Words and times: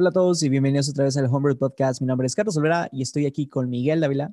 Hola 0.00 0.10
a 0.10 0.12
todos 0.12 0.44
y 0.44 0.48
bienvenidos 0.48 0.88
otra 0.88 1.02
vez 1.02 1.16
al 1.16 1.26
Homebrew 1.26 1.58
Podcast. 1.58 2.00
Mi 2.00 2.06
nombre 2.06 2.28
es 2.28 2.36
Carlos 2.36 2.56
Olvera 2.56 2.88
y 2.92 3.02
estoy 3.02 3.26
aquí 3.26 3.48
con 3.48 3.68
Miguel 3.68 3.98
Dávila. 3.98 4.30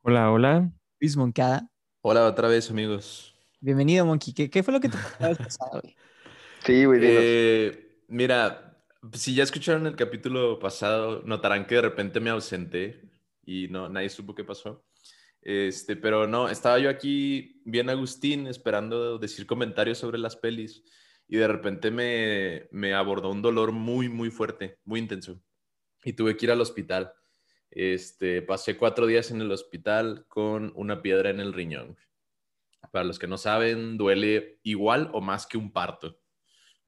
Hola, 0.00 0.32
hola. 0.32 0.72
Luis 0.98 1.18
Moncada. 1.18 1.70
Hola 2.00 2.24
otra 2.24 2.48
vez, 2.48 2.70
amigos. 2.70 3.34
Bienvenido, 3.60 4.06
Monkey. 4.06 4.32
¿Qué, 4.32 4.48
qué 4.48 4.62
fue 4.62 4.72
lo 4.72 4.80
que 4.80 4.88
te 4.88 4.96
pasó 5.18 5.66
güey? 5.72 5.94
Sí, 6.64 6.86
güey. 6.86 6.98
Eh, 7.02 8.04
mira, 8.08 8.82
si 9.12 9.34
ya 9.34 9.42
escucharon 9.42 9.86
el 9.86 9.96
capítulo 9.96 10.58
pasado, 10.58 11.20
notarán 11.26 11.66
que 11.66 11.74
de 11.74 11.82
repente 11.82 12.18
me 12.18 12.30
ausenté 12.30 13.02
y 13.44 13.68
no, 13.68 13.90
nadie 13.90 14.08
supo 14.08 14.34
qué 14.34 14.44
pasó. 14.44 14.82
Este, 15.42 15.94
pero 15.94 16.26
no, 16.26 16.48
estaba 16.48 16.78
yo 16.78 16.88
aquí 16.88 17.60
bien 17.66 17.90
Agustín 17.90 18.46
esperando 18.46 19.18
decir 19.18 19.46
comentarios 19.46 19.98
sobre 19.98 20.16
las 20.16 20.36
pelis 20.36 20.82
y 21.32 21.36
de 21.36 21.46
repente 21.46 21.92
me, 21.92 22.66
me 22.72 22.92
abordó 22.92 23.30
un 23.30 23.40
dolor 23.40 23.70
muy, 23.70 24.08
muy 24.08 24.30
fuerte, 24.30 24.80
muy 24.84 24.98
intenso 24.98 25.40
y 26.02 26.12
tuve 26.12 26.36
que 26.36 26.46
ir 26.46 26.50
al 26.50 26.60
hospital. 26.60 27.12
Este, 27.70 28.42
pasé 28.42 28.76
cuatro 28.76 29.06
días 29.06 29.30
en 29.30 29.40
el 29.40 29.52
hospital 29.52 30.24
con 30.26 30.72
una 30.74 31.02
piedra 31.02 31.30
en 31.30 31.38
el 31.38 31.52
riñón. 31.52 31.96
Para 32.90 33.04
los 33.04 33.20
que 33.20 33.28
no 33.28 33.38
saben, 33.38 33.96
duele 33.96 34.58
igual 34.64 35.08
o 35.12 35.20
más 35.20 35.46
que 35.46 35.56
un 35.56 35.72
parto. 35.72 36.18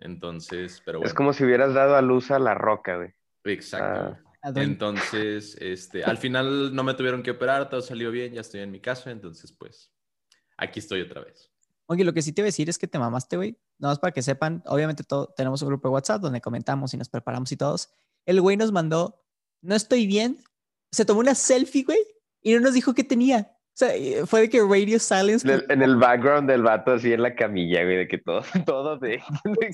Entonces, 0.01 0.83
pero 0.85 0.99
bueno. 0.99 1.09
Es 1.09 1.15
como 1.15 1.33
si 1.33 1.45
hubieras 1.45 1.73
dado 1.73 1.95
a 1.95 2.03
luz 2.03 2.33
a 2.33 2.41
la 2.41 2.55
roca, 2.55 2.97
güey. 2.97 3.15
Exacto. 3.45 4.19
Ah. 4.43 4.53
Entonces, 4.57 5.57
este, 5.61 6.03
al 6.03 6.19
final 6.19 6.75
no 6.75 6.83
me 6.83 6.95
tuvieron 6.95 7.23
que 7.23 7.31
operar, 7.31 7.71
todo 7.71 7.81
salió 7.81 8.11
bien, 8.11 8.33
ya 8.33 8.41
estoy 8.41 8.63
en 8.63 8.73
mi 8.73 8.81
casa, 8.81 9.13
entonces 9.13 9.53
pues 9.53 9.93
aquí 10.57 10.81
estoy 10.81 11.01
otra 11.01 11.23
vez. 11.23 11.53
Oye, 11.87 12.05
lo 12.05 12.13
que 12.13 12.23
sí 12.23 12.33
te 12.33 12.43
voy 12.43 12.47
a 12.47 12.49
decir 12.49 12.69
es 12.69 12.79
que 12.79 12.89
te 12.89 12.99
mamaste, 12.99 13.37
güey. 13.37 13.57
Nada 13.83 13.93
más 13.93 13.99
para 13.99 14.13
que 14.13 14.23
sepan, 14.23 14.63
obviamente 14.67 15.03
todo, 15.05 15.35
tenemos 15.37 15.61
un 15.61 15.69
grupo 15.69 15.89
de 15.89 15.93
WhatsApp 15.95 16.23
donde 16.23 16.41
comentamos 16.41 16.95
y 16.95 16.97
nos 16.97 17.09
preparamos 17.11 17.53
y 17.53 17.57
todos. 17.57 17.91
El 18.25 18.41
güey 18.41 18.57
nos 18.57 18.73
mandó, 18.73 19.21
no 19.61 19.75
estoy 19.75 20.07
bien. 20.07 20.39
Se 20.93 21.05
tomó 21.05 21.21
una 21.21 21.35
selfie, 21.35 21.83
güey, 21.85 21.99
y 22.41 22.55
no 22.55 22.61
nos 22.61 22.73
dijo 22.75 22.95
qué 22.95 23.03
tenía. 23.05 23.51
O 23.75 23.75
sea, 23.75 23.91
fue 24.27 24.43
de 24.43 24.49
que 24.51 24.61
Radio 24.61 24.99
Silence. 24.99 25.47
En 25.49 25.55
el- 25.55 25.67
En 25.71 25.83
el 25.83 25.97
background 25.97 26.49
del 26.49 26.63
vato 26.63 26.93
así 26.93 27.13
en 27.13 27.23
la 27.23 27.35
camilla, 27.35 27.83
güey, 27.85 27.97
de 27.97 28.07
que 28.09 28.19
todo, 28.19 28.43
todo 28.67 28.99
de... 28.99 29.21
güey, 29.45 29.71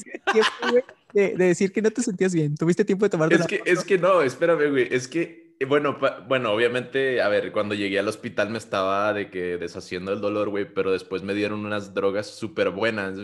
de, 1.12 1.36
de 1.36 1.44
decir 1.46 1.72
que 1.72 1.82
no 1.82 1.90
te 1.90 2.02
sentías 2.02 2.32
bien. 2.34 2.54
Tuviste 2.56 2.84
tiempo 2.84 3.04
de 3.04 3.10
tomarte 3.10 3.34
Es 3.34 3.46
que, 3.46 3.58
foto? 3.58 3.70
es 3.70 3.84
que 3.84 3.98
no, 3.98 4.22
espérame, 4.22 4.70
güey, 4.70 4.88
es 4.90 5.08
que, 5.08 5.56
eh, 5.60 5.64
bueno, 5.64 5.98
pa- 5.98 6.20
bueno, 6.28 6.52
obviamente, 6.52 7.20
a 7.20 7.28
ver, 7.28 7.52
cuando 7.52 7.74
llegué 7.74 7.98
al 7.98 8.08
hospital 8.08 8.50
me 8.50 8.58
estaba 8.58 9.12
de 9.12 9.30
que 9.30 9.56
deshaciendo 9.58 10.12
el 10.12 10.20
dolor, 10.20 10.48
güey, 10.48 10.72
pero 10.72 10.92
después 10.92 11.22
me 11.22 11.34
dieron 11.34 11.64
unas 11.66 11.92
drogas 11.94 12.26
súper 12.28 12.70
buenas 12.70 13.18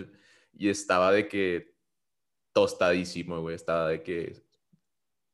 y 0.57 0.69
estaba 0.69 1.13
de 1.13 1.29
que 1.29 1.75
tostadísimo, 2.53 3.41
güey, 3.41 3.57
estaba 3.57 3.89
de 3.89 4.03
que 4.03 4.43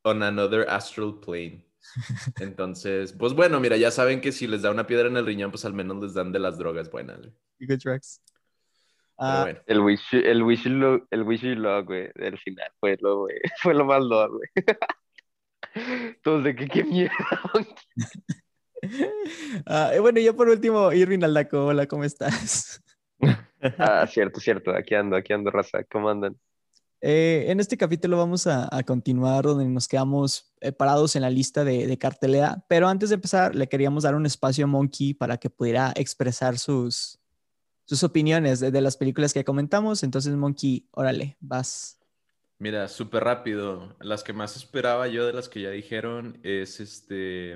on 0.02 0.22
another 0.22 0.66
astral 0.68 1.20
plane. 1.20 1.64
Entonces, 2.40 3.12
pues 3.12 3.32
bueno, 3.32 3.60
mira, 3.60 3.76
ya 3.76 3.90
saben 3.90 4.20
que 4.20 4.32
si 4.32 4.46
les 4.46 4.62
da 4.62 4.70
una 4.70 4.86
piedra 4.86 5.08
en 5.08 5.16
el 5.16 5.26
riñón, 5.26 5.50
pues 5.50 5.64
al 5.64 5.74
menos 5.74 6.02
les 6.02 6.14
dan 6.14 6.32
de 6.32 6.38
las 6.38 6.58
drogas 6.58 6.90
buenas, 6.90 7.18
güey. 7.18 7.32
Good 7.60 7.78
drugs. 7.84 8.22
Ah, 9.18 9.42
bueno. 9.42 9.60
El 9.66 9.80
wish, 9.80 10.14
el 10.14 10.42
wish 10.42 10.66
el 10.66 11.22
wish 11.24 11.42
you 11.42 11.54
luck, 11.54 11.86
güey, 11.86 12.10
del 12.14 12.38
final 12.38 12.72
fue 12.80 12.96
lo, 13.00 13.18
güey, 13.20 13.36
fue 13.62 13.74
lo 13.74 13.84
más 13.84 14.02
lord, 14.02 14.32
güey. 14.32 14.48
De 16.44 16.56
que 16.56 16.66
qué 16.68 16.84
mierda. 16.84 17.14
y 19.94 19.98
bueno, 19.98 20.20
yo 20.20 20.34
por 20.34 20.48
último, 20.48 20.90
Irving 20.92 21.22
Aldaco, 21.22 21.66
hola, 21.66 21.86
¿cómo 21.86 22.04
estás? 22.04 22.82
Ah, 23.78 24.06
cierto, 24.06 24.40
cierto, 24.40 24.70
aquí 24.72 24.94
ando, 24.94 25.16
aquí 25.16 25.32
ando, 25.32 25.50
raza, 25.50 25.84
¿cómo 25.84 26.08
andan? 26.08 26.36
Eh, 27.02 27.46
en 27.48 27.60
este 27.60 27.78
capítulo 27.78 28.18
vamos 28.18 28.46
a, 28.46 28.68
a 28.70 28.82
continuar 28.82 29.44
donde 29.44 29.64
nos 29.66 29.88
quedamos 29.88 30.52
eh, 30.60 30.70
parados 30.70 31.16
en 31.16 31.22
la 31.22 31.30
lista 31.30 31.64
de, 31.64 31.86
de 31.86 31.98
cartelera, 31.98 32.62
pero 32.68 32.88
antes 32.88 33.08
de 33.08 33.14
empezar 33.14 33.54
le 33.54 33.68
queríamos 33.68 34.02
dar 34.02 34.14
un 34.14 34.26
espacio 34.26 34.64
a 34.64 34.68
Monkey 34.68 35.14
para 35.14 35.38
que 35.38 35.48
pudiera 35.48 35.92
expresar 35.96 36.58
sus, 36.58 37.18
sus 37.86 38.02
opiniones 38.04 38.60
de, 38.60 38.70
de 38.70 38.80
las 38.82 38.96
películas 38.98 39.32
que 39.32 39.44
comentamos. 39.44 40.02
Entonces, 40.02 40.34
Monkey, 40.34 40.88
órale, 40.90 41.36
vas. 41.40 41.98
Mira, 42.58 42.86
súper 42.88 43.24
rápido. 43.24 43.96
Las 44.00 44.22
que 44.22 44.34
más 44.34 44.54
esperaba 44.56 45.08
yo 45.08 45.26
de 45.26 45.32
las 45.32 45.48
que 45.48 45.62
ya 45.62 45.70
dijeron 45.70 46.38
es 46.42 46.80
este. 46.80 47.54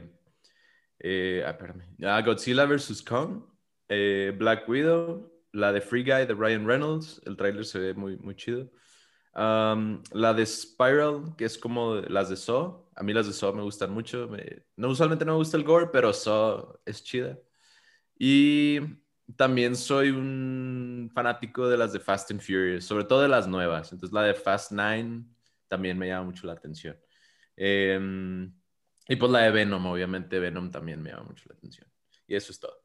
eh, 0.99 1.43
ah, 1.47 1.51
espérame. 1.51 1.85
Ah, 2.03 2.23
Godzilla 2.23 2.65
vs. 2.65 3.03
Kong, 3.03 3.43
eh, 3.91 4.33
Black 4.35 4.67
Widow, 4.67 5.31
la 5.55 5.73
de 5.73 5.81
Free 5.81 6.03
Guy 6.03 6.27
de 6.27 6.35
Ryan 6.35 6.67
Reynolds. 6.67 7.23
El 7.25 7.37
tráiler 7.37 7.65
se 7.65 7.79
ve 7.79 7.95
muy, 7.95 8.17
muy 8.19 8.35
chido. 8.35 8.71
La 9.35 10.35
de 10.35 10.45
Spiral, 10.45 11.35
que 11.39 11.45
es 11.45 11.57
como 11.57 11.97
las 11.97 12.29
de 12.29 12.37
Saw. 12.37 12.91
A 12.97 13.03
mí 13.03 13.13
las 13.13 13.27
de 13.27 13.33
Saw 13.33 13.55
me 13.55 13.63
gustan 13.63 13.93
mucho. 13.93 14.29
No, 14.77 14.89
usualmente 14.89 15.25
no 15.25 15.33
me 15.33 15.39
gusta 15.39 15.57
el 15.57 15.65
gore, 15.65 15.89
pero 15.93 16.13
Saw 16.13 16.81
es 16.85 17.03
chida. 17.03 17.39
Y 18.19 18.81
también 19.37 19.77
soy 19.77 20.11
un 20.11 21.11
fanático 21.15 21.69
de 21.69 21.77
las 21.79 21.93
de 21.93 22.01
Fast 22.01 22.31
and 22.33 22.41
Furious, 22.41 22.85
sobre 22.85 23.05
todo 23.05 23.23
de 23.23 23.29
las 23.29 23.47
nuevas. 23.47 23.93
Entonces 23.93 24.13
la 24.13 24.23
de 24.23 24.35
Fast 24.35 24.73
9 24.73 25.23
también 25.69 25.99
me 25.99 26.09
llama 26.09 26.27
mucho 26.27 26.47
la 26.47 26.55
atención. 26.55 26.97
Em, 27.57 28.53
y 29.09 29.17
pues 29.17 29.31
la 29.31 29.41
de 29.41 29.51
Venom, 29.53 29.87
obviamente 29.87 30.39
Venom 30.41 30.71
también 30.71 31.01
me 31.03 31.11
llama 31.11 31.25
mucho 31.25 31.45
la 31.49 31.55
atención. 31.55 31.87
Y 32.27 32.35
eso 32.35 32.53
es 32.53 32.59
todo. 32.59 32.84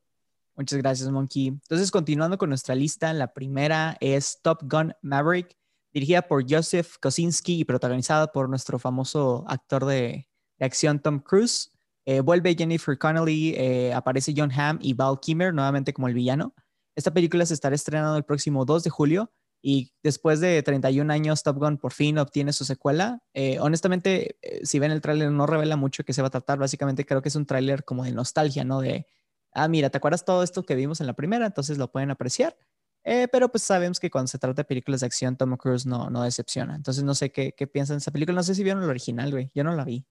Muchas 0.55 0.77
gracias, 0.79 1.09
Monkey. 1.09 1.47
Entonces, 1.47 1.89
continuando 1.89 2.37
con 2.37 2.49
nuestra 2.49 2.75
lista, 2.75 3.13
la 3.13 3.33
primera 3.33 3.95
es 4.01 4.39
Top 4.41 4.59
Gun 4.63 4.93
Maverick, 5.01 5.55
dirigida 5.93 6.21
por 6.21 6.43
Joseph 6.49 6.95
Kosinski 7.01 7.59
y 7.59 7.65
protagonizada 7.65 8.31
por 8.31 8.49
nuestro 8.49 8.77
famoso 8.79 9.45
actor 9.47 9.85
de, 9.85 10.27
acción 10.59 10.99
Tom 10.99 11.19
Cruise. 11.19 11.71
Eh, 12.05 12.19
vuelve 12.19 12.55
Jennifer 12.57 12.97
Connelly, 12.97 13.53
eh, 13.55 13.93
aparece 13.93 14.33
John 14.35 14.51
Hamm 14.51 14.79
y 14.81 14.93
Val 14.93 15.19
Kimmer 15.21 15.53
nuevamente 15.53 15.93
como 15.93 16.07
el 16.07 16.13
villano. 16.13 16.53
Esta 16.95 17.13
película 17.13 17.45
se 17.45 17.53
estará 17.53 17.75
estrenando 17.75 18.17
el 18.17 18.25
próximo 18.25 18.65
2 18.65 18.83
de 18.83 18.89
julio 18.89 19.31
y 19.61 19.93
después 20.03 20.41
de 20.41 20.61
31 20.61 21.13
años 21.13 21.43
Top 21.43 21.57
Gun 21.57 21.77
por 21.77 21.93
fin 21.93 22.17
obtiene 22.17 22.51
su 22.51 22.65
secuela. 22.65 23.21
Eh, 23.33 23.59
honestamente, 23.61 24.37
si 24.63 24.79
ven 24.79 24.91
el 24.91 24.99
tráiler 24.99 25.31
no 25.31 25.45
revela 25.45 25.77
mucho 25.77 26.03
que 26.03 26.13
se 26.13 26.21
va 26.21 26.27
a 26.27 26.31
tratar. 26.31 26.57
Básicamente 26.57 27.05
creo 27.05 27.21
que 27.21 27.29
es 27.29 27.35
un 27.35 27.45
tráiler 27.45 27.85
como 27.85 28.03
de 28.03 28.11
nostalgia, 28.11 28.65
¿no? 28.65 28.81
De, 28.81 29.07
ah, 29.53 29.67
mira, 29.67 29.89
¿te 29.89 29.97
acuerdas 29.97 30.25
todo 30.25 30.43
esto 30.43 30.63
que 30.63 30.75
vimos 30.75 31.01
en 31.01 31.07
la 31.07 31.13
primera? 31.13 31.45
Entonces 31.45 31.77
lo 31.77 31.91
pueden 31.91 32.11
apreciar. 32.11 32.55
Eh, 33.03 33.27
pero 33.31 33.49
pues 33.49 33.63
sabemos 33.63 33.99
que 33.99 34.11
cuando 34.11 34.27
se 34.27 34.37
trata 34.37 34.61
de 34.61 34.65
películas 34.65 34.99
de 35.01 35.05
acción, 35.07 35.37
Tom 35.37 35.55
Cruise 35.57 35.85
no, 35.85 36.09
no 36.09 36.23
decepciona. 36.23 36.75
Entonces 36.75 37.03
no 37.03 37.15
sé 37.15 37.31
qué, 37.31 37.53
qué 37.55 37.67
piensan 37.67 37.95
de 37.97 37.99
esa 37.99 38.11
película. 38.11 38.35
No 38.35 38.43
sé 38.43 38.55
si 38.55 38.63
vieron 38.63 38.83
el 38.83 38.89
original, 38.89 39.31
güey. 39.31 39.51
Yo 39.55 39.63
no 39.63 39.73
la 39.75 39.85
vi. 39.85 40.05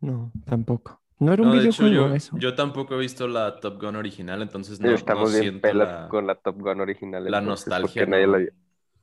No, 0.00 0.30
tampoco. 0.44 1.00
No 1.18 1.32
era 1.32 1.42
un 1.42 1.48
No, 1.48 1.54
hecho, 1.54 1.84
videojuego 1.84 2.08
yo, 2.08 2.14
eso. 2.14 2.36
yo 2.38 2.54
tampoco 2.54 2.94
he 2.94 2.98
visto 2.98 3.26
la 3.28 3.60
Top 3.60 3.80
Gun 3.80 3.96
original, 3.96 4.42
entonces 4.42 4.80
no, 4.80 4.90
Estamos 4.90 5.30
no 5.30 5.38
bien 5.38 5.42
siento 5.42 5.60
pelas 5.68 5.88
la, 5.88 6.08
con 6.08 6.26
la 6.26 6.34
Top 6.34 6.58
Gun 6.60 6.80
original. 6.80 7.24
la 7.30 7.38
entonces, 7.38 7.66
nostalgia. 7.66 8.06
Nadie 8.06 8.26
la 8.26 8.38
vio. 8.38 8.50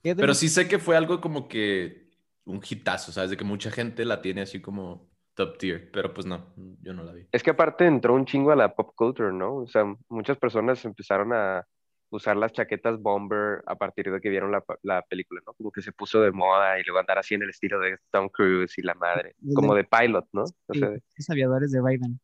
Pero 0.01 0.34
sí 0.34 0.50
sé 0.50 0.68
que 0.68 0.80
fue 0.80 0.97
algo 0.97 1.22
como 1.22 1.47
que 1.47 2.09
un 2.46 2.62
hitazo, 2.68 3.12
¿sabes? 3.12 3.30
De 3.31 3.38
que 3.38 3.44
mucha 3.44 3.72
gente 3.72 4.03
la 4.06 4.22
tiene 4.22 4.41
así 4.41 4.62
como 4.62 5.10
top 5.34 5.58
tier, 5.58 5.90
pero 5.92 6.14
pues 6.14 6.25
no, 6.28 6.53
yo 6.81 6.94
no 6.94 7.03
la 7.03 7.14
vi. 7.14 7.28
Es 7.31 7.42
que 7.44 7.52
aparte 7.52 7.86
entró 7.86 8.14
un 8.14 8.25
chingo 8.25 8.52
a 8.52 8.56
la 8.56 8.75
pop 8.75 8.94
culture, 8.96 9.31
¿no? 9.34 9.56
O 9.58 9.68
sea, 9.68 9.84
muchas 10.09 10.38
personas 10.38 10.83
empezaron 10.86 11.33
a 11.33 11.66
usar 12.10 12.36
las 12.36 12.51
chaquetas 12.51 13.00
bomber 13.01 13.63
a 13.66 13.75
partir 13.75 14.12
de 14.12 14.19
que 14.19 14.30
vieron 14.30 14.51
la, 14.51 14.62
la 14.81 15.01
película, 15.04 15.42
¿no? 15.48 15.54
Como 15.54 15.72
que 15.72 15.81
se 15.81 15.94
puso 15.94 16.19
de 16.22 16.31
moda 16.31 16.78
y 16.80 16.83
luego 16.83 17.00
andar 17.00 17.18
así 17.18 17.36
en 17.36 17.44
el 17.44 17.50
estilo 17.50 17.80
de 17.80 17.98
Tom 18.12 18.28
Cruise 18.28 18.78
y 18.78 18.81
la 18.81 18.94
madre, 18.95 19.36
como 19.56 19.74
de- 19.74 19.86
pilot, 19.86 20.28
¿no? 20.33 20.44
O 20.44 20.74
sí, 20.74 20.80
sea, 20.80 20.89
los 20.89 21.30
aviadores 21.30 21.72
de 21.72 21.80
Raven 21.80 22.19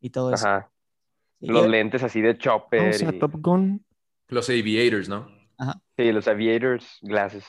y 0.00 0.10
todo 0.10 0.32
eso. 0.34 0.46
ajá. 0.46 0.70
Los 1.40 1.62
yo- 1.62 1.68
lentes 1.68 2.02
así 2.02 2.20
de 2.20 2.36
chopper 2.36 2.90
o 2.90 2.92
sea, 2.92 3.10
y- 3.14 3.18
Top 3.18 3.32
Gun. 3.38 3.82
Los 4.28 4.50
Aviators, 4.50 5.08
¿no? 5.08 5.26
sí, 5.96 6.12
los 6.12 6.28
aviators, 6.28 6.98
glasses. 7.00 7.44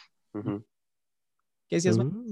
¿Qué 1.68 1.76
decías, 1.76 1.98
man? 1.98 2.26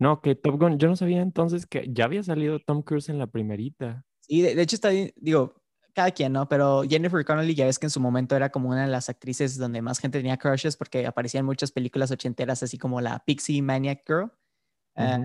No, 0.00 0.20
que 0.22 0.34
Top 0.34 0.58
Gun, 0.58 0.78
yo 0.78 0.88
no 0.88 0.96
sabía 0.96 1.20
entonces 1.20 1.66
que 1.66 1.86
ya 1.92 2.06
había 2.06 2.22
salido 2.22 2.58
Tom 2.58 2.82
Cruise 2.82 3.10
en 3.10 3.18
la 3.18 3.26
primerita. 3.26 4.04
Sí, 4.20 4.40
de, 4.40 4.54
de 4.54 4.62
hecho 4.62 4.76
está 4.76 4.88
digo, 4.88 5.60
cada 5.94 6.10
quien, 6.10 6.32
¿no? 6.32 6.48
Pero 6.48 6.82
Jennifer 6.88 7.24
Connelly 7.24 7.54
ya 7.54 7.66
ves 7.66 7.78
que 7.78 7.86
en 7.86 7.90
su 7.90 8.00
momento 8.00 8.34
era 8.34 8.50
como 8.50 8.70
una 8.70 8.82
de 8.82 8.90
las 8.90 9.08
actrices 9.08 9.58
donde 9.58 9.82
más 9.82 9.98
gente 9.98 10.18
tenía 10.18 10.38
crushes 10.38 10.76
porque 10.76 11.06
aparecía 11.06 11.40
en 11.40 11.46
muchas 11.46 11.72
películas 11.72 12.10
ochenteras, 12.10 12.62
así 12.62 12.78
como 12.78 13.00
la 13.00 13.22
Pixie 13.24 13.62
Maniac 13.62 14.02
Girl. 14.06 14.32
Ujú. 14.96 15.24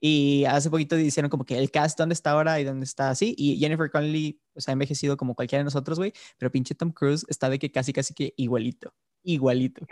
y 0.00 0.44
hace 0.46 0.70
poquito 0.70 0.98
hicieron 0.98 1.30
como 1.30 1.44
que 1.44 1.58
el 1.58 1.70
cast, 1.70 1.98
¿dónde 1.98 2.14
está 2.14 2.30
ahora 2.30 2.58
y 2.60 2.64
dónde 2.64 2.84
está 2.84 3.10
así? 3.10 3.34
Y 3.36 3.58
Jennifer 3.58 3.90
Connelly, 3.90 4.40
pues 4.52 4.68
ha 4.68 4.72
envejecido 4.72 5.16
como 5.16 5.34
cualquiera 5.34 5.60
de 5.60 5.64
nosotros, 5.64 5.98
güey, 5.98 6.12
pero 6.38 6.50
pinche 6.50 6.74
Tom 6.74 6.92
Cruise 6.92 7.24
está 7.28 7.48
de 7.48 7.58
que 7.58 7.70
casi, 7.70 7.92
casi 7.92 8.14
que 8.14 8.32
igualito, 8.36 8.94
igualito. 9.22 9.86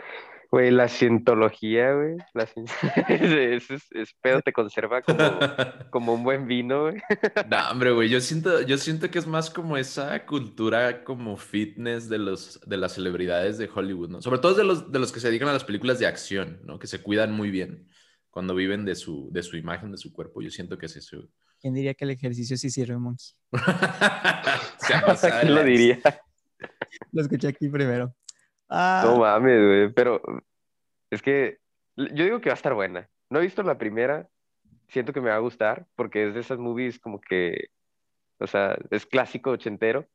Güey, 0.53 0.69
la 0.69 0.87
cientología, 0.87 1.93
güey. 1.95 2.15
La 2.35 2.45
cien- 2.45 2.67
Ese 3.09 3.73
es, 3.73 3.85
es 3.91 4.13
pedo, 4.21 4.39
te 4.41 4.53
conserva 4.53 5.01
como, 5.01 5.17
como 5.89 6.13
un 6.13 6.23
buen 6.23 6.45
vino, 6.45 6.83
güey. 6.83 7.01
No, 7.49 7.71
hombre, 7.71 7.89
güey, 7.91 8.07
yo 8.07 8.21
siento, 8.21 8.61
yo 8.61 8.77
siento 8.77 9.09
que 9.09 9.17
es 9.17 9.25
más 9.25 9.49
como 9.49 9.77
esa 9.77 10.27
cultura 10.27 11.03
como 11.03 11.37
fitness 11.37 12.07
de 12.07 12.19
los, 12.19 12.59
de 12.67 12.77
las 12.77 12.93
celebridades 12.93 13.57
de 13.57 13.67
Hollywood, 13.73 14.09
¿no? 14.09 14.21
Sobre 14.21 14.37
todo 14.37 14.53
de 14.53 14.63
los, 14.63 14.91
de 14.91 14.99
los 14.99 15.11
que 15.11 15.19
se 15.19 15.29
dedican 15.29 15.49
a 15.49 15.53
las 15.53 15.63
películas 15.63 15.97
de 15.97 16.05
acción, 16.05 16.59
¿no? 16.65 16.77
Que 16.77 16.85
se 16.85 17.01
cuidan 17.01 17.31
muy 17.31 17.49
bien. 17.49 17.89
cuando 18.29 18.53
viven 18.53 18.85
de 18.85 18.93
su, 18.93 19.29
de 19.31 19.41
su 19.41 19.57
imagen, 19.57 19.91
de 19.91 19.97
su 19.97 20.13
cuerpo. 20.13 20.39
Yo 20.43 20.51
siento 20.51 20.77
que 20.77 20.85
es 20.85 20.95
eso. 20.95 21.17
¿Quién 21.61 21.73
diría 21.73 21.95
que 21.95 22.03
el 22.05 22.11
ejercicio 22.11 22.57
sí 22.57 22.69
sirve, 22.69 22.97
Monkey? 22.99 23.25
¿Quién 24.85 25.55
lo 25.55 25.63
diría? 25.63 25.99
Lo 27.11 27.21
escuché 27.23 27.47
aquí 27.47 27.69
primero. 27.69 28.13
Ah, 28.73 29.03
No 29.05 29.17
mames, 29.19 29.59
güey, 29.65 29.93
pero 29.93 30.21
es 31.11 31.21
que 31.21 31.59
yo 31.95 32.23
digo 32.23 32.41
que 32.41 32.49
va 32.49 32.53
a 32.53 32.55
estar 32.61 32.73
buena. 32.73 33.07
No 33.29 33.39
he 33.39 33.43
visto 33.43 33.61
la 33.63 33.77
primera, 33.77 34.27
siento 34.87 35.13
que 35.13 35.21
me 35.21 35.29
va 35.29 35.35
a 35.35 35.39
gustar 35.39 35.85
porque 35.95 36.27
es 36.27 36.33
de 36.33 36.39
esas 36.41 36.57
movies 36.57 36.99
como 36.99 37.21
que, 37.21 37.67
o 38.39 38.47
sea, 38.47 38.77
es 38.91 39.05
clásico 39.05 39.51
ochentero 39.51 40.07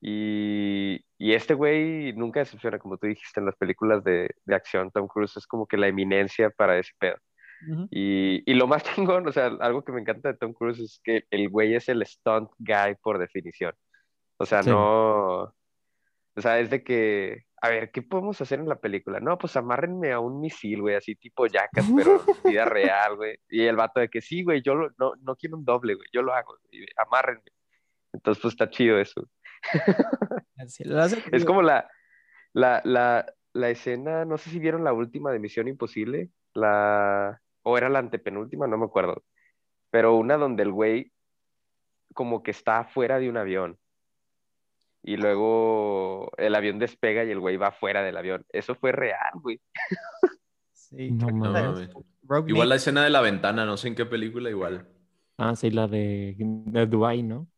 y, 0.00 1.04
y 1.18 1.34
este 1.34 1.54
güey 1.54 2.12
nunca 2.14 2.40
decepciona, 2.40 2.78
como 2.78 2.96
tú 2.96 3.06
dijiste 3.06 3.40
en 3.40 3.46
las 3.46 3.56
películas 3.56 4.02
de, 4.02 4.30
de 4.44 4.54
acción, 4.54 4.90
Tom 4.90 5.06
Cruise 5.08 5.36
es 5.36 5.46
como 5.46 5.66
que 5.66 5.76
la 5.76 5.88
eminencia 5.88 6.50
para 6.50 6.78
ese 6.78 6.92
pedo. 6.98 7.16
Y, 7.90 8.42
y 8.50 8.54
lo 8.54 8.66
más 8.66 8.82
chingón, 8.94 9.28
o 9.28 9.32
sea, 9.32 9.46
algo 9.60 9.84
que 9.84 9.92
me 9.92 10.00
encanta 10.00 10.32
de 10.32 10.38
Tom 10.38 10.54
Cruise 10.54 10.80
es 10.80 11.00
que 11.04 11.24
el 11.30 11.50
güey 11.50 11.74
es 11.74 11.90
el 11.90 12.04
stunt 12.06 12.50
guy 12.58 12.96
por 13.02 13.18
definición. 13.18 13.74
O 14.38 14.46
sea, 14.46 14.62
Sí. 14.62 14.70
no. 14.70 15.54
O 16.36 16.40
sea, 16.40 16.58
es 16.60 16.70
de 16.70 16.82
que, 16.84 17.44
a 17.60 17.68
ver, 17.68 17.90
¿qué 17.90 18.02
podemos 18.02 18.40
hacer 18.40 18.60
en 18.60 18.68
la 18.68 18.76
película? 18.78 19.20
No, 19.20 19.36
pues 19.36 19.56
amárrenme 19.56 20.12
a 20.12 20.20
un 20.20 20.40
misil, 20.40 20.80
güey, 20.82 20.94
así 20.94 21.14
tipo 21.16 21.46
Jackass, 21.46 21.86
pero 21.96 22.22
vida 22.44 22.64
real, 22.64 23.16
güey. 23.16 23.36
Y 23.48 23.64
el 23.66 23.76
vato 23.76 24.00
de 24.00 24.08
que 24.08 24.20
sí, 24.20 24.42
güey, 24.44 24.62
yo 24.62 24.74
lo- 24.74 24.90
no, 24.98 25.12
no 25.20 25.36
quiero 25.36 25.56
un 25.56 25.64
doble, 25.64 25.94
güey, 25.94 26.08
yo 26.12 26.22
lo 26.22 26.32
hago, 26.34 26.56
güey, 26.70 26.86
amárrenme. 26.96 27.42
Entonces, 28.12 28.40
pues 28.42 28.54
está 28.54 28.70
chido 28.70 28.98
eso. 28.98 29.28
Así, 30.56 30.84
lo 30.84 31.00
hace- 31.00 31.22
Es 31.32 31.44
como 31.44 31.62
la, 31.62 31.88
la, 32.52 32.80
la, 32.84 33.26
la 33.52 33.70
escena, 33.70 34.24
no 34.24 34.38
sé 34.38 34.50
si 34.50 34.58
vieron 34.58 34.84
la 34.84 34.92
última 34.92 35.32
de 35.32 35.38
Misión 35.38 35.68
Imposible, 35.68 36.30
la, 36.54 37.40
o 37.62 37.76
era 37.76 37.88
la 37.88 37.98
antepenúltima, 37.98 38.66
no 38.66 38.78
me 38.78 38.84
acuerdo, 38.86 39.22
pero 39.90 40.14
una 40.16 40.36
donde 40.36 40.62
el 40.62 40.72
güey 40.72 41.12
como 42.14 42.42
que 42.42 42.50
está 42.50 42.84
fuera 42.84 43.18
de 43.18 43.28
un 43.28 43.36
avión 43.36 43.78
y 45.02 45.16
luego 45.16 46.30
el 46.36 46.54
avión 46.54 46.78
despega 46.78 47.24
y 47.24 47.30
el 47.30 47.40
güey 47.40 47.56
va 47.56 47.72
fuera 47.72 48.02
del 48.02 48.16
avión. 48.16 48.44
Eso 48.50 48.74
fue 48.74 48.92
real, 48.92 49.32
güey. 49.34 49.60
Sí. 50.72 51.10
No 51.12 51.28
No, 51.30 51.52
mames. 51.52 51.90
Igual 52.46 52.68
la 52.68 52.76
escena 52.76 53.04
de 53.04 53.10
la 53.10 53.20
ventana, 53.20 53.64
no 53.64 53.76
sé 53.76 53.88
en 53.88 53.94
qué 53.94 54.06
película, 54.06 54.50
igual. 54.50 54.88
Ah, 55.36 55.56
sí, 55.56 55.70
la 55.70 55.86
de, 55.88 56.34
de 56.38 56.86
Dubai, 56.86 57.22
¿no? 57.22 57.48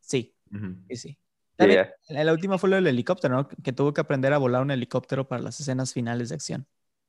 Sí, 0.00 0.34
Ujú. 0.52 0.76
sí, 0.88 0.96
sí. 0.96 1.18
También, 1.56 1.88
Yeah. 2.08 2.24
La 2.24 2.32
última 2.32 2.58
fue 2.58 2.68
lo 2.68 2.76
del 2.76 2.86
helicóptero, 2.88 3.36
¿no? 3.36 3.48
Que 3.48 3.72
tuvo 3.72 3.94
que 3.94 4.00
aprender 4.00 4.32
a 4.32 4.38
volar 4.38 4.62
un 4.62 4.72
helicóptero 4.72 5.28
para 5.28 5.40
las 5.40 5.60
escenas 5.60 5.92
finales 5.92 6.30
de 6.30 6.34
acción. 6.34 6.66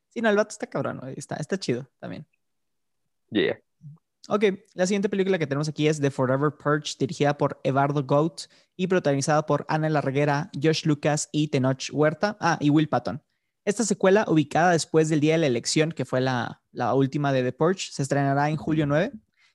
Sí, 0.09 0.21
no, 0.21 0.29
el 0.29 0.35
vato 0.35 0.49
está 0.49 0.67
cabrón, 0.67 1.01
está, 1.17 1.35
está 1.37 1.57
chido 1.57 1.89
también. 1.99 2.27
Yeah. 3.31 3.59
Ok, 4.27 4.43
la 4.73 4.87
siguiente 4.87 5.07
película 5.07 5.37
que 5.37 5.45
tenemos 5.45 5.69
aquí 5.69 5.87
es 5.87 6.01
The 6.01 6.09
Forever 6.09 6.51
Purge, 6.51 6.95
dirigida 6.97 7.37
por 7.37 7.61
Evardo 7.63 8.03
Goat 8.03 8.47
y 8.75 8.87
protagonizada 8.87 9.45
por 9.45 9.67
Ana 9.69 9.87
Larreguera, 9.87 10.49
Josh 10.59 10.85
Lucas 10.85 11.29
y 11.31 11.49
Tenoch 11.49 11.91
Huerta. 11.93 12.35
Ah, 12.39 12.57
y 12.59 12.71
Will 12.71 12.89
Patton. 12.89 13.21
Esta 13.65 13.83
secuela, 13.83 14.25
ubicada 14.27 14.71
después 14.71 15.09
del 15.09 15.19
día 15.19 15.33
de 15.33 15.39
la 15.39 15.47
elección, 15.47 15.91
que 15.91 16.05
fue 16.05 16.21
la, 16.21 16.63
la 16.71 16.95
última 16.95 17.31
de 17.31 17.43
The 17.43 17.51
Purge, 17.51 17.91
se 17.91 18.01
estrenará 18.01 18.49
en 18.49 18.57
julio 18.57 18.87
9. 18.87 19.11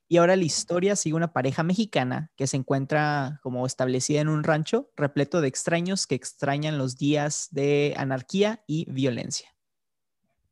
Y 0.06 0.18
ahora 0.18 0.36
la 0.36 0.44
historia 0.44 0.94
sigue 0.94 1.16
una 1.16 1.32
pareja 1.32 1.64
mexicana 1.64 2.30
que 2.36 2.46
se 2.46 2.56
encuentra 2.56 3.40
como 3.42 3.66
establecida 3.66 4.20
en 4.20 4.28
un 4.28 4.44
rancho 4.44 4.90
repleto 4.96 5.40
de 5.40 5.48
extraños 5.48 6.06
que 6.06 6.14
extrañan 6.14 6.78
los 6.78 6.96
días 6.96 7.48
de 7.50 7.94
anarquía 7.96 8.62
y 8.68 8.90
violencia. 8.90 9.54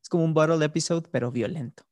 Es 0.03 0.09
como 0.09 0.25
un 0.25 0.35
bottle 0.35 0.65
episode, 0.65 1.09
pero 1.11 1.31
violento. 1.31 1.88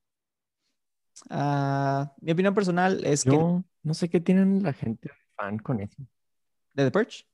Ah, 1.30 2.12
mi 2.20 2.32
opinión 2.32 2.54
personal 2.54 3.04
es 3.04 3.24
que 3.24 3.30
no 3.30 3.94
sé 3.94 4.08
qué 4.10 4.20
tienen 4.20 4.62
la 4.62 4.72
gente 4.72 5.10
fan 5.36 5.58
con 5.58 5.80
eso. 5.80 5.96
de 6.74 6.84
The 6.84 6.90
Purge. 6.90 7.24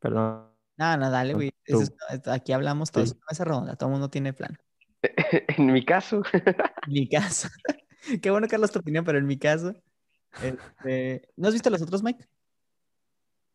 Perdón. 0.00 0.50
No, 0.76 0.96
no, 0.96 1.10
dale, 1.10 1.34
güey. 1.34 1.52
Es- 1.64 1.92
aquí 2.26 2.52
hablamos 2.52 2.90
todos 2.90 3.10
Sí. 3.10 3.14
en 3.14 3.18
una 3.18 3.26
mesa 3.30 3.44
redonda. 3.44 3.76
Todo 3.76 3.88
el 3.88 3.92
mundo 3.92 4.08
tiene 4.10 4.32
plan. 4.32 4.56
En 5.58 5.66
mi 5.72 5.84
caso, 5.84 6.22
En 6.32 6.92
mi 6.92 7.08
caso. 7.08 7.48
Qué 8.22 8.30
bueno, 8.30 8.48
Carlos, 8.48 8.70
tu 8.72 8.78
opinión, 8.80 9.04
pero 9.04 9.18
en 9.18 9.26
mi 9.26 9.38
caso. 9.38 9.74
este, 10.42 11.28
¿No 11.36 11.48
has 11.48 11.54
visto 11.54 11.70
los 11.70 11.82
otros, 11.82 12.02
Mike? 12.02 12.26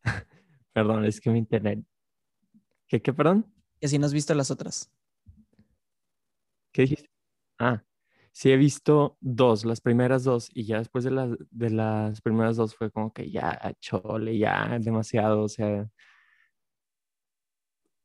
Perdón, 0.73 1.05
es 1.05 1.19
que 1.19 1.29
mi 1.29 1.39
internet. 1.39 1.79
¿Qué, 2.87 3.01
qué, 3.01 3.13
perdón? 3.13 3.51
Que 3.81 3.87
si 3.87 3.97
no 3.99 4.05
has 4.05 4.13
visto 4.13 4.33
las 4.33 4.49
otras. 4.51 4.91
¿Qué 6.71 6.83
dijiste? 6.83 7.09
Ah, 7.59 7.83
sí 8.39 8.51
he 8.53 8.57
visto 8.57 9.17
dos, 9.19 9.65
las 9.65 9.81
primeras 9.81 10.23
dos, 10.23 10.49
y 10.53 10.65
ya 10.65 10.77
después 10.79 11.03
de 11.03 11.11
las, 11.11 11.31
de 11.51 11.71
las 11.71 12.21
primeras 12.21 12.55
dos 12.55 12.73
fue 12.73 12.89
como 12.89 13.11
que 13.11 13.29
ya, 13.29 13.75
chole, 13.81 14.37
ya, 14.37 14.79
demasiado, 14.79 15.43
o 15.43 15.49
sea, 15.49 15.89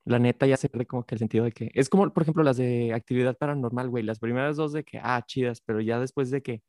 la 0.05 0.19
neta 0.19 0.47
ya 0.47 0.57
se 0.57 0.69
pierde 0.69 0.87
como 0.87 1.05
que 1.07 1.15
el 1.15 1.21
sentido 1.21 1.45
de 1.45 1.53
que, 1.53 1.71
es 1.75 1.89
como, 1.89 2.13
por 2.13 2.25
ejemplo, 2.25 2.43
las 2.43 2.57
de 2.57 2.93
actividad 2.93 3.37
paranormal, 3.39 3.89
güey, 3.89 4.03
las 4.03 4.19
primeras 4.19 4.57
dos 4.57 4.73
de 4.73 4.83
que, 4.83 4.99
ah, 5.01 5.23
chidas, 5.25 5.61
pero 5.65 5.81
ya 5.81 6.01
después 6.01 6.31
de 6.31 6.43
que 6.43 6.63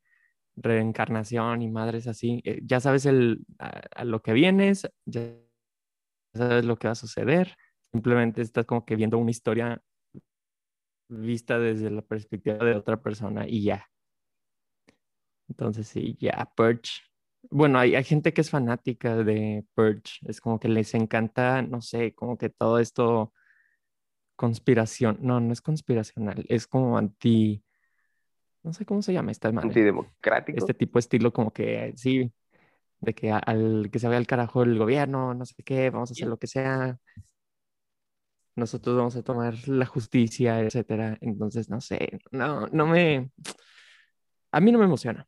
reencarnación 0.56 1.64
y 1.64 1.70
madres 1.70 2.08
así, 2.08 2.42
eh, 2.46 2.62
ya 2.64 2.80
sabes 2.80 3.08
el, 3.08 3.46
a, 3.60 3.82
a 3.96 4.06
lo 4.06 4.22
que 4.22 4.34
vienes, 4.34 4.88
ya 5.06 5.34
sabes 6.36 6.66
lo 6.66 6.78
que 6.78 6.88
va 6.88 6.94
a 6.94 6.96
suceder, 6.96 7.56
simplemente 7.92 8.42
estás 8.44 8.66
como 8.66 8.86
que 8.86 8.96
viendo 8.96 9.18
una 9.18 9.32
historia 9.32 9.82
vista 11.08 11.60
desde 11.60 11.90
la 11.90 12.02
perspectiva 12.02 12.58
de 12.64 12.76
otra 12.76 13.02
persona 13.02 13.48
y 13.48 13.64
ya. 13.64 13.88
Entonces 15.48 15.88
sí, 15.88 16.18
ya, 16.20 16.52
Purge. 16.56 17.02
Bueno, 17.52 17.78
hay, 17.78 17.96
hay 17.96 18.04
gente 18.04 18.34
que 18.34 18.42
es 18.42 18.50
fanática 18.50 19.16
de 19.18 19.66
Purge, 19.76 20.20
es 20.28 20.42
como 20.42 20.60
que 20.60 20.68
les 20.68 20.94
encanta, 20.96 21.62
no 21.62 21.82
sé, 21.82 22.14
como 22.16 22.38
que 22.38 22.50
todo 22.50 22.80
esto 22.80 23.34
conspiración, 24.36 25.18
no, 25.22 25.40
no 25.40 25.54
es 25.54 25.62
conspiracional, 25.62 26.46
es 26.50 26.68
como 26.68 26.98
anti, 26.98 27.64
no 28.64 28.74
sé 28.74 28.86
cómo 28.86 29.02
se 29.02 29.14
llama 29.14 29.32
esta 29.32 29.52
madre, 29.52 29.70
antidemocrático. 29.70 30.58
este 30.58 30.74
tipo 30.74 30.98
de 30.98 31.02
estilo 31.02 31.32
como 31.32 31.52
que 31.54 31.94
sí, 31.96 32.34
de 33.00 33.14
que 33.14 33.32
al 33.32 33.90
que 33.92 34.00
se 34.00 34.08
vaya 34.08 34.18
al 34.18 34.28
carajo 34.28 34.64
el 34.64 34.78
gobierno, 34.78 35.34
no 35.34 35.46
sé 35.46 35.64
qué, 35.64 35.90
vamos 35.90 36.10
a 36.10 36.14
hacer 36.14 36.28
lo 36.28 36.38
que 36.38 36.48
sea. 36.48 36.98
Nosotros 38.56 38.96
vamos 38.96 39.16
a 39.16 39.24
tomar 39.24 39.56
la 39.68 39.86
justicia, 39.86 40.62
etcétera. 40.62 41.18
Entonces, 41.22 41.70
no 41.70 41.82
sé, 41.82 42.20
no, 42.32 42.68
no 42.68 42.88
me, 42.88 43.32
a 44.52 44.62
mí 44.62 44.72
no 44.72 44.80
me 44.80 44.86
emociona. 44.86 45.28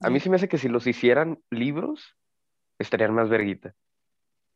A 0.00 0.10
mí 0.10 0.20
se 0.20 0.28
me 0.28 0.36
hace 0.36 0.48
que 0.48 0.58
si 0.58 0.68
los 0.68 0.86
hicieran 0.86 1.38
libros, 1.50 2.16
estarían 2.78 3.14
más 3.14 3.28
verguita. 3.28 3.74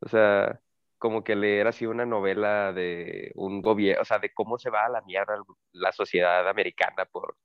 O 0.00 0.08
sea, 0.08 0.60
como 0.98 1.22
que 1.24 1.36
leer 1.36 1.68
así 1.68 1.86
una 1.86 2.04
novela 2.04 2.72
de 2.72 3.30
un 3.36 3.62
gobierno, 3.62 4.02
o 4.02 4.04
sea, 4.04 4.18
de 4.18 4.34
cómo 4.34 4.58
se 4.58 4.70
va 4.70 4.86
a 4.86 4.88
la 4.88 5.00
mierda 5.02 5.36
la 5.72 5.92
sociedad 5.92 6.48
americana 6.48 7.04
por, 7.06 7.36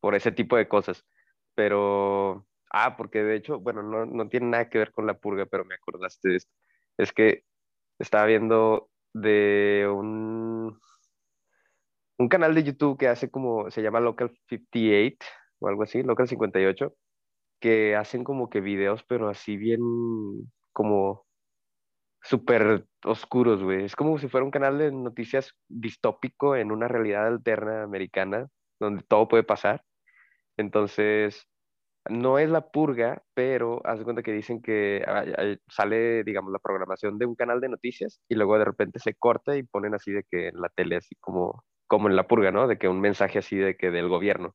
por 0.00 0.14
ese 0.14 0.32
tipo 0.32 0.56
de 0.56 0.68
cosas. 0.68 1.04
Pero, 1.54 2.46
ah, 2.70 2.96
porque 2.96 3.22
de 3.24 3.36
hecho, 3.36 3.58
bueno, 3.58 3.82
no, 3.82 4.06
no 4.06 4.28
tiene 4.28 4.46
nada 4.48 4.68
que 4.68 4.78
ver 4.78 4.92
con 4.92 5.06
la 5.06 5.18
purga, 5.18 5.46
pero 5.46 5.64
me 5.64 5.76
acordaste 5.76 6.28
de 6.28 6.36
esto. 6.36 6.52
Es 6.98 7.12
que 7.12 7.44
estaba 7.98 8.26
viendo 8.26 8.90
de 9.12 9.88
un, 9.92 10.78
un 12.18 12.28
canal 12.28 12.54
de 12.54 12.64
YouTube 12.64 12.98
que 12.98 13.08
hace 13.08 13.30
como, 13.30 13.70
se 13.70 13.82
llama 13.82 14.00
Local 14.00 14.32
58 14.48 15.26
o 15.60 15.68
algo 15.68 15.82
así, 15.82 16.02
Local 16.02 16.28
58, 16.28 16.94
que 17.60 17.96
hacen 17.96 18.24
como 18.24 18.50
que 18.50 18.60
videos, 18.60 19.04
pero 19.04 19.28
así 19.28 19.56
bien 19.56 19.80
como 20.72 21.26
súper 22.22 22.86
oscuros, 23.04 23.62
güey. 23.62 23.84
Es 23.84 23.96
como 23.96 24.18
si 24.18 24.28
fuera 24.28 24.44
un 24.44 24.50
canal 24.50 24.78
de 24.78 24.92
noticias 24.92 25.54
distópico 25.68 26.56
en 26.56 26.72
una 26.72 26.88
realidad 26.88 27.26
alterna 27.26 27.82
americana, 27.82 28.48
donde 28.80 29.02
todo 29.04 29.28
puede 29.28 29.44
pasar. 29.44 29.82
Entonces, 30.56 31.46
no 32.10 32.38
es 32.38 32.48
la 32.50 32.70
purga, 32.70 33.22
pero 33.34 33.80
haz 33.86 33.98
de 33.98 34.04
cuenta 34.04 34.22
que 34.22 34.32
dicen 34.32 34.62
que 34.62 35.04
ah, 35.06 35.24
ah, 35.38 35.56
sale, 35.68 36.24
digamos, 36.24 36.52
la 36.52 36.58
programación 36.58 37.18
de 37.18 37.26
un 37.26 37.34
canal 37.34 37.60
de 37.60 37.68
noticias 37.68 38.20
y 38.28 38.34
luego 38.34 38.58
de 38.58 38.64
repente 38.64 38.98
se 38.98 39.14
corta 39.14 39.56
y 39.56 39.62
ponen 39.64 39.94
así 39.94 40.12
de 40.12 40.24
que 40.30 40.48
en 40.48 40.60
la 40.60 40.68
tele, 40.70 40.96
así 40.96 41.14
como, 41.20 41.64
como 41.86 42.08
en 42.08 42.16
la 42.16 42.26
purga, 42.28 42.50
¿no? 42.52 42.66
De 42.68 42.78
que 42.78 42.88
un 42.88 43.00
mensaje 43.00 43.38
así 43.40 43.56
de 43.56 43.76
que 43.76 43.90
del 43.90 44.08
gobierno. 44.08 44.54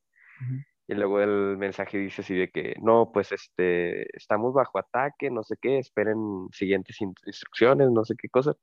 Y 0.87 0.95
luego 0.95 1.21
el 1.21 1.57
mensaje 1.57 1.97
dice 1.97 2.21
así 2.21 2.35
de 2.35 2.49
que, 2.49 2.75
no, 2.81 3.11
pues 3.13 3.31
este, 3.31 4.15
estamos 4.17 4.53
bajo 4.53 4.79
ataque, 4.79 5.31
no 5.31 5.43
sé 5.43 5.55
qué, 5.61 5.79
esperen 5.79 6.47
siguientes 6.51 6.99
in- 7.01 7.13
instrucciones, 7.25 7.89
no 7.91 8.03
sé 8.05 8.15
qué 8.17 8.29
cosa. 8.29 8.53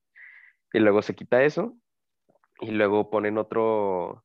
Y 0.72 0.80
luego 0.80 1.02
se 1.02 1.14
quita 1.14 1.42
eso 1.44 1.76
y 2.60 2.72
luego 2.72 3.10
ponen 3.10 3.38
otro, 3.38 4.10
o 4.10 4.24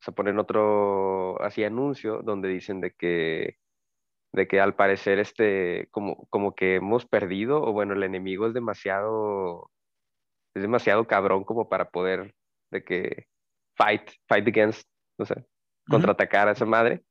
sea, 0.00 0.14
ponen 0.14 0.38
otro, 0.40 1.42
así 1.42 1.64
anuncio 1.64 2.22
donde 2.24 2.48
dicen 2.50 2.80
de 2.82 2.92
que, 2.92 3.58
de 4.32 4.46
que 4.46 4.60
al 4.60 4.74
parecer 4.74 5.18
este, 5.18 5.88
como, 5.90 6.26
como 6.28 6.54
que 6.54 6.76
hemos 6.76 7.06
perdido, 7.06 7.62
o 7.62 7.72
bueno, 7.72 7.94
el 7.94 8.02
enemigo 8.02 8.46
es 8.46 8.54
demasiado, 8.54 9.70
es 10.54 10.62
demasiado 10.62 11.06
cabrón 11.06 11.44
como 11.44 11.68
para 11.68 11.90
poder, 11.90 12.34
de 12.70 12.84
que 12.84 13.26
fight, 13.76 14.10
fight 14.28 14.46
against, 14.48 14.88
o 15.18 15.24
sea, 15.24 15.44
contraatacar 15.88 16.48
a 16.48 16.52
esa 16.52 16.66
madre. 16.66 17.02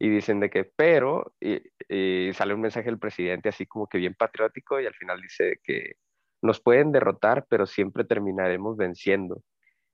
Y 0.00 0.08
dicen 0.08 0.38
de 0.40 0.48
que, 0.48 0.64
pero, 0.64 1.34
y, 1.40 1.60
y 1.88 2.32
sale 2.32 2.54
un 2.54 2.60
mensaje 2.60 2.86
del 2.86 3.00
presidente 3.00 3.48
así 3.48 3.66
como 3.66 3.88
que 3.88 3.98
bien 3.98 4.14
patriótico 4.14 4.80
y 4.80 4.86
al 4.86 4.94
final 4.94 5.20
dice 5.20 5.58
que 5.64 5.96
nos 6.40 6.60
pueden 6.60 6.92
derrotar, 6.92 7.46
pero 7.48 7.66
siempre 7.66 8.04
terminaremos 8.04 8.76
venciendo. 8.76 9.42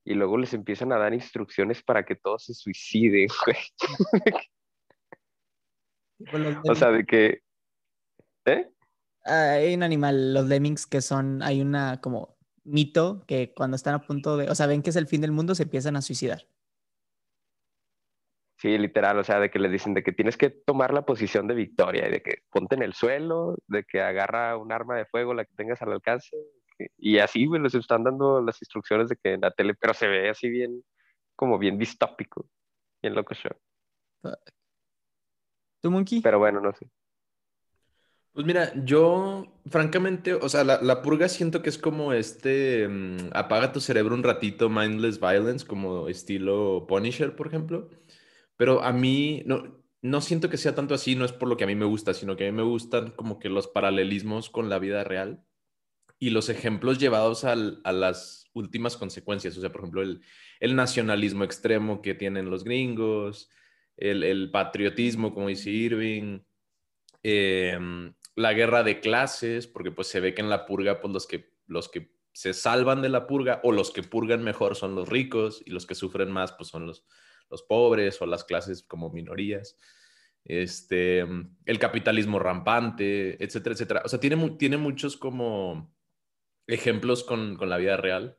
Y 0.05 0.13
luego 0.13 0.37
les 0.37 0.53
empiezan 0.53 0.91
a 0.91 0.99
dar 0.99 1.13
instrucciones 1.13 1.81
para 1.81 2.05
que 2.05 2.15
todos 2.15 2.45
se 2.45 2.53
suiciden, 2.53 3.27
güey. 3.45 3.57
O 6.63 6.75
sea, 6.75 6.91
de 6.91 7.05
que... 7.05 7.41
¿Eh? 8.45 8.69
Ah, 9.25 9.53
hay 9.53 9.73
un 9.73 9.83
animal, 9.83 10.33
los 10.33 10.45
lemmings, 10.45 10.85
que 10.85 11.01
son, 11.01 11.41
hay 11.41 11.61
una 11.61 11.99
como 11.99 12.37
mito 12.63 13.23
que 13.27 13.53
cuando 13.53 13.75
están 13.75 13.95
a 13.95 14.05
punto 14.05 14.37
de, 14.37 14.49
o 14.49 14.55
sea, 14.55 14.67
ven 14.67 14.81
que 14.81 14.91
es 14.91 14.95
el 14.95 15.07
fin 15.07 15.21
del 15.21 15.31
mundo, 15.31 15.55
se 15.55 15.63
empiezan 15.63 15.95
a 15.95 16.01
suicidar. 16.01 16.47
Sí, 18.57 18.77
literal, 18.77 19.19
o 19.19 19.23
sea, 19.23 19.39
de 19.39 19.49
que 19.49 19.59
les 19.59 19.71
dicen 19.71 19.93
de 19.93 20.03
que 20.03 20.11
tienes 20.11 20.37
que 20.37 20.49
tomar 20.49 20.93
la 20.93 21.05
posición 21.05 21.47
de 21.47 21.55
victoria 21.55 22.07
y 22.07 22.11
de 22.11 22.21
que 22.21 22.37
ponte 22.49 22.75
en 22.75 22.83
el 22.83 22.93
suelo, 22.93 23.57
de 23.67 23.83
que 23.83 24.01
agarra 24.01 24.57
un 24.57 24.71
arma 24.71 24.95
de 24.95 25.05
fuego, 25.05 25.33
la 25.33 25.45
que 25.45 25.53
tengas 25.55 25.81
al 25.81 25.91
alcance. 25.91 26.37
Y 26.97 27.19
así, 27.19 27.45
güey, 27.45 27.61
les 27.61 27.75
están 27.75 28.03
dando 28.03 28.41
las 28.41 28.61
instrucciones 28.61 29.09
de 29.09 29.17
que 29.17 29.33
en 29.33 29.41
la 29.41 29.51
tele, 29.51 29.75
pero 29.75 29.93
se 29.93 30.07
ve 30.07 30.29
así 30.29 30.49
bien, 30.49 30.83
como 31.35 31.59
bien 31.59 31.77
distópico, 31.77 32.47
bien 33.01 33.13
loco 33.13 33.33
show. 33.33 33.51
¿Tú, 35.85 35.91
Monkey? 35.91 36.19
Pero 36.19 36.39
bueno, 36.39 36.59
no 36.59 36.73
sé. 36.73 36.89
Pues 38.33 38.43
mira, 38.43 38.73
yo 38.85 39.45
francamente, 39.67 40.33
o 40.33 40.49
sea, 40.49 40.63
la, 40.63 40.81
la 40.81 41.03
purga 41.03 41.29
siento 41.29 41.61
que 41.61 41.69
es 41.69 41.77
como 41.77 42.11
este, 42.11 42.87
mm, 42.87 43.17
apaga 43.33 43.71
tu 43.71 43.79
cerebro 43.79 44.15
un 44.15 44.23
ratito, 44.23 44.67
mindless 44.67 45.19
violence, 45.19 45.63
como 45.63 46.07
estilo 46.09 46.87
Punisher, 46.87 47.35
por 47.35 47.45
ejemplo. 47.45 47.91
Pero 48.57 48.81
a 48.81 48.91
mí 48.93 49.43
no, 49.45 49.79
no 50.01 50.21
siento 50.21 50.49
que 50.49 50.57
sea 50.57 50.73
tanto 50.73 50.95
así, 50.95 51.15
no 51.15 51.23
es 51.23 51.33
por 51.33 51.47
lo 51.47 51.55
que 51.55 51.65
a 51.65 51.67
mí 51.67 51.75
me 51.75 51.85
gusta, 51.85 52.15
sino 52.15 52.35
que 52.35 52.47
a 52.47 52.51
mí 52.51 52.57
me 52.57 52.63
gustan 52.63 53.11
como 53.11 53.37
que 53.37 53.49
los 53.49 53.67
paralelismos 53.67 54.49
con 54.49 54.69
la 54.69 54.79
vida 54.79 55.03
real 55.03 55.43
y 56.17 56.31
los 56.31 56.49
ejemplos 56.49 56.97
llevados 56.97 57.43
al- 57.45 57.79
a 57.83 57.91
las 57.91 58.45
últimas 58.53 58.97
consecuencias. 58.97 59.55
O 59.57 59.61
sea, 59.61 59.71
por 59.71 59.81
ejemplo, 59.81 60.01
el, 60.01 60.21
el 60.59 60.75
nacionalismo 60.75 61.43
extremo 61.43 62.01
que 62.01 62.15
tienen 62.15 62.49
los 62.49 62.63
gringos, 62.63 63.51
el, 63.97 64.51
patriotismo, 64.51 65.33
como 65.33 65.47
dice 65.47 65.69
Irving, 65.69 66.39
em, 67.23 68.13
la 68.35 68.53
guerra 68.53 68.83
de 68.83 68.99
clases, 68.99 69.67
porque 69.67 69.91
pues 69.91 70.07
se 70.07 70.19
ve 70.19 70.33
que 70.33 70.41
en 70.41 70.49
la 70.49 70.65
purga, 70.65 70.99
pues 70.99 71.13
los 71.13 71.27
que, 71.27 71.53
los 71.67 71.89
que 71.89 72.11
se 72.33 72.53
salvan 72.53 73.01
de 73.01 73.09
la 73.09 73.27
purga 73.27 73.61
o 73.63 73.71
los 73.71 73.91
que 73.91 74.03
purgan 74.03 74.43
mejor 74.43 74.75
son 74.75 74.95
los 74.95 75.07
ricos 75.07 75.61
y 75.65 75.71
los 75.71 75.85
que 75.85 75.95
sufren 75.95 76.31
más, 76.31 76.51
pues 76.53 76.69
son 76.69 76.85
los, 76.85 77.05
los 77.49 77.63
pobres 77.63 78.21
o 78.21 78.25
las 78.25 78.43
clases 78.43 78.83
como 78.83 79.09
minorías. 79.09 79.77
Este, 80.43 81.21
el 81.65 81.79
capitalismo 81.79 82.37
rampante, 82.37 83.43
etcétera, 83.43 83.73
etcétera. 83.73 84.01
O 84.05 84.09
sea, 84.09 84.19
tiene, 84.19 84.49
tiene 84.59 84.77
muchos 84.77 85.17
como 85.17 85.95
ejemplos 86.67 87.23
con, 87.23 87.55
con 87.55 87.69
la 87.69 87.77
vida 87.77 87.97
real 87.97 88.37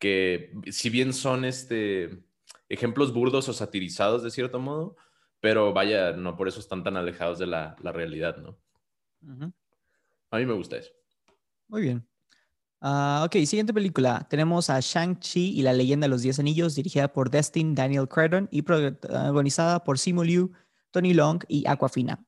que 0.00 0.52
si 0.70 0.90
bien 0.90 1.12
son 1.12 1.44
este, 1.44 2.24
ejemplos 2.70 3.12
burdos 3.12 3.48
o 3.48 3.52
satirizados 3.52 4.22
de 4.22 4.30
cierto 4.30 4.58
modo, 4.58 4.96
pero 5.40 5.74
vaya, 5.74 6.12
no 6.12 6.36
por 6.36 6.48
eso 6.48 6.60
están 6.60 6.82
tan 6.82 6.96
alejados 6.96 7.38
de 7.38 7.46
la, 7.46 7.76
la 7.82 7.92
realidad, 7.92 8.38
¿no? 8.38 8.58
A 10.30 10.38
mí 10.38 10.46
me 10.46 10.54
gusta 10.54 10.76
eso. 10.76 10.92
Muy 11.68 11.82
bien. 11.82 12.06
Ah, 12.80 13.22
ok, 13.26 13.44
siguiente 13.44 13.74
película. 13.74 14.26
Tenemos 14.30 14.70
a 14.70 14.80
Shang-Chi 14.80 15.58
y 15.58 15.62
la 15.62 15.74
leyenda 15.74 16.06
de 16.06 16.08
los 16.08 16.22
Diez 16.22 16.38
Anillos, 16.38 16.74
dirigida 16.74 17.12
por 17.12 17.28
Destin 17.28 17.74
Daniel 17.74 18.08
Cretton 18.08 18.48
y 18.50 18.62
protagonizada 18.62 19.84
por 19.84 19.98
Simu 19.98 20.22
Liu, 20.22 20.52
Tony 20.90 21.12
Long 21.12 21.42
y 21.48 21.66
Aquafina. 21.66 22.24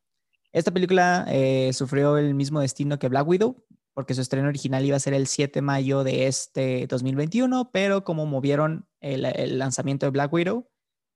Esta 0.53 0.71
película 0.71 1.25
eh, 1.29 1.73
sufrió 1.73 2.19
el 2.19 2.35
mismo 2.35 2.61
destino 2.61 2.99
que 2.99 3.09
Black 3.09 3.27
Widow, 3.27 3.65
porque 3.95 4.15
su 4.15 4.21
estreno 4.21 4.49
original 4.49 4.85
iba 4.85 4.97
a 4.97 5.01
ser 5.01 5.15
el 5.15 5.27
7 5.27 5.59
de 5.59 5.63
mayo 5.63 6.05
de 6.05 6.27
este 6.27 6.87
2021, 6.87 7.71
pero 7.73 8.05
como 8.05 8.27
movieron 8.27 8.89
el, 9.01 9.25
el 9.25 9.59
lanzamiento 9.59 10.07
de 10.07 10.11
Black 10.11 10.33
Widow, 10.33 10.69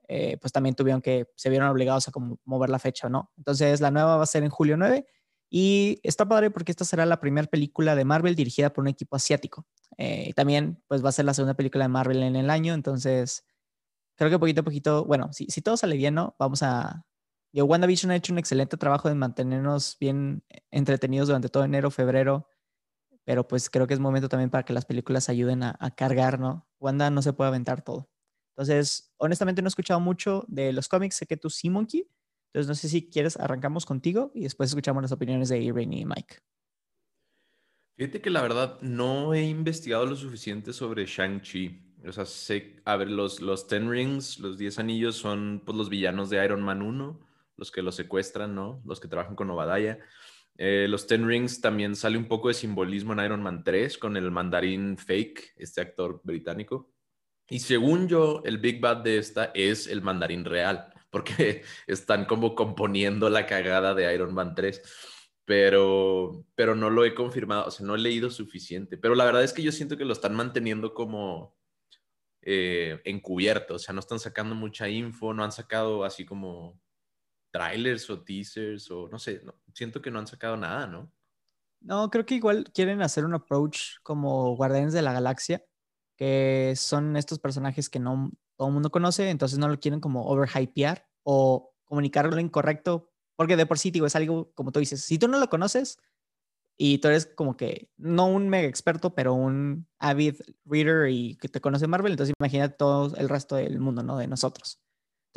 eh, 0.08 0.38
pues 0.40 0.52
también 0.52 0.74
tuvieron 0.74 1.02
que, 1.02 1.28
se 1.36 1.50
vieron 1.50 1.68
obligados 1.68 2.06
a 2.08 2.12
como 2.12 2.38
mover 2.44 2.70
la 2.70 2.78
fecha, 2.78 3.08
¿no? 3.08 3.32
Entonces 3.36 3.80
la 3.80 3.90
nueva 3.90 4.16
va 4.16 4.22
a 4.22 4.26
ser 4.26 4.44
en 4.44 4.50
julio 4.50 4.76
9 4.76 5.04
y 5.50 6.00
está 6.02 6.26
padre 6.26 6.50
porque 6.50 6.70
esta 6.72 6.84
será 6.84 7.06
la 7.06 7.20
primera 7.20 7.48
película 7.48 7.96
de 7.96 8.04
Marvel 8.04 8.36
dirigida 8.36 8.72
por 8.72 8.82
un 8.82 8.88
equipo 8.88 9.16
asiático. 9.16 9.66
Eh, 9.98 10.32
también 10.34 10.82
pues 10.86 11.04
va 11.04 11.08
a 11.08 11.12
ser 11.12 11.24
la 11.24 11.34
segunda 11.34 11.54
película 11.54 11.84
de 11.84 11.88
Marvel 11.88 12.22
en 12.22 12.36
el 12.36 12.50
año, 12.50 12.74
entonces 12.74 13.44
creo 14.16 14.30
que 14.30 14.38
poquito 14.38 14.60
a 14.60 14.64
poquito, 14.64 15.04
bueno, 15.04 15.32
si, 15.32 15.46
si 15.46 15.60
todo 15.60 15.76
sale 15.76 15.96
bien, 15.96 16.14
¿no? 16.14 16.36
Vamos 16.38 16.62
a... 16.62 17.04
Yo, 17.52 17.64
WandaVision 17.64 18.10
ha 18.12 18.16
hecho 18.16 18.32
un 18.32 18.38
excelente 18.38 18.76
trabajo 18.76 19.08
de 19.08 19.14
mantenernos 19.14 19.96
bien 19.98 20.44
entretenidos 20.70 21.28
durante 21.28 21.48
todo 21.48 21.64
enero, 21.64 21.90
febrero, 21.90 22.48
pero 23.26 23.48
pues 23.48 23.68
creo 23.68 23.88
que 23.88 23.94
es 23.94 24.00
momento 24.00 24.28
también 24.28 24.50
para 24.50 24.64
que 24.64 24.72
las 24.72 24.86
películas 24.86 25.28
ayuden 25.28 25.64
a, 25.64 25.76
a 25.80 25.94
cargar, 25.94 26.38
¿no? 26.38 26.68
Wanda 26.78 27.10
no 27.10 27.22
se 27.22 27.32
puede 27.32 27.48
aventar 27.48 27.82
todo. 27.82 28.08
Entonces, 28.56 29.12
honestamente 29.18 29.60
no 29.60 29.66
he 29.66 29.68
escuchado 29.68 29.98
mucho 29.98 30.44
de 30.46 30.72
los 30.72 30.88
cómics, 30.88 31.16
sé 31.16 31.26
que 31.26 31.36
tú 31.36 31.50
sí, 31.50 31.68
Monkey. 31.68 32.08
Entonces, 32.52 32.68
no 32.68 32.74
sé 32.76 32.88
si 32.88 33.10
quieres, 33.10 33.36
arrancamos 33.36 33.84
contigo 33.84 34.30
y 34.32 34.44
después 34.44 34.70
escuchamos 34.70 35.02
las 35.02 35.10
opiniones 35.10 35.48
de 35.48 35.58
Irene 35.58 35.98
y 35.98 36.04
Mike. 36.04 36.36
Fíjate 37.98 38.20
que 38.20 38.30
la 38.30 38.42
verdad 38.42 38.80
no 38.80 39.34
he 39.34 39.42
investigado 39.42 40.06
lo 40.06 40.14
suficiente 40.14 40.72
sobre 40.72 41.04
Shang-Chi. 41.04 41.96
O 42.06 42.12
sea, 42.12 42.26
sé, 42.26 42.80
a 42.84 42.96
ver, 42.96 43.10
los, 43.10 43.40
los 43.40 43.66
Ten 43.66 43.90
Rings, 43.90 44.38
los 44.38 44.56
10 44.56 44.78
anillos 44.78 45.16
son 45.16 45.62
pues 45.66 45.76
los 45.76 45.88
villanos 45.88 46.30
de 46.30 46.44
Iron 46.44 46.62
Man 46.62 46.80
1, 46.80 47.20
los 47.56 47.72
que 47.72 47.82
lo 47.82 47.90
secuestran, 47.90 48.54
¿no? 48.54 48.80
Los 48.84 49.00
que 49.00 49.08
trabajan 49.08 49.34
con 49.34 49.50
Obadiah. 49.50 49.98
Eh, 50.58 50.86
los 50.88 51.06
Ten 51.06 51.26
Rings 51.26 51.60
también 51.60 51.94
sale 51.96 52.16
un 52.16 52.28
poco 52.28 52.48
de 52.48 52.54
simbolismo 52.54 53.12
en 53.12 53.20
Iron 53.20 53.42
Man 53.42 53.62
3 53.62 53.98
con 53.98 54.16
el 54.16 54.30
mandarín 54.30 54.96
fake, 54.96 55.54
este 55.56 55.80
actor 55.80 56.20
británico. 56.24 56.92
Y 57.48 57.60
según 57.60 58.08
yo, 58.08 58.42
el 58.44 58.58
Big 58.58 58.80
Bad 58.80 58.98
de 58.98 59.18
esta 59.18 59.52
es 59.54 59.86
el 59.86 60.02
mandarín 60.02 60.44
real, 60.44 60.92
porque 61.10 61.62
están 61.86 62.24
como 62.24 62.54
componiendo 62.54 63.28
la 63.30 63.46
cagada 63.46 63.94
de 63.94 64.12
Iron 64.14 64.34
Man 64.34 64.54
3 64.54 64.82
pero, 65.46 66.44
pero 66.56 66.74
no 66.74 66.90
lo 66.90 67.04
he 67.04 67.14
confirmado, 67.14 67.66
o 67.66 67.70
sea, 67.70 67.86
no 67.86 67.94
he 67.94 67.98
leído 67.98 68.30
suficiente. 68.30 68.98
Pero 68.98 69.14
la 69.14 69.24
verdad 69.24 69.44
es 69.44 69.52
que 69.52 69.62
yo 69.62 69.70
siento 69.72 69.96
que 69.96 70.04
lo 70.04 70.12
están 70.12 70.34
manteniendo 70.34 70.92
como 70.92 71.56
eh, 72.42 73.00
encubierto, 73.04 73.74
o 73.74 73.78
sea, 73.78 73.94
no 73.94 74.00
están 74.00 74.18
sacando 74.18 74.56
mucha 74.56 74.88
info, 74.88 75.32
no 75.32 75.44
han 75.44 75.52
sacado 75.52 76.04
así 76.04 76.26
como 76.26 76.80
trailers 77.50 78.08
o 78.10 78.22
teasers 78.22 78.90
o 78.90 79.08
no 79.08 79.18
sé, 79.18 79.40
no, 79.44 79.54
siento 79.74 80.02
que 80.02 80.10
no 80.10 80.18
han 80.18 80.26
sacado 80.26 80.56
nada, 80.56 80.86
¿no? 80.86 81.12
No, 81.80 82.10
creo 82.10 82.26
que 82.26 82.34
igual 82.34 82.70
quieren 82.72 83.02
hacer 83.02 83.24
un 83.24 83.34
approach 83.34 83.98
como 84.02 84.56
Guardianes 84.56 84.92
de 84.92 85.02
la 85.02 85.12
Galaxia, 85.12 85.64
que 86.16 86.74
son 86.76 87.16
estos 87.16 87.38
personajes 87.38 87.88
que 87.88 87.98
no 87.98 88.30
todo 88.56 88.68
el 88.68 88.74
mundo 88.74 88.90
conoce, 88.90 89.28
entonces 89.30 89.58
no 89.58 89.68
lo 89.68 89.78
quieren 89.78 90.00
como 90.00 90.26
overhypear 90.26 91.06
o 91.22 91.74
comunicar 91.84 92.32
lo 92.32 92.40
incorrecto 92.40 93.10
porque 93.36 93.56
de 93.56 93.66
por 93.66 93.78
sí, 93.78 93.90
digo, 93.90 94.06
es 94.06 94.16
algo, 94.16 94.50
como 94.54 94.72
tú 94.72 94.80
dices, 94.80 95.04
si 95.04 95.18
tú 95.18 95.28
no 95.28 95.38
lo 95.38 95.48
conoces 95.48 95.98
y 96.78 96.98
tú 96.98 97.08
eres 97.08 97.26
como 97.26 97.56
que, 97.56 97.90
no 97.96 98.26
un 98.26 98.48
mega 98.48 98.68
experto, 98.68 99.14
pero 99.14 99.34
un 99.34 99.86
avid 99.98 100.36
reader 100.64 101.10
y 101.10 101.36
que 101.36 101.48
te 101.48 101.60
conoce 101.60 101.86
Marvel, 101.86 102.12
entonces 102.12 102.34
imagínate 102.38 102.76
todo 102.76 103.14
el 103.16 103.28
resto 103.28 103.56
del 103.56 103.78
mundo, 103.78 104.02
¿no? 104.02 104.16
De 104.16 104.26
nosotros. 104.26 104.80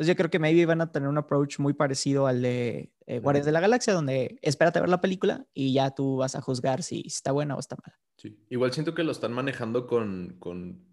Entonces 0.00 0.14
yo 0.14 0.16
creo 0.16 0.30
que 0.30 0.38
maybe 0.38 0.64
van 0.64 0.80
a 0.80 0.90
tener 0.90 1.10
un 1.10 1.18
approach 1.18 1.58
muy 1.58 1.74
parecido 1.74 2.26
al 2.26 2.40
de 2.40 2.90
eh, 3.06 3.18
Guardianes 3.18 3.44
de 3.44 3.52
la 3.52 3.60
Galaxia, 3.60 3.92
donde 3.92 4.38
espérate 4.40 4.78
a 4.78 4.80
ver 4.80 4.88
la 4.88 5.02
película 5.02 5.44
y 5.52 5.74
ya 5.74 5.90
tú 5.90 6.16
vas 6.16 6.34
a 6.34 6.40
juzgar 6.40 6.82
si 6.82 7.02
está 7.06 7.32
buena 7.32 7.54
o 7.54 7.60
está 7.60 7.76
mala. 7.76 7.98
Sí. 8.16 8.34
Igual 8.48 8.72
siento 8.72 8.94
que 8.94 9.04
lo 9.04 9.12
están 9.12 9.34
manejando 9.34 9.86
con, 9.86 10.36
con 10.38 10.86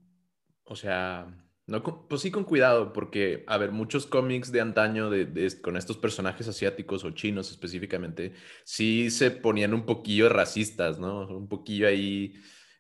o 0.66 0.76
sea, 0.76 1.34
no 1.68 1.84
con- 1.84 2.10
pues 2.10 2.20
sí 2.20 2.32
con 2.32 2.44
cuidado, 2.44 2.92
porque, 2.92 3.46
a 3.48 3.58
ver, 3.58 3.72
muchos 3.72 4.08
cómics 4.08 4.52
de 4.52 4.60
antaño 4.60 5.10
de, 5.10 5.24
de- 5.26 5.62
con 5.62 5.78
estos 5.78 5.96
personajes 5.98 6.46
asiáticos 6.50 7.06
o 7.06 7.12
chinos 7.12 7.50
específicamente, 7.50 8.34
sí 8.66 9.10
se 9.10 9.32
ponían 9.32 9.74
un 9.74 9.86
poquillo 9.86 10.28
racistas, 10.28 11.00
¿no? 11.00 11.26
Un 11.30 11.48
poquillo 11.48 11.88
ahí, 11.88 12.34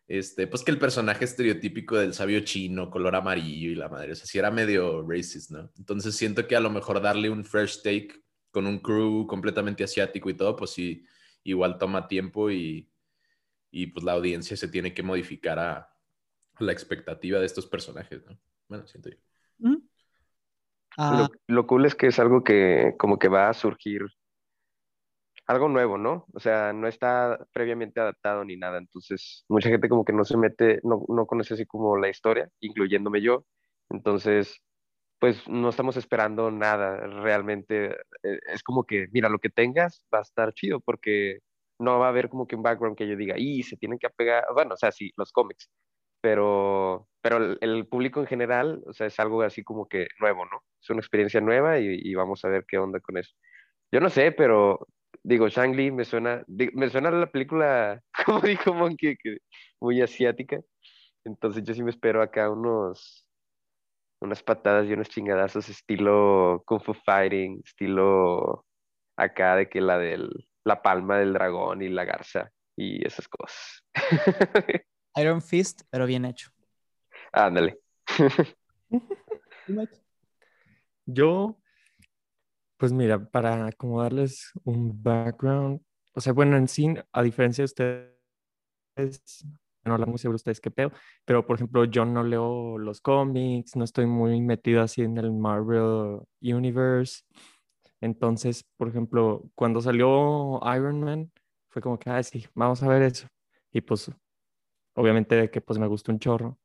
este, 0.08 0.48
pues 0.48 0.64
que 0.64 0.72
el 0.72 0.80
personaje 0.80 1.26
estereotípico 1.26 1.98
del 1.98 2.14
sabio 2.14 2.40
chino, 2.42 2.90
color 2.90 3.16
amarillo 3.16 3.70
y 3.72 3.76
la 3.76 3.90
madre, 3.90 4.14
o 4.14 4.16
sea, 4.16 4.26
sí 4.26 4.38
era 4.38 4.52
medio 4.52 5.06
racist, 5.08 5.52
¿no? 5.52 5.70
Entonces 5.78 6.16
siento 6.16 6.48
que 6.48 6.56
a 6.56 6.62
lo 6.62 6.70
mejor 6.70 7.02
darle 7.02 7.30
un 7.30 7.44
fresh 7.44 7.82
take 7.82 8.24
con 8.52 8.66
un 8.66 8.80
crew 8.80 9.28
completamente 9.28 9.84
asiático 9.84 10.30
y 10.30 10.34
todo, 10.34 10.56
pues 10.56 10.72
sí, 10.72 11.06
igual 11.44 11.78
toma 11.78 12.08
tiempo 12.08 12.50
y, 12.50 12.90
y 13.70 13.88
pues 13.88 14.06
la 14.06 14.14
audiencia 14.14 14.56
se 14.56 14.70
tiene 14.70 14.94
que 14.94 15.04
modificar 15.04 15.60
a 15.60 15.94
la 16.60 16.72
expectativa 16.72 17.40
de 17.40 17.46
estos 17.46 17.68
personajes, 17.68 18.26
¿no? 18.26 18.40
Bueno, 18.68 18.88
siento 18.88 19.10
yo. 19.10 19.18
¿Mm? 19.60 19.78
Ah, 20.98 21.28
Lo, 21.48 21.56
lo 21.56 21.68
cool 21.68 21.86
es 21.86 21.96
que 21.96 22.08
es 22.08 22.18
algo 22.18 22.44
que 22.44 22.96
como 22.98 23.20
que 23.20 23.28
va 23.28 23.50
a 23.50 23.54
surgir 23.54 24.06
algo 25.48 25.70
nuevo, 25.70 25.98
¿no? 25.98 26.26
O 26.34 26.40
sea, 26.40 26.74
no 26.74 26.88
está 26.88 27.40
previamente 27.54 28.00
adaptado 28.00 28.44
ni 28.46 28.58
nada, 28.58 28.78
entonces 28.80 29.46
mucha 29.50 29.70
gente 29.70 29.90
como 29.90 30.06
que 30.06 30.14
no 30.14 30.26
se 30.26 30.38
mete, 30.38 30.80
no, 30.84 31.06
no 31.10 31.26
conoce 31.26 31.54
así 31.56 31.66
como 31.66 31.98
la 31.98 32.10
historia, 32.10 32.50
incluyéndome 32.60 33.22
yo, 33.22 33.46
entonces 33.90 34.62
pues 35.20 35.48
no 35.48 35.70
estamos 35.70 35.98
esperando 35.98 36.52
nada 36.52 36.98
realmente. 37.08 37.92
eh, 38.24 38.40
Es 38.54 38.64
como 38.64 38.84
que, 38.86 39.08
mira, 39.12 39.30
lo 39.30 39.40
que 39.40 39.50
tengas 39.50 40.04
va 40.14 40.20
a 40.20 40.22
estar 40.22 40.54
chido 40.54 40.80
porque 40.82 41.40
no 41.80 42.00
va 42.00 42.08
a 42.08 42.10
haber 42.10 42.30
como 42.30 42.48
que 42.48 42.56
un 42.56 42.64
background 42.64 42.98
que 42.98 43.08
yo 43.08 43.16
diga, 43.16 43.36
y 43.38 43.64
se 43.64 43.78
tienen 43.78 44.00
que 44.00 44.08
apegar, 44.08 44.46
bueno, 44.54 44.74
o 44.76 44.78
sea, 44.78 44.92
sí, 44.92 45.12
los 45.18 45.32
cómics, 45.32 45.70
pero, 46.22 47.08
pero 47.22 47.38
el, 47.62 47.88
público 47.88 48.20
en 48.20 48.28
general, 48.28 48.84
o 48.88 48.94
sea, 48.94 49.08
es 49.08 49.20
algo 49.20 49.42
así 49.44 49.64
como 49.64 49.88
que 49.88 50.08
nuevo, 50.20 50.46
¿no? 50.46 50.64
Es 50.82 50.90
una 50.90 51.00
experiencia 51.00 51.42
nueva 51.42 51.80
y, 51.80 51.88
y 52.02 52.16
vamos 52.16 52.44
a 52.46 52.50
ver 52.50 52.66
qué 52.68 52.78
onda 52.80 53.00
con 53.00 53.18
eso. 53.18 53.34
Yo 53.92 54.00
no 54.02 54.10
sé, 54.10 54.32
pero 54.32 54.88
digo, 55.28 55.50
Shang-Li 55.50 55.92
me 55.92 56.06
suena, 56.06 56.42
me 56.48 56.90
suena 56.90 57.12
la 57.12 57.30
película, 57.30 58.02
como 58.26 58.40
dijo 58.40 58.74
Monkey, 58.74 59.18
que 59.18 59.40
muy 59.82 60.02
asiática. 60.02 60.62
Entonces 61.26 61.64
yo 61.64 61.74
sí 61.74 61.84
me 61.84 61.90
espero 61.90 62.22
acá 62.22 62.50
unos, 62.50 63.28
unas 64.22 64.42
patadas 64.42 64.88
y 64.88 64.94
unos 64.94 65.10
chingadazos 65.10 65.68
estilo 65.68 66.64
Kung 66.66 66.82
Fu 66.82 66.94
Fighting, 66.94 67.62
estilo 67.66 68.66
acá 69.18 69.58
de 69.58 69.68
que 69.68 69.82
la 69.82 69.98
del, 69.98 70.30
la 70.64 70.82
palma 70.82 71.18
del 71.18 71.34
dragón 71.34 71.82
y 71.82 71.90
la 71.90 72.06
garza 72.06 72.50
y 72.78 73.06
esas 73.06 73.28
cosas. 73.28 73.84
Iron 75.18 75.42
Fist, 75.42 75.82
pero 75.90 76.06
bien 76.06 76.24
hecho. 76.24 76.52
Ándale. 77.34 77.78
Yo, 81.06 81.60
pues 82.78 82.94
mira, 82.94 83.26
para 83.30 83.72
como 83.74 84.02
darles 84.02 84.52
un 84.64 85.02
background, 85.04 85.82
o 86.14 86.22
sea, 86.22 86.34
bueno, 86.34 86.58
en 86.58 86.68
sí, 86.68 86.94
a 87.12 87.24
diferencia 87.24 87.64
de 87.64 87.66
ustedes, 87.66 89.46
no 89.86 89.94
hablan 89.94 90.10
muy 90.10 90.20
ustedes 90.36 90.62
qué 90.62 90.72
pedo, 90.72 90.92
pero 91.26 91.46
por 91.48 91.58
ejemplo, 91.58 91.86
yo 91.86 92.06
no 92.06 92.24
leo 92.24 92.78
los 92.78 93.02
cómics, 93.02 93.76
no 93.76 93.84
estoy 93.86 94.06
muy 94.08 94.42
metido 94.42 94.82
así 94.82 95.02
en 95.04 95.18
el 95.18 95.32
Marvel 95.34 96.20
Universe. 96.42 97.24
Entonces, 98.02 98.66
por 98.78 98.90
ejemplo, 98.90 99.44
cuando 99.56 99.82
salió 99.82 100.60
Iron 100.76 101.02
Man, 101.02 101.32
fue 101.70 101.82
como 101.82 102.00
que, 102.00 102.10
ah, 102.12 102.24
sí, 102.24 102.46
vamos 102.56 102.84
a 102.84 102.88
ver 102.90 103.04
eso. 103.04 103.28
Y 103.74 103.82
pues, 103.82 104.12
obviamente 104.96 105.36
de 105.36 105.52
que 105.52 105.62
pues 105.62 105.80
me 105.80 105.88
gustó 105.88 106.12
un 106.12 106.20
chorro. 106.20 106.58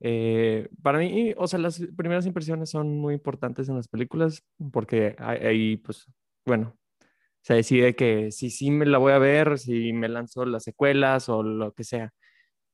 Eh, 0.00 0.68
para 0.82 0.98
mí, 0.98 1.34
o 1.36 1.46
sea, 1.48 1.58
las 1.58 1.80
primeras 1.96 2.26
impresiones 2.26 2.70
son 2.70 2.98
muy 2.98 3.14
importantes 3.14 3.68
en 3.68 3.76
las 3.76 3.88
películas 3.88 4.44
porque 4.72 5.16
ahí, 5.18 5.76
pues, 5.78 6.06
bueno, 6.46 6.76
se 7.42 7.54
decide 7.54 7.96
que 7.96 8.30
si 8.32 8.50
sí 8.50 8.70
me 8.70 8.86
la 8.86 8.98
voy 8.98 9.12
a 9.12 9.18
ver, 9.18 9.58
si 9.58 9.92
me 9.92 10.08
lanzo 10.08 10.44
las 10.44 10.64
secuelas 10.64 11.28
o 11.28 11.42
lo 11.42 11.72
que 11.72 11.84
sea. 11.84 12.12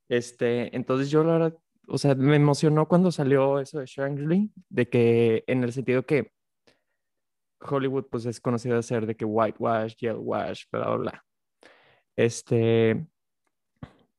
Este, 0.09 0.75
entonces 0.77 1.11
yo 1.11 1.25
la 1.25 1.33
verdad, 1.35 1.59
o 1.89 1.99
sea, 1.99 2.15
me 2.15 2.37
emocionó 2.37 2.89
cuando 2.89 3.13
salió 3.13 3.61
eso 3.61 3.79
de 3.81 3.87
Shang-Chi, 3.87 4.53
de 4.69 4.89
que 4.89 5.45
en 5.47 5.65
el 5.65 5.73
sentido 5.73 6.05
que 6.05 6.33
Hollywood 7.61 8.07
pues 8.11 8.27
es 8.27 8.41
conocido 8.41 8.77
de 8.77 8.83
ser 8.83 9.07
de 9.07 9.17
que 9.17 9.25
whitewash, 9.25 9.95
yellowwash, 9.97 10.65
bla, 10.71 10.87
bla, 10.89 10.97
bla. 10.97 11.25
Este, 12.17 13.07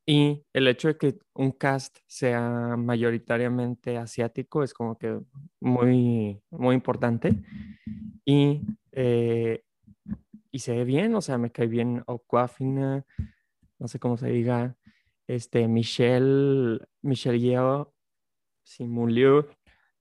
y 0.05 0.45
el 0.53 0.67
hecho 0.67 0.89
de 0.89 0.97
que 0.97 1.19
un 1.33 1.51
cast 1.51 1.97
sea 2.05 2.75
mayoritariamente 2.77 3.97
asiático 3.97 4.61
es 4.63 4.73
como 4.73 4.97
que 4.97 5.19
muy, 5.59 6.39
muy 6.51 6.75
importante. 6.75 7.33
Y, 8.23 8.61
eh, 8.91 9.63
y 10.51 10.59
se 10.59 10.75
ve 10.75 10.83
bien, 10.83 11.15
o 11.15 11.21
sea, 11.21 11.37
me 11.37 11.51
cae 11.51 11.67
bien 11.67 12.03
Aquafina, 12.07 13.03
no 13.79 13.87
sé 13.87 13.99
cómo 13.99 14.17
se 14.17 14.29
diga, 14.29 14.77
este, 15.27 15.67
Michelle, 15.67 16.79
Michelle 17.01 17.39
Yeoh, 17.39 17.91
Simu 18.63 19.07
Liu, 19.07 19.45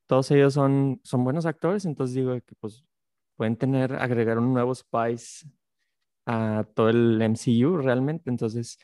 todos 0.07 0.31
ellos 0.31 0.53
son, 0.53 1.01
son 1.03 1.25
buenos 1.25 1.47
actores, 1.47 1.87
entonces 1.87 2.14
digo 2.14 2.35
que 2.43 2.55
pues 2.61 2.85
pueden 3.37 3.57
tener, 3.57 3.95
agregar 3.95 4.38
un 4.38 4.53
nuevo 4.53 4.75
spice 4.75 5.49
a 6.27 6.67
todo 6.75 6.90
el 6.90 7.21
MCU 7.21 7.79
realmente, 7.79 8.31
entonces 8.31 8.79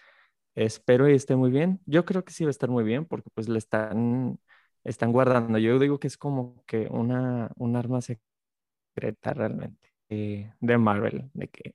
espero 0.55 1.09
y 1.09 1.15
esté 1.15 1.37
muy 1.37 1.51
bien. 1.51 1.81
Yo 1.87 2.05
creo 2.05 2.25
que 2.25 2.33
sí 2.33 2.45
va 2.45 2.49
a 2.49 2.51
estar 2.51 2.71
muy 2.71 2.85
bien 2.85 3.05
porque 3.07 3.31
pues 3.35 3.49
le 3.49 3.59
están, 3.59 4.39
están 4.85 5.13
guardando. 5.13 5.59
Yo 5.59 5.79
digo 5.79 5.99
que 5.99 6.07
es 6.09 6.17
como 6.17 6.65
que 6.67 6.87
una, 6.91 7.51
un 7.57 7.77
arma 7.77 8.01
secreta 8.01 9.33
realmente 9.35 9.93
eh, 10.09 10.53
de 10.61 10.79
Marvel, 10.79 11.31
de 11.35 11.49
que 11.49 11.75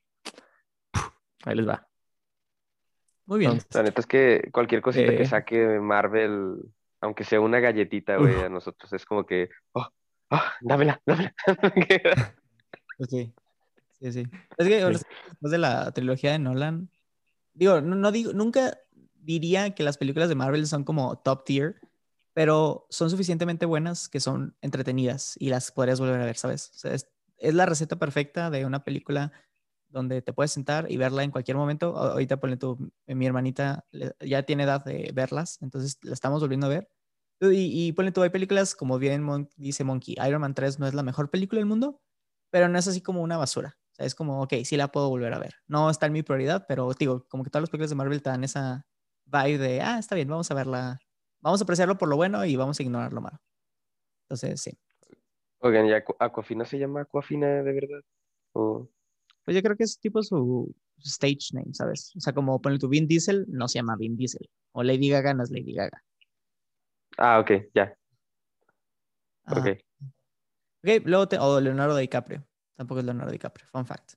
ahí 1.44 1.54
les 1.56 1.68
va. 1.68 1.86
Muy 3.26 3.40
bien. 3.40 3.52
Entonces, 3.52 3.74
La 3.74 3.82
neta 3.82 4.00
es 4.00 4.06
que 4.06 4.50
cualquier 4.52 4.82
cosita 4.82 5.10
que 5.16 5.22
Eh. 5.22 5.26
saque 5.26 5.80
Marvel, 5.80 6.56
aunque 7.00 7.24
sea 7.24 7.40
una 7.40 7.58
galletita, 7.60 8.16
güey, 8.18 8.40
a 8.42 8.48
nosotros 8.48 8.92
es 8.92 9.04
como 9.04 9.26
que, 9.26 9.48
oh, 9.72 9.88
oh, 10.30 10.40
dámela, 10.60 11.00
dámela. 11.04 11.34
Sí. 13.10 13.30
Sí, 13.98 14.12
sí. 14.12 14.22
Es 14.56 14.68
que 14.68 14.80
Sí. 14.80 14.86
después 14.86 15.50
de 15.52 15.58
la 15.58 15.90
trilogía 15.92 16.32
de 16.32 16.38
Nolan, 16.38 16.88
digo, 17.56 17.80
no, 17.80 18.12
digo, 18.12 18.32
nunca 18.32 18.78
diría 19.14 19.74
que 19.74 19.82
las 19.82 19.98
películas 19.98 20.28
de 20.28 20.34
Marvel 20.34 20.66
son 20.66 20.84
como 20.84 21.18
top 21.18 21.44
tier, 21.44 21.80
pero 22.32 22.86
son 22.90 23.10
suficientemente 23.10 23.66
buenas 23.66 24.08
que 24.08 24.20
son 24.20 24.56
entretenidas 24.60 25.36
y 25.40 25.48
las 25.48 25.72
podrías 25.72 25.98
volver 25.98 26.20
a 26.20 26.26
ver, 26.26 26.36
¿sabes? 26.36 26.70
O 26.84 26.88
es, 26.88 27.08
la 27.38 27.66
receta 27.66 27.96
perfecta 27.96 28.50
de 28.50 28.64
una 28.64 28.84
película 28.84 29.32
donde 29.88 30.22
te 30.22 30.32
puedes 30.32 30.52
sentar 30.52 30.90
y 30.90 30.96
verla 30.96 31.22
en 31.22 31.30
cualquier 31.30 31.56
momento. 31.56 31.96
Ahorita, 31.96 32.38
ponle 32.38 32.56
tú, 32.56 32.92
mi 33.06 33.26
hermanita 33.26 33.86
ya 34.20 34.42
tiene 34.42 34.64
edad 34.64 34.84
de 34.84 35.10
verlas, 35.14 35.58
entonces 35.62 35.98
la 36.02 36.12
estamos 36.12 36.40
volviendo 36.40 36.66
a 36.66 36.70
ver. 36.70 36.90
Y, 37.40 37.88
y 37.88 37.92
ponle 37.92 38.12
tú, 38.12 38.22
hay 38.22 38.30
películas, 38.30 38.74
como 38.74 38.98
bien 38.98 39.48
dice 39.56 39.84
Monkey, 39.84 40.16
Iron 40.26 40.40
Man 40.40 40.54
3 40.54 40.78
no 40.78 40.86
es 40.86 40.94
la 40.94 41.02
mejor 41.02 41.30
película 41.30 41.58
del 41.58 41.66
mundo, 41.66 42.00
pero 42.50 42.68
no 42.68 42.78
es 42.78 42.88
así 42.88 43.00
como 43.02 43.22
una 43.22 43.36
basura. 43.36 43.78
O 43.96 43.98
sea, 43.98 44.04
es 44.06 44.14
como, 44.14 44.42
ok, 44.42 44.52
sí 44.64 44.76
la 44.76 44.88
puedo 44.88 45.08
volver 45.08 45.32
a 45.32 45.38
ver. 45.38 45.54
No 45.68 45.88
está 45.88 46.04
en 46.04 46.12
mi 46.12 46.22
prioridad, 46.22 46.66
pero 46.68 46.92
digo, 46.92 47.24
como 47.30 47.42
que 47.44 47.48
todas 47.48 47.62
las 47.62 47.70
películas 47.70 47.88
de 47.88 47.96
Marvel 47.96 48.20
te 48.22 48.28
dan 48.28 48.44
esa 48.44 48.86
vibe 49.24 49.56
de, 49.56 49.80
ah, 49.80 49.98
está 49.98 50.14
bien, 50.14 50.28
vamos 50.28 50.50
a 50.50 50.54
verla, 50.54 51.00
vamos 51.40 51.62
a 51.62 51.64
apreciarlo 51.64 51.96
por 51.96 52.10
lo 52.10 52.16
bueno 52.16 52.44
y 52.44 52.56
vamos 52.56 52.78
a 52.78 52.82
ignorar 52.82 53.14
lo 53.14 53.22
malo. 53.22 53.38
Entonces, 54.24 54.60
sí. 54.60 54.78
Oigan, 55.60 55.86
¿y 55.86 55.92
Aqu- 55.92 56.14
Aquafina 56.18 56.66
se 56.66 56.78
llama 56.78 57.00
Aquafina 57.00 57.46
de 57.62 57.72
verdad? 57.72 58.02
O- 58.52 58.86
Pues 59.46 59.54
yo 59.54 59.62
creo 59.62 59.76
que 59.76 59.84
es 59.84 59.98
tipo 59.98 60.22
su 60.22 60.74
stage 60.98 61.54
name, 61.54 61.72
¿sabes? 61.72 62.12
O 62.16 62.20
sea, 62.20 62.34
como 62.34 62.60
ponle 62.60 62.78
tu 62.78 62.90
Vin 62.90 63.08
Diesel, 63.08 63.46
no 63.48 63.66
se 63.66 63.78
llama 63.78 63.96
Vin 63.96 64.14
Diesel. 64.14 64.46
O 64.72 64.82
Lady 64.82 65.08
Gaga 65.08 65.32
no 65.32 65.42
es 65.42 65.50
Lady 65.50 65.72
Gaga. 65.72 66.04
Ah, 67.16 67.40
ok, 67.40 67.50
ya, 67.74 67.96
Ah, 69.44 69.54
ok. 69.58 69.68
Ok, 70.84 71.02
luego 71.06 71.28
te, 71.28 71.38
o 71.38 71.60
Leonardo 71.60 71.96
DiCaprio. 71.96 72.46
Tampoco 72.76 73.00
es 73.00 73.06
Leonardo 73.06 73.32
DiCaprio, 73.32 73.66
fun 73.68 73.86
fact. 73.86 74.12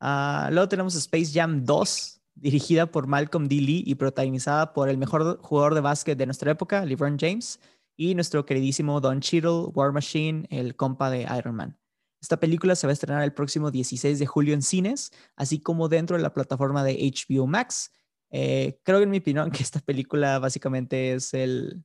Ah, 0.00 0.48
luego 0.52 0.68
tenemos 0.68 0.94
Space 0.94 1.32
Jam 1.32 1.64
2, 1.64 2.20
dirigida 2.34 2.86
por 2.86 3.06
Malcolm 3.06 3.48
D. 3.48 3.56
Lee 3.56 3.84
y 3.86 3.94
protagonizada 3.94 4.72
por 4.72 4.88
el 4.88 4.98
mejor 4.98 5.38
jugador 5.40 5.74
de 5.74 5.80
básquet 5.80 6.18
de 6.18 6.26
nuestra 6.26 6.50
época, 6.50 6.84
LeBron 6.84 7.16
James, 7.18 7.58
y 7.96 8.14
nuestro 8.14 8.44
queridísimo 8.44 9.00
Don 9.00 9.20
Cheadle, 9.20 9.70
War 9.72 9.92
Machine, 9.92 10.46
el 10.50 10.76
compa 10.76 11.10
de 11.10 11.26
Iron 11.38 11.54
Man. 11.54 11.78
Esta 12.20 12.38
película 12.38 12.74
se 12.74 12.86
va 12.86 12.90
a 12.90 12.94
estrenar 12.94 13.22
el 13.22 13.32
próximo 13.32 13.70
16 13.70 14.18
de 14.18 14.26
julio 14.26 14.54
en 14.54 14.62
cines, 14.62 15.12
así 15.36 15.60
como 15.60 15.88
dentro 15.88 16.16
de 16.16 16.22
la 16.22 16.32
plataforma 16.32 16.82
de 16.82 16.94
HBO 16.94 17.46
Max. 17.46 17.92
Eh, 18.30 18.80
creo 18.82 19.00
en 19.00 19.10
mi 19.10 19.18
opinión 19.18 19.50
que 19.50 19.62
esta 19.62 19.80
película 19.80 20.38
básicamente 20.38 21.14
es 21.14 21.34
el, 21.34 21.84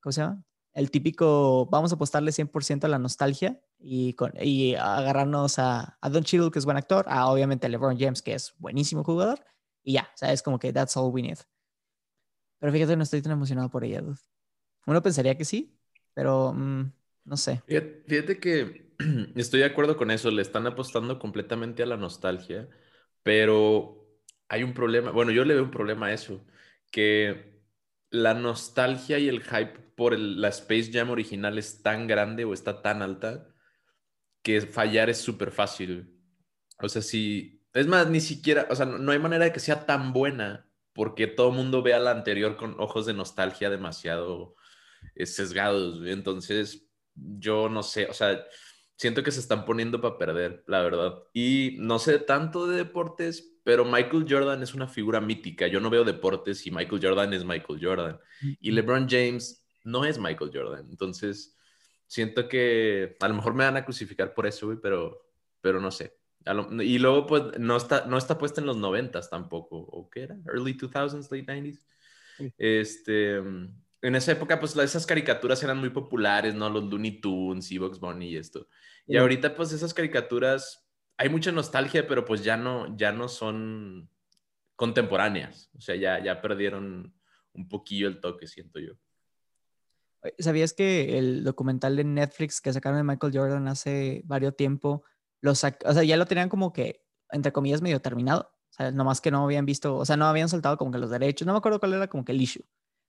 ¿cómo 0.00 0.12
se 0.12 0.22
llama? 0.22 0.42
El 0.72 0.90
típico, 0.90 1.66
vamos 1.66 1.92
a 1.92 1.96
apostarle 1.96 2.32
100% 2.32 2.84
a 2.84 2.88
la 2.88 2.98
nostalgia 2.98 3.60
y, 3.78 4.14
con, 4.14 4.32
y 4.40 4.74
agarrarnos 4.74 5.58
a, 5.58 5.98
Don 6.10 6.24
Cheadle, 6.24 6.50
que 6.50 6.58
es 6.58 6.64
buen 6.64 6.78
actor, 6.78 7.04
a 7.08 7.26
obviamente 7.26 7.68
LeBron 7.68 7.98
James, 7.98 8.22
que 8.22 8.34
es 8.34 8.54
buenísimo 8.58 9.04
jugador, 9.04 9.44
y 9.82 9.94
ya, 9.94 10.08
o 10.14 10.16
sea, 10.16 10.34
como 10.38 10.58
que 10.58 10.72
that's 10.72 10.96
all 10.96 11.12
we 11.12 11.22
need. 11.22 11.38
Pero 12.58 12.72
fíjate, 12.72 12.96
no 12.96 13.02
estoy 13.02 13.20
tan 13.20 13.32
emocionado 13.32 13.68
por 13.68 13.84
ella, 13.84 14.00
dude. 14.00 14.18
Uno 14.86 15.02
pensaría 15.02 15.36
que 15.36 15.44
sí, 15.44 15.76
pero 16.14 16.52
mm, 16.54 16.92
no 17.24 17.36
sé. 17.36 17.62
Fíjate, 17.66 18.04
fíjate 18.06 18.40
que 18.40 18.94
estoy 19.36 19.60
de 19.60 19.66
acuerdo 19.66 19.96
con 19.96 20.10
eso, 20.10 20.30
le 20.30 20.42
están 20.42 20.66
apostando 20.66 21.18
completamente 21.18 21.82
a 21.82 21.86
la 21.86 21.96
nostalgia, 21.98 22.68
pero 23.22 24.02
hay 24.48 24.62
un 24.62 24.72
problema, 24.72 25.10
bueno, 25.10 25.32
yo 25.32 25.44
le 25.44 25.54
veo 25.54 25.64
un 25.64 25.70
problema 25.70 26.06
a 26.06 26.12
eso, 26.12 26.44
que 26.90 27.60
la 28.10 28.34
nostalgia 28.34 29.18
y 29.18 29.28
el 29.28 29.42
hype 29.42 29.81
por 29.96 30.14
el- 30.14 30.40
la 30.40 30.48
Space 30.48 30.90
Jam 30.92 31.10
original 31.10 31.58
es 31.58 31.82
tan 31.82 32.06
grande 32.06 32.44
o 32.44 32.54
está 32.54 32.82
tan 32.82 33.02
alta 33.02 33.48
que 34.42 34.60
fallar 34.62 35.10
es 35.10 35.18
súper 35.18 35.52
fácil. 35.52 36.18
O 36.80 36.88
sea, 36.88 37.02
si, 37.02 37.62
es 37.74 37.86
más, 37.86 38.08
ni 38.10 38.20
siquiera, 38.20 38.66
o 38.70 38.74
sea, 38.76 38.86
no, 38.86 38.98
no 38.98 39.12
hay 39.12 39.18
manera 39.18 39.44
de 39.44 39.52
que 39.52 39.60
sea 39.60 39.86
tan 39.86 40.12
buena 40.12 40.68
porque 40.92 41.26
todo 41.26 41.50
el 41.50 41.56
mundo 41.56 41.82
vea 41.82 41.98
la 42.00 42.10
anterior 42.12 42.56
con 42.56 42.76
ojos 42.80 43.06
de 43.06 43.14
nostalgia 43.14 43.70
demasiado 43.70 44.56
eh, 45.14 45.26
sesgados. 45.26 46.00
Entonces, 46.06 46.88
yo 47.14 47.68
no 47.68 47.82
sé, 47.82 48.06
o 48.08 48.14
sea, 48.14 48.44
siento 48.96 49.22
que 49.22 49.30
se 49.32 49.40
están 49.40 49.64
poniendo 49.64 50.00
para 50.00 50.18
perder, 50.18 50.64
la 50.66 50.82
verdad. 50.82 51.14
Y 51.32 51.76
no 51.80 51.98
sé 51.98 52.18
tanto 52.18 52.66
de 52.66 52.76
deportes, 52.78 53.56
pero 53.64 53.84
Michael 53.84 54.26
Jordan 54.28 54.62
es 54.62 54.74
una 54.74 54.88
figura 54.88 55.20
mítica. 55.20 55.66
Yo 55.68 55.80
no 55.80 55.90
veo 55.90 56.04
deportes 56.04 56.66
y 56.66 56.70
Michael 56.70 57.00
Jordan 57.02 57.32
es 57.34 57.44
Michael 57.44 57.80
Jordan. 57.82 58.20
Y 58.60 58.70
LeBron 58.72 59.08
James 59.08 59.61
no 59.84 60.04
es 60.04 60.18
Michael 60.18 60.50
Jordan. 60.52 60.86
Entonces, 60.90 61.56
Siento 62.12 62.46
que 62.46 63.16
a 63.20 63.28
lo 63.28 63.32
mejor 63.32 63.54
me 63.54 63.64
van 63.64 63.78
a 63.78 63.86
crucificar 63.86 64.34
por 64.34 64.46
eso, 64.46 64.66
güey, 64.66 64.76
pero, 64.82 65.30
pero 65.62 65.80
no 65.80 65.90
sé. 65.90 66.18
y 66.82 66.98
luego, 66.98 67.26
pues, 67.26 67.58
no 67.58 67.74
está, 67.74 68.04
no 68.04 68.18
está 68.18 68.36
puesta 68.36 68.60
en 68.60 68.66
los 68.66 68.76
noventas 68.76 69.30
tampoco, 69.30 69.78
¿o 69.78 70.10
qué 70.10 70.24
era? 70.24 70.36
Early 70.46 70.74
2000s, 70.76 71.30
late 71.30 71.46
90s. 71.46 71.86
Este, 72.58 73.36
en 73.36 74.14
esa 74.14 74.32
época, 74.32 74.60
pues, 74.60 74.76
esas 74.76 75.06
caricaturas 75.06 75.62
eran 75.62 75.78
muy 75.78 75.88
populares, 75.88 76.54
¿no? 76.54 76.68
Los 76.68 76.84
Looney 76.84 77.18
Tunes 77.18 77.72
y 77.72 77.78
Bugs 77.78 77.98
Bunny 77.98 78.28
y 78.28 78.36
esto. 78.36 78.68
Y 79.06 79.16
ahorita, 79.16 79.54
pues, 79.54 79.72
esas 79.72 79.94
caricaturas, 79.94 80.86
hay 81.16 81.30
mucha 81.30 81.50
nostalgia, 81.50 82.06
pero 82.06 82.26
pues 82.26 82.44
ya 82.44 82.58
no, 82.58 82.94
ya 82.94 83.12
no 83.12 83.26
son 83.26 84.10
contemporáneas. 84.76 85.70
O 85.78 85.80
sea, 85.80 85.96
ya, 85.96 86.22
ya 86.22 86.42
perdieron 86.42 87.14
un 87.54 87.68
poquillo 87.70 88.06
el 88.06 88.20
toque, 88.20 88.46
siento 88.46 88.80
yo. 88.80 88.92
¿Sabías 90.38 90.72
que 90.72 91.18
el 91.18 91.44
documental 91.44 91.96
de 91.96 92.04
Netflix 92.04 92.60
que 92.60 92.72
sacaron 92.72 92.98
de 92.98 93.04
Michael 93.04 93.36
Jordan 93.36 93.68
hace 93.68 94.22
varios 94.24 94.56
tiempo, 94.56 95.04
lo 95.40 95.52
o 95.52 95.54
sea, 95.54 95.74
ya 96.04 96.16
lo 96.16 96.26
tenían 96.26 96.48
como 96.48 96.72
que, 96.72 97.04
entre 97.30 97.52
comillas, 97.52 97.82
medio 97.82 98.00
terminado? 98.00 98.52
O 98.70 98.74
sea, 98.74 98.90
nomás 98.90 99.20
que 99.20 99.30
no 99.30 99.44
habían 99.44 99.66
visto, 99.66 99.96
o 99.96 100.04
sea, 100.04 100.16
no 100.16 100.26
habían 100.26 100.48
soltado 100.48 100.76
como 100.78 100.92
que 100.92 100.98
los 100.98 101.10
derechos, 101.10 101.46
no 101.46 101.52
me 101.52 101.58
acuerdo 101.58 101.80
cuál 101.80 101.94
era 101.94 102.08
como 102.08 102.24
que 102.24 102.32
el 102.32 102.40
issue. 102.40 102.64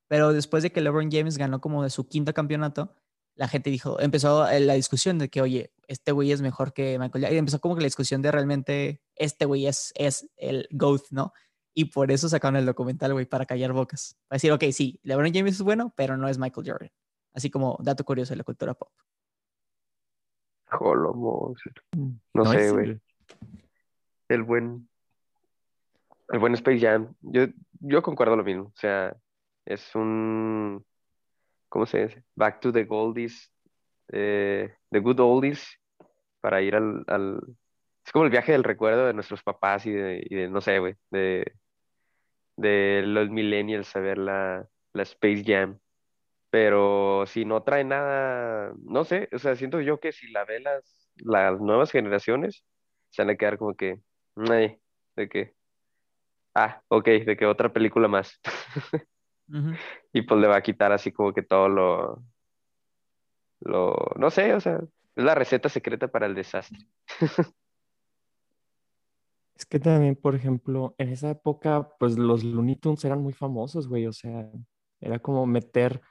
Pero 0.07 0.33
después 0.33 0.63
de 0.63 0.71
que 0.71 0.81
LeBron 0.81 1.09
James 1.11 1.37
ganó 1.37 1.61
como 1.61 1.83
de 1.83 1.89
su 1.89 2.07
quinto 2.07 2.33
campeonato, 2.33 2.93
la 3.35 3.47
gente 3.47 3.69
dijo, 3.69 3.99
empezó 3.99 4.45
la 4.59 4.73
discusión 4.73 5.17
de 5.17 5.29
que, 5.29 5.41
oye, 5.41 5.73
este 5.87 6.11
güey 6.11 6.31
es 6.31 6.41
mejor 6.41 6.73
que 6.73 6.99
Michael 6.99 7.23
Jordan. 7.23 7.35
Y 7.35 7.37
empezó 7.37 7.59
como 7.59 7.75
que 7.75 7.81
la 7.81 7.87
discusión 7.87 8.21
de 8.21 8.31
realmente, 8.31 9.01
este 9.15 9.45
güey 9.45 9.65
es, 9.67 9.91
es 9.95 10.29
el 10.37 10.67
GOAT, 10.71 11.03
¿no? 11.11 11.33
Y 11.73 11.85
por 11.85 12.11
eso 12.11 12.29
sacaron 12.29 12.57
el 12.57 12.65
documental, 12.65 13.13
güey, 13.13 13.25
para 13.25 13.45
callar 13.45 13.73
bocas. 13.73 14.17
Para 14.27 14.35
decir, 14.35 14.51
ok, 14.51 14.65
sí, 14.71 14.99
LeBron 15.03 15.33
James 15.33 15.55
es 15.55 15.61
bueno, 15.61 15.93
pero 15.95 16.17
no 16.17 16.27
es 16.29 16.37
Michael 16.37 16.69
Jordan. 16.69 16.91
Así 17.33 17.49
como 17.49 17.77
dato 17.81 18.03
curioso 18.03 18.33
de 18.33 18.37
la 18.37 18.43
cultura 18.43 18.73
pop. 18.73 18.89
Jolomo. 20.77 21.55
Mm, 21.95 22.11
no, 22.33 22.45
sé, 22.45 22.71
güey. 22.71 22.99
El 24.27 24.43
buen. 24.43 24.87
El 26.29 26.39
buen 26.39 26.53
Space 26.53 26.79
Jam. 26.79 27.13
Yo, 27.21 27.45
yo 27.79 28.01
concuerdo 28.01 28.35
lo 28.35 28.43
mismo. 28.43 28.65
O 28.65 28.77
sea, 28.77 29.15
es 29.65 29.93
un. 29.95 30.85
¿Cómo 31.69 31.85
se 31.85 32.03
dice? 32.03 32.23
Back 32.35 32.59
to 32.59 32.71
the 32.71 32.83
Goldies. 32.85 33.51
Eh, 34.09 34.73
the 34.89 34.99
Good 34.99 35.19
Oldies. 35.19 35.79
Para 36.41 36.61
ir 36.61 36.75
al, 36.75 37.03
al, 37.07 37.39
Es 38.05 38.11
como 38.11 38.25
el 38.25 38.31
viaje 38.31 38.51
del 38.51 38.63
recuerdo 38.63 39.07
de 39.07 39.13
nuestros 39.13 39.41
papás 39.43 39.85
y 39.85 39.91
de, 39.91 40.25
y 40.29 40.35
de 40.35 40.49
no 40.49 40.61
sé, 40.61 40.79
güey. 40.79 40.95
De, 41.09 41.53
de 42.57 43.03
los 43.05 43.29
millennials 43.29 43.95
a 43.95 43.99
ver 43.99 44.17
la, 44.17 44.67
la 44.93 45.03
Space 45.03 45.43
Jam. 45.45 45.79
Pero 46.53 47.25
si 47.25 47.45
no 47.45 47.63
trae 47.63 47.83
nada, 47.83 48.73
no 48.83 49.05
sé, 49.05 49.27
o 49.33 49.39
sea, 49.39 49.55
siento 49.55 49.81
yo 49.81 49.99
que 49.99 50.11
si 50.11 50.27
la 50.27 50.45
ve 50.45 50.59
las, 50.59 51.09
las 51.15 51.59
nuevas 51.59 51.89
generaciones, 51.89 52.63
se 53.09 53.23
van 53.23 53.31
a 53.31 53.35
quedar 53.35 53.57
como 53.57 53.73
que, 53.73 54.01
de 54.35 55.29
que, 55.29 55.55
ah, 56.53 56.79
ok, 56.89 57.05
de 57.25 57.37
que 57.37 57.47
otra 57.47 57.73
película 57.73 58.07
más. 58.07 58.39
Y 60.13 60.21
pues 60.21 60.39
le 60.39 60.47
va 60.47 60.57
a 60.57 60.61
quitar 60.61 60.91
así 60.91 61.11
como 61.11 61.33
que 61.33 61.41
todo 61.41 61.67
lo, 61.69 62.23
lo, 63.61 63.95
no 64.15 64.29
sé, 64.29 64.53
o 64.53 64.59
sea, 64.59 64.79
es 65.15 65.23
la 65.23 65.33
receta 65.33 65.69
secreta 65.69 66.07
para 66.07 66.27
el 66.27 66.35
desastre. 66.35 66.87
Es 69.55 69.65
que 69.65 69.79
también, 69.79 70.15
por 70.15 70.35
ejemplo, 70.35 70.93
en 70.99 71.09
esa 71.09 71.31
época, 71.31 71.89
pues 71.99 72.17
los 72.17 72.43
Looney 72.43 72.75
Tunes 72.75 73.03
eran 73.05 73.21
muy 73.21 73.33
famosos, 73.33 73.87
güey, 73.87 74.05
o 74.05 74.13
sea, 74.13 74.49
era 75.01 75.19
como 75.19 75.45
meter 75.45 76.01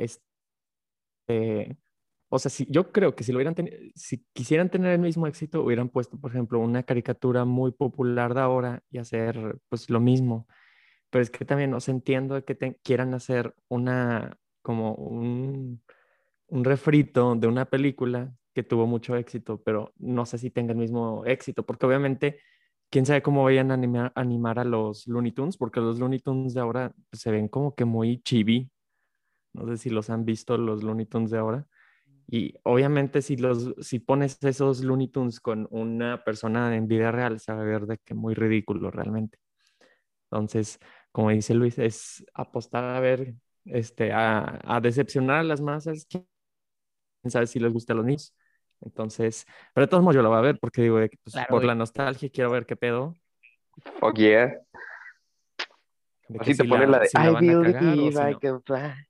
este, 0.00 1.78
o 2.28 2.38
sea, 2.38 2.50
si, 2.50 2.66
yo 2.70 2.92
creo 2.92 3.14
que 3.14 3.24
si 3.24 3.32
lo 3.32 3.38
hubieran 3.38 3.54
si 3.94 4.24
quisieran 4.32 4.70
tener 4.70 4.92
el 4.92 5.00
mismo 5.00 5.26
éxito, 5.26 5.62
hubieran 5.62 5.88
puesto, 5.88 6.18
por 6.18 6.30
ejemplo, 6.30 6.60
una 6.60 6.82
caricatura 6.84 7.44
muy 7.44 7.72
popular 7.72 8.34
de 8.34 8.40
ahora 8.40 8.82
y 8.90 8.98
hacer 8.98 9.58
pues 9.68 9.90
lo 9.90 10.00
mismo. 10.00 10.46
Pero 11.10 11.22
es 11.22 11.30
que 11.30 11.44
también 11.44 11.74
os 11.74 11.88
entiendo 11.88 12.44
que 12.44 12.56
quieran 12.84 13.14
hacer 13.14 13.54
una, 13.68 14.38
como 14.62 14.94
un, 14.94 15.82
un 16.48 16.64
refrito 16.64 17.34
de 17.36 17.48
una 17.48 17.64
película 17.66 18.32
que 18.54 18.62
tuvo 18.62 18.86
mucho 18.86 19.16
éxito, 19.16 19.62
pero 19.62 19.92
no 19.98 20.26
sé 20.26 20.38
si 20.38 20.50
tenga 20.50 20.72
el 20.72 20.78
mismo 20.78 21.24
éxito, 21.26 21.64
porque 21.64 21.86
obviamente, 21.86 22.40
quién 22.90 23.06
sabe 23.06 23.22
cómo 23.22 23.44
vayan 23.44 23.70
a 23.70 23.74
animar, 23.74 24.12
animar 24.14 24.58
a 24.58 24.64
los 24.64 25.06
Looney 25.06 25.32
Tunes, 25.32 25.56
porque 25.56 25.80
los 25.80 25.98
Looney 25.98 26.20
Tunes 26.20 26.54
de 26.54 26.60
ahora 26.60 26.92
pues, 27.10 27.22
se 27.22 27.30
ven 27.30 27.48
como 27.48 27.74
que 27.74 27.84
muy 27.84 28.20
chibi, 28.22 28.70
no 29.52 29.66
sé 29.68 29.76
si 29.76 29.90
los 29.90 30.10
han 30.10 30.24
visto 30.24 30.56
los 30.56 30.82
Looney 30.82 31.06
Tunes 31.06 31.30
de 31.30 31.38
ahora. 31.38 31.66
Y 32.26 32.54
obviamente 32.62 33.22
si, 33.22 33.36
los, 33.36 33.74
si 33.80 33.98
pones 33.98 34.38
esos 34.44 34.84
Looney 34.84 35.08
Tunes 35.08 35.40
con 35.40 35.66
una 35.70 36.22
persona 36.22 36.76
en 36.76 36.86
vida 36.86 37.10
real, 37.10 37.40
se 37.40 37.52
va 37.52 37.60
a 37.60 37.64
ver 37.64 37.86
de 37.86 37.98
que 37.98 38.14
muy 38.14 38.34
ridículo 38.34 38.90
realmente. 38.90 39.38
Entonces, 40.30 40.78
como 41.10 41.30
dice 41.30 41.54
Luis, 41.54 41.78
es 41.78 42.24
apostar 42.34 42.84
a 42.84 43.00
ver, 43.00 43.34
este, 43.64 44.12
a, 44.12 44.60
a 44.64 44.80
decepcionar 44.80 45.38
a 45.38 45.42
las 45.42 45.60
masas. 45.60 46.06
¿Quién 46.08 46.24
sabe 47.26 47.48
si 47.48 47.58
les 47.58 47.72
gusta 47.72 47.94
a 47.94 47.96
los 47.96 48.04
niños? 48.04 48.32
Entonces, 48.80 49.44
pero 49.74 49.86
de 49.86 49.90
todos 49.90 50.02
modos 50.02 50.16
yo 50.16 50.22
lo 50.22 50.28
voy 50.30 50.38
a 50.38 50.42
ver 50.42 50.58
porque 50.60 50.82
digo, 50.82 50.98
pues, 50.98 51.36
por 51.48 51.64
la 51.64 51.74
nostalgia 51.74 52.30
quiero 52.30 52.50
ver 52.50 52.64
qué 52.64 52.76
pedo. 52.76 53.14
Fuck 53.98 54.16
yeah. 54.16 54.56
Así 56.38 56.56
te 56.56 56.64
ponen 56.64 56.92
la 56.92 57.00
de 57.00 57.08
I 57.12 57.44
believe 57.44 58.30
I 58.30 58.36
can 58.36 58.62
fly 58.62 59.09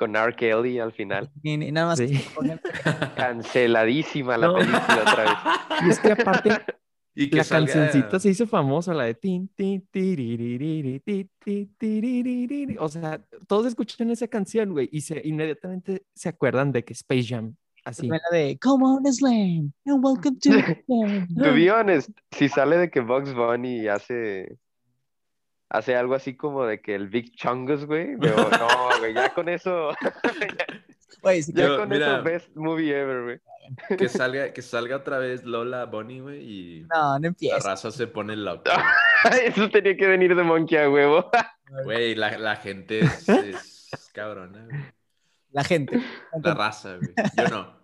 con 0.00 0.16
R. 0.16 0.34
Kelly 0.34 0.78
al 0.78 0.92
final. 0.92 1.30
Y, 1.42 1.58
nada 1.58 1.88
más. 1.88 2.00
Canceladísima 3.16 4.38
la 4.38 4.54
película 4.54 5.02
otra 5.02 5.24
vez. 5.24 5.86
Y 5.86 5.90
es 5.90 6.00
que 6.00 6.12
aparte, 6.12 6.48
y 7.14 7.28
la 7.30 7.44
cancioncita 7.44 8.18
se 8.18 8.30
hizo 8.30 8.46
famosa, 8.46 8.94
la 8.94 9.04
de 9.04 9.14
tin, 9.14 9.50
tin, 9.54 9.86
O 12.78 12.88
sea, 12.88 13.22
todos 13.46 13.66
escuchan 13.66 14.10
esa 14.10 14.26
canción, 14.26 14.72
güey, 14.72 14.88
y 14.90 15.02
se, 15.02 15.20
inmediatamente 15.22 16.06
se 16.14 16.30
acuerdan 16.30 16.72
de 16.72 16.82
que 16.82 16.94
Space 16.94 17.26
Jam. 17.28 17.54
Así. 17.84 18.08
La 18.08 18.20
de 18.32 18.58
Come 18.58 18.84
on, 18.84 19.12
Slam, 19.12 19.72
and 19.84 20.02
welcome 20.02 20.38
to. 20.38 20.50
to 21.44 21.52
be 21.52 21.70
honest, 21.70 22.08
si 22.30 22.48
sale 22.48 22.78
de 22.78 22.90
que 22.90 23.00
Bugs 23.00 23.34
Bunny 23.34 23.86
hace 23.86 24.56
hace 25.70 25.96
algo 25.96 26.14
así 26.14 26.36
como 26.36 26.66
de 26.66 26.80
que 26.80 26.94
el 26.94 27.08
Big 27.08 27.34
Chungus, 27.34 27.86
güey. 27.86 28.16
Pero 28.18 28.36
no, 28.50 28.98
güey, 28.98 29.14
ya 29.14 29.32
con 29.32 29.48
eso. 29.48 29.90
ya, 31.54 31.76
con 31.76 31.92
eso, 31.92 32.22
best 32.22 32.54
movie 32.56 32.94
ever, 32.94 33.22
güey. 33.22 33.40
Que 33.98 34.08
salga, 34.08 34.52
que 34.52 34.62
salga 34.62 34.96
otra 34.96 35.18
vez 35.18 35.44
Lola 35.44 35.86
Bonnie, 35.86 36.20
güey, 36.20 36.42
y 36.42 36.86
no, 36.92 37.20
no 37.20 37.28
empieza. 37.28 37.56
la 37.56 37.62
raza 37.62 37.92
se 37.92 38.08
pone 38.08 38.34
loca. 38.34 38.84
eso 39.44 39.70
tenía 39.70 39.96
que 39.96 40.08
venir 40.08 40.34
de 40.34 40.42
Monkey 40.42 40.76
a 40.76 40.90
huevo. 40.90 41.30
Güey, 41.84 42.16
la, 42.16 42.36
la 42.36 42.56
gente 42.56 42.98
es, 42.98 43.28
es 43.28 44.10
cabrona, 44.12 44.64
güey. 44.64 44.80
La 45.52 45.62
gente. 45.62 46.00
La 46.42 46.54
raza, 46.54 46.96
güey. 46.96 47.12
Yo 47.36 47.48
no. 47.48 47.80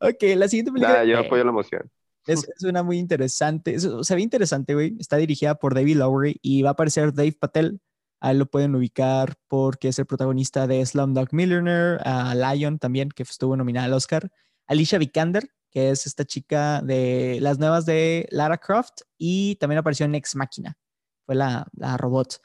ok, 0.00 0.22
la 0.36 0.46
siguiente 0.46 0.70
película. 0.70 1.04
yo 1.04 1.18
apoyo 1.18 1.42
la 1.42 1.50
emoción. 1.50 1.90
Es, 2.28 2.46
una 2.62 2.82
muy 2.82 2.98
interesante. 2.98 3.78
se 3.78 4.14
ve 4.14 4.20
interesante, 4.20 4.74
güey. 4.74 4.96
Está 4.98 5.16
dirigida 5.16 5.54
por 5.54 5.74
David 5.74 5.96
Lowery 5.96 6.38
y 6.42 6.62
va 6.62 6.70
a 6.70 6.72
aparecer 6.72 7.14
Dave 7.14 7.32
Patel. 7.32 7.80
A 8.20 8.32
él 8.32 8.38
lo 8.38 8.46
pueden 8.46 8.74
ubicar 8.74 9.36
porque 9.48 9.88
es 9.88 9.98
el 9.98 10.06
protagonista 10.06 10.66
de 10.66 10.84
Slumdog 10.84 11.28
Millionaire, 11.32 11.98
a 12.04 12.34
Lion 12.34 12.78
también, 12.78 13.10
que 13.10 13.22
estuvo 13.22 13.56
nominada 13.56 13.86
al 13.86 13.92
Oscar. 13.92 14.30
Alicia 14.66 14.98
Vikander, 14.98 15.48
que 15.70 15.90
es 15.90 16.06
esta 16.06 16.24
chica 16.24 16.82
de 16.82 17.38
las 17.40 17.58
nuevas 17.58 17.86
de 17.86 18.26
Lara 18.30 18.58
Croft 18.58 19.02
y 19.16 19.56
también 19.56 19.78
apareció 19.78 20.04
en 20.04 20.14
Ex 20.14 20.34
Máquina. 20.34 20.76
Fue 21.24 21.34
la, 21.34 21.66
robot. 21.96 22.40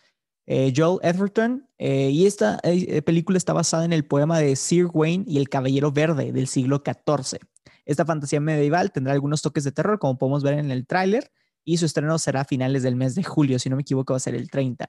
Eh, 0.45 0.73
Joel 0.75 0.99
Edgerton. 1.01 1.67
Eh, 1.77 2.09
y 2.11 2.25
esta 2.25 2.59
eh, 2.63 3.01
película 3.01 3.37
está 3.37 3.53
basada 3.53 3.85
en 3.85 3.93
el 3.93 4.05
poema 4.05 4.39
de 4.39 4.55
Sir 4.55 4.87
Wayne 4.93 5.25
y 5.27 5.37
el 5.37 5.49
Caballero 5.49 5.91
Verde 5.91 6.31
del 6.31 6.47
siglo 6.47 6.83
XIV. 6.85 7.39
Esta 7.85 8.05
fantasía 8.05 8.39
medieval 8.39 8.91
tendrá 8.91 9.13
algunos 9.13 9.41
toques 9.41 9.63
de 9.63 9.71
terror, 9.71 9.99
como 9.99 10.17
podemos 10.17 10.43
ver 10.43 10.59
en 10.59 10.71
el 10.71 10.87
tráiler, 10.87 11.31
y 11.63 11.77
su 11.77 11.85
estreno 11.85 12.17
será 12.19 12.41
a 12.41 12.45
finales 12.45 12.83
del 12.83 12.95
mes 12.95 13.15
de 13.15 13.23
julio, 13.23 13.59
si 13.59 13.69
no 13.69 13.75
me 13.75 13.81
equivoco, 13.81 14.13
va 14.13 14.17
a 14.17 14.19
ser 14.19 14.35
el 14.35 14.49
30. 14.49 14.87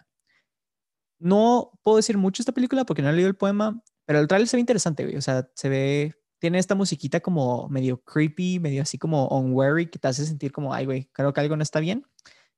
No 1.18 1.72
puedo 1.82 1.96
decir 1.96 2.18
mucho 2.18 2.42
esta 2.42 2.52
película 2.52 2.84
porque 2.84 3.02
no 3.02 3.10
he 3.10 3.12
leído 3.12 3.28
el 3.28 3.36
poema, 3.36 3.82
pero 4.04 4.18
el 4.18 4.28
tráiler 4.28 4.48
se 4.48 4.56
ve 4.56 4.60
interesante, 4.60 5.04
güey. 5.04 5.16
O 5.16 5.22
sea, 5.22 5.48
se 5.54 5.68
ve, 5.68 6.14
tiene 6.38 6.58
esta 6.58 6.74
musiquita 6.74 7.20
como 7.20 7.68
medio 7.68 8.02
creepy, 8.02 8.58
medio 8.60 8.82
así 8.82 8.98
como 8.98 9.28
unwary, 9.28 9.86
que 9.86 9.98
te 9.98 10.08
hace 10.08 10.26
sentir 10.26 10.52
como, 10.52 10.74
ay, 10.74 10.84
güey, 10.84 11.08
creo 11.12 11.32
que 11.32 11.40
algo 11.40 11.56
no 11.56 11.62
está 11.62 11.80
bien. 11.80 12.04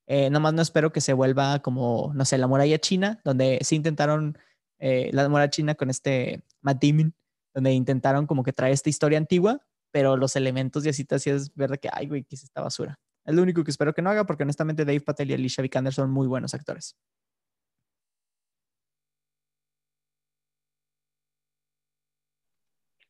Eh, 0.06 0.30
nomás 0.30 0.54
no 0.54 0.62
espero 0.62 0.92
que 0.92 1.00
se 1.00 1.12
vuelva 1.12 1.60
como, 1.60 2.12
no 2.14 2.24
sé, 2.24 2.38
la 2.38 2.46
muralla 2.46 2.78
china, 2.78 3.20
donde 3.24 3.58
sí 3.62 3.76
intentaron 3.76 4.38
eh, 4.78 5.10
la 5.12 5.28
muralla 5.28 5.50
china 5.50 5.74
con 5.74 5.90
este 5.90 6.42
Matt 6.60 6.82
Damon, 6.82 7.14
donde 7.54 7.72
intentaron 7.72 8.26
como 8.26 8.42
que 8.42 8.52
traer 8.52 8.72
esta 8.72 8.90
historia 8.90 9.18
antigua, 9.18 9.65
pero 9.96 10.14
los 10.18 10.36
elementos 10.36 10.84
y 10.84 10.90
así 10.90 11.06
te 11.06 11.14
hacías 11.14 11.54
ver 11.54 11.80
que, 11.80 11.88
ay, 11.90 12.06
güey, 12.06 12.22
que 12.22 12.34
es 12.34 12.44
esta 12.44 12.60
basura. 12.60 12.98
Es 13.24 13.34
lo 13.34 13.42
único 13.42 13.64
que 13.64 13.70
espero 13.70 13.94
que 13.94 14.02
no 14.02 14.10
haga, 14.10 14.26
porque 14.26 14.42
honestamente 14.42 14.84
Dave 14.84 15.00
Patel 15.00 15.30
y 15.30 15.34
Alicia 15.34 15.62
Vikander 15.62 15.94
son 15.94 16.10
muy 16.10 16.26
buenos 16.26 16.52
actores. 16.52 16.98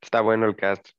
Está 0.01 0.21
bueno 0.21 0.47
el 0.47 0.55
cast. 0.55 0.91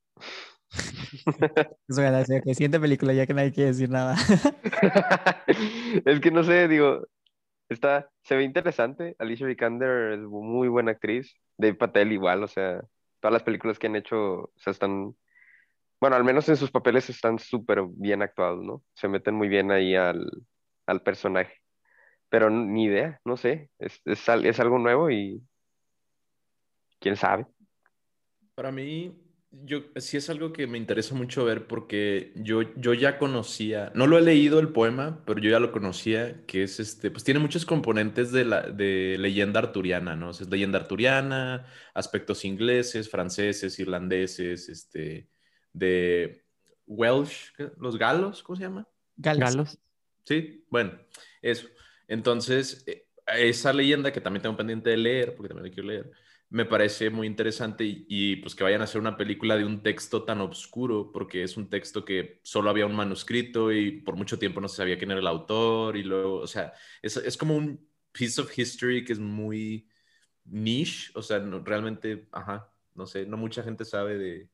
Eso 1.88 2.02
ok, 2.02 2.44
siguiente 2.48 2.82
película, 2.82 3.14
ya 3.14 3.26
que 3.26 3.34
nadie 3.34 3.54
quiere 3.54 3.70
decir 3.70 3.90
nada. 3.90 4.18
es 6.06 6.20
que 6.20 6.32
no 6.32 6.44
sé, 6.44 6.68
digo, 6.68 7.08
está, 7.70 8.10
se 8.24 8.36
ve 8.36 8.44
interesante. 8.44 9.16
Alicia 9.20 9.48
Vikander 9.48 10.12
es 10.16 10.20
muy 10.20 10.68
buena 10.68 10.92
actriz. 10.92 11.34
Dave 11.58 11.76
Patel 11.76 12.12
igual, 12.12 12.44
o 12.44 12.50
sea, 12.50 12.82
todas 13.22 13.32
las 13.32 13.44
películas 13.44 13.80
que 13.80 13.88
han 13.88 13.96
hecho, 13.96 14.18
o 14.18 14.54
sea, 14.58 14.72
están, 14.72 15.16
bueno, 16.00 16.16
al 16.16 16.24
menos 16.24 16.48
en 16.50 16.58
sus 16.58 16.72
papeles 16.72 17.10
están 17.10 17.40
súper 17.40 17.84
bien 17.90 18.22
actuados, 18.22 18.64
¿no? 18.64 18.84
Se 18.96 19.08
meten 19.08 19.36
muy 19.36 19.48
bien 19.48 19.72
ahí 19.72 19.96
al, 19.96 20.30
al 20.86 21.02
personaje. 21.04 21.56
Pero 22.30 22.50
ni 22.50 22.86
idea, 22.86 23.22
no 23.26 23.38
sé, 23.38 23.72
es, 23.80 24.02
es, 24.06 24.30
al- 24.30 24.46
es 24.46 24.60
algo 24.60 24.80
nuevo 24.80 25.12
y 25.12 25.42
quién 27.00 27.16
sabe. 27.16 27.46
Para 28.56 28.72
mí, 28.72 29.16
yo 29.52 29.84
sí 29.98 30.18
es 30.18 30.30
algo 30.30 30.52
que 30.52 30.68
me 30.68 30.78
interesa 30.78 31.14
mucho 31.16 31.46
ver 31.46 31.68
porque 31.68 32.34
yo, 32.36 32.62
yo 32.76 32.94
ya 32.94 33.18
conocía, 33.20 33.92
no 33.96 34.08
lo 34.08 34.18
he 34.18 34.22
leído 34.22 34.60
el 34.60 34.70
poema, 34.70 35.24
pero 35.26 35.40
yo 35.40 35.50
ya 35.52 35.60
lo 35.60 35.72
conocía, 35.72 36.44
que 36.48 36.64
es 36.64 36.80
este, 36.80 37.12
pues 37.12 37.24
tiene 37.24 37.40
muchos 37.40 37.66
componentes 37.66 38.32
de 38.32 38.46
la 38.46 38.62
de 38.64 39.18
leyenda 39.20 39.60
arturiana, 39.60 40.16
¿no? 40.16 40.32
Es 40.32 40.48
leyenda 40.50 40.80
arturiana, 40.80 41.66
aspectos 41.94 42.46
ingleses, 42.46 43.10
franceses, 43.10 43.80
irlandeses, 43.80 44.70
este, 44.70 45.30
de 45.78 46.44
Welsh, 46.86 47.54
los 47.78 47.98
galos, 47.98 48.44
¿cómo 48.44 48.56
se 48.56 48.64
llama? 48.64 48.88
Galos. 49.18 49.78
Sí, 50.24 50.66
bueno, 50.70 50.94
eso. 51.42 51.68
Entonces, 52.08 52.84
eh, 52.88 53.08
esa 53.28 53.74
leyenda 53.74 54.12
que 54.12 54.22
también 54.22 54.42
tengo 54.42 54.58
pendiente 54.58 54.90
de 54.90 54.98
leer, 54.98 55.36
porque 55.36 55.50
también 55.50 55.70
la 55.70 55.74
quiero 55.74 55.90
leer, 55.90 56.12
me 56.50 56.66
parece 56.66 57.10
muy 57.10 57.28
interesante 57.28 57.84
y, 57.84 58.06
y, 58.10 58.36
pues 58.38 58.56
que 58.56 58.64
vayan 58.64 58.82
a 58.82 58.86
hacer 58.86 59.02
una 59.02 59.18
película 59.18 59.58
de 59.58 59.66
un 59.66 59.84
texto 59.84 60.24
tan 60.24 60.40
oscuro, 60.42 61.12
porque 61.12 61.44
es 61.44 61.58
un 61.58 61.70
texto 61.70 62.06
que 62.06 62.40
solo 62.44 62.70
había 62.70 62.86
un 62.86 62.96
manuscrito 62.96 63.72
y 63.72 64.02
por 64.02 64.16
mucho 64.16 64.40
tiempo 64.40 64.62
no 64.62 64.68
se 64.70 64.78
sabía 64.78 64.98
quién 64.98 65.12
era 65.12 65.20
el 65.20 65.28
autor 65.28 65.98
y 65.98 66.04
luego, 66.04 66.36
o 66.40 66.48
sea, 66.48 66.74
es, 67.02 67.18
es 67.18 67.38
como 67.38 67.56
un 67.56 67.86
piece 68.14 68.40
of 68.42 68.58
history 68.58 69.04
que 69.04 69.14
es 69.14 69.20
muy 69.20 69.90
niche, 70.46 71.12
o 71.16 71.22
sea, 71.22 71.40
no- 71.40 71.60
realmente, 71.64 72.28
ajá, 72.32 72.72
no 72.96 73.06
sé, 73.06 73.26
no 73.26 73.38
mucha 73.38 73.64
gente 73.64 73.86
sabe 73.86 74.18
de, 74.18 74.50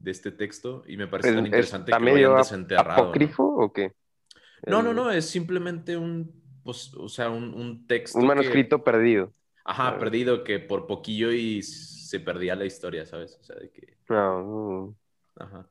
de 0.00 0.10
este 0.10 0.30
texto 0.30 0.84
y 0.86 0.96
me 0.96 1.06
parece 1.08 1.28
Pues, 1.30 1.36
tan 1.36 1.44
es- 1.44 1.48
interesante 1.48 1.90
¿Está 1.90 1.98
que 2.04 2.10
lo 2.10 2.16
hayan 2.16 2.36
desenterrado. 2.36 2.96
¿no? 2.96 3.02
apócrifo 3.04 3.44
o 3.44 3.72
qué? 3.72 3.92
No, 4.66 4.82
no, 4.82 4.92
no, 4.92 5.10
es 5.10 5.28
simplemente 5.28 5.96
un, 5.96 6.32
pues, 6.64 6.92
o 6.94 7.08
sea, 7.08 7.30
un, 7.30 7.54
un 7.54 7.86
texto 7.86 8.18
Un 8.18 8.24
que- 8.24 8.28
manuscrito 8.28 8.82
perdido. 8.84 9.32
ajá, 9.64 9.88
Ah. 9.90 9.98
perdido, 9.98 10.44
que 10.44 10.58
por 10.60 10.86
poquillo 10.86 11.30
y 11.32 11.62
se 11.62 12.20
perdía 12.20 12.54
la 12.56 12.64
historia, 12.64 13.04
¿sabes? 13.06 13.38
O 13.40 13.44
sea, 13.44 13.56
de 13.56 13.70
que, 13.70 13.98
No, 14.08 14.94
mm. 15.36 15.42
ajá. 15.42 15.68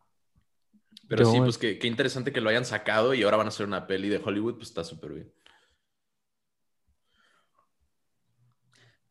Pero 1.09 1.23
Yo- 1.23 1.31
sí, 1.31 1.39
pues 1.39 1.57
qué, 1.57 1.79
qué 1.79 1.87
interesante 1.87 2.31
que 2.33 2.41
lo 2.41 2.49
hayan 2.49 2.65
sacado 2.65 3.13
y 3.13 3.23
ahora 3.23 3.37
van 3.37 3.47
a 3.47 3.49
hacer 3.49 3.65
una 3.65 3.87
peli 3.87 4.09
de 4.09 4.21
Hollywood, 4.23 4.55
pues 4.55 4.67
está 4.69 4.83
súper 4.83 5.13
bien. 5.13 5.33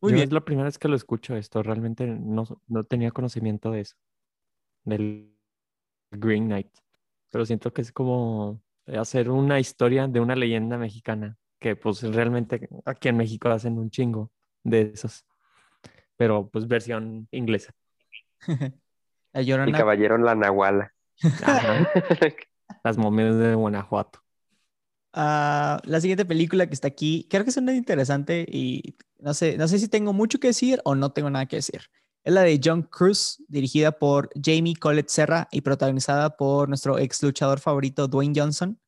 Muy 0.01 0.13
Yo 0.13 0.17
bien. 0.17 0.29
es 0.29 0.33
la 0.33 0.45
primera 0.45 0.67
vez 0.67 0.79
que 0.79 0.89
lo 0.89 0.97
escucho 0.97 1.35
esto, 1.37 1.63
realmente 1.63 2.07
no, 2.07 2.45
no 2.69 2.85
tenía 2.85 3.11
conocimiento 3.11 3.71
de 3.71 3.81
eso, 3.81 3.97
del 4.87 5.37
Green 6.11 6.47
Knight, 6.47 6.71
pero 7.31 7.45
siento 7.45 7.73
que 7.73 7.83
es 7.83 7.93
como 7.93 8.63
hacer 8.87 9.29
una 9.31 9.61
historia 9.61 10.07
de 10.09 10.21
una 10.21 10.35
leyenda 10.35 10.79
mexicana, 10.79 11.37
que 11.61 11.77
pues 11.77 12.03
realmente 12.03 12.69
aquí 12.85 13.09
en 13.09 13.19
México 13.19 13.49
hacen 13.51 13.79
un 13.79 13.91
chingo 13.91 14.31
de 14.63 14.93
esos, 14.95 15.27
pero 16.17 16.49
pues 16.49 16.67
versión 16.67 17.29
inglesa. 17.31 17.75
El 19.33 19.45
Llorona. 19.45 19.77
caballero 19.77 20.15
en 20.17 20.25
la 20.25 20.35
Nahuala. 20.35 20.95
Ajá, 21.43 21.91
Las 22.85 22.97
momias 22.97 23.37
de 23.37 23.55
Guanajuato. 23.55 24.21
Ah, 25.13 25.81
la 25.85 26.01
siguiente 26.01 26.25
película 26.25 26.67
que 26.67 26.75
está 26.75 26.89
aquí, 26.89 27.27
creo 27.31 27.43
que 27.45 27.51
es 27.51 27.57
una 27.57 27.75
interesante 27.75 28.47
y 28.49 28.97
no 29.19 29.35
sé, 29.35 29.57
no 29.57 29.67
sé 29.67 29.79
si 29.79 29.89
tengo 29.89 30.13
mucho 30.13 30.39
que 30.39 30.49
decir 30.49 30.81
o 30.85 30.95
no 30.95 31.13
tengo 31.13 31.31
nada 31.31 31.47
que 31.47 31.57
decir. 31.57 31.83
Es 32.27 32.33
la 32.33 32.43
de 32.43 32.61
John 32.63 32.83
Cruz, 32.83 33.41
dirigida 33.47 33.93
por 33.93 34.31
Jamie 34.35 34.75
Colette 34.75 35.11
Serra 35.11 35.47
y 35.53 35.61
protagonizada 35.61 36.37
por 36.37 36.69
nuestro 36.69 36.99
ex 36.99 37.23
luchador 37.23 37.61
favorito 37.61 38.09
Dwayne 38.09 38.35
Johnson, 38.35 38.81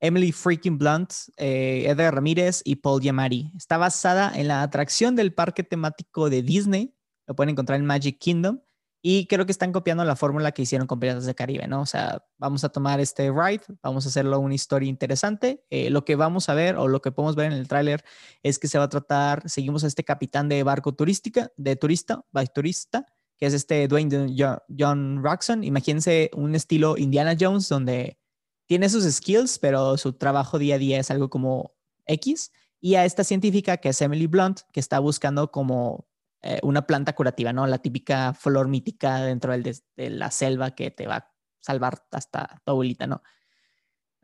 Emily 0.00 0.32
Freaking 0.32 0.78
Blunt, 0.78 1.12
eh, 1.36 1.84
Edgar 1.86 2.14
Ramírez 2.14 2.62
y 2.64 2.76
Paul 2.76 3.02
Giamatti. 3.02 3.52
Está 3.58 3.76
basada 3.76 4.32
en 4.34 4.48
la 4.48 4.62
atracción 4.62 5.16
del 5.16 5.34
parque 5.34 5.64
temático 5.64 6.30
de 6.30 6.40
Disney, 6.40 6.94
lo 7.26 7.36
pueden 7.36 7.50
encontrar 7.50 7.78
en 7.78 7.84
Magic 7.84 8.18
Kingdom. 8.18 8.58
Y 9.00 9.26
creo 9.26 9.46
que 9.46 9.52
están 9.52 9.70
copiando 9.72 10.04
la 10.04 10.16
fórmula 10.16 10.50
que 10.50 10.62
hicieron 10.62 10.88
con 10.88 10.98
Piratas 10.98 11.24
del 11.24 11.36
Caribe, 11.36 11.68
¿no? 11.68 11.82
O 11.82 11.86
sea, 11.86 12.24
vamos 12.36 12.64
a 12.64 12.68
tomar 12.68 12.98
este 12.98 13.30
ride, 13.30 13.62
vamos 13.80 14.04
a 14.04 14.08
hacerlo 14.08 14.40
una 14.40 14.54
historia 14.54 14.88
interesante. 14.88 15.64
Eh, 15.70 15.90
lo 15.90 16.04
que 16.04 16.16
vamos 16.16 16.48
a 16.48 16.54
ver 16.54 16.76
o 16.76 16.88
lo 16.88 17.00
que 17.00 17.12
podemos 17.12 17.36
ver 17.36 17.46
en 17.46 17.58
el 17.58 17.68
tráiler 17.68 18.04
es 18.42 18.58
que 18.58 18.66
se 18.66 18.76
va 18.76 18.84
a 18.84 18.88
tratar, 18.88 19.48
seguimos 19.48 19.84
a 19.84 19.86
este 19.86 20.02
capitán 20.02 20.48
de 20.48 20.64
barco 20.64 20.94
turística, 20.94 21.52
de 21.56 21.76
turista, 21.76 22.24
by 22.32 22.48
turista, 22.48 23.06
que 23.36 23.46
es 23.46 23.54
este 23.54 23.86
Dwayne 23.86 24.34
Jo- 24.36 24.62
John 24.76 25.22
Roxon. 25.22 25.62
Imagínense 25.62 26.30
un 26.34 26.56
estilo 26.56 26.96
Indiana 26.96 27.36
Jones 27.38 27.68
donde 27.68 28.18
tiene 28.66 28.88
sus 28.88 29.04
skills, 29.04 29.60
pero 29.60 29.96
su 29.96 30.14
trabajo 30.14 30.58
día 30.58 30.74
a 30.74 30.78
día 30.78 30.98
es 30.98 31.12
algo 31.12 31.30
como 31.30 31.72
X. 32.06 32.50
Y 32.80 32.96
a 32.96 33.04
esta 33.04 33.22
científica 33.22 33.76
que 33.76 33.90
es 33.90 34.02
Emily 34.02 34.26
Blunt, 34.26 34.62
que 34.72 34.80
está 34.80 34.98
buscando 34.98 35.52
como 35.52 36.07
eh, 36.42 36.60
una 36.62 36.86
planta 36.86 37.14
curativa, 37.14 37.52
¿no? 37.52 37.66
La 37.66 37.78
típica 37.78 38.32
flor 38.34 38.68
mítica 38.68 39.22
dentro 39.22 39.52
del 39.52 39.62
de 39.96 40.10
la 40.10 40.30
selva 40.30 40.72
que 40.72 40.90
te 40.90 41.06
va 41.06 41.16
a 41.16 41.32
salvar 41.60 42.04
hasta 42.12 42.60
tu 42.64 42.72
abuelita, 42.72 43.06
¿no? 43.06 43.22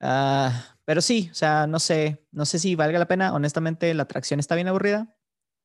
Ah, 0.00 0.76
pero 0.84 1.00
sí, 1.00 1.28
o 1.30 1.34
sea, 1.34 1.66
no 1.66 1.78
sé, 1.78 2.26
no 2.30 2.44
sé 2.44 2.58
si 2.58 2.74
valga 2.74 2.98
la 2.98 3.08
pena. 3.08 3.32
Honestamente, 3.34 3.92
la 3.94 4.04
atracción 4.04 4.38
está 4.38 4.54
bien 4.54 4.68
aburrida, 4.68 5.16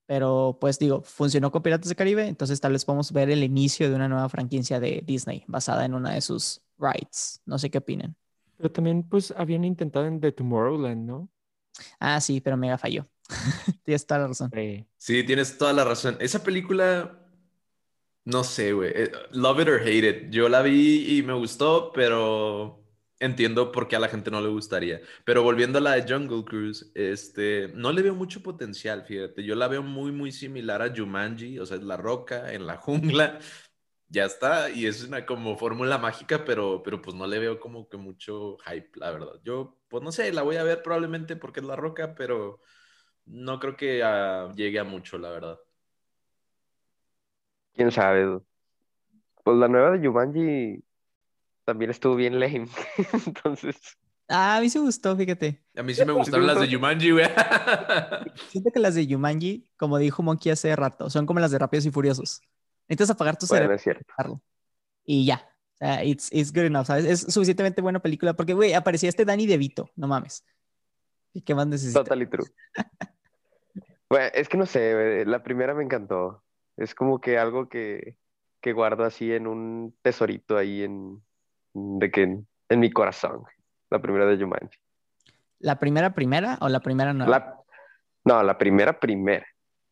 pero 0.06 0.58
pues 0.60 0.80
digo, 0.80 1.02
funcionó 1.04 1.52
con 1.52 1.62
Piratas 1.62 1.90
del 1.90 1.98
Caribe, 1.98 2.28
entonces 2.28 2.60
tal 2.62 2.72
vez 2.72 2.86
podemos 2.86 3.12
ver 3.12 3.30
el 3.30 3.44
inicio 3.44 3.90
de 3.90 3.96
una 3.96 4.08
nueva 4.08 4.30
franquicia 4.30 4.80
de 4.80 5.04
Disney 5.06 5.44
basada 5.48 5.86
en 5.86 5.94
una 5.94 6.14
de 6.14 6.22
sus 6.22 6.62
rides. 6.78 7.42
No 7.46 7.60
sé 7.60 7.70
qué 7.70 7.80
opinan. 7.80 8.16
Pero 8.58 8.72
también 8.72 9.04
pues 9.04 9.34
habían 9.38 9.64
intentado 9.66 10.06
en 10.06 10.20
The 10.20 10.32
Tomorrowland, 10.32 11.06
¿no? 11.06 11.30
Ah, 12.00 12.20
sí, 12.20 12.42
pero 12.42 12.58
mega 12.58 12.78
falló. 12.78 13.08
Tienes 13.84 14.06
toda 14.08 14.20
la 14.22 14.28
razón. 14.28 14.56
Sí, 14.98 15.24
tienes 15.24 15.58
toda 15.58 15.74
la 15.74 15.84
razón. 15.86 16.18
Esa 16.20 16.44
película, 16.44 17.26
no 18.26 18.44
sé, 18.44 18.74
güey. 18.74 18.92
eh, 18.96 19.12
Love 19.32 19.62
it 19.62 19.68
or 19.70 19.82
hate 19.82 20.06
it. 20.10 20.30
Yo 20.32 20.50
la 20.50 20.62
vi 20.62 21.18
y 21.20 21.24
me 21.24 21.34
gustó, 21.34 21.92
pero 21.94 22.84
entiendo 23.20 23.72
por 23.72 23.88
qué 23.88 23.96
a 23.96 24.00
la 24.00 24.10
gente 24.10 24.32
no 24.32 24.42
le 24.42 24.50
gustaría. 24.50 25.02
Pero 25.26 25.44
volviendo 25.44 25.80
a 25.80 25.82
la 25.82 25.94
de 25.96 26.12
Jungle 26.14 26.44
Cruise, 26.46 26.92
este, 26.96 27.70
no 27.76 27.92
le 27.92 28.02
veo 28.04 28.16
mucho 28.16 28.44
potencial, 28.44 29.06
fíjate. 29.06 29.44
Yo 29.44 29.56
la 29.56 29.68
veo 29.68 29.84
muy, 29.84 30.12
muy 30.12 30.32
similar 30.32 30.82
a 30.82 30.94
Jumanji, 30.96 31.60
o 31.60 31.66
sea, 31.66 31.78
es 31.78 31.84
la 31.84 31.98
roca 31.98 32.54
en 32.54 32.68
la 32.68 32.78
jungla. 32.78 33.40
Ya 34.12 34.26
está, 34.26 34.72
y 34.72 34.88
es 34.88 35.04
una 35.04 35.26
como 35.26 35.56
fórmula 35.58 36.00
mágica, 36.00 36.44
pero, 36.44 36.82
pero 36.82 37.00
pues 37.02 37.16
no 37.16 37.28
le 37.28 37.38
veo 37.40 37.60
como 37.60 37.88
que 37.90 37.98
mucho 37.98 38.58
hype, 38.66 38.90
la 39.00 39.12
verdad. 39.12 39.34
Yo, 39.44 39.80
pues 39.88 40.02
no 40.04 40.12
sé, 40.12 40.34
la 40.34 40.42
voy 40.42 40.56
a 40.58 40.64
ver 40.64 40.82
probablemente 40.82 41.36
porque 41.36 41.60
es 41.60 41.66
la 41.68 41.76
roca, 41.76 42.16
pero 42.16 42.60
no 43.30 43.60
creo 43.60 43.76
que 43.76 44.04
ah, 44.04 44.52
llegue 44.56 44.80
a 44.80 44.84
mucho, 44.84 45.18
la 45.18 45.30
verdad. 45.30 45.60
¿Quién 47.74 47.92
sabe? 47.92 48.24
dude? 48.24 48.46
Pues 49.44 49.58
la 49.58 49.68
nueva 49.68 49.92
de 49.92 50.06
Jumanji 50.06 50.84
también 51.64 51.92
estuvo 51.92 52.16
bien 52.16 52.40
lame. 52.40 52.68
Entonces, 53.26 53.98
Ah, 54.32 54.58
a 54.58 54.62
mí 54.62 54.70
sí 54.70 54.78
me 54.78 54.86
gustó, 54.86 55.18
fíjate. 55.18 55.60
A 55.76 55.82
mí 55.82 55.92
sí 55.92 56.06
me 56.06 56.14
gustaron 56.14 56.46
las 56.46 56.60
de 56.60 56.72
Jumanji, 56.72 57.12
güey. 57.12 57.26
Siento 58.50 58.70
que 58.72 58.80
las 58.80 58.94
de 58.94 59.08
Yumanji, 59.08 59.68
como 59.76 59.98
dijo 59.98 60.22
Monkey 60.22 60.52
hace 60.52 60.76
rato, 60.76 61.10
son 61.10 61.26
como 61.26 61.40
las 61.40 61.50
de 61.50 61.58
Rápidos 61.58 61.88
y 61.88 61.92
Furiosos. 61.92 62.40
Necesitas 62.88 63.10
apagar 63.10 63.40
tu 63.40 63.48
bueno, 63.48 63.76
cerebro 63.78 64.42
y 65.04 65.26
ya. 65.26 65.52
O 65.74 65.78
sea, 65.78 66.04
it's, 66.04 66.30
it's 66.32 66.54
good 66.54 66.66
enough, 66.66 66.86
¿sabes? 66.86 67.06
Es 67.06 67.22
suficientemente 67.34 67.82
buena 67.82 68.00
película 68.00 68.36
porque, 68.36 68.54
güey, 68.54 68.74
aparecía 68.74 69.10
este 69.10 69.26
Danny 69.26 69.48
DeVito, 69.48 69.90
no 69.96 70.08
mames. 70.08 70.46
¿Y 71.34 71.42
qué 71.42 71.56
más 71.56 71.66
necesitas? 71.66 72.04
Totally 72.04 72.28
true. 72.28 72.46
Bueno, 74.10 74.28
es 74.34 74.50
que 74.50 74.58
no 74.58 74.66
sé, 74.66 75.24
la 75.26 75.44
primera 75.44 75.74
me 75.74 75.84
encantó. 75.84 76.44
Es 76.78 76.96
como 76.96 77.22
que 77.22 77.38
algo 77.38 77.70
que, 77.70 78.16
que 78.62 78.74
guardo 78.74 79.04
así 79.04 79.32
en 79.34 79.48
un 79.48 79.96
tesorito 80.02 80.58
ahí 80.58 80.84
en, 80.84 81.22
de 81.74 82.10
que 82.10 82.24
en, 82.24 82.48
en 82.70 82.80
mi 82.80 82.92
corazón. 82.92 83.44
La 83.90 84.02
primera 84.02 84.26
de 84.26 84.38
Jumanji. 84.38 84.78
¿La 85.60 85.78
primera 85.78 86.14
primera 86.14 86.58
o 86.62 86.70
la 86.70 86.80
primera 86.80 87.14
nueva? 87.14 87.32
La, 87.32 87.60
no, 88.24 88.44
la 88.44 88.58
primera 88.58 89.00
primera. 89.00 89.46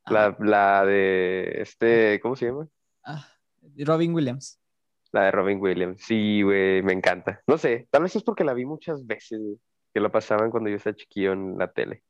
La, 0.05 0.35
la 0.39 0.85
de 0.85 1.61
este, 1.61 2.19
¿cómo 2.21 2.37
se 2.37 2.45
llama? 2.45 2.67
Ah, 3.03 3.27
Robin 3.79 4.13
Williams. 4.13 4.59
La 5.11 5.23
de 5.23 5.31
Robin 5.31 5.59
Williams. 5.59 6.01
Sí, 6.01 6.41
güey, 6.41 6.81
me 6.81 6.93
encanta. 6.93 7.41
No 7.45 7.57
sé, 7.57 7.87
tal 7.91 8.03
vez 8.03 8.15
es 8.15 8.23
porque 8.23 8.45
la 8.45 8.53
vi 8.53 8.65
muchas 8.65 9.05
veces, 9.05 9.41
que 9.93 9.99
la 9.99 10.09
pasaban 10.09 10.49
cuando 10.49 10.69
yo 10.69 10.77
estaba 10.77 10.95
chiquillo 10.95 11.33
en 11.33 11.57
la 11.57 11.71
tele. 11.71 12.03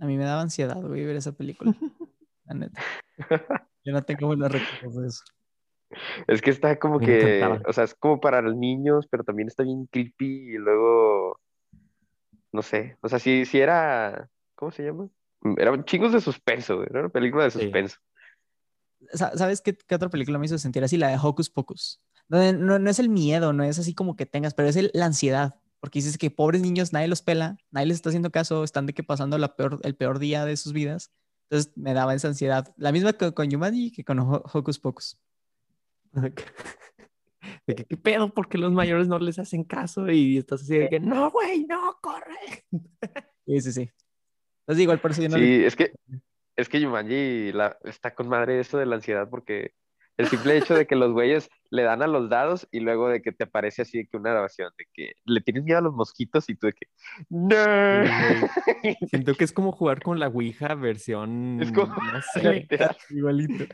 A 0.00 0.06
mí 0.06 0.16
me 0.16 0.24
daba 0.24 0.40
ansiedad, 0.42 0.80
güey, 0.80 1.04
ver 1.04 1.16
esa 1.16 1.32
película. 1.32 1.72
La 2.46 2.54
neta. 2.54 2.80
Yo 3.84 3.92
no 3.92 4.02
tengo 4.02 4.26
buenos 4.26 4.50
recuerdos 4.50 4.96
de 5.02 5.06
eso. 5.08 5.24
Es 6.26 6.40
que 6.42 6.50
está 6.50 6.78
como 6.78 6.98
Me 6.98 7.06
que, 7.06 7.38
encantaba. 7.40 7.68
o 7.68 7.72
sea, 7.72 7.84
es 7.84 7.94
como 7.94 8.20
para 8.20 8.40
los 8.42 8.56
niños, 8.56 9.06
pero 9.10 9.24
también 9.24 9.48
está 9.48 9.62
bien 9.62 9.86
creepy 9.90 10.54
y 10.54 10.58
luego, 10.58 11.40
no 12.52 12.62
sé, 12.62 12.96
o 13.00 13.08
sea, 13.08 13.18
si, 13.18 13.44
si 13.44 13.58
era, 13.60 14.28
¿cómo 14.54 14.70
se 14.70 14.84
llama? 14.84 15.08
Eran 15.56 15.84
chingos 15.84 16.12
de 16.12 16.20
suspenso, 16.20 16.76
güey, 16.76 16.88
era 16.90 17.00
una 17.00 17.08
película 17.08 17.44
de 17.44 17.50
suspenso. 17.50 17.96
Sa- 19.12 19.36
¿Sabes 19.36 19.60
qué, 19.62 19.76
qué 19.76 19.94
otra 19.94 20.10
película 20.10 20.38
me 20.38 20.46
hizo 20.46 20.58
sentir 20.58 20.84
así? 20.84 20.96
La 20.96 21.08
de 21.08 21.18
Hocus 21.20 21.50
Pocus. 21.50 22.00
Donde 22.28 22.52
no, 22.52 22.78
no 22.78 22.90
es 22.90 22.98
el 22.98 23.08
miedo, 23.08 23.52
no 23.52 23.64
es 23.64 23.78
así 23.78 23.94
como 23.94 24.14
que 24.14 24.26
tengas, 24.26 24.54
pero 24.54 24.68
es 24.68 24.76
el- 24.76 24.90
la 24.94 25.06
ansiedad. 25.06 25.56
Porque 25.80 25.98
dices 25.98 26.18
que 26.18 26.30
pobres 26.30 26.60
niños, 26.60 26.92
nadie 26.92 27.08
los 27.08 27.22
pela, 27.22 27.56
nadie 27.70 27.86
les 27.86 27.96
está 27.96 28.10
haciendo 28.10 28.30
caso, 28.30 28.64
están 28.64 28.86
de 28.86 28.92
que 28.92 29.02
pasando 29.02 29.38
la 29.38 29.56
peor, 29.56 29.80
el 29.82 29.96
peor 29.96 30.18
día 30.18 30.44
de 30.44 30.56
sus 30.56 30.72
vidas. 30.72 31.10
Entonces 31.48 31.72
me 31.76 31.94
daba 31.94 32.14
esa 32.14 32.28
ansiedad. 32.28 32.72
La 32.76 32.92
misma 32.92 33.12
que 33.14 33.32
con 33.32 33.50
Jumanji 33.50 33.90
que 33.90 34.04
con 34.04 34.18
Ho- 34.20 34.42
Hocus 34.52 34.78
Pocus. 34.78 35.18
De 37.66 37.74
que, 37.74 37.84
¿qué 37.86 37.96
pedo? 37.96 38.32
Porque 38.32 38.58
los 38.58 38.72
mayores 38.72 39.08
no 39.08 39.18
les 39.18 39.38
hacen 39.38 39.64
caso 39.64 40.10
y 40.10 40.36
estás 40.38 40.62
así 40.62 40.76
de 40.78 40.88
que, 40.88 41.00
no, 41.00 41.30
güey, 41.30 41.64
no, 41.66 41.96
corre. 42.00 42.64
Sí, 43.46 43.60
sí, 43.62 43.72
sí. 43.72 43.90
Entonces 44.60 44.82
igual 44.82 45.00
por 45.00 45.10
eso 45.10 45.22
yo 45.22 45.28
no 45.28 45.36
le- 45.38 45.44
Sí, 45.44 45.64
es 45.64 45.74
que, 45.74 45.92
es 46.56 46.68
que 46.68 46.84
Jumanji 46.84 47.50
la, 47.52 47.76
está 47.84 48.14
con 48.14 48.28
madre 48.28 48.60
esto 48.60 48.78
de 48.78 48.86
la 48.86 48.96
ansiedad 48.96 49.28
porque 49.28 49.72
el 50.20 50.28
simple 50.28 50.56
hecho 50.56 50.74
de 50.74 50.86
que 50.86 50.96
los 50.96 51.12
güeyes 51.12 51.48
le 51.70 51.82
dan 51.82 52.02
a 52.02 52.06
los 52.06 52.28
dados 52.28 52.68
y 52.70 52.80
luego 52.80 53.08
de 53.08 53.22
que 53.22 53.32
te 53.32 53.44
aparece 53.44 53.82
así 53.82 53.98
de 53.98 54.06
que 54.06 54.16
una 54.16 54.30
grabación 54.30 54.72
de 54.78 54.84
que 54.92 55.12
le 55.24 55.40
tienes 55.40 55.64
miedo 55.64 55.78
a 55.78 55.82
los 55.82 55.94
mosquitos 55.94 56.48
y 56.48 56.54
tú 56.54 56.66
de 56.68 56.72
que, 56.74 56.86
no. 57.28 57.54
Siento 59.10 59.34
que 59.34 59.44
es 59.44 59.52
como 59.52 59.72
jugar 59.72 60.02
con 60.02 60.18
la 60.18 60.28
Ouija 60.28 60.74
versión, 60.74 61.60
Es 61.62 61.72
como- 61.72 61.94
no 61.94 62.20
sé. 62.34 62.52
Literal. 62.52 62.96
igualito. 63.10 63.64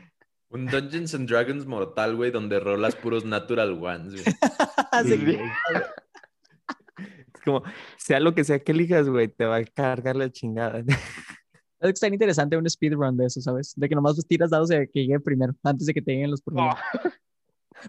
Un 0.49 0.65
Dungeons 0.67 1.13
and 1.13 1.29
Dragons 1.29 1.65
mortal, 1.65 2.15
güey, 2.15 2.31
donde 2.31 2.59
rolas 2.59 2.95
puros 2.95 3.25
natural 3.25 3.71
ones, 3.83 4.13
güey. 4.13 4.23
Sí, 5.03 5.09
Sí, 5.17 5.17
güey. 5.25 5.39
Es 6.97 7.41
como, 7.43 7.63
sea 7.97 8.19
lo 8.19 8.33
que 8.33 8.43
sea 8.43 8.59
que 8.59 8.71
elijas, 8.71 9.09
güey, 9.09 9.27
te 9.27 9.45
va 9.45 9.57
a 9.57 9.63
cargar 9.65 10.15
la 10.15 10.31
chingada. 10.31 10.83
Es 11.79 11.87
que 11.87 11.89
está 11.89 12.07
interesante 12.07 12.57
un 12.57 12.69
speedrun 12.69 13.17
de 13.17 13.25
eso, 13.25 13.39
¿sabes? 13.41 13.73
De 13.75 13.87
que 13.87 13.95
nomás 13.95 14.15
pues, 14.15 14.25
tiras 14.25 14.49
dados 14.49 14.69
de 14.69 14.89
que 14.89 15.01
llegue 15.01 15.19
primero, 15.19 15.53
antes 15.63 15.85
de 15.85 15.93
que 15.93 16.01
te 16.01 16.11
lleguen 16.11 16.31
los 16.31 16.41
problemas. 16.41 16.77
Oh, 16.93 17.09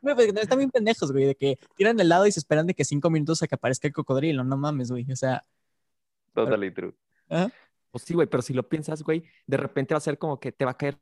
Güey, 0.03 0.15
pues, 0.15 0.35
no, 0.35 0.41
están 0.41 0.59
bien 0.59 0.71
pendejos, 0.71 1.13
güey, 1.13 1.25
de 1.25 1.35
que 1.35 1.59
tiran 1.77 1.99
el 1.99 2.09
dado 2.09 2.27
y 2.27 2.33
se 2.33 2.41
esperan 2.41 2.67
de 2.67 2.75
que 2.75 2.85
cinco 2.85 3.11
minutos 3.11 3.43
a 3.43 3.49
que 3.49 3.55
aparezca 3.55 3.89
el 3.89 3.95
cocodrilo. 3.95 4.45
No 4.45 4.57
mames, 4.57 4.91
güey. 4.91 5.11
O 5.11 5.17
sea, 5.17 5.43
totally 6.35 6.71
true. 6.71 6.95
Pues 7.91 8.05
sí, 8.05 8.15
güey, 8.15 8.27
pero 8.27 8.43
si 8.43 8.53
lo 8.53 8.69
piensas, 8.69 9.03
güey, 9.03 9.25
de 9.47 9.57
repente 9.57 9.95
va 9.95 9.99
a 9.99 10.03
ser 10.03 10.19
como 10.19 10.39
que 10.39 10.53
te 10.53 10.65
va 10.65 10.73
a 10.73 10.77
caer 10.77 10.99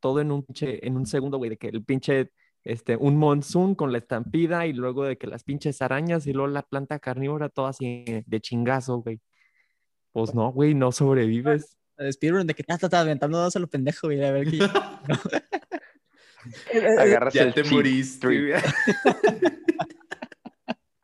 todo 0.00 0.20
en 0.20 0.30
un 0.30 0.42
pinche, 0.42 0.86
en 0.86 0.96
un 0.96 1.06
segundo, 1.06 1.38
güey, 1.38 1.50
de 1.50 1.56
que 1.56 1.68
el 1.68 1.82
pinche, 1.82 2.30
este, 2.62 2.96
un 2.96 3.16
monzón 3.16 3.74
con 3.74 3.92
la 3.92 3.98
estampida 3.98 4.66
y 4.66 4.72
luego 4.72 5.04
de 5.04 5.16
que 5.16 5.26
las 5.26 5.44
pinches 5.44 5.80
arañas 5.80 6.26
y 6.26 6.32
luego 6.32 6.48
la 6.48 6.62
planta 6.62 6.98
carnívora, 6.98 7.48
todo 7.48 7.66
así 7.66 8.04
de 8.26 8.40
chingazo, 8.40 8.98
güey. 8.98 9.20
Pues 10.12 10.34
no, 10.34 10.52
güey, 10.52 10.74
no 10.74 10.92
sobrevives. 10.92 11.77
El 11.98 12.12
speedrun 12.12 12.46
de 12.46 12.54
que 12.54 12.62
te 12.62 12.72
estás 12.72 12.92
aventando 12.94 13.38
dados 13.38 13.56
a 13.56 13.58
lo 13.58 13.66
pendejo, 13.68 14.06
güey, 14.08 14.24
a 14.24 14.32
ver 14.32 14.46
qué. 14.48 14.58
Eh, 16.72 16.78
eh, 16.78 16.96
Agarras 16.98 17.34
Ya 17.34 17.42
el 17.42 17.52
te 17.52 17.62
moriste. 17.64 18.28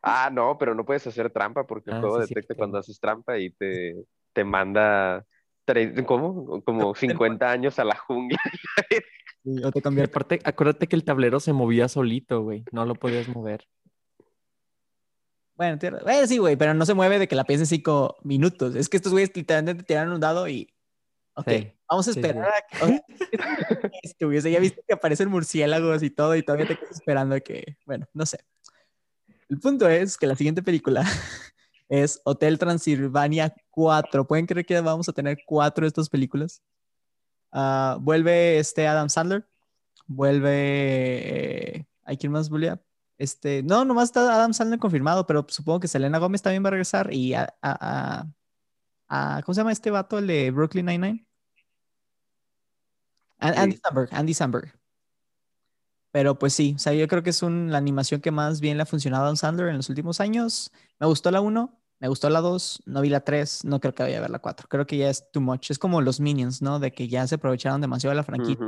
Ah, 0.07 0.31
no, 0.31 0.57
pero 0.59 0.75
no 0.75 0.85
puedes 0.85 1.07
hacer 1.07 1.31
trampa 1.31 1.67
porque 1.67 1.91
el 1.91 1.97
Ah, 1.97 2.01
juego 2.01 2.23
sí, 2.23 2.29
detecta 2.29 2.55
cuando 2.55 2.77
haces 2.79 3.01
trampa 3.01 3.39
y 3.39 3.51
te, 3.51 3.97
te 4.35 4.45
manda. 4.45 5.25
Como 6.07 6.95
50 6.95 7.51
años 7.51 7.79
a 7.79 7.85
la 7.85 7.97
jungla. 7.97 8.39
o 9.65 9.73
te 9.73 10.03
aparte, 10.03 10.41
acuérdate 10.45 10.89
que 10.89 10.97
el 10.97 11.05
tablero 11.05 11.41
se 11.41 11.55
movía 11.55 11.89
solito, 11.89 12.43
güey, 12.43 12.65
no 12.71 12.85
lo 12.85 12.95
podías 12.95 13.29
mover. 13.29 13.67
Bueno, 15.57 15.79
sí, 16.27 16.37
güey, 16.39 16.57
pero 16.57 16.75
no 16.75 16.85
se 16.85 16.95
mueve 16.95 17.19
de 17.19 17.29
que 17.29 17.37
la 17.37 17.45
pienses 17.45 17.69
cinco 17.71 18.17
minutos. 18.25 18.75
Es 18.75 18.89
que 18.91 18.99
estos 18.99 19.13
güeyes 19.13 19.35
literalmente 19.35 19.83
te 19.83 19.87
tiran 19.87 20.13
un 20.13 20.21
dado 20.21 20.49
y. 20.49 20.74
Ok, 21.37 21.49
Sí, 21.49 21.73
vamos 21.89 22.09
a 22.09 22.13
sí, 22.13 22.21
esperar 22.21 22.49
a 22.49 22.63
que. 22.69 22.77
sea, 24.41 24.51
ya 24.53 24.61
viste 24.61 24.83
que 24.87 24.95
aparecen 24.95 25.29
murciélagos 25.29 26.03
y 26.03 26.11
todo, 26.11 26.37
y 26.37 26.43
todavía 26.43 26.67
te 26.69 26.77
quedas 26.77 26.93
esperando 26.93 27.35
a 27.35 27.41
que. 27.41 27.77
Bueno, 27.87 28.07
no 28.13 28.25
sé. 28.27 28.39
El 29.49 29.59
punto 29.59 29.89
es 29.89 30.17
que 30.17 30.27
la 30.27 30.37
siguiente 30.37 30.63
película 30.63 31.05
es 31.89 32.21
Hotel 32.25 32.59
Transilvania 32.59 33.55
4. 33.71 34.27
¿Pueden 34.27 34.47
creer 34.47 34.65
que 34.65 34.81
vamos 34.81 35.09
a 35.09 35.13
tener 35.13 35.39
cuatro 35.47 35.83
de 35.85 35.89
estas 35.89 36.09
películas? 36.09 36.63
Ah, 37.53 37.99
vuelve 38.01 38.59
este 38.59 38.87
Adam 38.87 39.09
Sandler. 39.09 39.47
Vuelve. 40.07 40.51
eh, 41.79 41.87
¿Hay 42.05 42.17
quién 42.17 42.33
más 42.33 42.49
volvía? 42.49 42.81
Este, 43.19 43.63
no, 43.63 43.85
nomás 43.85 44.05
está 44.11 44.35
Adam 44.35 44.53
Sandler 44.53 44.79
confirmado, 44.79 45.27
pero 45.27 45.47
supongo 45.49 45.81
que 45.81 45.89
Selena 45.89 46.19
Gómez 46.19 46.43
también 46.43 46.65
va 46.65 46.69
a 46.69 46.73
regresar 46.73 47.13
y 47.13 47.35
a, 47.35 47.43
a- 47.63 48.21
a- 48.21 48.27
a- 49.09 49.41
¿cómo 49.45 49.55
se 49.55 49.61
llama 49.61 49.73
este 49.73 49.91
vato, 49.91 50.19
el 50.19 50.27
de 50.27 50.51
Brooklyn 50.51 50.87
Nine-Nine? 50.87 51.19
Sí. 53.41 53.49
Andy 53.57 53.77
Samberg, 53.77 54.09
Andy 54.13 54.35
Samberg. 54.35 54.73
Pero 56.13 56.39
pues 56.39 56.55
sí, 56.55 56.75
o 56.77 56.79
sea, 56.79 56.93
yo 56.95 57.07
creo 57.09 57.23
que 57.23 57.31
es 57.31 57.43
un- 57.43 57.71
la 57.73 57.79
animación 57.79 58.21
que 58.21 58.31
más 58.31 58.61
bien 58.61 58.77
le 58.77 58.85
ha 58.85 58.87
funcionado 58.87 59.25
a 59.25 59.27
Adam 59.27 59.37
Sandler 59.37 59.69
en 59.69 59.77
los 59.77 59.89
últimos 59.89 60.21
años. 60.21 60.71
Me 61.01 61.07
gustó 61.07 61.31
la 61.31 61.41
1, 61.41 61.81
me 61.99 62.09
gustó 62.09 62.31
la 62.31 62.41
2, 62.41 62.81
no 62.87 63.01
vi 63.01 63.09
la 63.09 63.21
3, 63.21 63.65
no 63.65 63.81
creo 63.81 63.95
que 63.95 64.05
vaya 64.05 64.19
a 64.19 64.21
ver 64.21 64.31
la 64.31 64.39
4. 64.39 64.69
Creo 64.69 64.87
que 64.87 64.97
ya 64.97 65.11
es 65.11 65.31
too 65.33 65.41
much. 65.41 65.71
Es 65.71 65.79
como 65.79 66.01
los 66.01 66.21
Minions, 66.21 66.63
¿no? 66.63 66.79
De 66.79 66.93
que 66.93 67.09
ya 67.09 67.27
se 67.27 67.35
aprovecharon 67.35 67.81
demasiado 67.81 68.13
de 68.13 68.17
la 68.17 68.23
franquicia. 68.23 68.65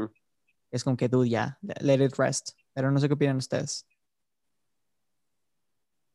Es 0.73 0.83
como 0.83 0.97
que, 0.97 1.09
dude, 1.09 1.29
ya, 1.29 1.59
let 1.81 2.05
it 2.05 2.17
rest. 2.19 2.51
Pero 2.75 2.91
no 2.91 2.99
sé 2.99 3.07
qué 3.09 3.15
opinan 3.15 3.37
ustedes. 3.37 3.87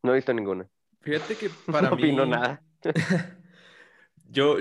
No 0.03 0.11
he 0.11 0.15
visto 0.15 0.33
ninguna. 0.33 0.67
Fíjate 0.99 1.35
que 1.35 1.49
para 1.71 1.89
no 1.89 1.95
mí. 1.95 2.03
opino 2.03 2.25
nada. 2.25 2.61
Yo, 4.31 4.57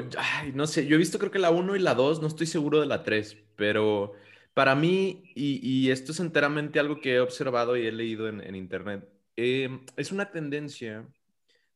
no 0.55 0.67
sé, 0.67 0.87
yo 0.87 0.97
he 0.97 0.99
visto 0.99 1.19
creo 1.19 1.31
que 1.31 1.39
la 1.39 1.51
1 1.51 1.77
y 1.77 1.79
la 1.79 1.95
2, 1.95 2.21
no 2.21 2.27
estoy 2.27 2.47
seguro 2.47 2.81
de 2.81 2.87
la 2.87 3.05
3, 3.05 3.37
pero 3.57 4.15
para 4.53 4.75
mí, 4.75 5.23
y, 5.35 5.91
esto 5.91 6.11
es 6.13 6.19
enteramente 6.21 6.81
algo 6.81 7.01
que 7.01 7.15
he 7.15 7.21
observado 7.21 7.77
y 7.77 7.87
he 7.87 7.93
leído 7.93 8.29
en, 8.29 8.55
internet, 8.57 9.09
eh, 9.37 9.69
es 9.97 10.11
una 10.11 10.33
tendencia 10.33 11.09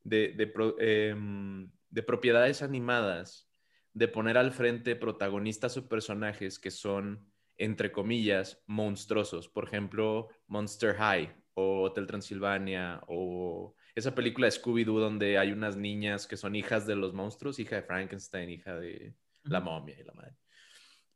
de, 0.03 0.33
de, 0.33 0.53
em, 0.79 1.71
de 1.89 2.03
propiedades 2.03 2.61
animadas 2.61 3.49
de 3.93 4.09
poner 4.09 4.37
al 4.37 4.51
frente 4.51 4.97
protagonistas 4.97 5.77
o 5.77 5.87
personajes 5.87 6.59
que 6.59 6.71
son, 6.71 7.25
entre 7.57 7.93
comillas, 7.93 8.61
monstruosos. 8.67 9.47
Por 9.47 9.63
ejemplo, 9.63 10.27
Monster 10.47 10.95
High 10.95 11.33
o 11.53 11.83
Hotel 11.83 12.05
Transilvania 12.05 13.01
o 13.07 13.73
esa 13.95 14.13
película 14.13 14.47
de 14.47 14.51
Scooby-Doo 14.51 14.99
donde 14.99 15.37
hay 15.37 15.53
unas 15.53 15.77
niñas 15.77 16.27
que 16.27 16.35
son 16.35 16.55
hijas 16.55 16.85
de 16.85 16.97
los 16.97 17.13
monstruos, 17.13 17.59
hija 17.59 17.77
de 17.77 17.83
Frankenstein, 17.83 18.49
hija 18.49 18.75
de 18.75 19.15
la 19.43 19.61
momia 19.61 19.95
y 19.97 20.03
la 20.03 20.13
madre. 20.13 20.35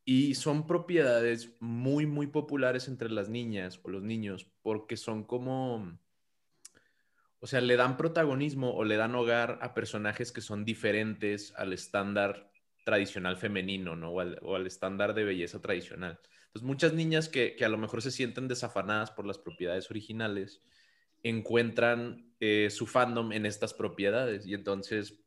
Y 0.05 0.33
son 0.35 0.65
propiedades 0.65 1.57
muy, 1.59 2.05
muy 2.05 2.27
populares 2.27 2.87
entre 2.87 3.09
las 3.09 3.27
niñas 3.27 3.79
o 3.83 3.89
los 3.89 4.01
niños 4.01 4.49
porque 4.61 4.95
son 4.95 5.25
como, 5.25 5.99
o 7.39 7.47
sea, 7.47 7.59
le 7.59 7.75
dan 7.75 7.97
protagonismo 7.97 8.73
o 8.73 8.85
le 8.85 8.95
dan 8.95 9.13
hogar 9.13 9.59
a 9.61 9.73
personajes 9.73 10.31
que 10.31 10.41
son 10.41 10.63
diferentes 10.63 11.53
al 11.57 11.73
estándar 11.73 12.49
tradicional 12.85 13.35
femenino, 13.35 13.97
¿no? 13.97 14.11
O 14.11 14.19
al, 14.21 14.39
o 14.41 14.55
al 14.55 14.65
estándar 14.65 15.13
de 15.13 15.25
belleza 15.25 15.61
tradicional. 15.61 16.17
Entonces, 16.47 16.65
muchas 16.65 16.93
niñas 16.93 17.27
que, 17.27 17.55
que 17.57 17.65
a 17.65 17.69
lo 17.69 17.77
mejor 17.77 18.01
se 18.01 18.09
sienten 18.09 18.47
desafanadas 18.47 19.11
por 19.11 19.27
las 19.27 19.37
propiedades 19.37 19.91
originales, 19.91 20.61
encuentran 21.21 22.28
eh, 22.39 22.69
su 22.69 22.85
fandom 22.85 23.31
en 23.31 23.45
estas 23.45 23.73
propiedades 23.73 24.45
y 24.45 24.53
entonces 24.53 25.19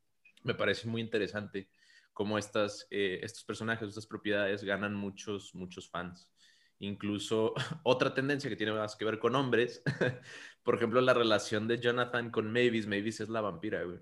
me 0.42 0.54
parece 0.54 0.88
muy 0.88 1.00
interesante 1.00 1.68
cómo 2.12 2.38
estas, 2.38 2.86
eh, 2.90 3.20
estos 3.22 3.44
personajes, 3.44 3.88
estas 3.88 4.06
propiedades 4.06 4.64
ganan 4.64 4.94
muchos, 4.94 5.54
muchos 5.54 5.88
fans. 5.88 6.30
Incluso 6.78 7.54
otra 7.84 8.14
tendencia 8.14 8.50
que 8.50 8.56
tiene 8.56 8.72
más 8.72 8.96
que 8.96 9.04
ver 9.04 9.18
con 9.18 9.34
hombres, 9.34 9.82
por 10.62 10.74
ejemplo, 10.74 11.00
la 11.00 11.14
relación 11.14 11.68
de 11.68 11.78
Jonathan 11.78 12.30
con 12.30 12.52
Mavis, 12.52 12.86
Mavis 12.86 13.20
es 13.20 13.28
la 13.28 13.40
vampira, 13.40 13.82
güey. 13.84 13.98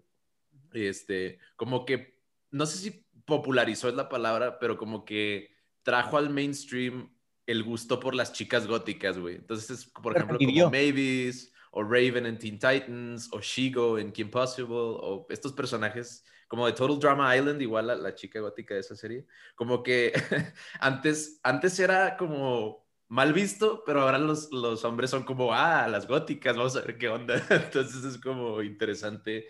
Este, 0.73 1.39
como 1.57 1.85
que, 1.85 2.21
no 2.51 2.67
sé 2.67 2.79
si 2.79 3.07
popularizó 3.25 3.89
es 3.89 3.95
la 3.95 4.09
palabra, 4.09 4.59
pero 4.59 4.77
como 4.77 5.05
que 5.05 5.51
trajo 5.83 6.17
al 6.17 6.31
mainstream 6.31 7.13
el 7.47 7.65
gusto 7.65 7.99
por 7.99 8.15
las 8.15 8.33
chicas 8.33 8.67
góticas, 8.67 9.19
güey. 9.19 9.37
Entonces, 9.37 9.71
es, 9.71 9.85
por 9.87 10.17
ejemplo, 10.17 10.39
como 10.39 10.71
Mavis, 10.71 11.50
o 11.71 11.83
Raven 11.83 12.27
en 12.27 12.39
Teen 12.39 12.59
Titans, 12.59 13.29
o 13.33 13.41
Shigo 13.41 13.99
en 13.99 14.13
Kim 14.13 14.31
Possible, 14.31 14.75
o 14.77 15.27
estos 15.31 15.53
personajes 15.53 16.25
como 16.49 16.67
de 16.67 16.73
Total 16.73 16.99
Drama 16.99 17.37
Island, 17.37 17.63
igual 17.63 17.87
la, 17.87 17.95
la 17.95 18.15
chica 18.15 18.41
gótica 18.41 18.75
de 18.75 18.81
esa 18.81 18.97
serie. 18.97 19.25
Como 19.55 19.83
que 19.83 20.13
antes, 20.81 21.39
antes 21.45 21.79
era 21.79 22.17
como 22.17 22.89
mal 23.07 23.33
visto, 23.33 23.83
pero 23.85 24.03
ahora 24.03 24.19
los, 24.19 24.51
los 24.53 24.85
hombres 24.85 25.11
son 25.11 25.25
como, 25.25 25.53
ah, 25.53 25.87
las 25.89 26.07
góticas, 26.07 26.57
vamos 26.57 26.77
a 26.77 26.81
ver 26.81 26.99
qué 26.99 27.09
onda. 27.09 27.41
Entonces 27.51 28.05
es 28.05 28.19
como 28.19 28.63
interesante 28.63 29.47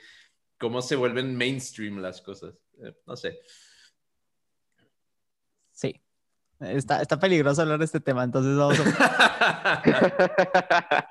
cómo 0.58 0.82
se 0.82 0.96
vuelven 0.96 1.36
mainstream 1.36 1.98
las 1.98 2.20
cosas. 2.20 2.54
Eh, 2.84 2.94
no 3.06 3.16
sé. 3.16 3.40
Está, 6.60 7.00
está 7.00 7.18
peligroso 7.18 7.62
hablar 7.62 7.78
de 7.78 7.86
este 7.86 8.00
tema, 8.00 8.22
entonces 8.22 8.54
vamos 8.54 8.78
a 8.80 9.82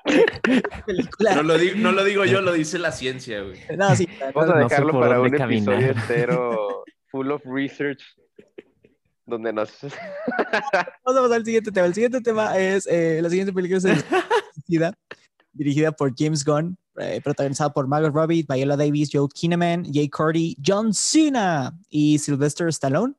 película. 0.86 1.34
No 1.34 1.42
lo, 1.42 1.58
digo, 1.58 1.74
no 1.76 1.90
lo 1.90 2.04
digo 2.04 2.24
yo, 2.24 2.40
lo 2.40 2.52
dice 2.52 2.78
la 2.78 2.92
ciencia, 2.92 3.42
güey. 3.42 3.58
No, 3.76 3.96
sí, 3.96 4.08
Vamos 4.32 4.50
a 4.50 4.60
No 4.60 4.68
sé 4.68 4.74
dejarlo 4.74 5.00
para 5.00 5.20
un 5.20 5.30
caminar. 5.30 5.74
episodio 5.74 6.00
entero 6.00 6.84
full 7.10 7.32
of 7.32 7.42
research 7.44 8.00
donde 9.26 9.52
nos... 9.52 9.76
Vamos 9.82 11.18
a 11.18 11.22
pasar 11.22 11.32
al 11.32 11.44
siguiente 11.44 11.72
tema. 11.72 11.86
El 11.86 11.94
siguiente 11.94 12.20
tema 12.20 12.56
es 12.56 12.86
eh, 12.86 13.18
la 13.20 13.28
siguiente 13.28 13.52
película 13.52 13.78
es 13.78 14.04
dirigida 15.52 15.92
por 15.92 16.12
James 16.16 16.44
Gunn, 16.44 16.76
eh, 16.98 17.20
protagonizada 17.22 17.72
por 17.72 17.88
Margot 17.88 18.14
Robbie, 18.14 18.46
Viola 18.48 18.76
Davis, 18.76 19.10
Joe 19.12 19.28
Kinnaman, 19.32 19.84
Jay 19.92 20.08
Cordy, 20.08 20.56
John 20.64 20.94
Cena 20.94 21.76
y 21.88 22.18
Sylvester 22.18 22.68
Stallone. 22.68 23.14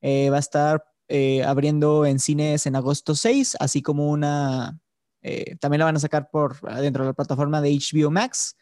Eh, 0.00 0.30
va 0.30 0.36
a 0.36 0.40
estar 0.40 0.84
eh, 1.08 1.42
abriendo 1.44 2.06
en 2.06 2.18
cines 2.18 2.66
en 2.66 2.76
agosto 2.76 3.14
6, 3.14 3.56
así 3.60 3.82
como 3.82 4.10
una... 4.10 4.78
eh, 5.22 5.56
también 5.60 5.80
la 5.80 5.84
van 5.86 5.96
a 5.96 6.00
sacar 6.00 6.30
por 6.30 6.60
dentro 6.80 7.04
de 7.04 7.10
la 7.10 7.14
plataforma 7.14 7.60
de 7.60 7.70
HBO 7.72 8.10
Max. 8.10 8.56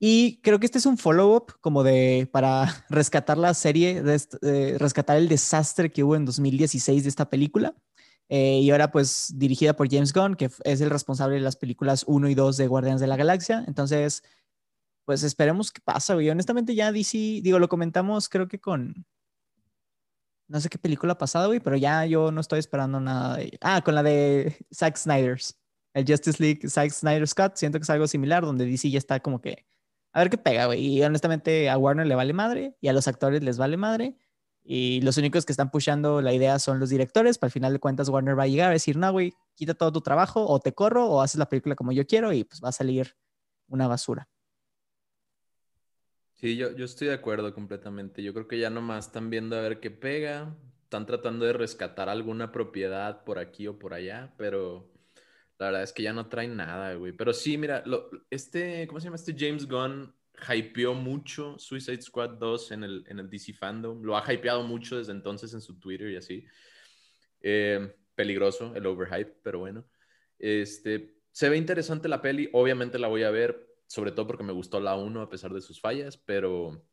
Y 0.00 0.40
creo 0.42 0.60
que 0.60 0.66
este 0.66 0.78
es 0.78 0.86
un 0.86 0.96
follow-up 0.96 1.54
como 1.60 1.82
de 1.82 2.28
para 2.32 2.66
rescatar 2.88 3.36
la 3.36 3.52
serie, 3.54 4.02
eh, 4.42 4.76
rescatar 4.78 5.16
el 5.16 5.28
desastre 5.28 5.90
que 5.90 6.04
hubo 6.04 6.14
en 6.14 6.24
2016 6.24 7.02
de 7.02 7.08
esta 7.08 7.28
película. 7.28 7.74
Y 8.30 8.70
ahora 8.70 8.90
pues 8.92 9.32
dirigida 9.36 9.74
por 9.74 9.90
James 9.90 10.12
Gunn, 10.12 10.34
que 10.34 10.50
es 10.64 10.80
el 10.82 10.90
responsable 10.90 11.36
de 11.36 11.40
las 11.40 11.56
películas 11.56 12.04
1 12.06 12.28
y 12.28 12.34
2 12.34 12.58
de 12.58 12.66
Guardianes 12.66 13.00
de 13.00 13.06
la 13.06 13.16
Galaxia. 13.16 13.64
Entonces, 13.66 14.22
pues 15.06 15.22
esperemos 15.22 15.72
qué 15.72 15.80
pasa, 15.82 16.12
güey. 16.12 16.28
Honestamente 16.28 16.74
ya 16.74 16.92
DC, 16.92 17.40
digo, 17.42 17.58
lo 17.58 17.68
comentamos 17.68 18.28
creo 18.28 18.46
que 18.46 18.60
con... 18.60 19.06
No 20.48 20.60
sé 20.60 20.68
qué 20.68 20.78
película 20.78 21.16
pasada, 21.18 21.46
güey, 21.46 21.60
pero 21.60 21.76
ya 21.76 22.06
yo 22.06 22.32
no 22.32 22.40
estoy 22.40 22.58
esperando 22.58 23.00
nada 23.00 23.36
de... 23.36 23.58
Ah, 23.60 23.82
con 23.82 23.94
la 23.94 24.02
de 24.02 24.56
Zack 24.74 24.96
Snyder's. 24.96 25.58
El 25.92 26.06
Justice 26.06 26.42
League 26.42 26.68
Zack 26.68 26.90
Snyder's 26.90 27.34
Cut. 27.34 27.56
Siento 27.56 27.78
que 27.78 27.82
es 27.82 27.90
algo 27.90 28.06
similar, 28.06 28.44
donde 28.44 28.64
DC 28.64 28.90
ya 28.90 28.98
está 28.98 29.20
como 29.20 29.40
que... 29.40 29.66
A 30.12 30.20
ver 30.20 30.30
qué 30.30 30.38
pega, 30.38 30.66
güey. 30.66 30.80
Y 30.80 31.02
honestamente 31.02 31.68
a 31.68 31.76
Warner 31.76 32.06
le 32.06 32.14
vale 32.14 32.32
madre 32.32 32.76
y 32.80 32.88
a 32.88 32.94
los 32.94 33.06
actores 33.08 33.42
les 33.42 33.58
vale 33.58 33.76
madre. 33.76 34.16
Y 34.70 35.00
los 35.02 35.16
únicos 35.16 35.46
que 35.46 35.52
están 35.52 35.70
pushando 35.70 36.20
la 36.22 36.32
idea 36.32 36.58
son 36.58 36.80
los 36.80 36.90
directores. 36.90 37.38
Para 37.38 37.48
al 37.48 37.52
final 37.52 37.72
de 37.72 37.78
cuentas, 37.78 38.08
Warner 38.08 38.38
va 38.38 38.44
a 38.44 38.46
llegar 38.46 38.70
a 38.70 38.72
decir, 38.72 38.96
no, 38.96 39.10
güey, 39.12 39.34
quita 39.54 39.74
todo 39.74 39.92
tu 39.92 40.00
trabajo, 40.00 40.46
o 40.46 40.60
te 40.60 40.74
corro, 40.74 41.06
o 41.06 41.22
haces 41.22 41.38
la 41.38 41.48
película 41.48 41.74
como 41.74 41.92
yo 41.92 42.06
quiero, 42.06 42.32
y 42.32 42.44
pues 42.44 42.60
va 42.62 42.70
a 42.70 42.72
salir 42.72 43.16
una 43.66 43.88
basura. 43.88 44.28
Sí, 46.40 46.56
yo, 46.56 46.70
yo 46.76 46.84
estoy 46.84 47.08
de 47.08 47.14
acuerdo 47.14 47.52
completamente. 47.52 48.22
Yo 48.22 48.32
creo 48.32 48.46
que 48.46 48.58
ya 48.58 48.70
nomás 48.70 49.06
están 49.06 49.28
viendo 49.28 49.56
a 49.56 49.60
ver 49.60 49.80
qué 49.80 49.90
pega. 49.90 50.56
Están 50.84 51.04
tratando 51.04 51.44
de 51.44 51.52
rescatar 51.52 52.08
alguna 52.08 52.52
propiedad 52.52 53.24
por 53.24 53.38
aquí 53.38 53.66
o 53.66 53.78
por 53.78 53.92
allá, 53.92 54.34
pero 54.38 54.92
la 55.58 55.66
verdad 55.66 55.82
es 55.82 55.92
que 55.92 56.04
ya 56.04 56.12
no 56.12 56.28
traen 56.28 56.56
nada, 56.56 56.94
güey. 56.94 57.12
Pero 57.12 57.32
sí, 57.32 57.58
mira, 57.58 57.82
lo- 57.86 58.08
este, 58.30 58.86
¿cómo 58.86 59.00
se 59.00 59.06
llama? 59.06 59.16
Este 59.16 59.34
James 59.36 59.66
Gunn 59.68 60.14
hypeó 60.48 60.94
mucho 60.94 61.58
Suicide 61.58 62.02
Squad 62.02 62.38
2 62.38 62.70
en 62.72 62.84
el, 62.84 63.04
en 63.08 63.18
el 63.18 63.28
DC 63.30 63.52
Fandom. 63.54 64.02
Lo 64.04 64.16
ha 64.16 64.32
hypeado 64.32 64.62
mucho 64.62 64.98
desde 64.98 65.12
entonces 65.12 65.52
en 65.54 65.60
su 65.60 65.78
Twitter 65.80 66.10
y 66.10 66.16
así. 66.16 66.46
Eh, 67.40 67.94
peligroso 68.14 68.74
el 68.74 68.86
overhype, 68.86 69.36
pero 69.42 69.60
bueno. 69.60 69.88
Este, 70.38 71.16
se 71.30 71.48
ve 71.48 71.56
interesante 71.56 72.08
la 72.08 72.22
peli. 72.22 72.48
Obviamente 72.52 72.98
la 72.98 73.08
voy 73.08 73.22
a 73.24 73.30
ver, 73.30 73.67
sobre 73.88 74.12
todo 74.12 74.26
porque 74.26 74.44
me 74.44 74.52
gustó 74.52 74.78
la 74.80 74.94
1 74.94 75.22
a 75.22 75.28
pesar 75.28 75.52
de 75.52 75.62
sus 75.62 75.80
fallas, 75.80 76.16
pero, 76.16 76.86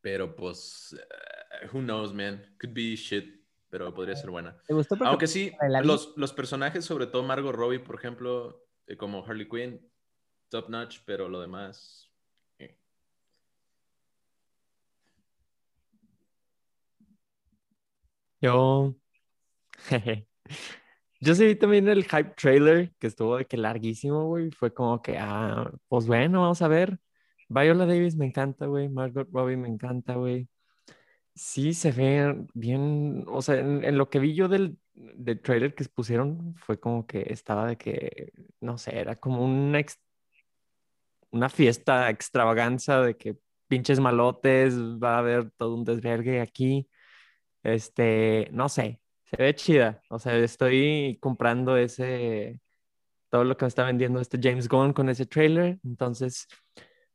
pero 0.00 0.34
pues, 0.34 0.94
eh, 0.98 1.66
who 1.72 1.80
knows, 1.80 2.12
man. 2.12 2.54
Could 2.60 2.74
be 2.74 2.96
shit, 2.96 3.42
pero 3.70 3.94
podría 3.94 4.16
ser 4.16 4.30
buena. 4.30 4.60
¿Te 4.66 4.74
gustó? 4.74 4.96
Aunque 5.04 5.28
sí, 5.28 5.52
los, 5.82 6.14
los 6.16 6.32
personajes, 6.32 6.84
sobre 6.84 7.06
todo 7.06 7.22
Margot 7.22 7.54
Robbie, 7.54 7.78
por 7.78 7.94
ejemplo, 7.94 8.66
eh, 8.88 8.96
como 8.96 9.24
Harley 9.24 9.48
Quinn, 9.48 9.88
top 10.48 10.68
notch, 10.68 10.98
pero 11.06 11.28
lo 11.28 11.40
demás. 11.40 12.10
eh. 12.58 12.76
Yo. 18.40 18.96
jeje. 19.88 20.28
Yo 21.20 21.34
sí 21.34 21.46
vi 21.46 21.56
también 21.56 21.88
el 21.88 22.04
hype 22.04 22.34
trailer 22.36 22.92
que 22.98 23.06
estuvo 23.06 23.36
de 23.38 23.46
que 23.46 23.56
larguísimo, 23.56 24.26
güey. 24.26 24.50
Fue 24.50 24.72
como 24.74 25.00
que, 25.02 25.16
ah, 25.18 25.70
pues 25.88 26.06
bueno, 26.06 26.42
vamos 26.42 26.62
a 26.62 26.68
ver. 26.68 26.98
Viola 27.48 27.86
Davis 27.86 28.16
me 28.16 28.26
encanta, 28.26 28.66
güey. 28.66 28.88
Margot 28.88 29.28
Robbie 29.32 29.56
me 29.56 29.68
encanta, 29.68 30.14
güey. 30.16 30.48
Sí, 31.34 31.74
se 31.74 31.92
ve 31.92 32.36
bien. 32.54 33.24
O 33.28 33.42
sea, 33.42 33.56
en, 33.60 33.98
lo 33.98 34.10
que 34.10 34.18
vi 34.20 34.34
yo 34.34 34.48
del, 34.48 34.78
del 34.94 35.40
trailer 35.42 35.74
que 35.74 35.84
pusieron, 35.86 36.54
fue 36.56 36.80
como 36.80 37.06
que 37.06 37.26
estaba 37.32 37.66
de 37.68 37.76
que, 37.78 38.32
no 38.60 38.78
sé, 38.78 38.98
era 38.98 39.16
como 39.16 39.44
una, 39.44 39.80
ex- 39.80 40.00
una 41.30 41.48
fiesta 41.48 42.10
extravaganza 42.10 43.00
de 43.02 43.16
que 43.16 43.36
pinches 43.68 44.00
malotes, 44.00 44.74
va 44.78 45.16
a 45.16 45.18
haber 45.18 45.50
todo 45.52 45.74
un 45.74 45.84
desvergue 45.84 46.40
aquí. 46.40 46.88
Este, 47.62 48.48
no 48.52 48.68
sé, 48.68 49.00
se 49.30 49.36
ve 49.36 49.54
chida. 49.54 50.02
O 50.10 50.18
sea, 50.18 50.36
estoy 50.38 51.18
comprando 51.20 51.76
ese, 51.76 52.60
todo 53.30 53.44
lo 53.44 53.56
que 53.56 53.64
me 53.64 53.68
está 53.68 53.84
vendiendo 53.84 54.20
este 54.20 54.38
James 54.42 54.68
Gunn 54.68 54.92
con 54.92 55.08
ese 55.08 55.26
trailer. 55.26 55.78
Entonces, 55.84 56.48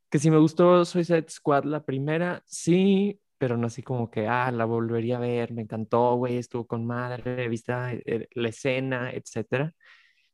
que 0.09 0.19
si 0.19 0.31
me 0.31 0.37
gustó 0.37 0.85
Suicide 0.85 1.29
Squad 1.29 1.65
la 1.65 1.83
primera, 1.85 2.43
sí, 2.45 3.19
pero 3.37 3.57
no 3.57 3.67
así 3.67 3.83
como 3.83 4.11
que, 4.11 4.27
ah, 4.27 4.51
la 4.51 4.65
volvería 4.65 5.17
a 5.17 5.19
ver, 5.19 5.53
me 5.53 5.63
encantó, 5.63 6.15
güey, 6.15 6.37
estuvo 6.37 6.67
con 6.67 6.85
madre, 6.85 7.47
viste 7.49 7.73
eh, 8.05 8.27
la 8.35 8.49
escena, 8.49 9.11
etcétera. 9.11 9.73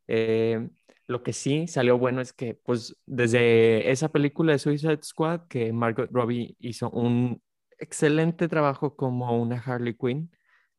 Eh, 0.08 0.70
lo 1.08 1.24
que 1.24 1.34
sí 1.34 1.68
salió 1.68 1.98
bueno 1.98 2.22
es 2.22 2.34
que, 2.34 2.56
pues, 2.56 2.98
desde 3.06 3.92
esa 3.92 4.10
película 4.10 4.54
de 4.54 4.60
Suicide 4.60 5.00
Squad, 5.04 5.48
que 5.48 5.72
Margot 5.74 6.10
Robbie 6.12 6.56
hizo 6.60 6.90
un 6.92 7.42
excelente 7.80 8.48
trabajo 8.48 8.96
como 8.96 9.40
una 9.42 9.60
Harley 9.60 9.96
Quinn, 9.96 10.32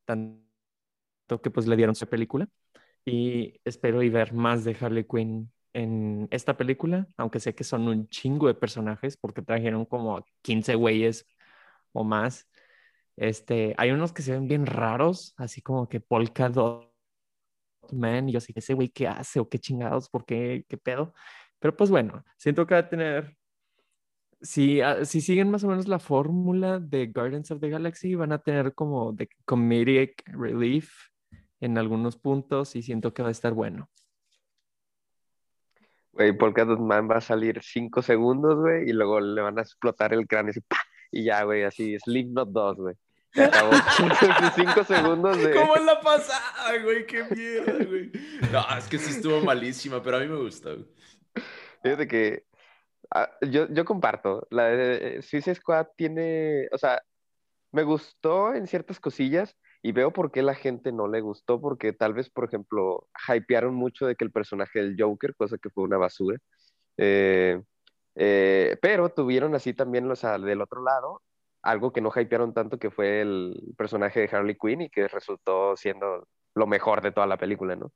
tanto 0.04 0.47
que 1.40 1.50
pues 1.50 1.66
le 1.66 1.76
dieron 1.76 1.94
su 1.94 2.06
película. 2.06 2.48
Y 3.04 3.60
espero 3.64 4.02
y 4.02 4.10
ver 4.10 4.32
más 4.34 4.64
de 4.64 4.76
Harley 4.80 5.04
Quinn 5.04 5.52
en 5.72 6.28
esta 6.30 6.56
película, 6.56 7.08
aunque 7.16 7.40
sé 7.40 7.54
que 7.54 7.64
son 7.64 7.88
un 7.88 8.08
chingo 8.08 8.48
de 8.48 8.54
personajes, 8.54 9.16
porque 9.16 9.42
trajeron 9.42 9.84
como 9.86 10.24
15 10.42 10.74
güeyes 10.74 11.26
o 11.92 12.04
más. 12.04 12.48
Este, 13.16 13.74
hay 13.78 13.90
unos 13.92 14.12
que 14.12 14.22
se 14.22 14.32
ven 14.32 14.48
bien 14.48 14.66
raros, 14.66 15.34
así 15.36 15.62
como 15.62 15.88
que 15.88 16.00
Polka 16.00 16.48
Dot 16.48 16.92
Man, 17.92 18.28
y 18.28 18.32
yo 18.32 18.38
así, 18.38 18.52
ese 18.56 18.74
güey, 18.74 18.88
¿qué 18.90 19.08
hace? 19.08 19.40
¿O 19.40 19.48
qué 19.48 19.58
chingados? 19.58 20.08
¿Por 20.10 20.24
qué? 20.26 20.64
¿Qué 20.68 20.76
pedo? 20.78 21.14
Pero 21.58 21.76
pues 21.76 21.90
bueno, 21.90 22.24
siento 22.36 22.66
que 22.66 22.74
va 22.74 22.80
a 22.80 22.88
tener 22.88 23.36
si, 24.40 24.80
ah, 24.80 25.04
si 25.04 25.20
siguen 25.20 25.50
más 25.50 25.64
o 25.64 25.68
menos 25.68 25.88
la 25.88 25.98
fórmula 25.98 26.78
de 26.78 27.06
Guardians 27.08 27.50
of 27.50 27.60
the 27.60 27.68
Galaxy, 27.68 28.14
van 28.14 28.32
a 28.32 28.38
tener 28.38 28.74
como 28.74 29.12
de 29.12 29.28
comedic 29.44 30.22
relief 30.26 30.90
en 31.60 31.78
algunos 31.78 32.16
puntos 32.16 32.76
y 32.76 32.82
siento 32.82 33.12
que 33.12 33.22
va 33.22 33.28
a 33.28 33.32
estar 33.32 33.52
bueno. 33.52 33.88
Güey, 36.12 36.36
Polka 36.36 36.64
Dot 36.64 36.80
Man 36.80 37.08
va 37.08 37.18
a 37.18 37.20
salir 37.20 37.60
cinco 37.62 38.02
segundos, 38.02 38.58
güey, 38.58 38.88
y 38.88 38.92
luego 38.92 39.20
le 39.20 39.40
van 39.40 39.58
a 39.58 39.62
explotar 39.62 40.12
el 40.12 40.26
cráneo 40.26 40.50
así, 40.50 40.60
¡pah! 40.60 40.76
y 41.10 41.24
ya, 41.24 41.44
güey, 41.44 41.64
así, 41.64 41.98
Slipknot 41.98 42.50
2, 42.50 42.76
güey. 42.76 42.94
Se 43.32 43.44
acabó. 43.44 43.70
cinco 44.56 44.84
segundos 44.84 45.38
de... 45.38 45.54
¿Cómo 45.54 45.76
en 45.76 45.86
la 45.86 46.00
pasada, 46.00 46.82
güey? 46.82 47.06
¡Qué 47.06 47.24
mierda, 47.24 47.84
güey! 47.84 48.10
No, 48.50 48.64
es 48.76 48.88
que 48.88 48.98
sí 48.98 49.10
estuvo 49.12 49.40
malísima, 49.42 50.02
pero 50.02 50.16
a 50.16 50.20
mí 50.20 50.26
me 50.26 50.36
gusta, 50.36 50.70
güey. 50.72 50.86
Fíjate 51.82 52.08
que 52.08 52.44
ah, 53.14 53.30
yo, 53.42 53.68
yo 53.68 53.84
comparto. 53.84 54.46
La 54.50 54.64
de 54.64 55.22
Suicide 55.22 55.54
Squad 55.54 55.86
tiene, 55.96 56.68
o 56.72 56.78
sea, 56.78 57.00
me 57.70 57.82
gustó 57.82 58.54
en 58.54 58.66
ciertas 58.66 58.98
cosillas 58.98 59.56
y 59.82 59.92
veo 59.92 60.12
por 60.12 60.32
qué 60.32 60.42
la 60.42 60.54
gente 60.54 60.92
no 60.92 61.08
le 61.08 61.20
gustó, 61.20 61.60
porque 61.60 61.92
tal 61.92 62.14
vez, 62.14 62.30
por 62.30 62.44
ejemplo, 62.44 63.08
hypearon 63.28 63.74
mucho 63.74 64.06
de 64.06 64.16
que 64.16 64.24
el 64.24 64.32
personaje 64.32 64.80
del 64.80 64.96
Joker, 64.98 65.34
cosa 65.36 65.58
que 65.58 65.70
fue 65.70 65.84
una 65.84 65.98
basura. 65.98 66.38
Eh, 66.96 67.62
eh, 68.16 68.76
pero 68.82 69.10
tuvieron 69.10 69.54
así 69.54 69.74
también, 69.74 70.10
o 70.10 70.16
sea, 70.16 70.38
del 70.38 70.60
otro 70.60 70.82
lado, 70.82 71.22
algo 71.62 71.92
que 71.92 72.00
no 72.00 72.12
hypearon 72.14 72.54
tanto, 72.54 72.78
que 72.78 72.90
fue 72.90 73.20
el 73.20 73.74
personaje 73.76 74.20
de 74.20 74.36
Harley 74.36 74.56
Quinn 74.56 74.82
y 74.82 74.90
que 74.90 75.06
resultó 75.06 75.76
siendo 75.76 76.26
lo 76.54 76.66
mejor 76.66 77.00
de 77.00 77.12
toda 77.12 77.26
la 77.26 77.36
película, 77.36 77.76
¿no? 77.76 77.92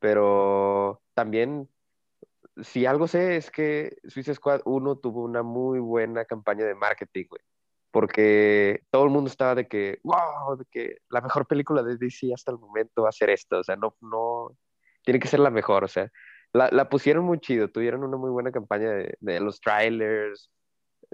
Pero 0.00 1.02
también 1.14 1.68
si 2.62 2.86
algo 2.86 3.06
sé 3.06 3.36
es 3.36 3.50
que 3.50 3.98
Suicide 4.04 4.34
Squad 4.34 4.62
1 4.64 4.96
tuvo 4.96 5.22
una 5.22 5.42
muy 5.42 5.78
buena 5.78 6.24
campaña 6.24 6.64
de 6.64 6.74
marketing, 6.74 7.26
güey. 7.28 7.42
Porque 7.90 8.82
todo 8.90 9.04
el 9.04 9.10
mundo 9.10 9.28
estaba 9.28 9.54
de 9.54 9.66
que, 9.66 9.98
wow, 10.04 10.56
de 10.56 10.64
que 10.70 10.98
la 11.08 11.20
mejor 11.20 11.46
película 11.46 11.82
de 11.82 11.96
DC 11.96 12.32
hasta 12.32 12.52
el 12.52 12.58
momento 12.58 13.02
va 13.02 13.08
a 13.08 13.12
ser 13.12 13.30
esta. 13.30 13.58
O 13.58 13.64
sea, 13.64 13.76
no, 13.76 13.96
no, 14.00 14.56
tiene 15.04 15.18
que 15.20 15.28
ser 15.28 15.40
la 15.40 15.50
mejor. 15.50 15.84
O 15.84 15.88
sea, 15.88 16.10
la, 16.52 16.68
la 16.70 16.88
pusieron 16.88 17.24
muy 17.24 17.40
chido, 17.40 17.68
tuvieron 17.68 18.04
una 18.04 18.16
muy 18.16 18.30
buena 18.30 18.52
campaña 18.52 18.90
de, 18.90 19.16
de 19.20 19.40
los 19.40 19.60
trailers. 19.60 20.50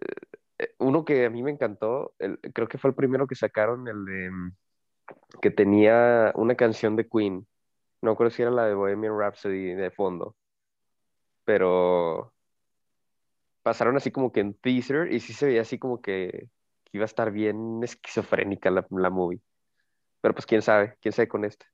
Eh, 0.00 0.36
eh, 0.58 0.74
uno 0.78 1.04
que 1.04 1.26
a 1.26 1.30
mí 1.30 1.42
me 1.42 1.50
encantó, 1.50 2.14
creo 2.54 2.68
que 2.68 2.78
fue 2.78 2.90
el 2.90 2.96
primero 2.96 3.26
que 3.26 3.34
sacaron, 3.34 3.88
el 3.88 4.04
de 4.04 4.30
mm, 4.30 4.56
que 5.42 5.50
tenía 5.50 6.32
una 6.36 6.56
canción 6.56 6.96
de 6.96 7.08
Queen. 7.08 7.46
No 8.02 8.16
creo 8.16 8.30
si 8.30 8.42
era 8.42 8.50
la 8.50 8.66
de 8.66 8.74
Bohemian 8.74 9.18
Rhapsody 9.18 9.74
de 9.74 9.90
fondo. 9.90 10.36
Pero 11.44 12.32
pasaron 13.62 13.96
así 13.96 14.10
como 14.10 14.32
que 14.32 14.40
en 14.40 14.54
teaser 14.54 15.12
y 15.12 15.20
sí 15.20 15.32
se 15.32 15.46
veía 15.46 15.62
así 15.62 15.78
como 15.78 16.00
que, 16.00 16.48
que 16.86 16.98
iba 16.98 17.04
a 17.04 17.06
estar 17.06 17.30
bien 17.30 17.82
esquizofrénica 17.82 18.70
la, 18.70 18.86
la 18.90 19.10
movie. 19.10 19.40
Pero 20.20 20.34
pues 20.34 20.46
quién 20.46 20.62
sabe, 20.62 20.96
quién 21.00 21.12
sabe 21.12 21.28
con 21.28 21.44
esta. 21.44 21.66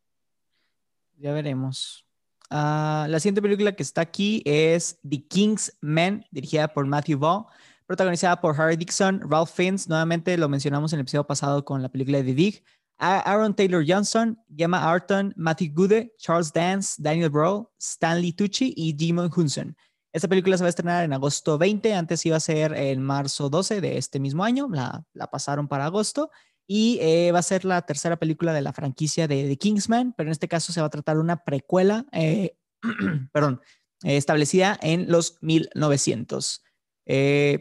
Ya 1.19 1.33
veremos. 1.33 2.07
Ah, 2.51 3.07
la 3.09 3.21
siguiente 3.21 3.41
película 3.41 3.73
que 3.73 3.83
está 3.83 4.01
aquí 4.01 4.43
es 4.45 4.99
The 5.09 5.27
King's 5.27 5.77
Men, 5.81 6.27
dirigida 6.31 6.69
por 6.69 6.87
Matthew 6.87 7.19
Vaughn, 7.19 7.47
protagonizada 7.87 8.41
por 8.41 8.61
Harry 8.61 8.77
Dixon, 8.77 9.23
Ralph 9.31 9.51
Fiennes, 9.51 9.89
nuevamente 9.89 10.37
lo 10.37 10.49
mencionamos 10.49 10.93
en 10.93 10.99
el 10.99 11.03
episodio 11.03 11.27
pasado 11.27 11.65
con 11.65 11.83
la 11.83 11.89
película 11.89 12.19
de 12.19 12.25
The 12.25 12.35
Dig, 12.35 12.65
Aaron 12.99 13.55
Taylor 13.55 13.85
Johnson, 13.87 14.39
Gemma 14.55 14.79
Arton, 14.79 15.33
Matthew 15.37 15.73
Gude, 15.75 16.13
Charles 16.19 16.53
Dance, 16.53 17.03
Daniel 17.03 17.31
Brawl, 17.31 17.69
Stanley 17.81 18.33
Tucci 18.33 18.73
y 18.77 18.95
Jimon 18.97 19.31
Hunson. 19.35 19.77
Esta 20.13 20.29
película 20.29 20.57
se 20.59 20.65
va 20.65 20.69
a 20.69 20.71
estrenar 20.71 21.05
en 21.05 21.13
agosto 21.13 21.57
20, 21.59 21.95
antes 21.95 22.25
iba 22.27 22.37
a 22.37 22.41
ser 22.41 22.75
en 22.75 23.03
marzo 23.03 23.49
12 23.49 23.81
de 23.81 23.97
este 23.99 24.21
mismo 24.21 24.45
año, 24.45 24.69
la, 24.71 25.05
la 25.15 25.29
pasaron 25.29 25.69
para 25.69 25.87
agosto 25.87 26.31
y 26.67 26.99
eh, 27.01 27.33
va 27.33 27.41
a 27.41 27.43
ser 27.43 27.65
la 27.65 27.83
tercera 27.83 28.17
película 28.17 28.53
de 28.53 28.63
la 28.63 28.73
franquicia 28.73 29.29
de 29.29 29.49
The 29.49 29.57
Kingsman, 29.57 30.15
pero 30.17 30.29
en 30.29 30.33
este 30.33 30.49
caso 30.49 30.73
se 30.73 30.81
va 30.81 30.87
a 30.87 30.91
tratar 30.91 31.17
de 31.17 31.23
una 31.23 31.45
precuela, 31.45 32.07
eh, 32.13 32.57
perdón, 33.33 33.61
eh, 34.05 34.17
establecida 34.17 34.79
en 34.83 35.11
los 35.11 35.39
1900. 35.43 36.63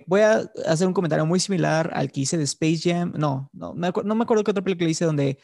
voy 0.08 0.22
a 0.22 0.50
hacer 0.66 0.88
un 0.88 0.94
comentario 0.94 1.26
muy 1.26 1.40
similar 1.40 1.92
al 1.94 2.12
que 2.12 2.22
hice 2.22 2.38
de 2.38 2.44
Space 2.44 2.82
Jam. 2.84 3.14
No, 3.18 3.50
no, 3.54 3.74
me 3.74 3.92
no 4.04 4.16
me 4.16 4.24
acuerdo 4.24 4.44
qué 4.44 4.52
otra 4.52 4.64
película 4.64 4.90
hice 4.90 5.06
donde 5.06 5.40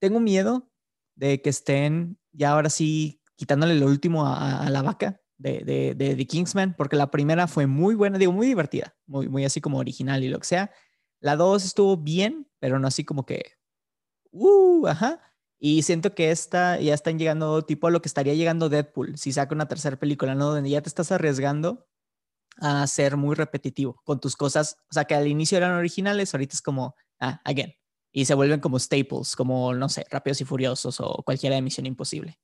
tengo 0.00 0.20
miedo 0.20 0.70
de 1.16 1.40
que 1.42 1.50
estén 1.50 2.18
ya 2.32 2.52
ahora 2.52 2.70
sí 2.70 3.22
quitándole 3.36 3.74
lo 3.74 3.86
último 3.86 4.26
a, 4.26 4.68
la 4.70 4.82
vaca 4.82 5.20
de, 5.38 5.60
de, 5.60 5.94
de, 5.94 6.16
The 6.16 6.26
Kingsman, 6.26 6.74
porque 6.76 6.96
la 6.96 7.10
primera 7.10 7.46
fue 7.46 7.66
muy 7.66 7.94
buena, 7.94 8.18
digo, 8.18 8.32
muy 8.32 8.46
divertida, 8.46 8.94
muy, 9.06 9.28
muy 9.28 9.44
así 9.44 9.60
como 9.60 9.78
original 9.78 10.24
y 10.24 10.28
lo 10.28 10.38
que 10.38 10.46
sea. 10.46 10.70
La 11.20 11.36
2 11.36 11.64
estuvo 11.64 11.96
bien, 11.96 12.48
pero 12.58 12.78
no 12.78 12.88
así 12.88 13.04
como 13.04 13.26
que, 13.26 13.42
uh, 14.32 14.86
ajá. 14.86 15.20
Y 15.58 15.82
siento 15.82 16.14
que 16.14 16.30
esta 16.30 16.78
ya 16.80 16.94
están 16.94 17.18
llegando 17.18 17.62
tipo 17.64 17.86
a 17.86 17.90
lo 17.90 18.02
que 18.02 18.08
estaría 18.08 18.34
llegando 18.34 18.68
Deadpool 18.68 19.16
si 19.16 19.32
saca 19.32 19.54
una 19.54 19.68
tercera 19.68 19.98
película, 19.98 20.34
¿no? 20.34 20.50
Donde 20.50 20.70
ya 20.70 20.82
te 20.82 20.88
estás 20.88 21.12
arriesgando 21.12 21.86
a 22.58 22.86
ser 22.86 23.16
muy 23.16 23.34
repetitivo 23.34 24.00
con 24.04 24.20
tus 24.20 24.36
cosas. 24.36 24.76
O 24.90 24.94
sea, 24.94 25.04
que 25.04 25.14
al 25.14 25.26
inicio 25.26 25.58
eran 25.58 25.72
originales, 25.72 26.34
ahorita 26.34 26.54
es 26.54 26.62
como, 26.62 26.94
ah, 27.20 27.40
again. 27.44 27.74
Y 28.12 28.24
se 28.26 28.34
vuelven 28.34 28.60
como 28.60 28.78
staples, 28.78 29.36
como, 29.36 29.74
no 29.74 29.88
sé, 29.88 30.06
Rápidos 30.10 30.40
y 30.40 30.44
Furiosos 30.44 31.00
o 31.00 31.22
cualquiera 31.24 31.56
de 31.56 31.62
Misión 31.62 31.86
Imposible. 31.86 32.38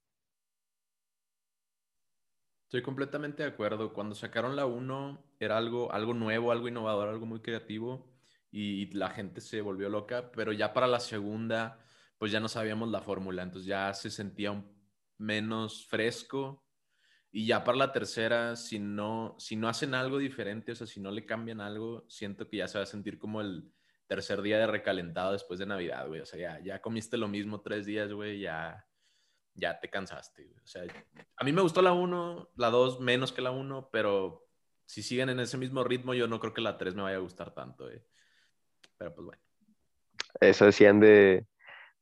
Estoy 2.72 2.80
completamente 2.80 3.42
de 3.42 3.50
acuerdo. 3.50 3.92
Cuando 3.92 4.14
sacaron 4.14 4.56
la 4.56 4.64
1 4.64 5.34
era 5.38 5.58
algo, 5.58 5.92
algo 5.92 6.14
nuevo, 6.14 6.50
algo 6.50 6.68
innovador, 6.68 7.10
algo 7.10 7.26
muy 7.26 7.40
creativo 7.40 8.10
y 8.50 8.86
la 8.94 9.10
gente 9.10 9.42
se 9.42 9.60
volvió 9.60 9.90
loca, 9.90 10.32
pero 10.32 10.54
ya 10.54 10.72
para 10.72 10.86
la 10.86 10.98
segunda, 10.98 11.84
pues 12.16 12.32
ya 12.32 12.40
no 12.40 12.48
sabíamos 12.48 12.88
la 12.88 13.02
fórmula, 13.02 13.42
entonces 13.42 13.66
ya 13.66 13.92
se 13.92 14.08
sentía 14.08 14.64
menos 15.18 15.84
fresco. 15.84 16.64
Y 17.30 17.44
ya 17.44 17.62
para 17.62 17.76
la 17.76 17.92
tercera, 17.92 18.56
si 18.56 18.78
no, 18.78 19.36
si 19.38 19.54
no 19.54 19.68
hacen 19.68 19.92
algo 19.92 20.16
diferente, 20.16 20.72
o 20.72 20.74
sea, 20.74 20.86
si 20.86 20.98
no 20.98 21.10
le 21.10 21.26
cambian 21.26 21.60
algo, 21.60 22.06
siento 22.08 22.48
que 22.48 22.56
ya 22.56 22.68
se 22.68 22.78
va 22.78 22.84
a 22.84 22.86
sentir 22.86 23.18
como 23.18 23.42
el 23.42 23.70
tercer 24.06 24.40
día 24.40 24.56
de 24.56 24.66
recalentado 24.66 25.32
después 25.32 25.60
de 25.60 25.66
Navidad, 25.66 26.08
güey. 26.08 26.22
O 26.22 26.26
sea, 26.26 26.40
ya, 26.40 26.64
ya 26.64 26.80
comiste 26.80 27.18
lo 27.18 27.28
mismo 27.28 27.60
tres 27.60 27.84
días, 27.84 28.10
güey, 28.14 28.40
ya, 28.40 28.86
ya 29.54 29.78
te 29.80 29.90
cansaste. 29.90 30.54
O 30.62 30.66
sea, 30.66 30.82
a 31.36 31.44
mí 31.44 31.52
me 31.52 31.62
gustó 31.62 31.82
la 31.82 31.92
uno, 31.92 32.50
la 32.56 32.70
dos 32.70 33.00
menos 33.00 33.32
que 33.32 33.42
la 33.42 33.50
uno, 33.50 33.88
pero 33.92 34.46
si 34.86 35.02
siguen 35.02 35.28
en 35.28 35.40
ese 35.40 35.58
mismo 35.58 35.84
ritmo, 35.84 36.14
yo 36.14 36.26
no 36.28 36.40
creo 36.40 36.54
que 36.54 36.60
la 36.60 36.78
tres 36.78 36.94
me 36.94 37.02
vaya 37.02 37.16
a 37.16 37.20
gustar 37.20 37.54
tanto, 37.54 37.84
güey. 37.84 38.02
Pero 38.98 39.14
pues 39.14 39.24
bueno. 39.26 39.42
Eso 40.40 40.64
decían 40.64 41.00
de, 41.00 41.46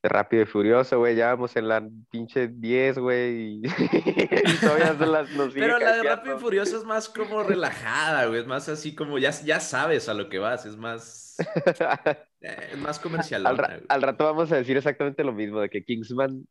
Rápido 0.03 0.43
y 0.43 0.45
Furioso, 0.47 0.97
güey. 0.97 1.15
Ya 1.15 1.27
vamos 1.27 1.55
en 1.55 1.67
la 1.67 1.87
pinche 2.09 2.47
10, 2.47 2.97
güey. 2.97 3.59
Y, 3.59 3.61
todavía 4.61 4.93
las 4.93 5.29
Pero 5.53 5.77
la 5.77 5.95
de 5.97 6.03
Rápido 6.03 6.37
y 6.37 6.39
Furioso 6.39 6.77
es 6.77 6.83
más 6.85 7.07
como 7.07 7.43
relajada, 7.43 8.25
güey. 8.25 8.41
Es 8.41 8.47
más 8.47 8.67
así 8.67 8.95
como 8.95 9.19
ya, 9.19 9.29
ya 9.29 9.59
sabes 9.59 10.09
a 10.09 10.15
lo 10.15 10.27
que 10.29 10.39
vas. 10.39 10.65
Es 10.65 10.77
más. 10.77 11.37
Eh, 12.43 12.69
es 12.71 12.77
más 12.79 12.97
comercial. 12.97 13.45
Al, 13.45 14.01
rato 14.01 14.25
vamos 14.25 14.51
a 14.51 14.55
decir 14.55 14.75
exactamente 14.75 15.23
lo 15.23 15.31
mismo: 15.31 15.59
de 15.59 15.69
que 15.69 15.83
Kingsman. 15.83 16.43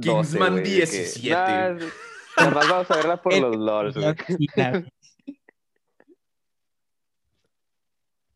Kingsman 0.00 0.62
17. 0.62 1.34
Además, 2.36 2.68
vamos 2.68 2.90
a 2.90 2.96
verla 2.96 3.22
por 3.22 3.36
los 3.36 3.56
LOLs, 3.56 3.94
güey. 3.96 4.14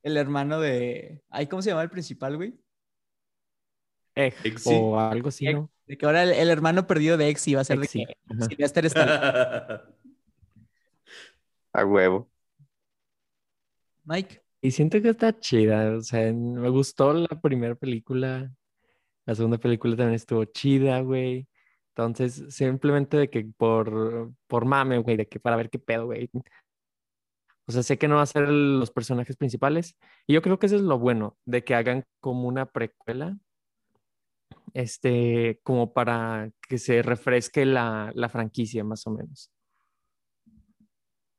el 0.03 0.17
hermano 0.17 0.61
de. 0.61 1.23
Ay, 1.31 1.47
¿cómo 1.47 1.63
se 1.63 1.71
llama 1.71 1.83
el 1.83 1.91
principal, 1.91 2.37
güey? 2.37 2.59
Egg, 4.15 4.35
o 4.67 4.99
algo 4.99 5.29
así, 5.29 5.47
¿no? 5.47 5.71
De 5.87 5.97
que 5.97 6.05
ahora 6.05 6.25
el, 6.25 6.51
hermano 6.51 6.87
perdido 6.87 7.17
de 7.17 7.29
Ex 7.29 7.49
iba 7.49 7.61
a 7.61 7.65
ser 7.65 7.79
de 7.79 7.89
que 7.89 8.05
Sylvester 8.49 8.87
está. 8.87 9.89
a 11.73 11.85
huevo. 11.85 12.31
Mike. 14.05 14.43
Y 14.61 14.71
siento 14.71 15.01
que 15.01 15.09
está 15.09 15.39
chida. 15.39 15.97
O 15.97 16.03
sea, 16.03 16.33
me 16.33 16.69
gustó 16.69 17.13
la 17.13 17.41
primera 17.41 17.75
película. 17.75 18.53
La 19.25 19.35
segunda 19.35 19.59
película 19.59 19.97
también 19.97 20.15
estuvo 20.15 20.45
chida, 20.45 21.01
güey. 21.01 21.49
Entonces, 21.95 22.45
simplemente 22.49 23.17
de 23.17 23.31
que 23.31 23.45
por, 23.57 24.33
por 24.47 24.65
mame, 24.65 24.99
güey, 24.99 25.17
de 25.17 25.29
que 25.29 25.39
para 25.39 25.57
ver 25.57 25.71
qué 25.71 25.79
pedo, 25.79 26.07
güey. 26.07 26.31
O 27.67 27.73
sea, 27.73 27.83
sé 27.83 27.99
que 27.99 28.09
no 28.09 28.17
va 28.17 28.23
a 28.23 28.27
ser 28.27 28.49
los 28.49 28.91
personajes 28.91 29.37
principales. 29.37 29.97
Y 30.27 30.35
yo 30.35 30.43
creo 30.43 30.59
que 30.59 30.67
eso 30.67 30.77
es 30.77 30.83
lo 30.83 30.99
bueno, 30.99 31.37
de 31.45 31.65
que 31.65 31.75
hagan 31.75 32.05
como 32.21 32.49
una 32.49 32.67
precuela, 32.67 33.37
este, 34.75 35.61
como 35.63 35.93
para 35.93 36.51
que 36.69 36.79
se 36.79 37.03
refresque 37.03 37.65
la, 37.67 38.13
franquicia, 38.31 38.83
más 38.85 39.07
o 39.07 39.11
menos. 39.11 39.51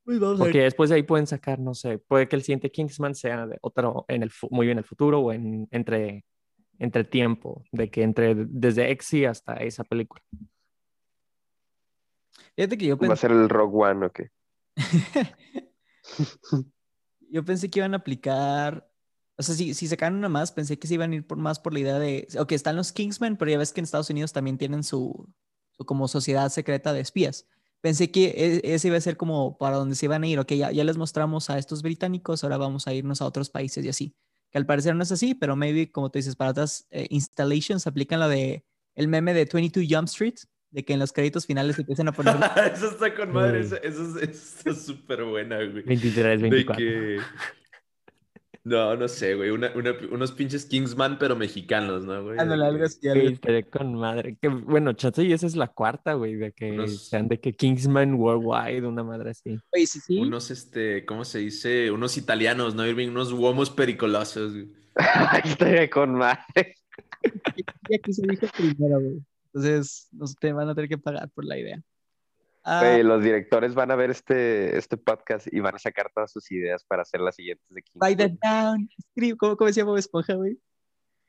Pues 0.06 0.20
Porque 0.20 0.64
después 0.64 0.90
de 0.90 0.98
ahí 0.98 1.04
pueden 1.04 1.28
sacar, 1.28 1.60
no 1.60 1.74
sé, 1.74 1.98
puede 1.98 2.28
que 2.28 2.36
el 2.36 2.44
siguiente 2.44 2.72
Kingsman 2.72 3.16
sea 3.16 3.48
de 3.48 3.58
otro, 3.62 4.06
en 4.08 4.22
el, 4.24 4.32
muy 4.52 4.66
bien 4.66 4.78
en 4.78 4.80
el 4.80 4.86
futuro 4.86 5.20
o 5.20 5.32
en, 5.32 5.68
entre, 5.72 6.26
entre 6.84 7.06
tiempo, 7.06 7.64
de 7.72 7.90
que 7.90 8.04
entre 8.04 8.36
desde 8.36 8.92
Exy 8.92 9.24
hasta 9.24 9.54
esa 9.56 9.86
película. 9.86 10.22
Fíjate 12.56 12.78
que 12.78 12.86
yo 12.86 12.98
¿Va 12.98 13.14
a 13.14 13.16
ser 13.16 13.32
el 13.32 13.48
Rogue 13.48 13.90
One 13.90 14.06
o 14.06 14.12
qué? 14.12 14.32
Yo 17.30 17.44
pensé 17.44 17.70
que 17.70 17.80
iban 17.80 17.94
a 17.96 17.98
aplicar, 17.98 18.88
o 19.38 19.44
sea, 19.44 19.56
si, 19.56 19.74
si 19.74 19.88
sacaron 19.88 20.20
una 20.20 20.30
más, 20.30 20.52
pensé 20.52 20.78
que 20.78 20.88
se 20.88 20.94
iban 20.94 21.14
a 21.14 21.16
ir 21.16 21.26
por 21.26 21.40
más 21.40 21.60
por 21.60 21.74
la 21.74 21.80
idea 21.80 21.98
de, 21.98 22.28
ok, 22.38 22.52
están 22.52 22.76
los 22.76 22.92
Kingsmen, 22.92 23.38
pero 23.38 23.50
ya 23.50 23.58
ves 23.58 23.74
que 23.74 23.80
en 23.80 23.86
Estados 23.86 24.12
Unidos 24.12 24.34
también 24.34 24.60
tienen 24.60 24.84
su, 24.84 25.34
como 25.88 26.08
sociedad 26.08 26.50
secreta 26.50 26.94
de 26.94 27.00
espías. 27.00 27.48
Pensé 27.82 28.12
que 28.12 28.26
e, 28.38 28.76
ese 28.76 28.90
iba 28.90 28.98
a 28.98 29.02
ser 29.02 29.18
como 29.18 29.58
para 29.58 29.78
donde 29.78 29.96
se 29.96 30.06
iban 30.06 30.24
a 30.24 30.28
ir, 30.28 30.38
ok, 30.38 30.52
ya, 30.52 30.72
ya 30.72 30.84
les 30.84 30.98
mostramos 30.98 31.50
a 31.50 31.58
estos 31.58 31.82
británicos, 31.82 32.44
ahora 32.44 32.58
vamos 32.58 32.86
a 32.86 32.94
irnos 32.94 33.22
a 33.22 33.26
otros 33.26 33.50
países 33.50 33.84
y 33.84 33.90
así. 33.90 34.16
Que 34.54 34.60
al 34.60 34.68
parecer 34.68 34.96
no 34.96 35.02
es 35.02 35.12
así, 35.12 35.34
pero 35.34 35.56
maybe, 35.56 35.92
como 35.92 36.12
tú 36.12 36.20
dices, 36.20 36.36
para 36.36 36.52
otras 36.52 36.88
eh, 36.92 37.08
installations 37.10 37.88
aplican 37.88 38.20
la 38.20 38.30
de 38.30 38.64
el 38.96 39.08
meme 39.08 39.34
de 39.34 39.50
22 39.52 39.88
Jump 39.90 40.08
Street, 40.08 40.36
de 40.70 40.86
que 40.86 40.94
en 40.94 41.00
los 41.00 41.12
créditos 41.12 41.48
finales 41.48 41.80
empiecen 41.80 42.08
a 42.08 42.12
poner. 42.14 42.36
eso 42.72 42.92
está 42.92 43.16
con 43.16 43.34
madre, 43.34 43.62
eso, 43.62 44.20
es 44.22 44.86
súper 44.86 45.24
buena, 45.24 45.58
güey. 45.58 45.82
23, 45.84 46.42
24. 46.42 46.86
No, 48.66 48.96
no 48.96 49.10
sé, 49.10 49.36
güey. 49.36 49.50
unos 49.50 50.32
pinches 50.32 50.66
Kingsman, 50.66 51.18
pero 51.20 51.36
mexicanos, 51.36 52.06
¿no, 52.06 52.24
güey? 52.24 52.40
Ándale, 52.40 52.66
algo 52.66 52.86
así. 52.86 53.00
Estaré 53.04 53.66
con 53.66 53.94
madre. 53.96 54.38
Que, 54.42 54.48
bueno, 54.48 54.94
chato, 54.94 55.22
y 55.22 55.34
esa 55.34 55.48
es 55.48 55.58
la 55.58 55.68
cuarta, 55.68 56.14
güey, 56.14 56.36
de 56.36 56.54
que 56.54 56.88
sean 56.88 57.28
de 57.28 57.42
que 57.42 57.54
Kingsman 57.54 58.14
Worldwide, 58.14 58.88
una 58.88 59.04
madre 59.04 59.32
así. 59.32 59.60
Oye, 59.74 59.86
sí, 59.86 60.00
sí. 60.00 60.18
Unos, 60.18 60.50
este, 60.50 61.06
¿cómo 61.06 61.26
se 61.26 61.40
dice? 61.40 61.92
Unos 61.92 62.18
italianos, 62.18 62.74
¿no, 62.74 62.88
Irving? 62.88 63.10
Unos 63.10 63.34
huomos 63.34 63.70
pericolosos, 63.70 64.54
güey. 64.54 64.72
Estaré 65.44 65.90
con 65.90 66.16
madre. 66.16 66.76
y 67.90 67.96
aquí 67.96 68.14
se 68.14 68.26
dijo 68.28 68.48
primero, 68.56 69.02
güey. 69.02 69.22
Entonces, 69.48 70.08
nos 70.14 70.36
te 70.36 70.54
van 70.54 70.70
a 70.70 70.76
tener 70.76 70.90
que 70.90 70.98
pagar 70.98 71.30
por 71.32 71.44
la 71.44 71.60
idea. 71.60 71.82
Ah, 72.66 72.98
los 73.04 73.22
directores 73.22 73.74
van 73.74 73.92
a 73.92 73.96
ver 73.96 74.10
este, 74.10 74.78
este 74.78 74.96
podcast 74.96 75.48
y 75.52 75.60
van 75.60 75.76
a 75.76 75.80
sacar 75.80 76.10
todas 76.16 76.32
sus 76.32 76.50
ideas 76.50 76.84
para 76.86 77.02
hacer 77.02 77.20
las 77.20 77.36
siguientes 77.36 77.68
de 77.70 77.82
King. 77.82 78.00
Write 78.02 78.30
that 78.30 78.38
down. 78.42 78.90
¿Cómo, 79.38 79.58
¿Cómo 79.58 79.68
decía 79.68 79.84
Bob 79.84 79.98
Esponja, 79.98 80.36
güey? 80.36 80.58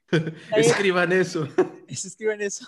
Escriban 0.57 1.13
eso. 1.13 1.49
Escriban 1.89 2.41
eso. 2.41 2.65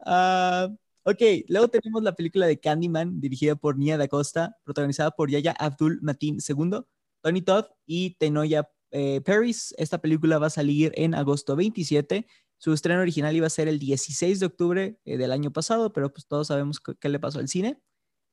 uh, 0.00 0.74
ok, 1.04 1.22
luego 1.48 1.68
tenemos 1.68 2.02
la 2.02 2.14
película 2.14 2.46
de 2.46 2.58
Candyman, 2.58 3.20
dirigida 3.20 3.54
por 3.54 3.78
Nia 3.78 3.96
Da 3.96 4.08
Costa, 4.08 4.56
protagonizada 4.64 5.12
por 5.12 5.30
Yaya 5.30 5.52
Abdul 5.52 6.00
Mateen 6.02 6.38
II, 6.46 6.80
Tony 7.22 7.42
Todd 7.42 7.66
y 7.86 8.16
Tenoya 8.18 8.68
eh, 8.90 9.20
Paris. 9.20 9.74
Esta 9.78 9.98
película 9.98 10.38
va 10.38 10.48
a 10.48 10.50
salir 10.50 10.92
en 10.96 11.14
agosto 11.14 11.56
27 11.56 12.26
Su 12.58 12.72
estreno 12.72 13.00
original 13.02 13.34
iba 13.36 13.46
a 13.46 13.50
ser 13.50 13.68
el 13.68 13.78
16 13.78 14.40
de 14.40 14.46
octubre 14.46 14.98
eh, 15.04 15.16
del 15.18 15.32
año 15.32 15.52
pasado, 15.52 15.92
pero 15.92 16.12
pues 16.12 16.26
todos 16.26 16.48
sabemos 16.48 16.80
qué, 16.80 17.08
le 17.08 17.18
pasó 17.20 17.38
al 17.38 17.48
cine. 17.48 17.80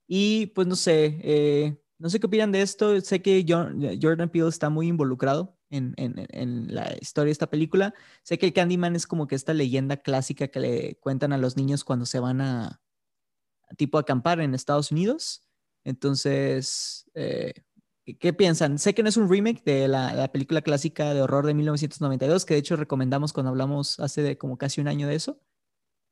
Y 0.07 0.47
pues 0.47 0.67
no 0.67 0.75
sé, 0.75 1.19
eh, 1.23 1.81
no 1.99 2.09
sé 2.09 2.19
qué 2.19 2.27
opinan 2.27 2.51
de 2.51 2.61
esto. 2.61 2.99
Sé 3.01 3.21
que 3.21 3.45
John- 3.47 3.81
Jordan 4.01 4.29
Peele 4.29 4.49
está 4.49 4.69
muy 4.69 4.87
involucrado 4.87 5.57
en, 5.69 5.93
en- 5.97 6.27
en 6.29 6.73
la 6.73 6.95
historia 7.01 7.27
de 7.27 7.31
esta 7.33 7.49
película. 7.49 7.93
Sé 8.23 8.37
que 8.37 8.47
el 8.47 8.53
Candyman 8.53 8.95
es 8.95 9.07
como 9.07 9.27
que 9.27 9.35
esta 9.35 9.53
leyenda 9.53 9.97
clásica 9.97 10.47
que 10.49 10.59
le 10.59 10.95
cuentan 10.99 11.33
a 11.33 11.37
los 11.37 11.57
niños 11.57 11.83
cuando 11.83 12.05
se 12.05 12.19
van 12.19 12.41
a 12.41 12.81
tipo 13.77 13.97
acampar 13.97 14.39
en 14.41 14.53
Estados 14.55 14.91
Unidos. 14.91 15.43
Entonces, 15.83 17.09
eh, 17.15 17.53
¿qué- 18.13 18.17
¿qué 18.17 18.33
piensan? 18.33 18.79
Sé 18.79 18.93
que 18.93 19.03
no 19.03 19.09
es 19.09 19.17
un 19.17 19.29
remake 19.29 19.63
de 19.63 19.87
la, 19.87 20.13
la 20.13 20.31
película 20.31 20.61
clásica 20.61 21.13
de 21.13 21.21
horror 21.21 21.45
de 21.45 21.53
1992, 21.53 22.45
que 22.45 22.53
de 22.55 22.59
hecho 22.59 22.75
recomendamos 22.75 23.33
cuando 23.33 23.49
hablamos 23.51 23.99
hace 23.99 24.21
de 24.21 24.37
como 24.37 24.57
casi 24.57 24.81
un 24.81 24.87
año 24.87 25.07
de 25.07 25.15
eso. 25.15 25.39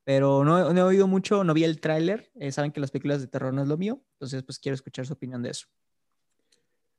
Pero 0.04 0.44
no, 0.44 0.72
no 0.72 0.80
he 0.80 0.82
oído 0.84 1.06
mucho, 1.06 1.44
no 1.44 1.54
vi 1.54 1.64
el 1.64 1.80
tráiler. 1.80 2.30
eh, 2.36 2.52
saben 2.52 2.72
que 2.72 2.80
las 2.80 2.90
películas 2.90 3.20
de 3.20 3.28
terror 3.28 3.52
no 3.54 3.62
es 3.62 3.68
lo 3.68 3.76
mío. 3.78 4.02
Entonces, 4.14 4.42
pues 4.44 4.58
quiero 4.58 4.74
escuchar 4.74 5.06
su 5.06 5.12
opinión 5.14 5.42
de 5.42 5.50
eso. 5.50 5.66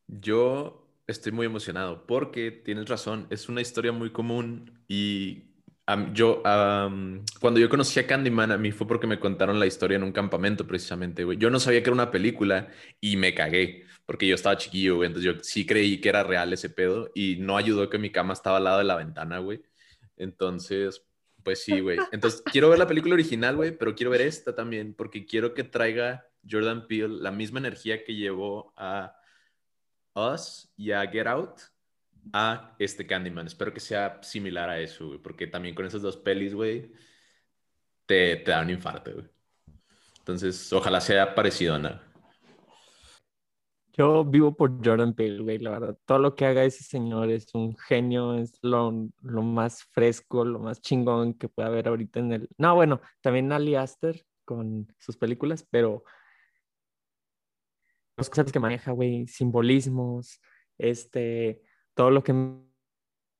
Yo 0.07 0.87
estoy 1.07 1.31
muy 1.31 1.45
emocionado 1.45 2.05
porque 2.05 2.51
tienes 2.51 2.87
razón, 2.89 3.27
es 3.29 3.49
una 3.49 3.61
historia 3.61 3.91
muy 3.91 4.11
común 4.11 4.79
y 4.87 5.43
am- 5.85 6.13
yo, 6.13 6.45
am, 6.45 7.23
cuando 7.39 7.59
yo 7.59 7.69
conocí 7.69 7.99
a 7.99 8.07
Candyman, 8.07 8.51
a 8.51 8.57
mí 8.57 8.71
fue 8.71 8.87
porque 8.87 9.07
me 9.07 9.19
contaron 9.19 9.59
la 9.59 9.65
historia 9.67 9.95
en 9.97 10.03
un 10.03 10.11
campamento 10.11 10.67
precisamente, 10.67 11.23
güey. 11.23 11.37
Yo 11.37 11.49
no 11.49 11.59
sabía 11.59 11.79
que 11.81 11.89
era 11.89 11.93
una 11.93 12.11
película 12.11 12.69
y 12.99 13.17
me 13.17 13.33
cagué 13.33 13.85
porque 14.05 14.27
yo 14.27 14.35
estaba 14.35 14.57
chiquillo, 14.57 14.97
güey. 14.97 15.07
Entonces 15.07 15.33
yo 15.33 15.39
sí 15.43 15.65
creí 15.65 15.99
que 16.01 16.09
era 16.09 16.23
real 16.23 16.53
ese 16.53 16.69
pedo 16.69 17.09
y 17.13 17.37
no 17.37 17.57
ayudó 17.57 17.89
que 17.89 17.97
mi 17.97 18.11
cama 18.11 18.33
estaba 18.33 18.57
al 18.57 18.63
lado 18.65 18.77
de 18.79 18.83
la 18.83 18.95
ventana, 18.95 19.39
güey. 19.39 19.61
Entonces, 20.17 21.03
pues 21.43 21.63
sí, 21.63 21.79
güey. 21.79 21.97
Entonces 22.11 22.41
quiero 22.51 22.69
ver 22.69 22.79
la 22.79 22.87
película 22.87 23.13
original, 23.13 23.55
güey, 23.55 23.71
pero 23.77 23.95
quiero 23.95 24.11
ver 24.11 24.21
esta 24.21 24.55
también 24.55 24.93
porque 24.93 25.25
quiero 25.25 25.53
que 25.53 25.63
traiga 25.63 26.27
Jordan 26.49 26.87
Peele 26.87 27.19
la 27.21 27.31
misma 27.31 27.59
energía 27.59 28.03
que 28.03 28.15
llevó 28.15 28.73
a 28.75 29.15
Us 30.13 30.71
y 30.75 30.91
a 30.91 31.01
Get 31.07 31.27
Out 31.27 31.59
a 32.33 32.75
este 32.79 33.07
Candyman. 33.07 33.47
Espero 33.47 33.73
que 33.73 33.79
sea 33.79 34.19
similar 34.21 34.69
a 34.69 34.79
eso, 34.79 35.07
güey, 35.07 35.19
porque 35.19 35.47
también 35.47 35.75
con 35.75 35.85
esas 35.85 36.01
dos 36.01 36.17
pelis, 36.17 36.53
güey, 36.53 36.91
te, 38.05 38.37
te 38.37 38.51
da 38.51 38.61
un 38.61 38.69
infarto, 38.69 39.13
güey. 39.13 39.25
Entonces, 40.19 40.71
ojalá 40.71 41.01
sea 41.01 41.33
parecido 41.33 41.75
a 41.75 41.79
nada. 41.79 42.10
Yo 43.93 44.23
vivo 44.23 44.55
por 44.55 44.85
Jordan 44.85 45.13
Peele, 45.13 45.43
güey, 45.43 45.57
la 45.59 45.71
verdad. 45.71 45.97
Todo 46.05 46.19
lo 46.19 46.35
que 46.35 46.45
haga 46.45 46.63
ese 46.63 46.83
señor 46.83 47.29
es 47.29 47.53
un 47.53 47.75
genio, 47.75 48.35
es 48.35 48.57
lo, 48.61 49.09
lo 49.21 49.41
más 49.41 49.83
fresco, 49.83 50.45
lo 50.45 50.59
más 50.59 50.81
chingón 50.81 51.33
que 51.33 51.49
puede 51.49 51.67
haber 51.67 51.87
ahorita 51.87 52.19
en 52.19 52.33
el... 52.33 52.49
No, 52.57 52.75
bueno, 52.75 53.01
también 53.21 53.51
Ali 53.51 53.75
Aster 53.75 54.25
con 54.45 54.93
sus 54.97 55.17
películas, 55.17 55.67
pero 55.69 56.03
los 58.17 58.29
cosas 58.29 58.51
que 58.51 58.59
maneja, 58.59 58.91
güey, 58.91 59.27
simbolismos, 59.27 60.41
este, 60.77 61.61
todo 61.93 62.11
lo 62.11 62.23
que 62.23 62.33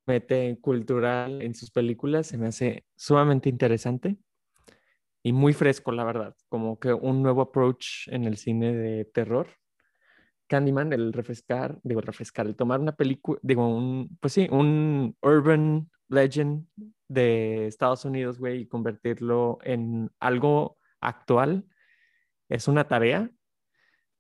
mete 0.05 0.59
cultural 0.59 1.41
en 1.41 1.55
sus 1.55 1.71
películas 1.71 2.27
se 2.27 2.37
me 2.37 2.47
hace 2.47 2.85
sumamente 2.95 3.49
interesante 3.49 4.17
y 5.23 5.33
muy 5.33 5.53
fresco, 5.53 5.91
la 5.91 6.03
verdad, 6.03 6.35
como 6.49 6.79
que 6.79 6.93
un 6.93 7.21
nuevo 7.21 7.41
approach 7.41 8.07
en 8.07 8.25
el 8.25 8.37
cine 8.37 8.73
de 8.73 9.05
terror. 9.05 9.47
Candyman, 10.51 10.91
el 10.91 11.13
refrescar, 11.13 11.79
digo, 11.81 12.01
el 12.01 12.05
refrescar, 12.05 12.45
el 12.45 12.57
tomar 12.57 12.81
una 12.81 12.91
película, 12.91 13.39
digo, 13.41 13.65
un, 13.67 14.17
pues 14.19 14.33
sí, 14.33 14.47
un 14.51 15.15
urban 15.21 15.89
legend 16.09 16.67
de 17.07 17.67
Estados 17.67 18.03
Unidos, 18.03 18.37
güey, 18.37 18.61
y 18.63 18.67
convertirlo 18.67 19.59
en 19.63 20.11
algo 20.19 20.77
actual, 20.99 21.63
es 22.49 22.67
una 22.67 22.85
tarea 22.87 23.31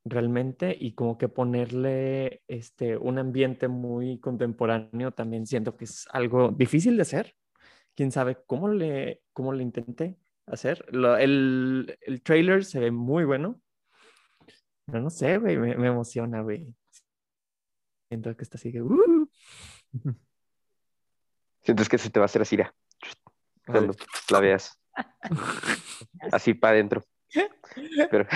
realmente, 0.05 0.75
y 0.79 0.93
como 0.93 1.17
que 1.17 1.27
ponerle 1.27 2.41
este, 2.47 2.97
un 2.97 3.19
ambiente 3.19 3.67
muy 3.67 4.19
contemporáneo 4.19 5.11
también 5.11 5.45
siento 5.45 5.75
que 5.75 5.85
es 5.85 6.07
algo 6.11 6.49
difícil 6.51 6.95
de 6.95 7.01
hacer. 7.03 7.35
Quién 7.93 8.11
sabe 8.11 8.37
cómo 8.47 8.69
le, 8.69 9.21
cómo 9.33 9.53
le 9.53 9.63
intenté 9.63 10.17
hacer. 10.47 10.85
Lo- 10.91 11.17
el, 11.17 11.97
el 12.01 12.21
trailer 12.23 12.63
se 12.63 12.79
ve 12.79 12.89
muy 12.91 13.25
bueno. 13.25 13.59
No, 14.91 14.99
no 14.99 15.09
sé, 15.09 15.37
güey, 15.37 15.57
me, 15.57 15.75
me 15.75 15.87
emociona, 15.87 16.41
güey. 16.41 16.67
Siento 18.09 18.35
que 18.35 18.43
está 18.43 18.57
así 18.57 18.71
que... 18.71 18.81
"Uh". 18.81 19.29
Sientes 21.63 21.87
que 21.87 21.97
se 21.97 22.09
te 22.09 22.19
va 22.19 22.23
a 22.23 22.25
hacer 22.25 22.41
así, 22.41 22.57
Ay, 22.59 22.67
cuando 23.65 23.93
la 24.29 24.39
veas. 24.39 24.77
Así 26.31 26.53
para 26.53 26.73
adentro. 26.73 27.03
Pero... 28.09 28.27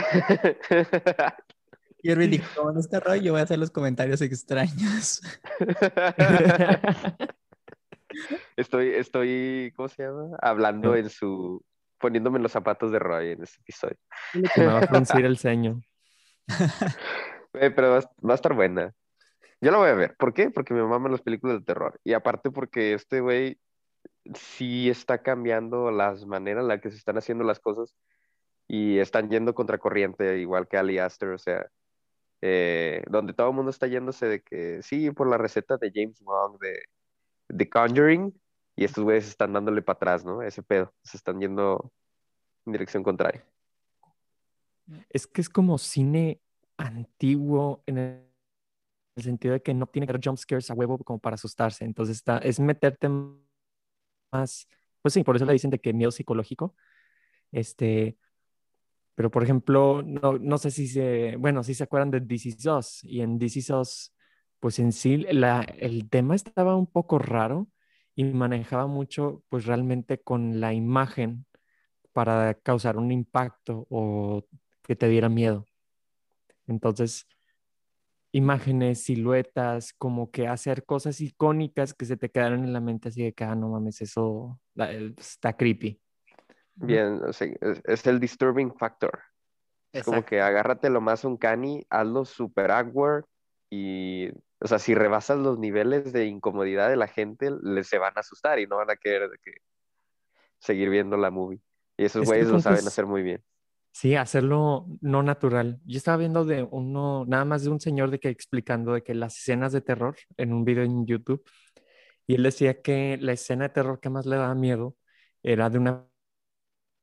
Y 2.02 2.12
Irving 2.12 2.30
dijo, 2.30 2.46
como 2.56 2.72
en 2.72 2.78
este 2.78 3.00
rollo 3.00 3.32
voy 3.32 3.42
a 3.42 3.46
hacer 3.46 3.58
los 3.58 3.72
comentarios 3.72 4.22
extraños. 4.22 5.22
estoy, 8.56 8.90
estoy, 8.90 9.74
¿cómo 9.76 9.90
se 9.90 10.04
llama? 10.04 10.38
Hablando 10.40 10.96
en 10.96 11.10
su, 11.10 11.66
poniéndome 12.00 12.38
en 12.38 12.44
los 12.44 12.52
zapatos 12.52 12.92
de 12.92 13.00
Roy 13.00 13.32
en 13.32 13.42
este 13.42 13.60
episodio. 13.60 13.98
me 14.56 14.68
va 14.68 14.80
a 14.80 14.88
fruncir 14.88 15.26
el 15.26 15.40
ceño. 15.40 15.82
Pero 17.52 17.92
va, 17.92 18.00
va 18.00 18.34
a 18.34 18.36
estar 18.36 18.54
buena. 18.54 18.94
Yo 19.62 19.72
la 19.72 19.78
voy 19.78 19.90
a 19.90 19.94
ver. 19.96 20.16
¿Por 20.18 20.34
qué? 20.34 20.50
Porque 20.52 20.74
me 20.74 20.84
maman 20.84 21.12
las 21.12 21.22
películas 21.22 21.60
de 21.60 21.66
terror. 21.66 22.00
Y 22.04 22.14
aparte 22.14 22.52
porque 22.52 22.94
este 22.94 23.22
güey 23.22 23.60
sí 24.36 24.90
está 24.90 25.22
cambiando 25.22 25.92
las 25.92 26.26
maneras 26.26 26.64
en 26.64 26.68
las 26.70 26.82
que 26.82 26.92
se 26.92 26.98
están 26.98 27.18
haciendo 27.18 27.44
las 27.44 27.60
cosas 27.60 27.96
y 28.68 29.00
están 29.00 29.30
yendo 29.30 29.54
contracorriente, 29.56 30.40
igual 30.40 30.68
que 30.68 30.78
Ali 30.78 30.98
Aster, 31.00 31.30
o 31.30 31.38
sea, 31.38 31.68
eh, 32.42 33.04
donde 33.10 33.34
todo 33.34 33.50
el 33.50 33.56
mundo 33.56 33.72
está 33.72 33.88
yéndose 33.88 34.28
de 34.28 34.42
que 34.44 34.82
sí, 34.84 35.12
por 35.12 35.28
la 35.30 35.38
receta 35.38 35.78
de 35.78 35.92
James 35.94 36.22
Wong 36.22 36.60
de, 36.60 36.84
de 37.50 37.70
Conjuring, 37.70 38.34
y 38.76 38.86
estos 38.86 39.04
güeyes 39.04 39.28
están 39.28 39.54
dándole 39.54 39.82
para 39.82 39.98
atrás, 39.98 40.26
¿no? 40.26 40.42
Ese 40.42 40.64
pedo, 40.64 40.94
se 41.04 41.18
están 41.18 41.40
yendo 41.40 41.92
en 42.66 42.74
dirección 42.74 43.04
contraria. 43.04 43.46
Es 45.10 45.28
que 45.28 45.42
es 45.42 45.50
como 45.50 45.78
cine 45.78 46.42
antiguo 46.78 47.84
en 47.86 47.98
el 47.98 48.26
sentido 49.18 49.54
de 49.54 49.62
que 49.62 49.74
no 49.74 49.88
tiene 49.88 50.06
que 50.06 50.12
haber 50.12 50.22
jump 50.24 50.38
scares 50.38 50.70
a 50.70 50.74
huevo 50.74 50.98
como 51.00 51.20
para 51.20 51.36
asustarse. 51.36 51.86
Entonces 51.86 52.18
está, 52.18 52.38
es 52.40 52.60
meterte 52.60 53.10
más, 54.32 54.68
pues 55.02 55.14
sí, 55.14 55.24
por 55.24 55.36
eso 55.36 55.46
le 55.46 55.54
dicen 55.54 55.72
de 55.72 55.80
que 55.80 55.94
miedo 55.94 56.12
psicológico. 56.12 56.76
Este, 57.52 58.18
pero 59.16 59.32
por 59.32 59.44
ejemplo, 59.44 60.04
no, 60.04 60.38
no 60.38 60.58
sé 60.58 60.72
si 60.72 60.88
se, 60.88 61.38
bueno, 61.38 61.64
si 61.64 61.74
se 61.74 61.84
acuerdan 61.84 62.12
de 62.12 62.22
This 62.22 62.46
Is 62.48 62.66
Us, 62.66 63.04
y 63.04 63.22
en 63.22 63.40
This 63.40 63.58
Is 63.58 63.70
Us, 63.70 64.14
pues 64.60 64.80
en 64.80 64.92
sí 64.92 65.18
la, 65.18 65.62
el 65.62 66.10
tema 66.10 66.36
estaba 66.36 66.76
un 66.76 66.88
poco 66.88 67.20
raro 67.20 67.70
y 68.16 68.26
manejaba 68.26 68.88
mucho, 68.88 69.44
pues 69.50 69.66
realmente 69.66 70.22
con 70.22 70.60
la 70.60 70.74
imagen 70.74 71.46
para 72.14 72.56
causar 72.56 72.98
un 72.98 73.12
impacto 73.12 73.88
o 73.90 74.46
que 74.86 74.96
te 74.96 75.08
diera 75.08 75.30
miedo. 75.30 75.66
Entonces, 76.68 77.28
imágenes, 78.32 79.04
siluetas, 79.04 79.94
como 79.94 80.32
que 80.32 80.48
hacer 80.48 80.86
cosas 80.86 81.22
icónicas 81.22 81.94
que 81.94 82.06
se 82.06 82.18
te 82.18 82.30
quedaron 82.30 82.64
en 82.64 82.74
la 82.74 82.82
mente 82.82 83.10
así 83.10 83.24
de 83.24 83.34
que, 83.34 83.44
ah, 83.44 83.56
no 83.56 83.70
mames, 83.70 84.02
eso 84.02 84.60
está 85.18 85.56
creepy. 85.56 86.02
Bien, 86.76 87.22
es, 87.28 87.42
es 87.86 88.08
el 88.08 88.20
disturbing 88.20 88.76
factor. 88.76 89.22
Es 89.94 90.04
como 90.04 90.26
que 90.26 90.42
agárrate 90.42 90.90
lo 90.90 91.00
más 91.00 91.24
uncanny, 91.24 91.86
hazlo 91.90 92.26
super 92.26 92.70
awkward 92.72 93.24
y, 93.70 94.30
o 94.60 94.68
sea, 94.68 94.78
si 94.78 94.94
rebasas 94.94 95.38
los 95.38 95.58
niveles 95.58 96.12
de 96.12 96.26
incomodidad 96.26 96.90
de 96.90 96.98
la 96.98 97.08
gente, 97.08 97.50
les 97.62 97.88
se 97.88 97.98
van 97.98 98.14
a 98.18 98.20
asustar 98.20 98.60
y 98.60 98.68
no 98.68 98.76
van 98.78 98.90
a 98.90 98.98
querer 98.98 99.30
que 99.42 99.54
seguir 100.60 100.90
viendo 100.90 101.16
la 101.16 101.32
movie. 101.32 101.62
Y 101.98 102.06
esos 102.06 102.26
güeyes 102.26 102.50
lo 102.50 102.60
saben 102.60 102.86
hacer 102.86 103.06
muy 103.06 103.24
bien. 103.24 103.42
Sí, 103.98 104.16
hacerlo 104.16 104.88
no 105.00 105.24
natural. 105.24 105.80
Yo 105.86 105.98
estaba 105.98 106.18
viendo 106.18 106.44
de 106.44 106.64
uno, 106.64 107.24
nada 107.28 107.46
más 107.46 107.64
de 107.64 107.70
un 107.70 107.80
señor 107.80 108.12
de 108.12 108.20
que 108.20 108.28
explicando 108.30 108.92
de 108.94 109.04
que 109.04 109.14
las 109.16 109.38
escenas 109.38 109.72
de 109.72 109.80
terror 109.82 110.18
en 110.36 110.52
un 110.52 110.66
video 110.66 110.84
en 110.84 111.06
YouTube, 111.06 111.42
y 112.28 112.36
él 112.36 112.44
decía 112.44 112.82
que 112.82 113.18
la 113.22 113.34
escena 113.34 113.66
de 113.66 113.70
terror 113.76 114.00
que 114.00 114.10
más 114.10 114.26
le 114.26 114.38
daba 114.38 114.56
miedo 114.56 114.98
era 115.44 115.70
de 115.70 115.80
una 115.80 116.08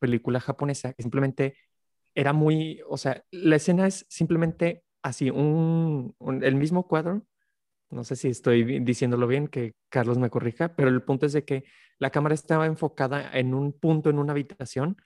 película 0.00 0.40
japonesa 0.40 0.92
que 0.94 1.02
simplemente 1.02 1.56
era 2.14 2.32
muy, 2.32 2.80
o 2.88 2.98
sea, 2.98 3.24
la 3.32 3.56
escena 3.56 3.86
es 3.88 4.06
simplemente 4.10 4.84
así, 5.02 5.30
un, 5.30 6.14
un- 6.18 6.44
el 6.44 6.56
mismo 6.56 6.88
cuadro. 6.88 7.24
No 7.90 8.04
sé 8.04 8.16
si 8.16 8.28
estoy 8.28 8.80
diciéndolo 8.80 9.26
bien, 9.28 9.48
que 9.48 9.74
Carlos 9.90 10.18
me 10.18 10.30
corrija, 10.30 10.74
pero 10.76 10.88
el 10.90 11.02
punto 11.02 11.26
es 11.26 11.32
de 11.34 11.44
que 11.44 11.64
la 11.98 12.10
cámara 12.10 12.34
estaba 12.34 12.66
enfocada 12.66 13.30
en 13.38 13.54
un 13.54 13.72
punto 13.72 14.10
en 14.10 14.18
una 14.18 14.32
habitación 14.32 14.96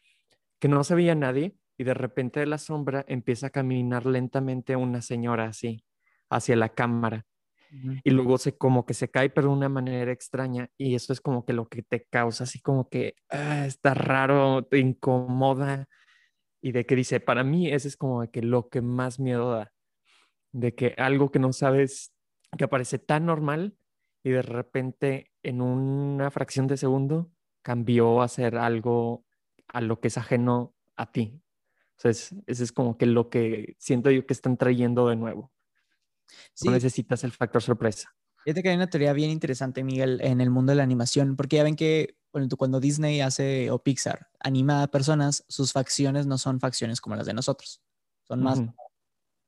que 0.58 0.68
no 0.68 0.84
se 0.84 0.94
veía 0.94 1.14
nadie 1.14 1.56
y 1.78 1.84
de 1.84 1.94
repente 1.94 2.40
de 2.40 2.46
la 2.46 2.58
sombra 2.58 3.04
empieza 3.08 3.48
a 3.48 3.50
caminar 3.50 4.06
lentamente 4.06 4.76
una 4.76 5.02
señora 5.02 5.46
así 5.46 5.84
hacia 6.30 6.56
la 6.56 6.70
cámara 6.70 7.26
y 8.04 8.10
luego 8.10 8.38
se 8.38 8.56
como 8.56 8.86
que 8.86 8.94
se 8.94 9.10
cae 9.10 9.28
pero 9.28 9.48
de 9.48 9.54
una 9.54 9.68
manera 9.68 10.12
extraña 10.12 10.70
y 10.78 10.94
eso 10.94 11.12
es 11.12 11.20
como 11.20 11.44
que 11.44 11.52
lo 11.52 11.68
que 11.68 11.82
te 11.82 12.04
causa 12.04 12.44
así 12.44 12.60
como 12.60 12.88
que 12.88 13.16
ah, 13.28 13.66
está 13.66 13.92
raro, 13.92 14.64
te 14.64 14.78
incomoda 14.78 15.88
y 16.66 16.72
de 16.72 16.84
que 16.84 16.96
dice, 16.96 17.20
para 17.20 17.44
mí 17.44 17.70
ese 17.70 17.86
es 17.88 17.96
como 17.96 18.28
que 18.30 18.42
lo 18.42 18.68
que 18.68 18.80
más 18.80 19.20
miedo 19.20 19.52
da, 19.52 19.72
de 20.52 20.74
que 20.74 20.94
algo 20.96 21.30
que 21.30 21.38
no 21.38 21.52
sabes 21.52 22.12
que 22.58 22.64
aparece 22.64 22.98
tan 22.98 23.26
normal 23.26 23.76
y 24.24 24.30
de 24.30 24.42
repente 24.42 25.30
en 25.44 25.60
una 25.60 26.30
fracción 26.32 26.66
de 26.66 26.76
segundo 26.76 27.30
cambió 27.62 28.20
a 28.20 28.28
ser 28.28 28.56
algo 28.56 29.24
a 29.68 29.80
lo 29.80 30.00
que 30.00 30.08
es 30.08 30.18
ajeno 30.18 30.74
a 30.96 31.12
ti. 31.12 31.40
O 31.96 32.00
sea, 32.00 32.10
ese 32.10 32.42
es 32.46 32.72
como 32.72 32.98
que 32.98 33.06
lo 33.06 33.30
que 33.30 33.76
siento 33.78 34.10
yo 34.10 34.26
que 34.26 34.34
están 34.34 34.56
trayendo 34.56 35.08
de 35.08 35.16
nuevo. 35.16 35.52
No 36.64 36.72
necesitas 36.72 37.24
el 37.24 37.32
factor 37.32 37.62
sorpresa. 37.62 38.14
Fíjate 38.44 38.62
que 38.62 38.68
hay 38.68 38.76
una 38.76 38.88
teoría 38.88 39.12
bien 39.12 39.30
interesante, 39.30 39.82
Miguel, 39.82 40.20
en 40.22 40.40
el 40.40 40.50
mundo 40.50 40.70
de 40.70 40.76
la 40.76 40.82
animación, 40.82 41.36
porque 41.36 41.56
ya 41.56 41.64
ven 41.64 41.74
que 41.74 42.16
cuando 42.56 42.80
Disney 42.80 43.20
hace 43.20 43.70
o 43.70 43.82
Pixar 43.82 44.28
anima 44.38 44.82
a 44.82 44.86
personas, 44.88 45.44
sus 45.48 45.72
facciones 45.72 46.26
no 46.26 46.38
son 46.38 46.60
facciones 46.60 47.00
como 47.00 47.16
las 47.16 47.26
de 47.26 47.34
nosotros, 47.34 47.82
son 48.22 48.42
más 48.42 48.60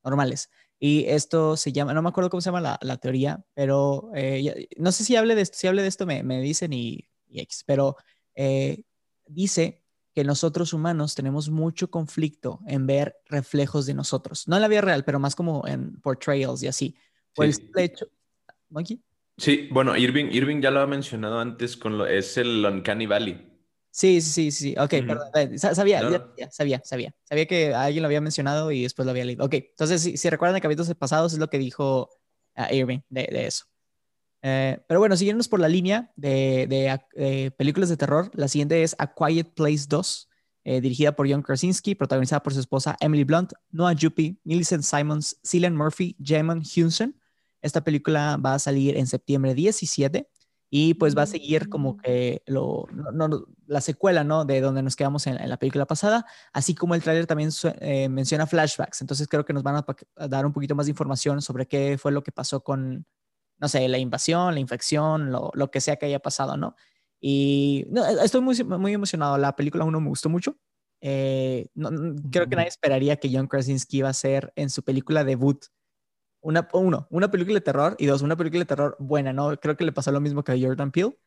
normales. 0.03 0.49
Y 0.79 1.05
esto 1.05 1.55
se 1.55 1.71
llama, 1.71 1.93
no 1.93 2.01
me 2.01 2.09
acuerdo 2.09 2.29
cómo 2.29 2.41
se 2.41 2.51
llama 2.51 2.77
la, 2.81 2.97
teoría, 2.97 3.45
pero 3.53 4.11
eh, 4.15 4.67
no 4.77 4.91
sé 4.91 5.03
si 5.03 5.15
hable 5.15 5.35
de 5.35 5.41
esto, 5.41 5.57
si 5.57 5.67
hable 5.67 5.81
de 5.81 5.87
esto 5.87 6.05
me, 6.05 6.23
me 6.23 6.41
dicen 6.41 6.73
y, 6.73 7.09
y 7.27 7.41
X, 7.41 7.63
pero 7.65 7.95
eh, 8.35 8.83
dice 9.27 9.83
que 10.13 10.23
nosotros 10.23 10.73
humanos 10.73 11.15
tenemos 11.15 11.49
mucho 11.49 11.89
conflicto 11.89 12.59
en 12.67 12.87
ver 12.87 13.17
reflejos 13.25 13.85
de 13.85 13.93
nosotros, 13.93 14.47
no 14.47 14.55
en 14.55 14.61
la 14.61 14.67
vida 14.67 14.81
real, 14.81 15.05
pero 15.05 15.19
más 15.19 15.35
como 15.35 15.67
en 15.67 15.99
portrayals 16.01 16.63
y 16.63 16.67
así. 16.67 16.95
Sí. 17.37 17.93
Sí, 19.37 19.69
bueno, 19.71 19.95
Irving, 19.95 20.25
Irving 20.31 20.61
ya 20.61 20.69
lo 20.69 20.81
ha 20.81 20.87
mencionado 20.87 21.39
antes 21.39 21.77
con 21.77 21.97
lo, 21.97 22.05
es 22.05 22.37
el 22.37 22.65
Uncanny 22.65 23.05
Valley. 23.05 23.45
Sí, 23.91 24.21
sí, 24.21 24.51
sí, 24.51 24.51
sí. 24.51 24.75
Ok, 24.77 24.89
perdón. 25.07 25.57
Sabía, 25.57 26.01
sabía, 26.51 26.81
sabía. 26.83 27.15
Sabía 27.23 27.45
que 27.45 27.73
alguien 27.73 28.03
lo 28.03 28.07
había 28.07 28.21
mencionado 28.21 28.71
y 28.71 28.83
después 28.83 29.05
lo 29.05 29.11
había 29.11 29.25
leído. 29.25 29.45
Ok, 29.45 29.53
entonces 29.53 30.01
si, 30.01 30.17
si 30.17 30.29
recuerdan 30.29 30.55
de 30.55 30.61
capítulos 30.61 30.93
pasados 30.95 31.33
es 31.33 31.39
lo 31.39 31.49
que 31.49 31.57
dijo 31.57 32.09
uh, 32.57 32.73
Irving 32.73 32.99
de, 33.09 33.29
de 33.31 33.47
eso. 33.47 33.65
Eh, 34.41 34.79
pero 34.87 34.99
bueno, 34.99 35.17
siguiendo 35.17 35.43
por 35.45 35.59
la 35.59 35.67
línea 35.67 36.11
de, 36.15 36.67
de 37.15 37.51
películas 37.51 37.89
de 37.89 37.97
terror, 37.97 38.31
la 38.33 38.47
siguiente 38.47 38.83
es 38.83 38.95
A 38.97 39.13
Quiet 39.13 39.53
Place 39.53 39.85
2, 39.87 40.29
eh, 40.65 40.81
dirigida 40.81 41.15
por 41.15 41.29
John 41.29 41.41
Krasinski, 41.41 41.95
protagonizada 41.95 42.43
por 42.43 42.53
su 42.53 42.59
esposa 42.59 42.95
Emily 42.99 43.23
Blunt, 43.23 43.53
Noah 43.71 43.95
Juppy, 43.99 44.39
Millicent 44.43 44.83
Simons, 44.83 45.39
Cillian 45.43 45.75
Murphy, 45.75 46.15
Jamon 46.23 46.61
Hewson. 46.61 47.15
Esta 47.61 47.83
película 47.83 48.37
va 48.37 48.53
a 48.53 48.59
salir 48.59 48.97
en 48.97 49.07
septiembre 49.07 49.55
17 49.55 50.29
y 50.69 50.93
pues 50.93 51.17
va 51.17 51.23
a 51.23 51.27
seguir 51.27 51.69
como 51.69 51.93
mm. 51.93 51.97
que 51.97 52.43
lo, 52.45 52.87
la 53.65 53.81
secuela, 53.81 54.23
¿no? 54.23 54.45
De 54.45 54.61
donde 54.61 54.83
nos 54.83 54.95
quedamos 54.95 55.25
en, 55.27 55.37
la 55.49 55.57
película 55.57 55.85
pasada, 55.85 56.25
así 56.53 56.75
como 56.75 56.93
el 56.93 57.01
tráiler 57.01 57.25
también 57.25 57.49
eh, 57.79 58.07
menciona 58.09 58.45
flashbacks, 58.45 59.01
entonces 59.01 59.27
creo 59.27 59.45
que 59.45 59.53
nos 59.53 59.63
van 59.63 59.77
a, 59.77 60.27
dar 60.27 60.45
un 60.45 60.53
poquito 60.53 60.75
más 60.75 60.85
de 60.85 60.91
información 60.91 61.41
sobre 61.41 61.67
qué 61.67 61.97
fue 61.97 62.11
lo 62.11 62.21
que 62.21 62.31
pasó 62.31 62.63
con, 62.63 63.07
no 63.59 63.67
sé, 63.67 63.87
la 63.87 63.97
invasión, 63.97 64.53
la 64.53 64.59
infección, 64.59 65.31
lo, 65.31 65.51
lo 65.53 65.71
que 65.71 65.81
sea 65.81 65.97
que 65.97 66.05
haya 66.05 66.19
pasado, 66.19 66.57
¿no? 66.57 66.75
Y 67.19 67.85
no, 67.89 68.05
e, 68.05 68.23
estoy 68.23 68.41
muy, 68.41 68.61
muy 68.63 68.93
emocionado, 68.93 69.37
la 69.37 69.55
película 69.55 69.85
uno 69.85 69.99
me 69.99 70.09
gustó 70.09 70.29
mucho. 70.29 70.57
Eh, 71.01 71.69
creo 72.31 72.49
que 72.49 72.55
nadie 72.55 72.67
esperaría 72.67 73.17
que 73.17 73.29
John 73.31 73.47
Krasinski 73.47 73.97
iba 73.99 74.09
a 74.09 74.13
ser 74.13 74.51
en 74.55 74.69
su 74.69 74.83
película 74.83 75.23
debut 75.23 75.65
una, 76.41 76.67
uno, 76.73 77.07
una 77.09 77.31
película 77.31 77.55
de 77.55 77.61
terror 77.61 77.95
y 77.99 78.05
dos, 78.05 78.21
una 78.21 78.35
película 78.37 78.61
de 78.61 78.65
terror 78.65 78.95
buena, 78.99 79.33
¿no? 79.33 79.57
Creo 79.59 79.75
que 79.77 79.83
le 79.83 79.91
pasó 79.91 80.11
lo 80.11 80.21
mismo 80.21 80.43
que 80.43 80.51
a 80.53 80.57
Jordan 80.59 80.91
Peele. 80.91 81.17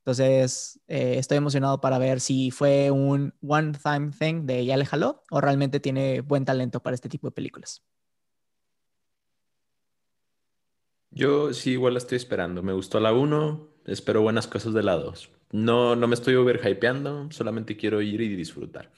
Entonces, 0.00 0.80
eh, 0.88 1.16
estoy 1.18 1.38
emocionado 1.38 1.80
para 1.80 1.98
ver 1.98 2.20
si 2.20 2.50
fue 2.50 2.90
un 2.90 3.34
one-time 3.42 4.12
thing 4.18 4.46
de 4.46 4.64
ya 4.64 4.76
le 4.76 4.86
jaló 4.86 5.22
o 5.30 5.40
realmente 5.40 5.78
tiene 5.80 6.22
buen 6.22 6.44
talento 6.44 6.80
para 6.80 6.94
este 6.94 7.08
tipo 7.08 7.26
de 7.26 7.32
películas. 7.32 7.82
Yo 11.10 11.52
sí, 11.52 11.72
igual 11.72 11.94
la 11.94 11.98
estoy 11.98 12.16
esperando. 12.16 12.62
Me 12.62 12.72
gustó 12.72 13.00
la 13.00 13.12
1, 13.12 13.68
espero 13.86 14.22
buenas 14.22 14.46
cosas 14.46 14.74
de 14.74 14.82
la 14.82 14.96
2. 14.96 15.30
No, 15.52 15.96
no 15.96 16.06
me 16.06 16.14
estoy 16.14 16.36
overhypeando, 16.36 17.30
solamente 17.32 17.76
quiero 17.76 18.00
ir 18.00 18.20
y 18.20 18.36
disfrutar. 18.36 18.90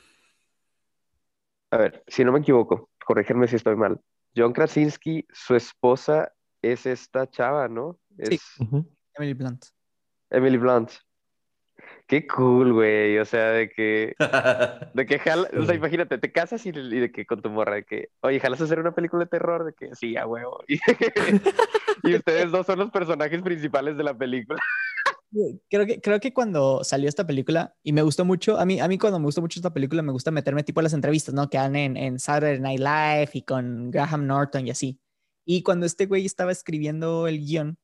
A 1.71 1.79
ver, 1.79 2.05
si 2.07 2.23
no 2.25 2.33
me 2.33 2.41
equivoco, 2.41 2.91
corrígeme 3.05 3.49
si 3.49 3.57
estoy 3.57 3.77
mal. 3.77 3.99
John 4.37 4.53
Krasinski, 4.53 5.27
su 5.31 5.55
esposa 5.55 6.33
es 6.61 6.85
esta 6.85 7.29
chava, 7.31 7.69
¿no? 7.69 7.99
Sí, 8.19 8.39
Emily 9.15 9.33
Blunt. 9.33 9.65
Emily 10.31 10.59
Blunt. 10.59 10.91
Qué 12.07 12.27
cool, 12.27 12.73
güey. 12.73 13.19
O 13.19 13.25
sea, 13.25 13.53
de 13.53 13.71
que. 13.71 14.15
De 14.95 15.07
que 15.07 15.19
jala. 15.19 15.49
O 15.59 15.65
sea, 15.65 15.75
imagínate, 15.75 16.19
te 16.19 16.31
casas 16.33 16.65
y, 16.67 16.73
de 16.73 17.11
que 17.11 17.25
con 17.25 17.41
tu 17.41 17.49
morra, 17.49 17.77
de 17.77 17.85
que, 17.85 18.09
oye, 18.21 18.39
jalas 18.39 18.61
a 18.61 18.65
hacer 18.65 18.79
una 18.79 18.95
película 18.95 19.25
de 19.25 19.31
terror, 19.31 19.65
de 19.65 19.73
que 19.73 19.95
sí, 19.95 20.17
a 20.17 20.27
huevo. 20.27 20.63
Y, 22.05 22.15
ustedes 22.17 22.51
dos 22.51 22.67
son 22.67 22.81
los 22.81 22.91
personajes 22.91 23.41
principales 23.43 23.97
de 23.97 24.03
la 24.03 24.17
película. 24.17 24.59
Creo 25.71 25.87
que, 25.87 26.01
creo 26.01 26.21
que 26.21 26.35
cuando 26.35 26.85
salió 26.85 27.09
esta 27.09 27.27
película, 27.27 27.75
y 27.83 27.93
me 27.93 28.03
gustó 28.03 28.25
mucho, 28.25 28.59
a 28.59 28.67
mí, 28.67 28.81
a 28.81 28.89
mí 28.89 28.99
cuando 28.99 29.19
me 29.19 29.25
gustó 29.25 29.41
mucho 29.41 29.61
esta 29.61 29.73
película, 29.73 30.03
me 30.03 30.13
gusta 30.13 30.31
meterme 30.31 30.65
tipo 30.65 30.81
a 30.81 30.83
las 30.83 30.93
entrevistas, 30.93 31.35
¿no? 31.35 31.49
Que 31.49 31.59
dan 31.59 31.77
en, 31.77 31.97
en 31.97 32.19
Saturday 32.19 32.61
Night 32.61 32.81
Live 32.81 33.31
y 33.35 33.43
con 33.43 33.91
Graham 33.91 34.27
Norton 34.27 34.67
y 34.67 34.71
así. 34.71 35.01
Y 35.45 35.63
cuando 35.63 35.87
este 35.87 36.07
güey 36.07 36.27
estaba 36.27 36.53
escribiendo 36.53 37.27
el 37.29 37.39
guion, 37.39 37.79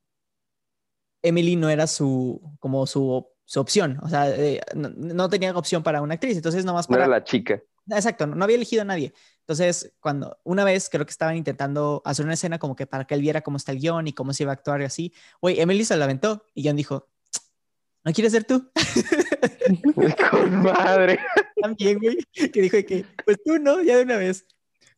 Emily 1.21 1.55
no 1.55 1.69
era 1.69 1.87
su, 1.87 2.41
como 2.59 2.85
su, 2.85 3.27
su 3.49 3.59
opción, 3.59 3.97
o 4.03 4.07
sea, 4.07 4.29
eh, 4.29 4.61
no, 4.75 5.27
tenía 5.27 5.57
opción 5.57 5.81
para 5.81 6.03
una 6.03 6.13
actriz, 6.13 6.37
entonces 6.37 6.65
nomás 6.65 6.85
para... 6.85 6.99
No 6.99 7.05
era 7.05 7.17
la 7.17 7.23
chica. 7.23 7.59
Exacto, 7.89 8.27
no, 8.27 8.43
había 8.43 8.57
elegido 8.57 8.83
a 8.83 8.85
nadie. 8.85 9.11
Entonces, 9.39 9.91
cuando 9.99 10.37
una 10.43 10.63
vez 10.63 10.87
creo 10.87 11.03
que 11.03 11.09
estaban 11.09 11.35
intentando 11.35 12.03
hacer 12.05 12.25
una 12.25 12.35
escena 12.35 12.59
como 12.59 12.75
que 12.75 12.85
para 12.85 13.05
que 13.05 13.15
él 13.15 13.21
viera 13.21 13.41
cómo 13.41 13.57
está 13.57 13.71
el 13.71 13.79
guion 13.79 14.07
y 14.07 14.13
cómo 14.13 14.33
se 14.33 14.43
iba 14.43 14.51
a 14.51 14.53
actuar 14.53 14.81
y 14.81 14.85
así, 14.85 15.13
güey, 15.41 15.59
Emily 15.59 15.83
se 15.83 15.97
la 15.97 16.05
aventó 16.05 16.45
y 16.53 16.67
John 16.67 16.75
dijo, 16.75 17.09
¿no 18.03 18.13
quieres 18.13 18.33
ser 18.33 18.43
tú? 18.43 18.69
Con 20.29 20.61
madre. 20.61 21.17
También, 21.59 21.97
güey, 21.97 22.17
que 22.31 22.61
dijo 22.61 22.77
que, 22.85 23.03
pues 23.25 23.39
tú, 23.43 23.57
¿no? 23.57 23.81
Ya 23.81 23.97
de 23.97 24.03
una 24.03 24.17
vez. 24.17 24.45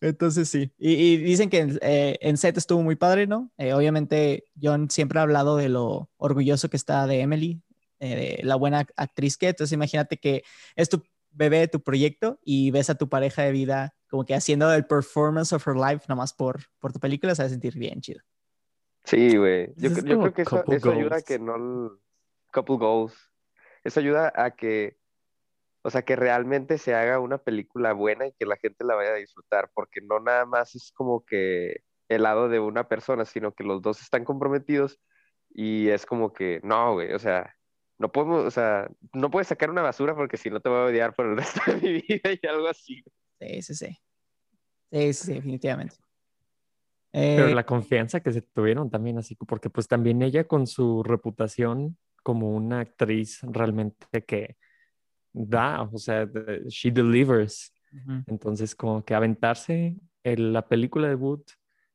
Entonces 0.01 0.49
sí, 0.49 0.73
y, 0.77 1.17
dicen 1.17 1.49
que 1.49 1.77
eh, 1.81 2.17
en 2.19 2.35
set 2.35 2.57
estuvo 2.57 2.81
muy 2.81 2.97
padre, 2.97 3.27
¿no? 3.27 3.49
Eh, 3.57 3.71
obviamente 3.71 4.43
John 4.61 4.89
siempre 4.89 5.19
ha 5.19 5.21
hablado 5.21 5.55
de 5.55 5.69
lo 5.69 6.09
orgulloso 6.17 6.69
que 6.69 6.75
está 6.75 7.07
de 7.07 7.21
Emily, 7.21 7.61
eh, 8.01 8.41
la 8.43 8.55
buena 8.55 8.85
actriz 8.97 9.37
que, 9.37 9.49
entonces 9.49 9.73
imagínate 9.73 10.17
que 10.17 10.43
es 10.75 10.89
tu 10.89 11.03
bebé, 11.29 11.67
tu 11.67 11.81
proyecto, 11.81 12.39
y 12.43 12.71
ves 12.71 12.89
a 12.89 12.95
tu 12.95 13.07
pareja 13.07 13.43
de 13.43 13.51
vida 13.51 13.95
como 14.09 14.25
que 14.25 14.35
haciendo 14.35 14.73
el 14.73 14.85
performance 14.85 15.53
of 15.53 15.65
her 15.65 15.75
life 15.75 16.05
nomás 16.09 16.33
por, 16.33 16.61
por 16.79 16.91
tu 16.91 16.99
película, 16.99 17.33
se 17.33 17.43
va 17.43 17.47
a 17.47 17.49
sentir 17.49 17.75
bien 17.77 18.01
chido. 18.01 18.19
Sí, 19.05 19.37
güey. 19.37 19.73
Yo, 19.77 19.89
yo 19.89 20.19
creo 20.19 20.33
que 20.33 20.41
eso, 20.41 20.63
eso 20.67 20.91
ayuda 20.91 21.17
a 21.17 21.21
que 21.21 21.39
no 21.39 21.97
couple 22.51 22.77
goals. 22.77 23.13
Eso 23.83 23.99
ayuda 23.99 24.31
a 24.35 24.51
que, 24.51 24.97
o 25.81 25.89
sea, 25.89 26.01
que 26.03 26.15
realmente 26.15 26.77
se 26.77 26.93
haga 26.93 27.19
una 27.19 27.37
película 27.37 27.93
buena 27.93 28.27
y 28.27 28.33
que 28.33 28.45
la 28.45 28.57
gente 28.57 28.83
la 28.83 28.95
vaya 28.95 29.11
a 29.11 29.15
disfrutar, 29.15 29.71
porque 29.73 30.01
no 30.01 30.19
nada 30.19 30.45
más 30.45 30.75
es 30.75 30.91
como 30.91 31.25
que 31.25 31.83
el 32.09 32.23
lado 32.23 32.49
de 32.49 32.59
una 32.59 32.87
persona, 32.87 33.25
sino 33.25 33.53
que 33.53 33.63
los 33.63 33.81
dos 33.81 34.01
están 34.01 34.25
comprometidos 34.25 34.99
y 35.49 35.89
es 35.89 36.05
como 36.05 36.33
que, 36.33 36.59
no, 36.63 36.93
güey, 36.93 37.13
o 37.13 37.19
sea, 37.19 37.55
no 38.01 38.11
podemos, 38.11 38.45
o 38.45 38.51
sea, 38.51 38.89
no 39.13 39.29
puedes 39.29 39.47
sacar 39.47 39.69
una 39.69 39.83
basura 39.83 40.15
porque 40.15 40.35
si 40.35 40.49
no 40.49 40.59
te 40.59 40.69
voy 40.69 40.79
a 40.79 40.85
odiar 40.85 41.13
por 41.13 41.27
el 41.27 41.37
resto 41.37 41.61
de 41.67 41.75
mi 41.75 41.93
vida 42.01 42.31
y 42.41 42.47
algo 42.47 42.67
así. 42.67 43.03
Sí, 43.39 43.61
sí, 43.61 43.75
sí. 43.75 43.97
Sí, 44.91 45.13
sí, 45.13 45.33
definitivamente. 45.35 45.95
Pero 47.11 47.47
eh, 47.47 47.55
la 47.55 47.65
confianza 47.65 48.19
que 48.21 48.31
se 48.31 48.41
tuvieron 48.41 48.89
también, 48.89 49.19
así, 49.19 49.35
porque 49.35 49.69
pues 49.69 49.87
también 49.87 50.21
ella 50.21 50.45
con 50.45 50.65
su 50.65 51.03
reputación 51.03 51.97
como 52.23 52.55
una 52.55 52.79
actriz 52.79 53.39
realmente 53.43 54.23
que 54.25 54.57
da, 55.31 55.83
o 55.83 55.97
sea, 55.97 56.27
she 56.67 56.91
delivers. 56.91 57.73
Entonces, 58.25 58.73
como 58.73 59.03
que 59.03 59.13
aventarse 59.13 59.97
en 60.23 60.53
la 60.53 60.65
película 60.67 61.09
de 61.09 61.15
Wood, 61.15 61.43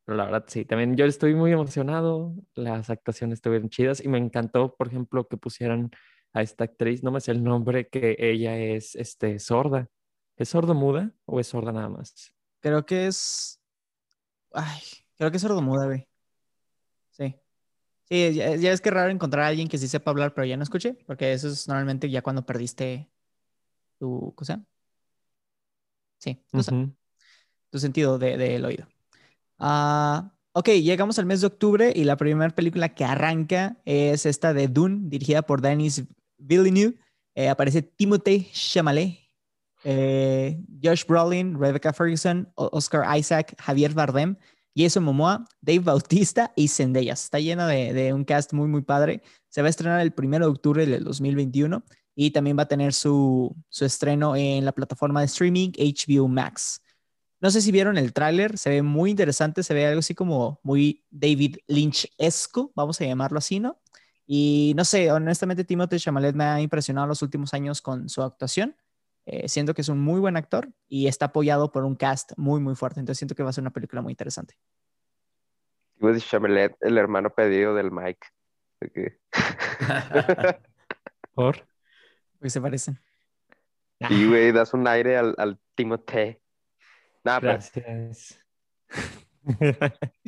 pero 0.07 0.17
la 0.17 0.25
verdad 0.27 0.45
sí, 0.47 0.65
también 0.65 0.97
yo 0.97 1.05
estoy 1.05 1.35
muy 1.35 1.51
emocionado, 1.51 2.33
las 2.55 2.91
actuaciones 2.91 3.39
estuvieron 3.39 3.69
chidas 3.69 4.01
y 4.03 4.07
me 4.09 4.19
encantó, 4.19 4.77
por 4.77 4.87
ejemplo, 4.87 5.27
que 5.27 5.37
pusieran 5.37 5.91
a 6.33 6.43
esta 6.43 6.63
actriz, 6.65 7.03
no 7.03 7.11
me 7.11 7.21
sé 7.21 7.33
el 7.33 7.43
nombre, 7.43 7.89
que 7.89 8.17
ella 8.19 8.57
es 8.57 8.95
este, 8.95 9.41
sorda. 9.41 9.89
¿Es 10.37 10.51
sordo 10.51 10.75
muda 10.75 11.13
o 11.25 11.41
es 11.41 11.49
sorda 11.49 11.73
nada 11.73 11.89
más? 11.89 12.33
Creo 12.61 12.87
que 12.87 13.07
es. 13.09 13.61
Ay, 14.53 14.81
creo 15.17 15.31
que 15.31 15.39
es 15.39 15.43
sordo 15.43 15.61
muda, 15.61 15.87
güey. 15.87 16.07
Sí. 17.11 17.35
Sí, 18.05 18.35
ya, 18.35 18.53
es 18.53 18.81
que 18.81 18.91
raro 18.91 19.11
encontrar 19.11 19.45
a 19.45 19.49
alguien 19.49 19.67
que 19.67 19.79
sí 19.79 19.89
sepa 19.89 20.13
hablar, 20.13 20.35
pero 20.35 20.45
ya 20.45 20.57
no 20.57 20.63
escuche, 20.63 20.95
porque 21.07 21.33
eso 21.33 21.49
es 21.49 21.67
normalmente 21.67 22.09
ya 22.09 22.23
cuando 22.23 22.47
perdiste 22.47 23.11
tu 23.99 24.33
cosa. 24.37 24.65
Sí, 26.19 26.41
tu, 27.71 27.79
sentido 27.81 28.19
del 28.19 28.39
de, 28.39 28.65
oído. 28.65 28.87
Ah, 29.59 30.33
Ok, 30.59 30.71
llegamos 30.71 31.19
al 31.19 31.27
mes 31.27 31.43
de 31.43 31.49
octubre 31.49 31.93
y 31.95 32.05
la 32.05 32.17
primera 32.17 32.49
película 32.49 32.89
que 32.95 33.05
arranca 33.05 33.77
es 33.85 34.25
esta 34.25 34.55
de 34.55 34.69
Dune, 34.69 35.01
dirigida 35.03 35.43
por 35.43 35.61
Denis 35.61 36.05
Villeneuve. 36.39 36.97
Eh, 37.35 37.51
aparece 37.51 37.83
Timothée 37.83 38.49
Chalamet, 38.53 39.19
eh, 39.85 40.59
Josh 40.83 41.05
Brolin, 41.05 41.61
Rebecca 41.61 41.93
Ferguson, 41.93 42.51
Oscar 42.55 43.19
Isaac, 43.19 43.55
Javier 43.59 43.93
Bardem, 43.93 44.35
Jason 44.75 45.05
Momoa, 45.05 45.45
Dave 45.61 45.81
Bautista 45.81 46.51
y 46.57 46.69
Zendaya. 46.69 47.13
Está 47.13 47.39
llena 47.39 47.67
de, 47.67 47.93
de 47.93 48.15
un 48.15 48.25
cast 48.25 48.55
muy, 48.55 48.67
muy 48.67 48.81
padre. 48.81 49.21
Se 49.51 49.61
va 49.61 49.67
a 49.67 49.71
estrenar 49.71 50.01
el 50.01 50.15
1 50.17 50.39
de 50.39 50.47
octubre 50.47 50.87
del 50.87 51.05
2021 51.05 51.85
y 52.15 52.31
también 52.31 52.57
va 52.57 52.63
a 52.63 52.69
tener 52.69 52.95
su, 52.95 53.55
su 53.69 53.85
estreno 53.85 54.35
en 54.35 54.65
la 54.65 54.73
plataforma 54.73 55.21
de 55.21 55.27
streaming 55.27 55.73
HBO 55.77 56.29
Max. 56.29 56.81
No 57.47 57.53
sé 57.53 57.61
si 57.61 57.71
vieron 57.71 57.97
el 57.97 58.13
tráiler, 58.13 58.59
se 58.59 58.71
ve 58.71 58.83
muy 58.83 59.09
interesante, 59.13 59.63
se 59.63 59.73
ve 59.73 59.87
algo 59.87 60.01
así 60.01 60.17
como 60.17 60.59
muy 60.65 61.05
David 61.13 61.59
Lynch-esco, 61.69 62.73
vamos 62.75 63.01
a 63.01 63.05
llamarlo 63.05 63.39
así, 63.39 63.61
¿no? 63.61 63.79
Y 64.27 64.73
no 64.77 64.85
sé, 64.85 65.13
honestamente 65.13 65.63
Timothée 65.63 66.01
Chalamet 66.01 66.35
me 66.35 66.43
ha 66.43 66.61
impresionado 66.61 67.07
los 67.07 67.23
últimos 67.23 67.55
años 67.55 67.81
con 67.83 68.09
su 68.09 68.21
actuación. 68.25 68.75
Eh, 69.27 69.49
siento 69.49 69.75
que 69.75 69.83
es 69.83 69.89
un 69.89 70.01
muy 70.01 70.19
buen 70.19 70.37
actor 70.37 70.73
y 70.89 71.07
está 71.07 71.27
apoyado 71.27 71.71
por 71.71 71.85
un 71.85 71.95
cast 71.95 72.33
muy, 72.37 72.59
muy 72.59 72.75
fuerte. 72.75 72.99
Entonces 72.99 73.21
siento 73.21 73.37
que 73.37 73.45
va 73.45 73.51
a 73.51 73.53
ser 73.53 73.63
una 73.63 73.71
película 73.73 74.03
muy 74.03 74.13
interesante. 74.13 74.59
Timothée 76.01 76.21
Chalamet, 76.23 76.77
el 76.81 76.99
hermano 76.99 77.31
pedido 77.31 77.77
del 77.77 77.93
Mike. 77.93 78.27
Que- 78.93 79.21
¿Por? 81.33 81.65
Porque 82.41 82.51
se 82.51 82.61
parecen. 82.61 82.99
Y, 84.11 84.27
güey, 84.27 84.51
das 84.51 84.75
un 84.75 84.89
aire 84.89 85.17
al, 85.17 85.37
al 85.39 85.61
Timothée. 85.77 86.41
Nah, 87.27 87.41
pero 87.41 87.53
Gracias. 87.55 88.39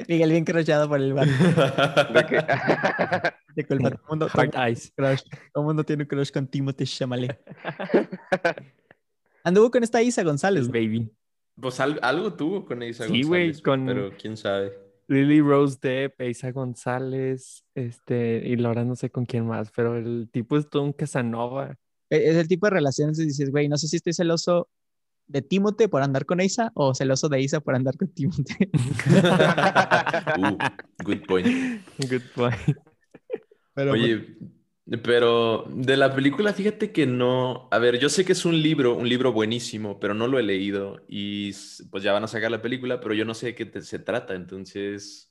Miguel 0.08 0.30
bien 0.30 0.44
crushado 0.44 0.88
por 0.88 1.00
el 1.00 1.12
bar. 1.14 1.26
de 1.28 1.32
De 3.54 3.64
culpa. 3.64 3.90
Todo 3.90 4.00
el 4.02 4.08
mundo, 4.08 4.26
todo 4.28 4.42
Hard 4.42 4.54
eyes. 4.68 4.92
crush. 4.96 5.22
Todo 5.52 5.62
el 5.62 5.66
mundo 5.66 5.84
tiene 5.84 6.02
un 6.04 6.08
crush 6.08 6.30
con 6.32 6.46
Timothée 6.46 6.86
Chalamet. 6.86 7.38
Anduvo 9.44 9.70
con 9.70 9.82
esta 9.82 10.02
Isa 10.02 10.22
González. 10.22 10.66
¿no? 10.66 10.72
Baby. 10.72 11.10
Pues 11.60 11.80
al- 11.80 11.98
algo 12.02 12.34
tuvo 12.34 12.64
con 12.64 12.82
Isa 12.82 13.04
Sí, 13.06 13.22
güey, 13.22 13.46
González, 13.52 13.62
con- 13.62 13.86
pero 13.86 14.10
quién 14.16 14.36
sabe. 14.36 14.72
Lily 15.08 15.40
Rose 15.40 15.78
Depp, 15.80 16.20
Isa 16.22 16.52
González, 16.52 17.64
este, 17.74 18.42
y 18.44 18.56
Laura 18.56 18.84
no 18.84 18.94
sé 18.94 19.10
con 19.10 19.24
quién 19.24 19.46
más, 19.46 19.70
pero 19.74 19.96
el 19.96 20.28
tipo 20.30 20.56
es 20.58 20.68
todo 20.68 20.82
un 20.82 20.92
Casanova. 20.92 21.76
E- 22.10 22.28
Es 22.30 22.36
el 22.36 22.46
tipo 22.46 22.66
de 22.66 22.70
relaciones 22.70 23.18
que 23.18 23.24
dices, 23.24 23.50
güey, 23.50 23.68
no 23.68 23.78
sé 23.78 23.88
si 23.88 23.96
estoy 23.96 24.12
celoso 24.12 24.68
de 25.28 25.42
Timote 25.42 25.88
por 25.88 26.02
andar 26.02 26.24
con 26.26 26.40
Isa 26.40 26.72
o 26.74 26.94
celoso 26.94 27.28
de 27.28 27.40
Isa 27.40 27.60
por 27.60 27.74
andar 27.74 27.96
con 27.96 28.08
Timote. 28.08 28.70
Uh, 30.38 30.56
good 31.04 31.26
point. 31.26 31.46
Good 31.98 32.22
point. 32.34 32.56
Pero, 33.74 33.92
Oye, 33.92 34.36
pero 35.02 35.66
de 35.68 35.96
la 35.96 36.14
película, 36.14 36.52
fíjate 36.52 36.92
que 36.92 37.06
no. 37.06 37.68
A 37.70 37.78
ver, 37.78 37.98
yo 37.98 38.08
sé 38.08 38.24
que 38.24 38.32
es 38.32 38.44
un 38.44 38.60
libro, 38.60 38.94
un 38.96 39.08
libro 39.08 39.32
buenísimo, 39.32 40.00
pero 40.00 40.14
no 40.14 40.26
lo 40.26 40.38
he 40.38 40.42
leído 40.42 41.04
y 41.08 41.52
pues 41.90 42.02
ya 42.02 42.12
van 42.12 42.24
a 42.24 42.28
sacar 42.28 42.50
la 42.50 42.62
película, 42.62 43.00
pero 43.00 43.14
yo 43.14 43.24
no 43.24 43.34
sé 43.34 43.46
de 43.46 43.54
qué 43.54 43.66
te- 43.66 43.82
se 43.82 43.98
trata. 43.98 44.34
Entonces, 44.34 45.30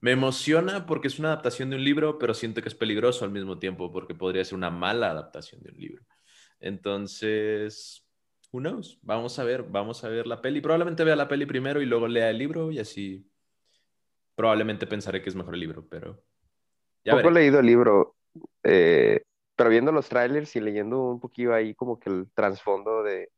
me 0.00 0.12
emociona 0.12 0.86
porque 0.86 1.08
es 1.08 1.18
una 1.18 1.28
adaptación 1.28 1.70
de 1.70 1.76
un 1.76 1.84
libro, 1.84 2.18
pero 2.18 2.34
siento 2.34 2.62
que 2.62 2.68
es 2.68 2.74
peligroso 2.74 3.24
al 3.24 3.30
mismo 3.32 3.58
tiempo 3.58 3.90
porque 3.92 4.14
podría 4.14 4.44
ser 4.44 4.56
una 4.56 4.70
mala 4.70 5.10
adaptación 5.10 5.62
de 5.62 5.70
un 5.70 5.78
libro. 5.78 6.04
Entonces, 6.60 8.06
who 8.52 8.60
knows? 8.60 8.98
Vamos 9.02 9.38
a 9.38 9.44
ver, 9.44 9.62
vamos 9.62 10.04
a 10.04 10.08
ver 10.08 10.26
la 10.26 10.40
peli. 10.40 10.60
Probablemente 10.60 11.04
vea 11.04 11.16
la 11.16 11.28
peli 11.28 11.46
primero 11.46 11.80
y 11.80 11.86
luego 11.86 12.08
lea 12.08 12.30
el 12.30 12.38
libro 12.38 12.70
y 12.70 12.78
así 12.78 13.26
probablemente 14.34 14.86
pensaré 14.86 15.22
que 15.22 15.28
es 15.28 15.36
mejor 15.36 15.54
el 15.54 15.60
libro, 15.60 15.86
pero 15.88 16.22
ya 17.04 17.16
Poco 17.16 17.28
he 17.28 17.32
leído 17.32 17.60
el 17.60 17.66
libro, 17.66 18.16
eh, 18.62 19.22
pero 19.56 19.70
viendo 19.70 19.92
los 19.92 20.08
trailers 20.08 20.54
y 20.56 20.60
leyendo 20.60 21.02
un 21.02 21.20
poquito 21.20 21.54
ahí 21.54 21.74
como 21.74 21.98
que 21.98 22.10
el 22.10 22.30
trasfondo 22.32 23.02
de, 23.02 23.30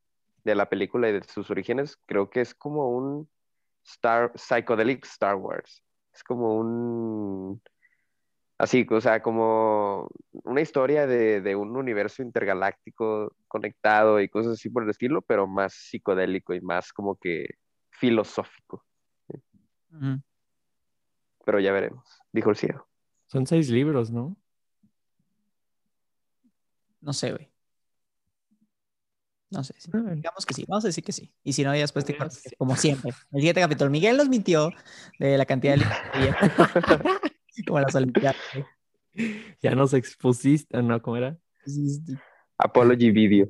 de 0.43 0.55
la 0.55 0.69
película 0.69 1.09
y 1.09 1.13
de 1.13 1.23
sus 1.23 1.49
orígenes, 1.49 1.97
creo 2.05 2.29
que 2.29 2.41
es 2.41 2.53
como 2.53 2.89
un 2.89 3.29
Star, 3.85 4.31
psychedelic 4.35 5.05
Star 5.05 5.35
Wars. 5.35 5.83
Es 6.13 6.23
como 6.23 6.57
un... 6.57 7.61
Así, 8.63 8.87
o 8.89 9.01
sea, 9.01 9.21
como 9.21 10.09
una 10.31 10.61
historia 10.61 11.05
de, 11.05 11.41
de 11.41 11.55
un 11.55 11.75
universo 11.75 12.21
intergaláctico 12.21 13.35
conectado 13.49 14.21
y 14.21 14.29
cosas 14.29 14.53
así 14.53 14.69
por 14.69 14.83
el 14.83 14.89
estilo, 14.89 15.21
pero 15.21 15.47
más 15.47 15.73
psicodélico 15.73 16.53
y 16.53 16.61
más 16.61 16.93
como 16.93 17.15
que 17.15 17.55
filosófico. 17.89 18.85
Pero 21.45 21.59
ya 21.59 21.73
veremos, 21.73 22.07
dijo 22.31 22.51
el 22.51 22.55
ciego. 22.55 22.87
Son 23.27 23.45
seis 23.45 23.69
libros, 23.69 24.11
¿no? 24.11 24.37
no 27.01 27.11
sé, 27.11 27.31
güey. 27.31 27.49
No 29.49 29.63
sé. 29.63 29.75
sí. 29.77 29.91
Ah, 29.93 30.13
Digamos 30.15 30.45
que 30.45 30.53
sí, 30.53 30.63
vamos 30.69 30.85
a 30.85 30.87
decir 30.87 31.03
que 31.03 31.11
sí. 31.11 31.31
Y 31.43 31.51
si 31.51 31.63
no, 31.65 31.75
ya 31.75 31.81
después 31.81 32.05
te 32.05 32.17
como 32.57 32.77
siempre. 32.77 33.11
El 33.33 33.41
siguiente 33.41 33.59
capítulo, 33.59 33.91
Miguel 33.91 34.15
nos 34.15 34.29
mintió 34.29 34.71
de 35.19 35.37
la 35.37 35.45
cantidad 35.45 35.73
de 35.73 35.79
libros. 35.79 37.21
como 37.67 37.79
las 37.79 37.95
Olimpiadas. 37.95 38.37
güey. 38.53 38.65
Ya 39.61 39.75
nos 39.75 39.93
expusiste, 39.93 40.81
¿no? 40.81 41.01
¿Cómo 41.01 41.17
era? 41.17 41.37
Apology 42.57 43.11
Video. 43.11 43.49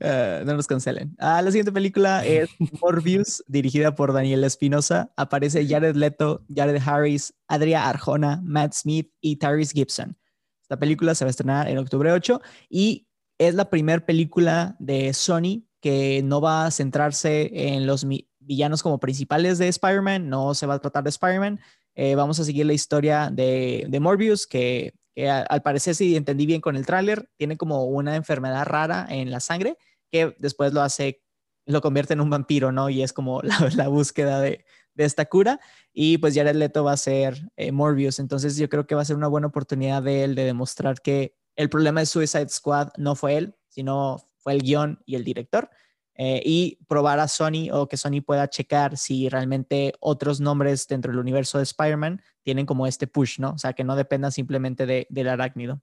Eh, 0.00 0.42
no 0.46 0.54
nos 0.54 0.66
cancelen. 0.66 1.14
Ah, 1.18 1.42
la 1.42 1.50
siguiente 1.50 1.72
película 1.72 2.24
es 2.24 2.48
Morbius, 2.80 3.44
dirigida 3.46 3.94
por 3.94 4.12
Daniel 4.12 4.44
Espinosa. 4.44 5.12
Aparece 5.16 5.66
Jared 5.66 5.96
Leto, 5.96 6.44
Jared 6.54 6.80
Harris, 6.84 7.34
Adria 7.48 7.88
Arjona, 7.88 8.40
Matt 8.44 8.72
Smith 8.72 9.12
y 9.20 9.36
Tyrese 9.36 9.72
Gibson. 9.74 10.16
Esta 10.62 10.78
película 10.78 11.14
se 11.14 11.24
va 11.24 11.28
a 11.28 11.30
estrenar 11.30 11.68
en 11.68 11.78
octubre 11.78 12.10
8 12.10 12.40
y 12.68 13.06
es 13.38 13.54
la 13.54 13.70
primera 13.70 14.04
película 14.04 14.74
de 14.78 15.12
Sony 15.12 15.64
que 15.80 16.22
no 16.24 16.40
va 16.40 16.66
a 16.66 16.70
centrarse 16.70 17.50
en 17.52 17.86
los 17.86 18.04
villanos 18.46 18.82
como 18.82 18.98
principales 19.00 19.58
de 19.58 19.68
Spider-Man, 19.68 20.28
no 20.28 20.54
se 20.54 20.66
va 20.66 20.74
a 20.74 20.78
tratar 20.78 21.04
de 21.04 21.10
Spider-Man. 21.10 21.60
Eh, 21.94 22.14
vamos 22.14 22.38
a 22.40 22.44
seguir 22.44 22.66
la 22.66 22.72
historia 22.72 23.30
de, 23.30 23.88
Morbius, 24.00 24.46
que, 24.46 24.94
al 25.16 25.62
parecer, 25.62 25.94
si 25.94 26.16
entendí 26.16 26.46
bien 26.46 26.60
con 26.60 26.76
el 26.76 26.86
tráiler, 26.86 27.28
tiene 27.36 27.56
como 27.56 27.84
una 27.84 28.16
enfermedad 28.16 28.66
rara 28.66 29.06
en 29.08 29.30
la 29.30 29.40
sangre 29.40 29.76
que 30.10 30.36
después 30.38 30.72
lo 30.72 30.82
hace, 30.82 31.22
lo 31.66 31.80
convierte 31.80 32.12
en 32.12 32.20
un 32.20 32.30
vampiro, 32.30 32.70
¿no? 32.70 32.88
Y 32.88 33.02
es 33.02 33.12
como 33.12 33.42
la, 33.76 33.88
búsqueda 33.88 34.40
de, 34.40 34.64
de 34.94 35.04
esta 35.04 35.26
cura. 35.26 35.60
Y 35.92 36.18
pues 36.18 36.34
Jared 36.34 36.56
Leto 36.56 36.84
va 36.84 36.92
a 36.92 36.96
ser 36.96 37.50
eh, 37.56 37.72
Morbius, 37.72 38.18
entonces 38.18 38.56
yo 38.56 38.68
creo 38.68 38.86
que 38.86 38.94
va 38.94 39.02
a 39.02 39.06
ser 39.06 39.16
una 39.16 39.28
buena 39.28 39.48
oportunidad 39.48 40.02
de 40.02 40.24
él 40.24 40.34
de 40.34 40.44
demostrar 40.44 41.00
que 41.00 41.34
el 41.56 41.70
problema 41.70 42.00
de 42.00 42.06
Suicide 42.06 42.48
Squad 42.50 42.90
no 42.98 43.14
fue 43.16 43.36
él, 43.36 43.54
sino 43.68 44.18
fue 44.36 44.52
el 44.52 44.62
guion 44.62 45.00
y 45.06 45.16
el 45.16 45.24
director. 45.24 45.70
Eh, 46.16 46.42
y 46.44 46.78
probar 46.88 47.20
a 47.20 47.28
Sony 47.28 47.70
o 47.72 47.88
que 47.88 47.96
Sony 47.96 48.22
pueda 48.24 48.48
checar 48.48 48.96
si 48.96 49.28
realmente 49.28 49.94
otros 50.00 50.40
nombres 50.40 50.86
dentro 50.88 51.12
del 51.12 51.20
universo 51.20 51.58
de 51.58 51.64
Spider-Man 51.64 52.22
tienen 52.42 52.66
como 52.66 52.86
este 52.86 53.06
push, 53.06 53.38
¿no? 53.40 53.50
O 53.52 53.58
sea, 53.58 53.72
que 53.74 53.84
no 53.84 53.96
dependan 53.96 54.32
simplemente 54.32 54.86
de, 54.86 55.06
del 55.10 55.28
arácnido. 55.28 55.82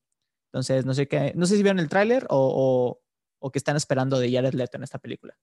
Entonces, 0.52 0.86
no 0.86 0.94
sé 0.94 1.08
qué, 1.08 1.34
no 1.36 1.46
sé 1.46 1.58
si 1.58 1.64
vieron 1.64 1.80
el 1.80 1.90
tráiler 1.90 2.26
o, 2.30 3.00
o, 3.00 3.02
o 3.40 3.52
qué 3.52 3.60
están 3.60 3.76
esperando 3.78 4.20
de 4.20 4.32
Jared 4.32 4.54
Leto 4.54 4.78
en 4.78 4.84
esta 4.84 5.00
película. 5.00 5.36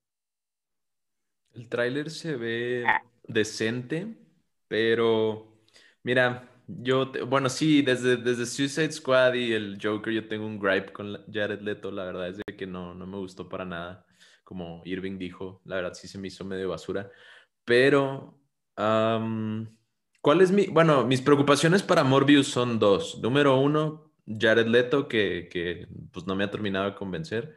El 1.53 1.69
tráiler 1.69 2.11
se 2.11 2.37
ve 2.37 3.03
decente, 3.27 4.17
pero 4.69 5.63
mira, 6.03 6.49
yo, 6.67 7.11
te- 7.11 7.23
bueno, 7.23 7.49
sí, 7.49 7.83
desde, 7.83 8.17
desde 8.17 8.47
Suicide 8.47 8.93
Squad 8.93 9.35
y 9.35 9.53
el 9.53 9.79
Joker 9.83 10.13
yo 10.13 10.29
tengo 10.29 10.47
un 10.47 10.59
gripe 10.61 10.93
con 10.93 11.25
Jared 11.33 11.61
Leto, 11.61 11.91
la 11.91 12.05
verdad 12.05 12.29
es 12.29 12.37
de 12.39 12.57
que 12.57 12.67
no, 12.67 12.95
no 12.95 13.07
me 13.07 13.19
gustó 13.19 13.49
para 13.49 13.65
nada, 13.65 14.07
como 14.51 14.83
Irving 14.85 15.17
dijo, 15.17 15.63
la 15.65 15.77
verdad 15.77 15.95
sí 15.95 16.09
se 16.09 16.19
me 16.19 16.27
hizo 16.27 16.45
medio 16.45 16.71
basura, 16.71 17.09
pero, 17.65 18.37
am, 18.75 19.79
¿cuál 20.21 20.41
es 20.41 20.51
mi, 20.51 20.67
bueno, 20.67 21.07
mis 21.07 21.21
preocupaciones 21.21 21.85
para 21.85 22.03
Morbius 22.03 22.49
son 22.49 22.81
dos. 22.81 23.21
Número 23.23 23.61
uno, 23.61 24.13
Jared 24.27 24.67
Leto, 24.67 25.07
que, 25.07 25.49
que 25.53 25.87
pues 26.11 26.27
no 26.27 26.35
me 26.35 26.43
ha 26.43 26.51
terminado 26.51 26.87
de 26.87 26.97
convencer. 26.97 27.55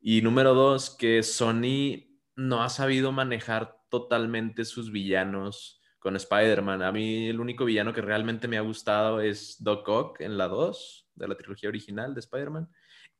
Y 0.00 0.22
número 0.22 0.54
dos, 0.54 0.90
que 0.90 1.22
Sony 1.22 2.18
no 2.34 2.64
ha 2.64 2.68
sabido 2.68 3.12
manejar 3.12 3.78
totalmente 3.88 4.64
sus 4.64 4.90
villanos 4.90 5.80
con 6.00 6.16
Spider-Man. 6.16 6.82
A 6.82 6.90
mí 6.90 7.28
el 7.28 7.38
único 7.38 7.64
villano 7.64 7.92
que 7.92 8.02
realmente 8.02 8.48
me 8.48 8.58
ha 8.58 8.62
gustado 8.62 9.20
es 9.20 9.62
Doc 9.62 9.88
Ock 9.88 10.20
en 10.20 10.36
la 10.36 10.48
2 10.48 11.10
de 11.14 11.28
la 11.28 11.36
trilogía 11.36 11.68
original 11.68 12.12
de 12.12 12.18
Spider-Man 12.18 12.68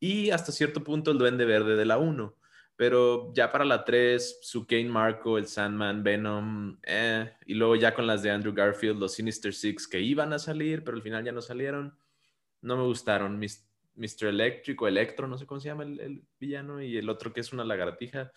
y 0.00 0.30
hasta 0.30 0.50
cierto 0.50 0.82
punto 0.82 1.12
el 1.12 1.18
Duende 1.18 1.44
Verde 1.44 1.76
de 1.76 1.84
la 1.84 1.98
1. 1.98 2.34
Pero 2.76 3.32
ya 3.34 3.52
para 3.52 3.64
la 3.64 3.84
3, 3.84 4.38
su 4.42 4.66
Kane 4.66 4.88
Marco, 4.88 5.38
el 5.38 5.46
Sandman, 5.46 6.02
Venom, 6.02 6.78
eh, 6.82 7.32
y 7.46 7.54
luego 7.54 7.76
ya 7.76 7.94
con 7.94 8.06
las 8.06 8.22
de 8.22 8.30
Andrew 8.32 8.52
Garfield, 8.52 8.98
los 8.98 9.14
Sinister 9.14 9.54
Six 9.54 9.86
que 9.86 10.00
iban 10.00 10.32
a 10.32 10.38
salir, 10.40 10.82
pero 10.82 10.96
al 10.96 11.02
final 11.02 11.24
ya 11.24 11.30
no 11.32 11.40
salieron, 11.40 11.96
no 12.62 12.76
me 12.76 12.82
gustaron. 12.84 13.38
Mis- 13.38 13.68
Mr. 13.96 14.26
Electric 14.28 14.82
Electro, 14.82 15.28
no 15.28 15.38
sé 15.38 15.46
cómo 15.46 15.60
se 15.60 15.68
llama 15.68 15.84
el, 15.84 16.00
el 16.00 16.24
villano, 16.40 16.82
y 16.82 16.96
el 16.96 17.08
otro 17.08 17.32
que 17.32 17.40
es 17.40 17.52
una 17.52 17.64
lagartija. 17.64 18.32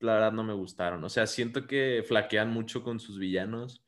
la 0.00 0.14
verdad 0.14 0.32
no 0.32 0.44
me 0.44 0.52
gustaron. 0.54 1.02
O 1.04 1.08
sea, 1.08 1.26
siento 1.26 1.66
que 1.66 2.04
flaquean 2.06 2.50
mucho 2.50 2.82
con 2.84 3.00
sus 3.00 3.18
villanos. 3.18 3.84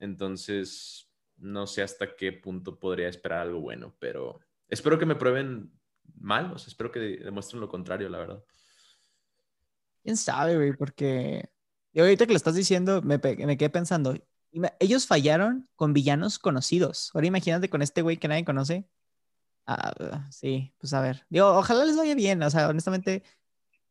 Entonces, 0.00 1.08
no 1.36 1.66
sé 1.68 1.82
hasta 1.82 2.16
qué 2.16 2.32
punto 2.32 2.78
podría 2.78 3.08
esperar 3.08 3.40
algo 3.40 3.60
bueno, 3.60 3.94
pero 4.00 4.40
espero 4.68 4.98
que 4.98 5.06
me 5.06 5.14
prueben 5.14 5.70
mal. 6.18 6.52
Espero 6.56 6.90
que 6.90 6.98
demuestren 7.00 7.60
lo 7.60 7.68
contrario, 7.68 8.08
la 8.08 8.18
verdad. 8.18 8.44
¿Quién 10.02 10.16
sabe, 10.16 10.56
güey? 10.56 10.72
Porque 10.72 11.50
yo 11.92 12.04
ahorita 12.04 12.26
que 12.26 12.32
lo 12.32 12.36
estás 12.36 12.54
diciendo, 12.54 13.02
me, 13.02 13.18
me 13.18 13.56
quedé 13.56 13.70
pensando, 13.70 14.14
ellos 14.80 15.06
fallaron 15.06 15.68
con 15.76 15.92
villanos 15.92 16.38
conocidos. 16.38 17.10
Ahora 17.14 17.26
imagínate 17.26 17.70
con 17.70 17.82
este 17.82 18.02
güey 18.02 18.16
que 18.16 18.28
nadie 18.28 18.44
conoce. 18.44 18.86
Ah, 19.66 20.26
sí, 20.30 20.74
pues 20.78 20.92
a 20.92 21.00
ver. 21.00 21.24
Digo, 21.28 21.46
ojalá 21.48 21.84
les 21.84 21.96
vaya 21.96 22.14
bien. 22.14 22.42
O 22.42 22.50
sea, 22.50 22.68
honestamente, 22.68 23.22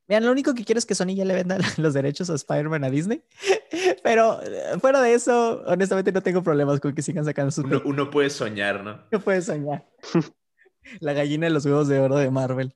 vean, 0.07 0.25
lo 0.25 0.31
único 0.31 0.53
que 0.53 0.65
quiero 0.65 0.79
es 0.79 0.85
que 0.85 0.95
Sony 0.95 1.15
ya 1.15 1.25
le 1.25 1.33
venda 1.33 1.57
los 1.77 1.93
derechos 1.93 2.29
a 2.29 2.35
Spider-Man 2.35 2.83
a 2.83 2.89
Disney. 2.89 3.23
Pero 4.03 4.41
eh, 4.41 4.77
fuera 4.79 5.01
de 5.01 5.13
eso, 5.13 5.63
honestamente 5.65 6.11
no 6.11 6.21
tengo 6.21 6.43
problemas 6.43 6.79
con 6.79 6.93
que 6.93 7.01
sigan 7.01 7.25
sacando 7.25 7.51
sus 7.51 7.65
Uno, 7.65 7.81
uno 7.85 8.09
puede 8.09 8.29
soñar, 8.29 8.83
¿no? 8.83 8.99
¿Qué 9.09 9.19
puedes 9.19 9.45
soñar? 9.45 9.87
La 10.99 11.13
gallina 11.13 11.47
de 11.47 11.53
los 11.53 11.65
huevos 11.65 11.87
de 11.87 11.99
oro 11.99 12.17
de 12.17 12.29
Marvel. 12.29 12.75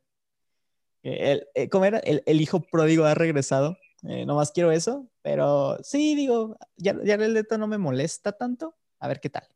El, 1.05 1.47
eh, 1.53 1.69
¿Cómo 1.69 1.85
era? 1.85 1.99
El, 1.99 2.23
el 2.25 2.41
hijo 2.41 2.61
pródigo 2.61 3.05
ha 3.05 3.13
regresado. 3.13 3.77
Eh, 4.07 4.25
nomás 4.25 4.51
quiero 4.51 4.71
eso. 4.71 5.07
Pero 5.21 5.77
sí, 5.83 6.15
digo, 6.15 6.57
ya, 6.77 6.95
ya 7.03 7.13
el 7.15 7.33
Leto 7.33 7.57
no 7.57 7.67
me 7.67 7.77
molesta 7.77 8.31
tanto. 8.31 8.75
A 8.99 9.07
ver 9.07 9.19
qué 9.19 9.29
tal. 9.29 9.47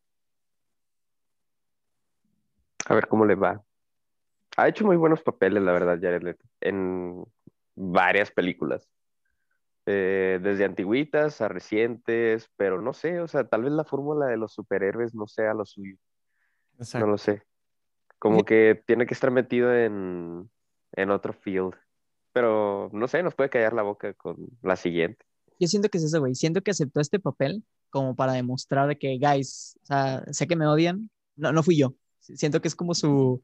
A 2.85 2.93
ver 2.93 3.07
cómo 3.07 3.25
le 3.25 3.33
va. 3.33 3.63
Ha 4.57 4.67
hecho 4.67 4.85
muy 4.85 4.95
buenos 4.95 5.23
papeles, 5.23 5.63
la 5.63 5.71
verdad, 5.71 5.99
Jared 6.01 6.21
Leto, 6.21 6.45
en 6.61 7.23
varias 7.75 8.29
películas. 8.29 8.87
Eh, 9.85 10.39
desde 10.41 10.65
antiguitas 10.65 11.41
a 11.41 11.47
recientes, 11.47 12.49
pero 12.57 12.81
no 12.81 12.93
sé, 12.93 13.21
o 13.21 13.27
sea, 13.27 13.47
tal 13.47 13.63
vez 13.63 13.71
la 13.71 13.85
fórmula 13.85 14.27
de 14.27 14.37
los 14.37 14.53
superhéroes 14.53 15.15
no 15.15 15.25
sea 15.27 15.53
lo 15.53 15.65
suyo, 15.65 15.95
no 16.73 16.83
Exacto. 16.83 17.07
lo 17.07 17.17
sé. 17.17 17.43
Como 18.19 18.43
que 18.43 18.83
tiene 18.85 19.05
que 19.07 19.13
estar 19.13 19.31
metido 19.31 19.73
en, 19.73 20.49
en 21.01 21.09
otro 21.11 21.33
field. 21.33 21.73
Pero 22.33 22.89
no 22.93 23.07
sé, 23.07 23.23
nos 23.23 23.33
puede 23.35 23.49
callar 23.49 23.73
la 23.73 23.81
boca 23.83 24.13
con 24.13 24.35
la 24.61 24.75
siguiente. 24.75 25.25
Yo 25.59 25.67
siento 25.67 25.89
que 25.89 25.97
es 25.97 26.03
eso, 26.03 26.19
güey. 26.19 26.35
Siento 26.35 26.61
que 26.61 26.71
aceptó 26.71 27.01
este 27.01 27.19
papel 27.19 27.63
como 27.89 28.15
para 28.15 28.33
demostrar 28.33 28.87
de 28.87 28.97
que, 28.97 29.17
guys, 29.17 29.77
o 29.83 29.85
sea, 29.85 30.23
sé 30.31 30.47
que 30.47 30.55
me 30.55 30.67
odian. 30.67 31.09
No, 31.35 31.51
no 31.51 31.63
fui 31.63 31.77
yo. 31.77 31.95
Siento 32.19 32.61
que 32.61 32.67
es 32.67 32.75
como 32.75 32.93
su, 32.93 33.41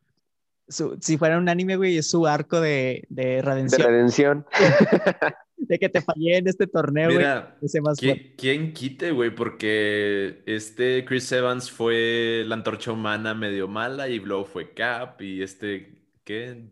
su 0.67 0.97
si 1.01 1.17
fuera 1.17 1.37
un 1.39 1.49
anime, 1.49 1.75
güey, 1.77 1.97
es 1.97 2.09
su 2.09 2.27
arco 2.27 2.61
de, 2.61 3.05
de 3.09 3.25
De 3.37 3.41
redención. 3.41 3.81
redención. 3.87 4.45
De 5.57 5.79
que 5.79 5.89
te 5.89 6.01
fallé 6.01 6.37
en 6.37 6.47
este 6.47 6.67
torneo, 6.67 7.05
güey. 7.07 7.17
Mira, 7.17 7.57
Ese 7.61 7.81
más 7.81 7.99
fuerte. 7.99 8.21
¿qui- 8.21 8.35
¿quién 8.37 8.73
quite, 8.73 9.11
güey? 9.11 9.33
Porque 9.33 10.43
este 10.45 11.03
Chris 11.05 11.31
Evans 11.31 11.71
fue 11.71 12.43
la 12.45 12.55
antorcha 12.55 12.91
humana 12.91 13.33
medio 13.33 13.67
mala 13.67 14.07
y 14.09 14.19
luego 14.19 14.45
fue 14.45 14.73
Cap 14.73 15.19
y 15.21 15.41
este, 15.41 16.03
¿qué? 16.23 16.65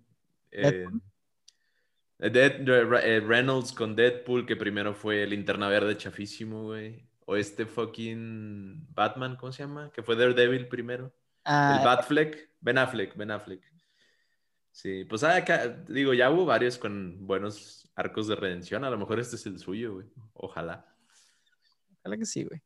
Eh, 0.54 0.88
Dead- 2.20 2.68
eh, 2.68 3.20
Reynolds 3.20 3.74
con 3.74 3.96
Deadpool, 3.96 4.46
que 4.46 4.56
primero 4.56 4.94
fue 4.94 5.26
Linterna 5.28 5.68
Verde 5.68 5.98
chafísimo, 5.98 6.64
güey. 6.64 7.10
O 7.26 7.36
este 7.36 7.66
fucking 7.66 8.88
Batman, 8.94 9.36
¿cómo 9.36 9.52
se 9.52 9.64
llama? 9.64 9.92
Que 9.92 10.04
fue 10.04 10.16
Daredevil 10.16 10.68
primero. 10.68 11.14
Ah, 11.46 11.78
El 11.80 11.86
Batfleck, 11.86 12.52
Ben 12.62 12.78
Affleck, 12.78 13.16
Ben 13.18 13.32
Affleck. 13.32 13.62
Sí, 14.72 15.06
pues 15.06 15.24
ah, 15.24 15.36
acá, 15.36 15.68
digo, 15.88 16.14
ya 16.14 16.32
hubo 16.32 16.46
varios 16.46 16.78
con 16.78 17.26
buenos 17.28 17.90
arcos 17.96 18.28
de 18.28 18.36
redención. 18.36 18.84
A 18.84 18.90
lo 18.90 18.98
mejor 18.98 19.20
este 19.20 19.36
es 19.36 19.46
el 19.46 19.60
suyo, 19.60 19.96
güey. 19.96 20.08
Ojalá. 20.34 20.86
Ojalá 22.00 22.18
que 22.18 22.26
sí, 22.26 22.44
güey. 22.44 22.62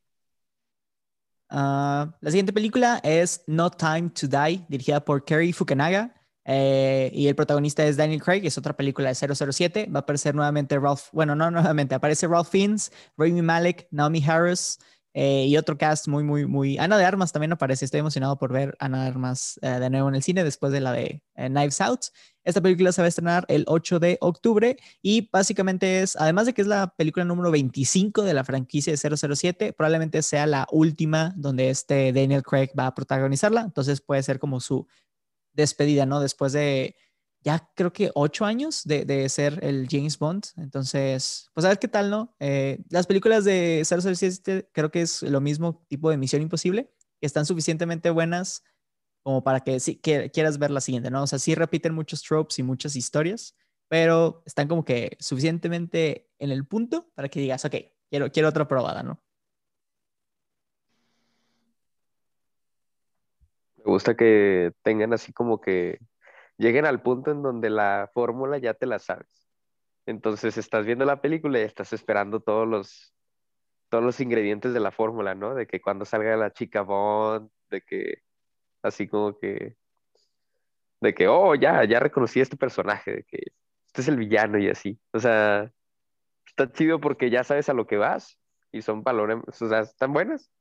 Ah, 1.49 2.15
la 2.19 2.29
siguiente 2.31 2.53
película 2.53 2.99
es 3.03 3.43
No 3.47 3.69
Time 3.69 4.09
to 4.09 4.27
Die, 4.27 4.65
dirigida 4.67 5.03
por 5.03 5.23
Kerry 5.23 5.53
Fukunaga. 5.53 6.13
Eh, 6.49 7.11
y 7.13 7.27
el 7.27 7.35
protagonista 7.35 7.85
es 7.85 7.97
Daniel 7.97 8.23
Craig, 8.23 8.45
es 8.45 8.57
otra 8.57 8.75
película 8.75 9.09
de 9.09 9.15
007. 9.15 9.89
Va 9.93 9.99
a 9.99 10.01
aparecer 10.01 10.33
nuevamente 10.33 10.79
Ralph, 10.79 11.09
bueno, 11.11 11.35
no 11.35 11.51
nuevamente, 11.51 11.93
aparece 11.93 12.25
Ralph 12.25 12.47
Fiennes, 12.47 12.91
Rami 13.17 13.41
Malek, 13.41 13.87
Naomi 13.91 14.23
Harris 14.25 14.79
eh, 15.13 15.45
y 15.45 15.57
otro 15.57 15.77
cast 15.77 16.07
muy, 16.07 16.23
muy, 16.23 16.45
muy. 16.45 16.77
Ana 16.77 16.97
de 16.97 17.03
Armas 17.03 17.33
también 17.33 17.51
aparece. 17.51 17.83
Estoy 17.83 17.99
emocionado 17.99 18.37
por 18.37 18.53
ver 18.53 18.77
Ana 18.79 19.01
de 19.01 19.07
Armas 19.09 19.59
eh, 19.61 19.67
de 19.67 19.89
nuevo 19.89 20.07
en 20.07 20.15
el 20.15 20.23
cine 20.23 20.45
después 20.45 20.71
de 20.71 20.79
la 20.79 20.93
de 20.93 21.21
Knives 21.35 21.81
Out. 21.81 22.05
Esta 22.45 22.61
película 22.61 22.93
se 22.93 23.01
va 23.01 23.07
a 23.07 23.09
estrenar 23.09 23.43
el 23.49 23.65
8 23.67 23.99
de 23.99 24.17
octubre 24.21 24.77
y 25.01 25.29
básicamente 25.29 26.01
es, 26.01 26.15
además 26.15 26.45
de 26.45 26.53
que 26.53 26.61
es 26.61 26.67
la 26.67 26.93
película 26.95 27.25
número 27.25 27.51
25 27.51 28.23
de 28.23 28.33
la 28.33 28.45
franquicia 28.45 28.93
de 28.93 29.27
007, 29.35 29.73
probablemente 29.73 30.21
sea 30.21 30.47
la 30.47 30.65
última 30.71 31.33
donde 31.35 31.71
este 31.71 32.13
Daniel 32.13 32.43
Craig 32.43 32.69
va 32.77 32.87
a 32.87 32.95
protagonizarla. 32.95 33.61
Entonces 33.61 33.99
puede 33.99 34.23
ser 34.23 34.39
como 34.39 34.61
su 34.61 34.87
despedida, 35.57 36.05
¿no? 36.05 36.21
Después 36.21 36.53
de 36.53 36.95
ya 37.41 37.69
creo 37.75 37.93
que 37.93 38.11
ocho 38.15 38.45
años 38.45 38.83
de, 38.83 39.05
de 39.05 39.27
ser 39.29 39.59
el 39.63 39.87
James 39.89 40.17
Bond. 40.17 40.45
Entonces, 40.57 41.49
pues 41.53 41.65
a 41.65 41.69
ver 41.69 41.79
qué 41.79 41.87
tal, 41.87 42.09
¿no? 42.09 42.35
Eh, 42.39 42.83
las 42.89 43.07
películas 43.07 43.43
de 43.45 43.83
007 43.85 44.69
creo 44.73 44.91
que 44.91 45.01
es 45.01 45.21
lo 45.23 45.41
mismo 45.41 45.85
tipo 45.87 46.09
de 46.09 46.17
Misión 46.17 46.41
Imposible, 46.41 46.91
que 47.19 47.25
están 47.25 47.45
suficientemente 47.45 48.09
buenas 48.09 48.63
como 49.23 49.43
para 49.43 49.61
que 49.61 49.79
sí 49.79 49.95
que 49.95 50.31
quieras 50.31 50.57
ver 50.57 50.71
la 50.71 50.81
siguiente, 50.81 51.11
¿no? 51.11 51.23
O 51.23 51.27
sea, 51.27 51.39
sí 51.39 51.55
repiten 51.55 51.93
muchos 51.93 52.21
tropes 52.21 52.59
y 52.59 52.63
muchas 52.63 52.95
historias, 52.95 53.55
pero 53.89 54.43
están 54.45 54.67
como 54.67 54.85
que 54.85 55.17
suficientemente 55.19 56.29
en 56.39 56.51
el 56.51 56.65
punto 56.65 57.11
para 57.15 57.29
que 57.29 57.39
digas, 57.39 57.65
ok, 57.65 57.75
quiero, 58.09 58.31
quiero 58.31 58.49
otra 58.49 58.67
probada, 58.67 59.03
¿no? 59.03 59.21
Me 63.87 63.93
gusta 63.93 64.17
que 64.17 64.73
tengan 64.81 65.13
así 65.13 65.31
como 65.31 65.61
que 65.61 65.99
lleguen 66.57 66.85
al 66.85 67.01
punto 67.01 67.31
en 67.31 67.41
donde 67.41 67.69
la 67.69 68.11
fórmula 68.13 68.57
ya 68.57 68.73
te 68.73 68.85
la 68.85 68.99
sabes. 68.99 69.47
Entonces 70.05 70.57
estás 70.57 70.85
viendo 70.85 71.05
la 71.05 71.21
película 71.21 71.57
y 71.57 71.61
estás 71.61 71.93
esperando 71.93 72.41
todos 72.41 72.67
los, 72.67 73.13
todos 73.87 74.03
los 74.03 74.19
ingredientes 74.19 74.73
de 74.73 74.81
la 74.81 74.91
fórmula, 74.91 75.35
¿no? 75.35 75.55
De 75.55 75.67
que 75.67 75.79
cuando 75.79 76.03
salga 76.03 76.35
la 76.35 76.51
chica 76.51 76.81
Bond, 76.81 77.49
de 77.69 77.81
que 77.81 78.23
así 78.81 79.07
como 79.07 79.39
que, 79.39 79.77
de 80.99 81.13
que, 81.13 81.29
oh, 81.29 81.55
ya, 81.55 81.85
ya 81.85 82.01
reconocí 82.01 82.41
a 82.41 82.43
este 82.43 82.57
personaje, 82.57 83.11
de 83.11 83.23
que 83.23 83.37
este 83.85 84.01
es 84.01 84.09
el 84.09 84.17
villano 84.17 84.57
y 84.57 84.67
así. 84.67 84.99
O 85.13 85.19
sea, 85.21 85.71
está 86.45 86.69
chido 86.73 86.99
porque 86.99 87.29
ya 87.29 87.45
sabes 87.45 87.69
a 87.69 87.73
lo 87.73 87.87
que 87.87 87.95
vas 87.95 88.37
y 88.73 88.81
son 88.81 89.01
valores, 89.01 89.37
o 89.47 89.69
sea, 89.69 89.79
están 89.79 90.11
buenas. 90.11 90.51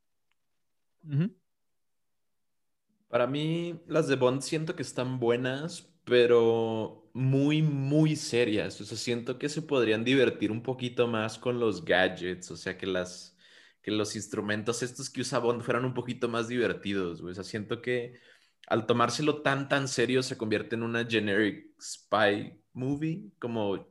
Para 3.07 3.27
mí, 3.27 3.81
las 3.87 4.07
de 4.07 4.15
Bond 4.15 4.41
siento 4.41 4.75
que 4.75 4.81
están 4.81 5.19
buenas, 5.19 5.89
pero 6.03 7.09
muy, 7.13 7.61
muy 7.61 8.15
serias. 8.15 8.79
O 8.81 8.85
sea, 8.85 8.97
siento 8.97 9.39
que 9.39 9.49
se 9.49 9.61
podrían 9.61 10.03
divertir 10.03 10.51
un 10.51 10.61
poquito 10.63 11.07
más 11.07 11.37
con 11.37 11.59
los 11.59 11.85
gadgets. 11.85 12.51
O 12.51 12.57
sea, 12.57 12.77
que 12.77 12.85
las, 12.85 13.37
que 13.81 13.91
los 13.91 14.15
instrumentos 14.15 14.83
estos 14.83 15.09
que 15.09 15.21
usa 15.21 15.39
Bond 15.39 15.61
fueran 15.63 15.85
un 15.85 15.93
poquito 15.93 16.27
más 16.29 16.47
divertidos. 16.49 17.21
O 17.21 17.33
sea, 17.33 17.43
siento 17.43 17.81
que 17.81 18.19
al 18.67 18.85
tomárselo 18.85 19.41
tan, 19.41 19.69
tan 19.69 19.87
serio 19.87 20.21
se 20.23 20.37
convierte 20.37 20.75
en 20.75 20.83
una 20.83 21.05
generic 21.05 21.73
spy 21.81 22.61
movie, 22.73 23.31
como 23.39 23.87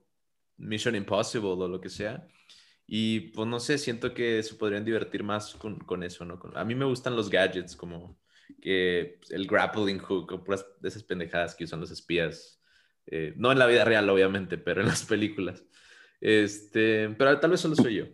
Mission 0.59 0.95
Impossible 0.97 1.51
o 1.51 1.69
lo 1.69 1.81
que 1.81 1.89
sea. 1.89 2.29
Y 2.87 3.21
pues 3.33 3.49
no 3.49 3.61
sé, 3.61 3.79
siento 3.79 4.15
que 4.15 4.43
se 4.43 4.55
podrían 4.55 4.85
divertir 4.85 5.23
más 5.25 5.55
con, 5.55 5.79
con 5.81 6.03
eso, 6.03 6.25
¿no? 6.25 6.41
A 6.55 6.65
mí 6.65 6.75
me 6.75 6.85
gustan 6.85 7.17
los 7.17 7.31
gadgets, 7.31 7.77
como 7.77 8.19
que 8.61 9.17
pues, 9.19 9.31
el 9.33 9.47
grappling 9.47 9.99
hook 9.99 10.33
o 10.33 10.45
puras 10.45 10.67
de 10.81 10.89
esas 10.89 11.03
pendejadas 11.03 11.55
que 11.55 11.65
usan 11.65 11.81
los 11.81 11.91
espías. 11.91 12.61
Eh, 13.07 13.35
no 13.37 13.53
en 13.53 13.59
la 13.59 13.67
vida 13.67 13.85
real, 13.85 14.09
obviamente, 14.11 14.59
pero 14.59 14.81
en 14.81 14.89
las 14.89 15.05
películas. 15.05 15.65
Este, 16.21 17.09
pero 17.11 17.39
tal 17.39 17.51
vez 17.51 17.61
solo 17.61 17.77
soy 17.77 17.95
yo. 17.97 18.05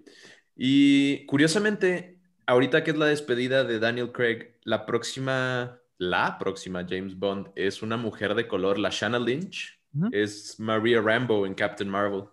Y 0.56 1.24
curiosamente, 1.26 2.20
ahorita 2.46 2.84
que 2.84 2.90
es 2.90 2.96
la 2.98 3.06
despedida 3.06 3.64
de 3.64 3.78
Daniel 3.78 4.12
Craig, 4.12 4.58
la 4.64 4.84
próxima, 4.86 5.80
la 5.98 6.36
próxima 6.38 6.84
James 6.88 7.18
Bond 7.18 7.48
es 7.56 7.82
una 7.82 7.96
mujer 7.96 8.34
de 8.34 8.46
color, 8.48 8.78
la 8.78 8.90
Shanna 8.90 9.18
Lynch, 9.18 9.78
Ujú. 9.94 10.08
es 10.12 10.58
Maria 10.58 11.00
Rambo 11.00 11.46
en 11.46 11.54
Captain 11.54 11.88
Marvel. 11.88 12.24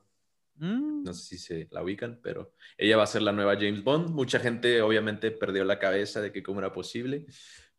Mm, 0.55 1.03
No 1.03 1.13
sé 1.13 1.23
si 1.25 1.37
se 1.37 1.67
la 1.71 1.81
ubican, 1.83 2.19
pero 2.21 2.53
ella 2.77 2.97
va 2.97 3.03
a 3.03 3.07
ser 3.07 3.21
la 3.21 3.31
nueva 3.31 3.55
James 3.55 3.83
Bond. 3.83 4.09
Mucha 4.09 4.39
gente 4.39 4.81
obviamente 4.81 5.31
perdió 5.31 5.63
la 5.63 5.79
cabeza 5.79 6.19
de 6.21 6.31
que 6.33 6.43
cómo 6.43 6.59
era 6.59 6.73
posible, 6.73 7.25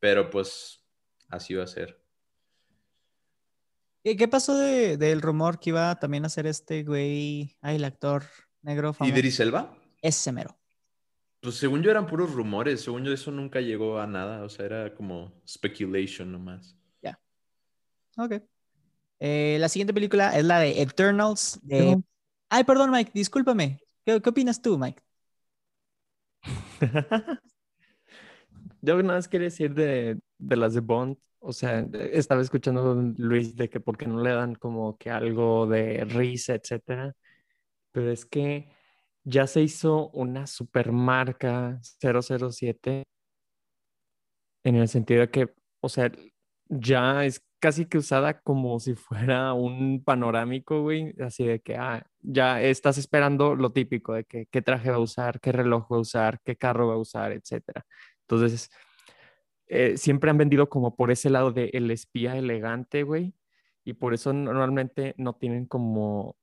pero 0.01 0.29
pues 0.31 0.83
así 1.29 1.55
va 1.55 1.65
a 1.65 1.69
ser. 1.69 2.03
¿Qué, 4.03 4.17
qué 4.17 4.27
pasó 4.29 4.57
de- 4.57 4.97
del 4.97 5.23
rumor 5.23 5.61
que 5.61 5.71
iba 5.71 5.99
también 5.99 6.25
a 6.25 6.29
ser 6.31 6.47
este 6.47 6.83
güey, 6.83 7.57
ay, 7.61 7.77
el 7.77 7.85
actor 7.85 8.25
negro 8.63 8.93
famoso? 8.93 9.15
¿Idris 9.17 9.39
Elba? 9.41 9.77
Ese 10.03 10.33
mero. 10.33 10.59
Pues 11.41 11.55
según 11.57 11.83
yo 11.83 11.91
eran 11.91 12.07
puros 12.07 12.33
rumores, 12.33 12.81
según 12.83 13.05
yo 13.05 13.13
eso 13.13 13.31
nunca 13.31 13.61
llegó 13.61 13.99
a 13.99 14.07
nada, 14.07 14.43
o 14.43 14.49
sea, 14.49 14.67
era 14.67 14.95
como 14.95 15.33
speculation 15.47 16.33
nomás. 16.33 16.77
Ok. 18.17 18.43
Eh, 19.21 19.57
la 19.61 19.69
siguiente 19.69 19.95
película 19.95 20.37
es 20.37 20.45
la 20.45 20.59
de 20.59 20.83
Eternals 20.83 21.61
de 21.63 22.03
Ay, 22.49 22.65
perdón, 22.65 22.91
Mike, 22.91 23.13
discúlpame. 23.15 23.81
¿Qué, 24.05 24.21
qué 24.21 24.31
opinas 24.31 24.61
tú, 24.61 24.77
Mike? 24.77 25.01
Yo 28.83 29.03
nada 29.03 29.18
más 29.18 29.28
quería 29.28 29.47
decir 29.47 29.74
de, 29.74 30.18
de 30.39 30.57
las 30.57 30.74
de 30.74 30.81
Bond, 30.81 31.16
o 31.41 31.53
sea, 31.53 31.81
estaba 32.12 32.43
escuchando 32.43 32.93
a 32.93 32.95
Luis 33.18 33.57
de 33.57 33.68
que 33.70 33.81
porque 33.81 34.07
no 34.07 34.22
le 34.22 34.31
dan 34.33 34.55
como 34.55 34.97
que 34.99 35.11
algo 35.11 35.66
de 35.66 36.05
risa, 36.05 36.55
etcétera, 36.55 37.14
pero 37.93 38.11
es 38.11 38.26
que 38.26 38.68
ya 39.24 39.47
se 39.47 39.62
hizo 39.62 40.11
una 40.11 40.47
supermarca 40.47 41.81
007 42.01 43.05
en 44.64 44.76
el 44.76 44.89
sentido 44.89 45.20
de 45.20 45.31
que, 45.31 45.49
o 45.81 45.89
sea, 45.89 46.11
ya 46.68 47.24
es 47.24 47.43
casi 47.59 47.87
que 47.87 47.99
usada 47.99 48.41
como 48.41 48.78
si 48.81 48.95
fuera 48.95 49.53
un 49.55 50.03
panorámico, 50.05 50.83
güey, 50.83 51.14
así 51.20 51.45
de 51.45 51.61
que, 51.61 51.76
ah, 51.76 52.07
ya 52.20 52.62
estás 52.62 52.99
esperando 52.99 53.55
lo 53.55 53.72
típico 53.72 54.14
de 54.14 54.24
que 54.24 54.47
qué 54.51 54.62
traje 54.62 54.91
va 54.91 54.97
a 54.97 55.01
usar, 55.01 55.41
qué 55.41 55.53
reloj 55.53 55.91
va 55.93 55.97
a 55.97 56.01
usar, 56.01 56.41
qué 56.45 56.57
carro 56.57 56.89
va 56.89 56.95
a 56.95 56.99
usar, 56.99 57.33
etcétera. 57.33 57.85
Entonces, 58.31 58.70
eh, 59.66 59.97
siempre 59.97 60.31
han 60.31 60.39
vendido 60.39 60.68
como 60.68 60.95
por 60.95 61.11
ese 61.11 61.31
lado 61.31 61.51
de 61.53 61.70
el 61.72 61.91
espía 61.91 62.37
elegante, 62.37 63.03
güey, 63.03 63.35
y 63.85 63.95
por 63.95 64.14
eso 64.14 64.33
normalmente 64.33 65.14
no 65.18 65.35
tienen 65.35 65.66
como, 65.66 66.37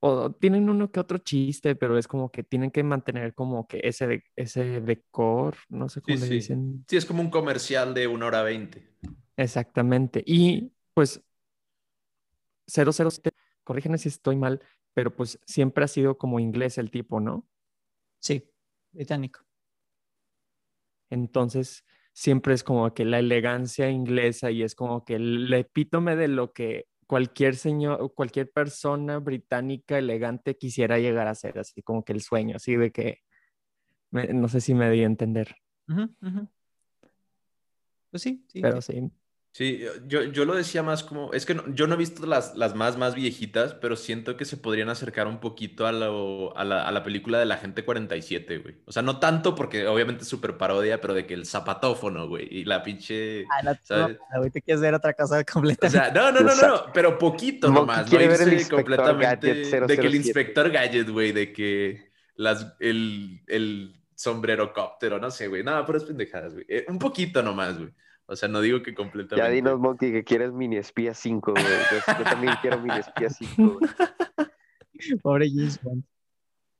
o 0.00 0.30
tienen 0.32 0.70
uno 0.70 0.92
que 0.92 1.00
otro 1.00 1.18
chiste, 1.18 1.74
pero 1.74 1.98
es 1.98 2.06
como 2.06 2.30
que 2.30 2.44
tienen 2.44 2.70
que 2.70 2.84
mantener 2.84 3.34
como 3.34 3.66
que 3.66 3.80
ese, 3.82 4.06
de- 4.06 4.24
ese 4.36 4.80
decor, 4.80 5.56
no 5.68 5.88
sé 5.88 6.02
cómo 6.02 6.16
Sí, 6.16 6.22
le 6.22 6.26
sí. 6.28 6.34
dicen. 6.34 6.84
Sí, 6.88 6.96
es 6.96 7.04
como 7.04 7.20
un 7.20 7.30
comercial 7.30 7.94
de 7.94 8.06
una 8.06 8.26
hora 8.26 8.42
veinte. 8.42 8.88
Exactamente. 9.36 10.22
Y 10.24 10.72
pues 10.94 11.20
007, 12.66 13.32
corrígeme 13.64 13.98
si 13.98 14.08
estoy 14.08 14.36
mal, 14.36 14.60
pero 14.94 15.14
pues 15.14 15.40
siempre 15.46 15.84
ha 15.84 15.88
sido 15.88 16.16
como 16.16 16.38
inglés 16.38 16.78
el 16.78 16.90
tipo, 16.92 17.18
¿no? 17.18 17.44
Sí, 18.20 18.48
británico. 18.92 19.40
Entonces, 21.12 21.84
siempre 22.14 22.54
es 22.54 22.64
como 22.64 22.92
que 22.94 23.04
la 23.04 23.18
elegancia 23.18 23.90
inglesa 23.90 24.50
y 24.50 24.62
es 24.62 24.74
como 24.74 25.04
que 25.04 25.16
el 25.16 25.52
epítome 25.52 26.16
de 26.16 26.28
lo 26.28 26.52
que 26.54 26.86
cualquier 27.06 27.54
señor, 27.56 28.14
cualquier 28.14 28.50
persona 28.50 29.18
británica 29.18 29.98
elegante 29.98 30.56
quisiera 30.56 30.98
llegar 30.98 31.28
a 31.28 31.34
ser, 31.34 31.58
así 31.58 31.82
como 31.82 32.02
que 32.02 32.14
el 32.14 32.22
sueño, 32.22 32.56
así 32.56 32.76
de 32.76 32.90
que, 32.92 33.18
me- 34.10 34.28
no 34.32 34.48
sé 34.48 34.62
si 34.62 34.72
me 34.74 34.90
di 34.90 35.02
a 35.02 35.06
entender. 35.06 35.54
Pues 38.10 38.22
sí, 38.22 38.42
sí. 38.48 38.62
pero 38.62 38.80
sí. 38.80 39.10
Sí. 39.52 39.84
Yo, 40.06 40.22
yo 40.24 40.44
lo 40.44 40.54
decía 40.54 40.82
más 40.82 41.04
como, 41.04 41.32
es 41.32 41.46
que 41.46 41.54
no- 41.54 41.64
yo 41.74 41.86
no 41.86 41.94
he 41.94 41.98
visto 41.98 42.26
las, 42.26 42.56
las 42.56 42.74
más, 42.74 42.96
más 42.98 43.14
viejitas, 43.14 43.74
pero 43.74 43.96
siento 43.96 44.36
que 44.36 44.44
se 44.44 44.56
podrían 44.56 44.88
acercar 44.88 45.26
un 45.26 45.38
poquito 45.40 45.86
a, 45.86 45.92
lo- 45.92 46.56
a 46.56 46.64
la, 46.64 46.86
a 46.86 46.92
la 46.92 47.02
película 47.02 47.38
de 47.38 47.46
la 47.46 47.56
gente 47.58 47.84
47, 47.84 48.58
güey. 48.58 48.76
O 48.86 48.92
sea, 48.92 49.02
no 49.02 49.18
tanto 49.20 49.54
porque 49.54 49.86
obviamente 49.86 50.22
es 50.22 50.28
súper 50.28 50.56
parodia, 50.56 51.00
pero 51.00 51.14
de 51.14 51.26
que 51.26 51.34
el 51.34 51.46
zapatófono, 51.46 52.28
güey, 52.28 52.48
y 52.50 52.64
la 52.64 52.82
pinche... 52.82 53.44
Ah, 53.50 53.62
no, 53.62 53.74
¿sabes? 53.82 54.18
no, 54.32 54.38
güey, 54.38 54.50
te 54.50 54.62
quieres 54.62 54.80
ver 54.80 54.94
otra 54.94 55.12
cosa 55.14 55.40
O 55.40 55.44
completa. 55.44 55.88
sea, 55.90 56.10
no, 56.10 56.32
no, 56.32 56.40
no, 56.40 56.54
no, 56.54 56.66
no, 56.68 56.84
pero 56.92 57.18
poquito 57.18 57.70
nomás, 57.70 58.10
no 58.10 58.18
ver 58.18 58.40
el 58.42 58.68
completamente 58.68 59.26
Gadget 59.64 59.86
de 59.86 59.96
que 59.98 60.06
el 60.06 60.12
007. 60.12 60.16
inspector 60.16 60.70
Gadget, 60.70 61.08
güey, 61.10 61.32
de 61.32 61.52
que 61.52 62.10
las, 62.36 62.74
el, 62.80 63.40
el 63.46 63.94
sombrero 64.14 64.72
cóptero, 64.72 65.18
no 65.18 65.30
sé, 65.30 65.48
güey, 65.48 65.62
no, 65.62 65.84
pero 65.84 65.98
es 65.98 66.04
pendejadas, 66.04 66.54
güey. 66.54 66.64
Eh, 66.68 66.84
un 66.88 66.98
poquito 66.98 67.42
nomás, 67.42 67.76
güey. 67.76 67.90
O 68.26 68.36
sea, 68.36 68.48
no 68.48 68.60
digo 68.60 68.82
que 68.82 68.92
Ya 68.92 68.96
completamente. 68.96 69.50
dinos, 69.52 69.78
Monkey, 69.80 70.12
que 70.12 70.24
quieres 70.24 70.52
mini 70.52 70.76
espía 70.76 71.14
5, 71.14 71.52
güey. 71.52 71.64
Yo, 71.64 72.14
yo 72.18 72.24
también 72.24 72.54
quiero 72.60 72.80
mini 72.80 72.98
espía 72.98 73.28
5. 73.28 73.78
Pobre 75.22 75.48
James 75.50 75.80
Bond. 75.82 76.04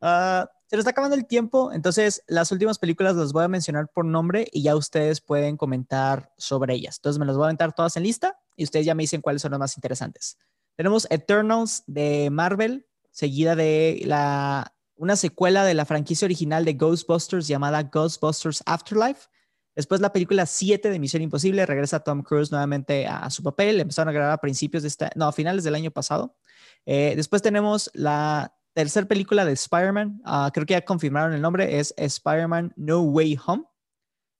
Ah, 0.00 0.50
se 0.66 0.76
nos 0.76 0.80
está 0.84 0.90
acabando 0.90 1.16
el 1.16 1.26
tiempo, 1.26 1.70
entonces 1.72 2.24
las 2.26 2.50
últimas 2.50 2.78
películas 2.78 3.14
las 3.14 3.32
voy 3.32 3.44
a 3.44 3.48
mencionar 3.48 3.88
por 3.92 4.04
nombre 4.04 4.48
y 4.52 4.62
ya 4.62 4.74
ustedes 4.74 5.20
pueden 5.20 5.56
comentar 5.56 6.32
sobre 6.38 6.74
ellas. 6.74 6.96
Entonces 6.98 7.20
me 7.20 7.26
las 7.26 7.36
voy 7.36 7.44
a 7.44 7.46
aventar 7.48 7.74
todas 7.74 7.96
en 7.96 8.04
lista 8.04 8.38
y 8.56 8.64
ustedes 8.64 8.86
ya 8.86 8.94
me 8.94 9.02
dicen 9.02 9.20
cuáles 9.20 9.42
son 9.42 9.50
las 9.50 9.60
más 9.60 9.76
interesantes. 9.76 10.38
Tenemos 10.74 11.06
Eternals 11.10 11.84
de 11.86 12.30
Marvel, 12.30 12.86
seguida 13.10 13.54
de 13.54 14.02
la, 14.06 14.74
una 14.96 15.16
secuela 15.16 15.64
de 15.64 15.74
la 15.74 15.84
franquicia 15.84 16.24
original 16.24 16.64
de 16.64 16.72
Ghostbusters 16.72 17.46
llamada 17.46 17.82
Ghostbusters 17.82 18.62
Afterlife. 18.66 19.28
Después 19.74 20.00
la 20.00 20.12
película 20.12 20.44
7 20.46 20.90
de 20.90 20.98
Misión 20.98 21.22
Imposible, 21.22 21.64
regresa 21.64 22.00
Tom 22.00 22.22
Cruise 22.22 22.50
nuevamente 22.50 23.06
a, 23.06 23.30
su 23.30 23.42
papel. 23.42 23.80
Empezaron 23.80 24.10
a 24.10 24.12
grabar 24.12 24.32
a 24.32 24.38
principios 24.38 24.82
de 24.82 24.88
esta, 24.88 25.10
no, 25.14 25.26
a 25.26 25.32
finales 25.32 25.64
del 25.64 25.74
año 25.74 25.90
pasado. 25.90 26.36
Eh, 26.84 27.14
después 27.16 27.42
tenemos 27.42 27.90
la 27.94 28.54
tercera 28.74 29.06
película 29.06 29.44
de 29.44 29.52
Spider-Man. 29.52 30.20
ah, 30.24 30.50
creo 30.52 30.66
que 30.66 30.74
ya 30.74 30.84
confirmaron 30.84 31.32
el 31.32 31.40
nombre, 31.40 31.78
es 31.78 31.94
Spider-Man 31.96 32.72
No 32.76 33.00
Way 33.00 33.38
Home. 33.46 33.64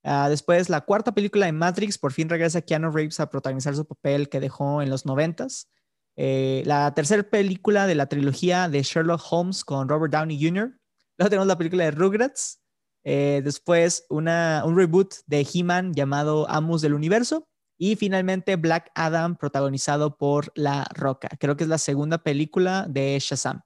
Ah, 0.05 0.29
después 0.29 0.69
la 0.69 0.81
cuarta 0.81 1.13
película 1.13 1.47
de 1.47 1.53
Matrix, 1.53 1.97
por 1.97 2.13
fin 2.13 2.29
regresa 2.29 2.61
Keanu 2.61 2.91
Reeves 2.91 3.21
a 3.21 3.31
protagonizar 3.31 3.75
su 3.77 3.87
papel 3.87 4.29
que 4.29 4.41
dejó 4.41 4.83
en 4.83 4.91
los 4.91 5.07
noventas. 5.07 5.69
Eh, 6.17 6.63
la 6.67 6.93
tercera 6.95 7.23
película 7.23 7.87
de 7.87 7.95
la 7.95 8.07
trilogía 8.07 8.69
de 8.69 8.83
Sherlock 8.83 9.23
Holmes 9.31 9.65
con 9.65 9.89
Robert 9.89 10.13
Downey 10.13 10.39
Jr. 10.43 10.77
Luego 11.19 11.31
tenemos 11.31 11.47
la 11.47 11.57
película 11.57 11.85
de 11.85 11.93
Rugrats. 11.93 12.62
Eh, 13.05 13.43
después 13.45 14.07
una, 14.09 14.63
un 14.65 14.77
reboot 14.77 15.15
de 15.27 15.47
He-Man 15.53 15.93
llamado 15.95 16.49
Amos 16.49 16.83
del 16.83 16.95
Universo. 16.95 17.49
Y 17.79 17.97
finalmente 17.97 18.55
Black 18.57 18.93
Adam 18.95 19.37
protagonizado 19.37 20.17
por 20.17 20.53
La 20.55 20.87
Roca. 20.95 21.29
Creo 21.41 21.57
que 21.57 21.65
es 21.65 21.69
la 21.69 21.79
segunda 21.79 22.19
película 22.23 22.87
de 22.89 23.19
Shazam. 23.21 23.63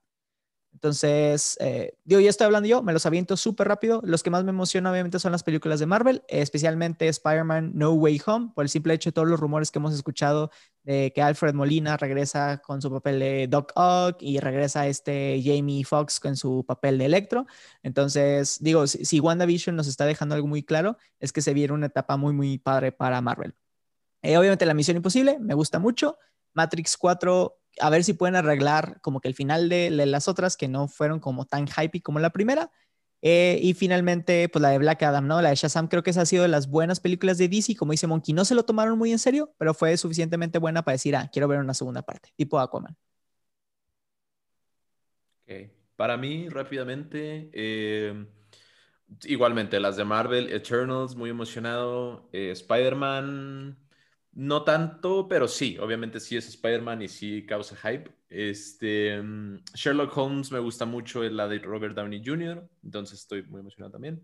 Entonces, 0.77 1.57
eh, 1.61 1.95
digo, 2.05 2.21
ya 2.21 2.29
estoy 2.29 2.45
hablando 2.45 2.69
yo, 2.69 2.83
me 2.83 2.93
los 2.93 3.07
aviento 3.07 3.37
súper 3.39 3.67
rápido. 3.67 4.03
Los 4.05 4.23
que 4.23 4.29
más 4.29 4.45
me 4.45 4.51
emocionan 4.51 4.93
obviamente 4.93 5.19
son 5.19 5.33
las 5.33 5.43
películas 5.43 5.81
de 5.81 5.87
Marvel, 5.87 6.23
especialmente 6.29 7.09
Spider-Man 7.09 7.73
No 7.75 7.93
Way 7.93 8.23
Home, 8.27 8.53
por 8.55 8.65
el 8.65 8.69
simple 8.69 8.93
hecho 8.93 9.09
de 9.09 9.15
todos 9.15 9.27
los 9.27 9.41
rumores 9.41 9.71
que 9.71 9.79
hemos 9.79 9.95
escuchado 9.95 10.51
de 10.87 11.13
que 11.13 11.21
Alfred 11.21 11.53
Molina 11.53 11.97
regresa 11.97 12.59
con 12.59 12.81
su 12.81 12.93
papel 12.93 13.19
de 13.19 13.49
Doc 13.49 13.73
Ock 13.75 14.19
y 14.21 14.39
regresa 14.39 14.87
este 14.87 15.43
Jamie 15.45 15.85
Foxx 15.85 16.21
con 16.21 16.37
su 16.37 16.65
papel 16.65 16.97
de 16.97 17.07
Electro. 17.07 17.47
Entonces, 17.83 18.59
digo, 18.61 18.87
si, 18.87 19.05
si 19.05 19.19
WandaVision 19.19 19.75
nos 19.75 19.89
está 19.89 20.07
dejando 20.07 20.37
algo 20.37 20.47
muy 20.47 20.63
claro, 20.63 20.97
es 21.19 21.33
que 21.33 21.43
se 21.43 21.55
viene 21.55 21.75
una 21.75 21.87
etapa 21.87 22.17
muy, 22.17 22.33
muy 22.33 22.59
padre 22.59 22.93
para 22.93 23.21
Marvel. 23.21 23.57
Eh, 24.23 24.39
obviamente 24.39 24.65
la 24.65 24.75
Misión 24.75 24.97
Imposible, 24.97 25.39
me 25.41 25.55
gusta 25.55 25.81
mucho. 25.81 26.19
Matrix 26.55 26.97
4, 26.97 27.59
a 27.81 27.91
ver 27.91 28.05
si 28.05 28.13
pueden 28.13 28.37
arreglar 28.37 29.01
como 29.01 29.21
que 29.21 29.27
el 29.27 29.35
final 29.35 29.69
de, 29.69 29.91
de 29.91 30.07
las 30.07 30.29
otras 30.29 30.57
que 30.57 30.69
no 30.69 30.87
fueron 30.87 31.19
como 31.19 31.47
tan 31.47 31.67
hype 31.67 32.01
como 32.01 32.21
la 32.21 32.31
primera. 32.31 32.71
Eh, 33.23 33.59
y 33.63 33.75
finalmente, 33.75 34.49
pues 34.49 34.63
la 34.63 34.71
de 34.71 34.79
Black 34.79 35.03
Adam, 35.03 35.27
¿no? 35.27 35.43
La 35.43 35.51
de 35.51 35.57
Shazam 35.57 35.89
creo 35.89 36.03
que 36.03 36.11
esa 36.11 36.23
ha 36.23 36.27
sido 36.27 36.43
de 36.43 36.49
las 36.49 36.69
buenas 36.69 37.01
películas 37.01 37.39
de 37.39 37.49
DC. 37.49 37.75
Como 37.77 37.93
dice 37.93 38.07
Monkey, 38.07 38.35
no 38.35 38.45
se 38.45 38.55
lo 38.55 38.65
tomaron 38.65 38.99
muy 38.99 39.13
en 39.13 39.19
serio, 39.19 39.55
pero 39.59 39.75
fue 39.75 39.97
suficientemente 39.97 40.59
buena 40.59 40.83
para 40.83 40.95
decir, 40.95 41.17
ah, 41.17 41.29
quiero 41.33 41.49
ver 41.49 41.59
una 41.61 41.75
segunda 41.75 42.03
parte, 42.03 42.31
tipo 42.37 42.59
Aquaman. 42.59 42.97
Ok. 45.45 45.71
Para 45.97 46.17
mí, 46.17 46.49
rápidamente, 46.49 47.49
eh, 47.53 48.27
igualmente 49.25 49.81
las 49.81 49.97
de 49.97 50.05
Marvel, 50.05 50.53
Eternals, 50.53 51.17
muy 51.17 51.31
emocionado. 51.31 52.29
eh, 52.33 52.51
Spider-Man, 52.53 53.79
no 54.37 54.65
tanto, 54.65 55.29
pero 55.29 55.49
sí, 55.49 55.79
obviamente 55.79 56.21
sí 56.21 56.37
es 56.37 56.47
Spider-Man 56.47 57.01
y 57.01 57.09
sí 57.09 57.47
causa 57.47 57.75
hype. 57.75 58.11
Este, 58.29 59.19
mm, 59.23 59.65
Sherlock 59.75 60.15
Holmes 60.15 60.53
me 60.53 60.59
gusta 60.59 60.85
mucho, 60.85 61.25
es 61.25 61.33
la 61.33 61.49
de 61.49 61.59
Robert 61.59 61.97
Downey 61.97 62.23
Jr., 62.23 62.69
entonces 62.85 63.21
estoy 63.21 63.45
muy 63.45 63.61
emocionado 63.61 63.93
también. 63.93 64.23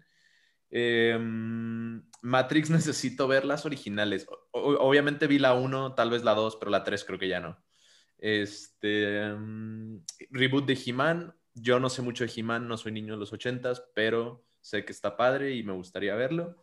Eh, 0.70 1.16
mm, 1.18 2.10
Matrix 2.20 2.68
necesito 2.70 3.26
ver 3.26 3.47
las 3.47 3.64
originales. 3.64 4.26
Obviamente 4.51 5.26
vi 5.26 5.39
la 5.39 5.55
1, 5.55 5.94
tal 5.94 6.10
vez 6.10 6.22
la 6.24 6.34
2, 6.34 6.56
pero 6.56 6.70
la 6.70 6.84
3 6.84 7.05
creo 7.05 7.18
que 7.18 7.28
ya 7.28 7.40
no. 7.40 7.56
Este 8.18 9.32
mm, 9.34 10.05
reboot 10.30 10.66
de 10.66 10.78
He-Man. 10.84 11.34
Yo 11.55 11.80
no 11.80 11.89
sé 11.89 12.02
mucho 12.02 12.26
de 12.26 12.32
He-Man, 12.36 12.68
no 12.68 12.76
soy 12.76 12.93
niño 12.93 13.14
de 13.14 13.20
los 13.20 13.32
80s, 13.32 13.82
pero 13.94 14.44
sé 14.60 14.84
que 14.84 14.93
está 14.93 15.16
padre 15.16 15.55
y 15.55 15.62
me 15.62 15.72
gustaría 15.72 16.14
verlo. 16.16 16.62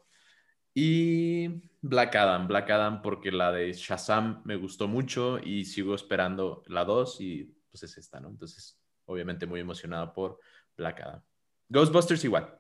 Y 0.74 1.70
Black 1.82 2.16
Adam, 2.16 2.48
Black 2.48 2.70
Adam 2.70 3.02
porque 3.02 3.32
la 3.32 3.52
de 3.52 3.74
Shazam 3.74 4.41
me 4.46 4.56
gustó 4.56 4.88
mucho 4.88 5.40
y 5.40 5.66
sigo 5.66 5.96
esperando 5.96 6.64
la 6.68 6.86
2 6.86 7.20
y 7.22 7.56
pues 7.72 7.84
es 7.84 7.98
esta, 7.98 8.20
¿no? 8.20 8.30
Entonces, 8.30 8.80
obviamente 9.06 9.46
muy 9.46 9.60
emocionado 9.60 10.14
por 10.14 10.40
Black 10.78 11.02
Adam. 11.02 11.22
Ghostbusters 11.70 12.24
igual. 12.24 12.60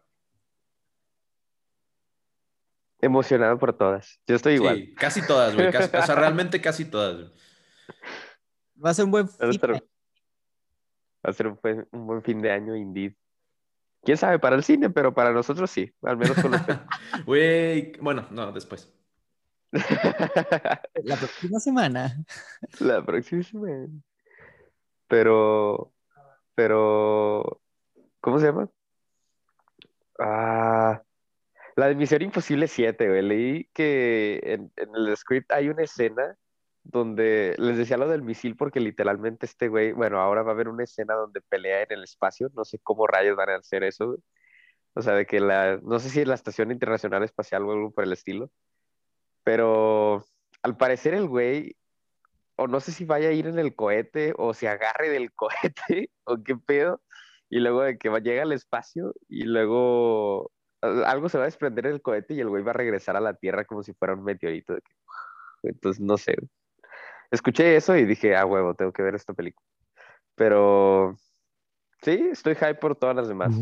Emocionado 3.01 3.57
por 3.57 3.73
todas. 3.77 4.19
Yo 4.27 4.35
estoy 4.35 4.55
igual. 4.55 4.75
Sí, 4.75 4.93
casi 4.95 5.25
todas, 5.25 5.55
güey. 5.55 5.71
casi- 5.71 5.95
o 5.95 6.01
sea, 6.01 6.15
realmente 6.15 6.59
casi 6.61 6.85
todas. 6.85 7.15
güey. 7.15 7.31
Va 8.83 8.89
a 8.89 8.93
ser 8.93 9.05
un 9.05 9.11
buen 9.11 9.25
Va 9.27 9.47
a 9.47 9.51
fin 9.51 9.61
Va 11.25 11.29
a 11.29 11.33
ser 11.33 11.47
un, 11.47 11.59
buen- 11.61 11.87
un 11.91 12.07
buen 12.07 12.21
fin 12.23 12.41
de 12.41 12.51
año, 12.51 12.75
indeed. 12.75 13.13
Quién 14.03 14.17
sabe 14.17 14.39
para 14.39 14.55
el 14.55 14.63
cine, 14.63 14.89
pero 14.89 15.13
para 15.13 15.31
nosotros 15.31 15.69
sí. 15.69 15.93
Al 16.01 16.17
menos 16.17 16.41
con 16.41 16.51
los 16.51 16.61
Güey, 17.25 17.93
bueno, 17.99 18.27
no, 18.31 18.51
después. 18.51 18.93
la 19.71 21.15
próxima 21.17 21.59
semana. 21.59 22.23
La 22.79 23.05
próxima 23.05 23.43
semana. 23.43 23.87
Pero, 25.07 25.93
pero 26.55 27.61
¿cómo 28.21 28.39
se 28.39 28.45
llama? 28.47 28.69
Ah, 30.19 31.01
la 31.75 31.87
de 31.87 31.95
Misión 31.95 32.21
Imposible 32.21 32.67
7, 32.67 33.07
güey. 33.07 33.21
Leí 33.21 33.69
que 33.73 34.39
en, 34.43 34.71
en 34.75 34.95
el 34.95 35.15
script 35.17 35.51
hay 35.51 35.69
una 35.69 35.83
escena 35.83 36.37
donde 36.83 37.55
les 37.57 37.77
decía 37.77 37.97
lo 37.97 38.07
del 38.07 38.23
misil 38.23 38.55
porque 38.55 38.79
literalmente 38.79 39.45
este 39.45 39.67
güey, 39.67 39.91
bueno, 39.93 40.19
ahora 40.21 40.43
va 40.43 40.51
a 40.51 40.53
haber 40.53 40.69
una 40.69 40.83
escena 40.83 41.15
donde 41.15 41.41
pelea 41.41 41.83
en 41.83 41.91
el 41.91 42.03
espacio, 42.03 42.49
no 42.55 42.65
sé 42.65 42.79
cómo 42.79 43.07
rayos 43.07 43.35
van 43.37 43.49
a 43.49 43.55
hacer 43.57 43.83
eso. 43.83 44.17
O 44.93 45.01
sea, 45.01 45.13
de 45.15 45.25
que 45.25 45.39
la, 45.39 45.77
no 45.83 45.99
sé 45.99 46.09
si 46.09 46.21
es 46.21 46.27
la 46.27 46.35
Estación 46.35 46.71
Internacional 46.71 47.23
Espacial 47.23 47.63
o 47.63 47.71
algo 47.71 47.91
por 47.91 48.03
el 48.03 48.13
estilo, 48.13 48.51
pero 49.43 50.25
al 50.63 50.77
parecer 50.77 51.13
el 51.13 51.27
güey, 51.27 51.75
o 52.55 52.67
no 52.67 52.79
sé 52.79 52.91
si 52.91 53.05
vaya 53.05 53.29
a 53.29 53.33
ir 53.33 53.47
en 53.47 53.59
el 53.59 53.75
cohete 53.75 54.33
o 54.37 54.53
se 54.53 54.67
agarre 54.67 55.09
del 55.09 55.31
cohete 55.35 56.11
o 56.25 56.43
qué 56.43 56.55
pedo, 56.57 57.01
y 57.49 57.59
luego 57.59 57.81
de 57.83 57.97
que 57.97 58.09
llega 58.21 58.43
al 58.43 58.51
espacio 58.53 59.13
y 59.27 59.43
luego 59.43 60.51
algo 60.81 61.29
se 61.29 61.37
va 61.37 61.43
a 61.45 61.47
desprender 61.47 61.87
del 61.87 62.01
cohete 62.01 62.33
y 62.33 62.39
el 62.39 62.49
güey 62.49 62.63
va 62.63 62.71
a 62.71 62.73
regresar 62.73 63.15
a 63.15 63.21
la 63.21 63.33
Tierra 63.33 63.65
como 63.65 63.83
si 63.83 63.93
fuera 63.93 64.13
un 64.13 64.23
meteorito. 64.23 64.77
Entonces, 65.63 66.01
no 66.01 66.17
sé. 66.17 66.35
Escuché 67.31 67.75
eso 67.75 67.95
y 67.95 68.05
dije, 68.05 68.35
ah, 68.35 68.45
huevo, 68.45 68.73
tengo 68.73 68.91
que 68.91 69.03
ver 69.03 69.15
esta 69.15 69.33
película. 69.33 69.65
Pero 70.35 71.15
sí, 72.01 72.29
estoy 72.31 72.55
hype 72.55 72.75
por 72.75 72.95
todas 72.95 73.15
las 73.15 73.27
demás. 73.27 73.53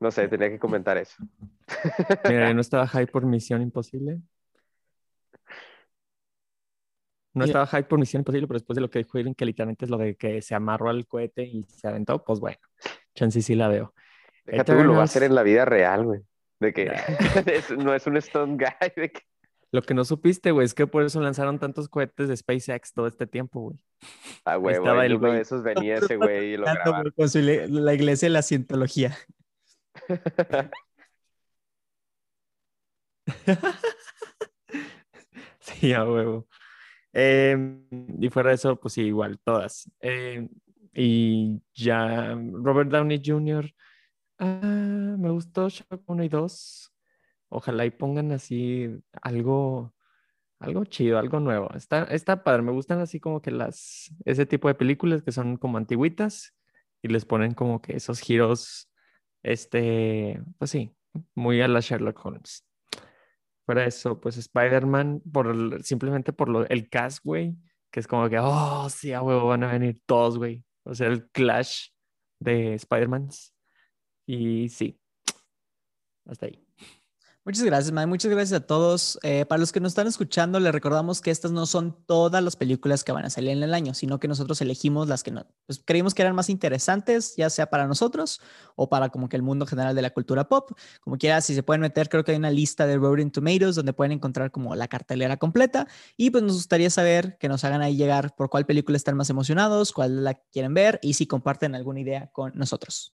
No 0.00 0.10
sé, 0.10 0.28
tenía 0.28 0.50
que 0.50 0.58
comentar 0.58 0.96
eso. 0.96 1.16
Mira, 2.28 2.48
yo 2.48 2.54
no 2.54 2.60
estaba 2.60 2.86
hype 2.88 3.08
por 3.08 3.26
Misión 3.26 3.62
Imposible. 3.62 4.20
No 7.32 7.44
estaba 7.44 7.66
hype 7.66 7.84
por 7.84 7.98
Misión 7.98 8.20
Imposible, 8.20 8.46
pero 8.46 8.58
después 8.58 8.76
de 8.76 8.80
lo 8.80 8.90
que 8.90 9.00
dijo 9.00 9.18
Irving, 9.18 9.34
que 9.34 9.44
literalmente 9.44 9.84
es 9.84 9.90
lo 9.90 9.98
de 9.98 10.14
que 10.14 10.40
se 10.40 10.54
amarró 10.54 10.88
al 10.88 11.06
cohete 11.06 11.42
y 11.42 11.64
se 11.64 11.88
aventó, 11.88 12.22
pues 12.24 12.38
bueno, 12.38 12.58
chance 13.14 13.42
sí 13.42 13.54
la 13.54 13.68
veo. 13.68 13.92
Déjate, 14.44 14.84
lo 14.84 14.92
va 14.94 15.00
a 15.00 15.04
hacer 15.04 15.24
en 15.24 15.34
la 15.34 15.42
vida 15.42 15.64
real, 15.64 16.04
güey. 16.04 16.20
De 16.60 16.72
que 16.72 16.86
no 17.78 17.94
es 17.94 18.06
un 18.06 18.16
stone 18.18 18.56
guy, 18.56 18.92
de 18.94 19.10
que 19.10 19.22
lo 19.74 19.82
que 19.82 19.92
no 19.92 20.04
supiste, 20.04 20.52
güey, 20.52 20.64
es 20.66 20.72
que 20.72 20.86
por 20.86 21.02
eso 21.02 21.20
lanzaron 21.20 21.58
tantos 21.58 21.88
cohetes 21.88 22.28
de 22.28 22.36
SpaceX 22.36 22.92
todo 22.92 23.08
este 23.08 23.26
tiempo, 23.26 23.60
güey. 23.60 23.76
Ah, 24.44 24.54
güey, 24.54 24.76
Estaba 24.76 25.04
el 25.04 25.16
uno 25.16 25.32
de 25.32 25.40
esos 25.40 25.64
venía 25.64 25.96
ese 25.96 26.14
güey 26.16 26.52
y 26.52 26.56
lo 26.56 26.66
grabaron. 26.66 27.10
Con 27.10 27.28
su, 27.28 27.40
la 27.40 27.92
iglesia 27.92 28.26
de 28.26 28.34
la 28.34 28.42
cientología. 28.42 29.16
sí, 35.58 35.92
a 35.92 36.04
huevo. 36.04 36.46
Em, 37.12 37.84
y 38.20 38.28
fuera 38.30 38.50
de 38.50 38.54
eso, 38.54 38.76
pues 38.76 38.94
sí, 38.94 39.02
igual, 39.02 39.40
todas. 39.40 39.90
Em, 39.98 40.48
y 40.92 41.60
ya, 41.74 42.38
Robert 42.52 42.92
Downey 42.92 43.20
Jr., 43.24 43.68
ah, 44.38 45.16
me 45.18 45.30
gustó 45.30 45.68
Shock 45.68 46.00
1 46.06 46.22
y 46.22 46.28
2. 46.28 46.93
Ojalá 47.48 47.86
y 47.86 47.90
pongan 47.90 48.32
así 48.32 48.88
algo, 49.22 49.94
algo 50.58 50.84
chido, 50.84 51.18
algo 51.18 51.40
nuevo. 51.40 51.72
Está, 51.74 52.04
está 52.04 52.42
padre, 52.42 52.62
me 52.62 52.72
gustan 52.72 53.00
así 53.00 53.20
como 53.20 53.40
que 53.42 53.50
las, 53.50 54.12
ese 54.24 54.46
tipo 54.46 54.68
de 54.68 54.74
películas 54.74 55.22
que 55.22 55.32
son 55.32 55.56
como 55.56 55.78
antiguitas 55.78 56.54
y 57.02 57.08
les 57.08 57.24
ponen 57.24 57.54
como 57.54 57.80
que 57.80 57.96
esos 57.96 58.20
giros, 58.20 58.90
este, 59.42 60.42
pues 60.58 60.70
sí, 60.70 60.96
muy 61.34 61.60
a 61.60 61.68
la 61.68 61.80
Sherlock 61.80 62.24
Holmes. 62.24 62.66
Fuera 63.66 63.86
eso, 63.86 64.20
pues 64.20 64.36
Spider-Man, 64.36 65.22
por, 65.32 65.82
simplemente 65.82 66.32
por 66.32 66.48
lo, 66.48 66.66
el 66.68 66.88
cast, 66.88 67.24
güey, 67.24 67.56
que 67.90 68.00
es 68.00 68.06
como 68.06 68.28
que, 68.28 68.38
oh, 68.40 68.88
sí, 68.90 69.12
a 69.12 69.22
huevo, 69.22 69.46
van 69.48 69.64
a 69.64 69.72
venir 69.72 70.02
todos, 70.06 70.36
güey. 70.36 70.64
O 70.84 70.94
sea, 70.94 71.08
el 71.08 71.30
clash 71.30 71.88
de 72.40 72.74
Spider-Mans. 72.74 73.54
Y 74.26 74.68
sí, 74.68 75.00
hasta 76.26 76.46
ahí. 76.46 76.63
Muchas 77.46 77.62
gracias, 77.64 77.92
Mae. 77.92 78.06
Muchas 78.06 78.30
gracias 78.30 78.58
a 78.58 78.66
todos. 78.66 79.18
Eh, 79.22 79.44
para 79.44 79.58
los 79.58 79.70
que 79.70 79.78
nos 79.78 79.90
están 79.92 80.06
escuchando, 80.06 80.58
les 80.60 80.72
recordamos 80.72 81.20
que 81.20 81.30
estas 81.30 81.52
no 81.52 81.66
son 81.66 81.94
todas 82.06 82.42
las 82.42 82.56
películas 82.56 83.04
que 83.04 83.12
van 83.12 83.26
a 83.26 83.28
salir 83.28 83.50
en 83.50 83.62
el 83.62 83.74
año, 83.74 83.92
sino 83.92 84.18
que 84.18 84.28
nosotros 84.28 84.62
elegimos 84.62 85.08
las 85.08 85.22
que 85.22 85.30
no, 85.30 85.46
pues, 85.66 85.82
creímos 85.84 86.14
que 86.14 86.22
eran 86.22 86.34
más 86.34 86.48
interesantes, 86.48 87.36
ya 87.36 87.50
sea 87.50 87.66
para 87.66 87.86
nosotros 87.86 88.40
o 88.76 88.88
para 88.88 89.10
como 89.10 89.28
que 89.28 89.36
el 89.36 89.42
mundo 89.42 89.66
general 89.66 89.94
de 89.94 90.00
la 90.00 90.08
cultura 90.08 90.48
pop. 90.48 90.70
Como 91.02 91.18
quiera, 91.18 91.42
si 91.42 91.54
se 91.54 91.62
pueden 91.62 91.82
meter, 91.82 92.08
creo 92.08 92.24
que 92.24 92.32
hay 92.32 92.38
una 92.38 92.50
lista 92.50 92.86
de 92.86 92.96
Rotten 92.96 93.30
Tomatoes 93.30 93.74
donde 93.74 93.92
pueden 93.92 94.12
encontrar 94.12 94.50
como 94.50 94.74
la 94.74 94.88
cartelera 94.88 95.36
completa. 95.36 95.86
Y 96.16 96.30
pues 96.30 96.42
nos 96.42 96.54
gustaría 96.54 96.88
saber 96.88 97.36
que 97.38 97.50
nos 97.50 97.62
hagan 97.62 97.82
ahí 97.82 97.94
llegar 97.94 98.34
por 98.36 98.48
cuál 98.48 98.64
película 98.64 98.96
están 98.96 99.18
más 99.18 99.28
emocionados, 99.28 99.92
cuál 99.92 100.24
la 100.24 100.32
quieren 100.32 100.72
ver 100.72 100.98
y 101.02 101.12
si 101.12 101.26
comparten 101.26 101.74
alguna 101.74 102.00
idea 102.00 102.30
con 102.32 102.52
nosotros. 102.54 103.14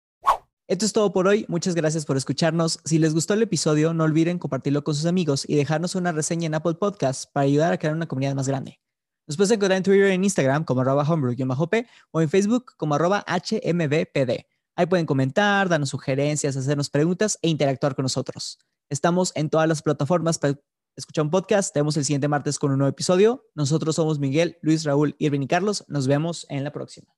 Esto 0.68 0.84
es 0.88 0.94
todo 0.94 1.14
por 1.14 1.28
hoy. 1.28 1.46
Muchas 1.48 1.76
gracias 1.76 2.06
por 2.06 2.18
escucharnos. 2.18 2.80
Si 2.86 2.98
les 2.98 3.14
gustó 3.14 3.36
el 3.36 3.44
episodio, 3.44 3.94
no 3.94 4.04
olviden 4.04 4.40
compartirlo 4.40 4.84
con 4.84 4.96
sus 4.96 5.06
amigos 5.06 5.46
y 5.48 5.56
dejarnos 5.56 5.94
una 5.94 6.12
reseña 6.12 6.48
en 6.48 6.56
Apple 6.56 6.74
Podcasts 6.74 7.28
para 7.28 7.46
ayudar 7.46 7.72
a 7.72 7.78
crear 7.78 7.94
una 7.94 8.08
comunidad 8.08 8.34
más 8.34 8.48
grande. 8.48 8.80
Nos 9.28 9.38
puedes 9.38 9.52
encontrar 9.52 9.78
en 9.78 9.84
Twitter 9.84 10.10
y 10.10 10.14
en 10.14 10.24
Instagram 10.24 10.64
como 10.64 10.82
arroba 10.82 11.04
homebrew-p 11.04 11.88
o 12.10 12.22
en 12.22 12.30
Facebook 12.30 12.74
como 12.78 12.96
arroba 12.96 13.24
hmbpd. 13.28 14.46
Ahí 14.76 14.86
pueden 14.88 15.06
comentar, 15.06 15.70
darnos 15.70 15.90
sugerencias, 15.90 16.58
hacernos 16.58 16.90
preguntas 16.90 17.38
e 17.44 17.50
interactuar 17.50 17.94
con 17.94 18.02
nosotros. 18.02 18.58
Estamos 18.90 19.34
en 19.36 19.52
todas 19.52 19.68
las 19.68 19.84
plataformas 19.84 20.40
para 20.40 20.60
escuchar 20.96 21.26
un 21.26 21.30
podcast. 21.32 21.74
Tenemos 21.74 21.96
el 21.98 22.06
siguiente 22.06 22.28
martes 22.28 22.58
con 22.58 22.72
un 22.72 22.80
nuevo 22.80 22.90
episodio. 22.90 23.46
Nosotros 23.54 23.96
somos 23.96 24.18
Miguel, 24.18 24.58
Luis, 24.64 24.84
Raúl, 24.84 25.16
Irving 25.20 25.42
y 25.42 25.48
Carlos. 25.48 25.86
Nos 25.88 26.08
vemos 26.08 26.48
en 26.50 26.64
la 26.64 26.72
próxima. 26.72 27.14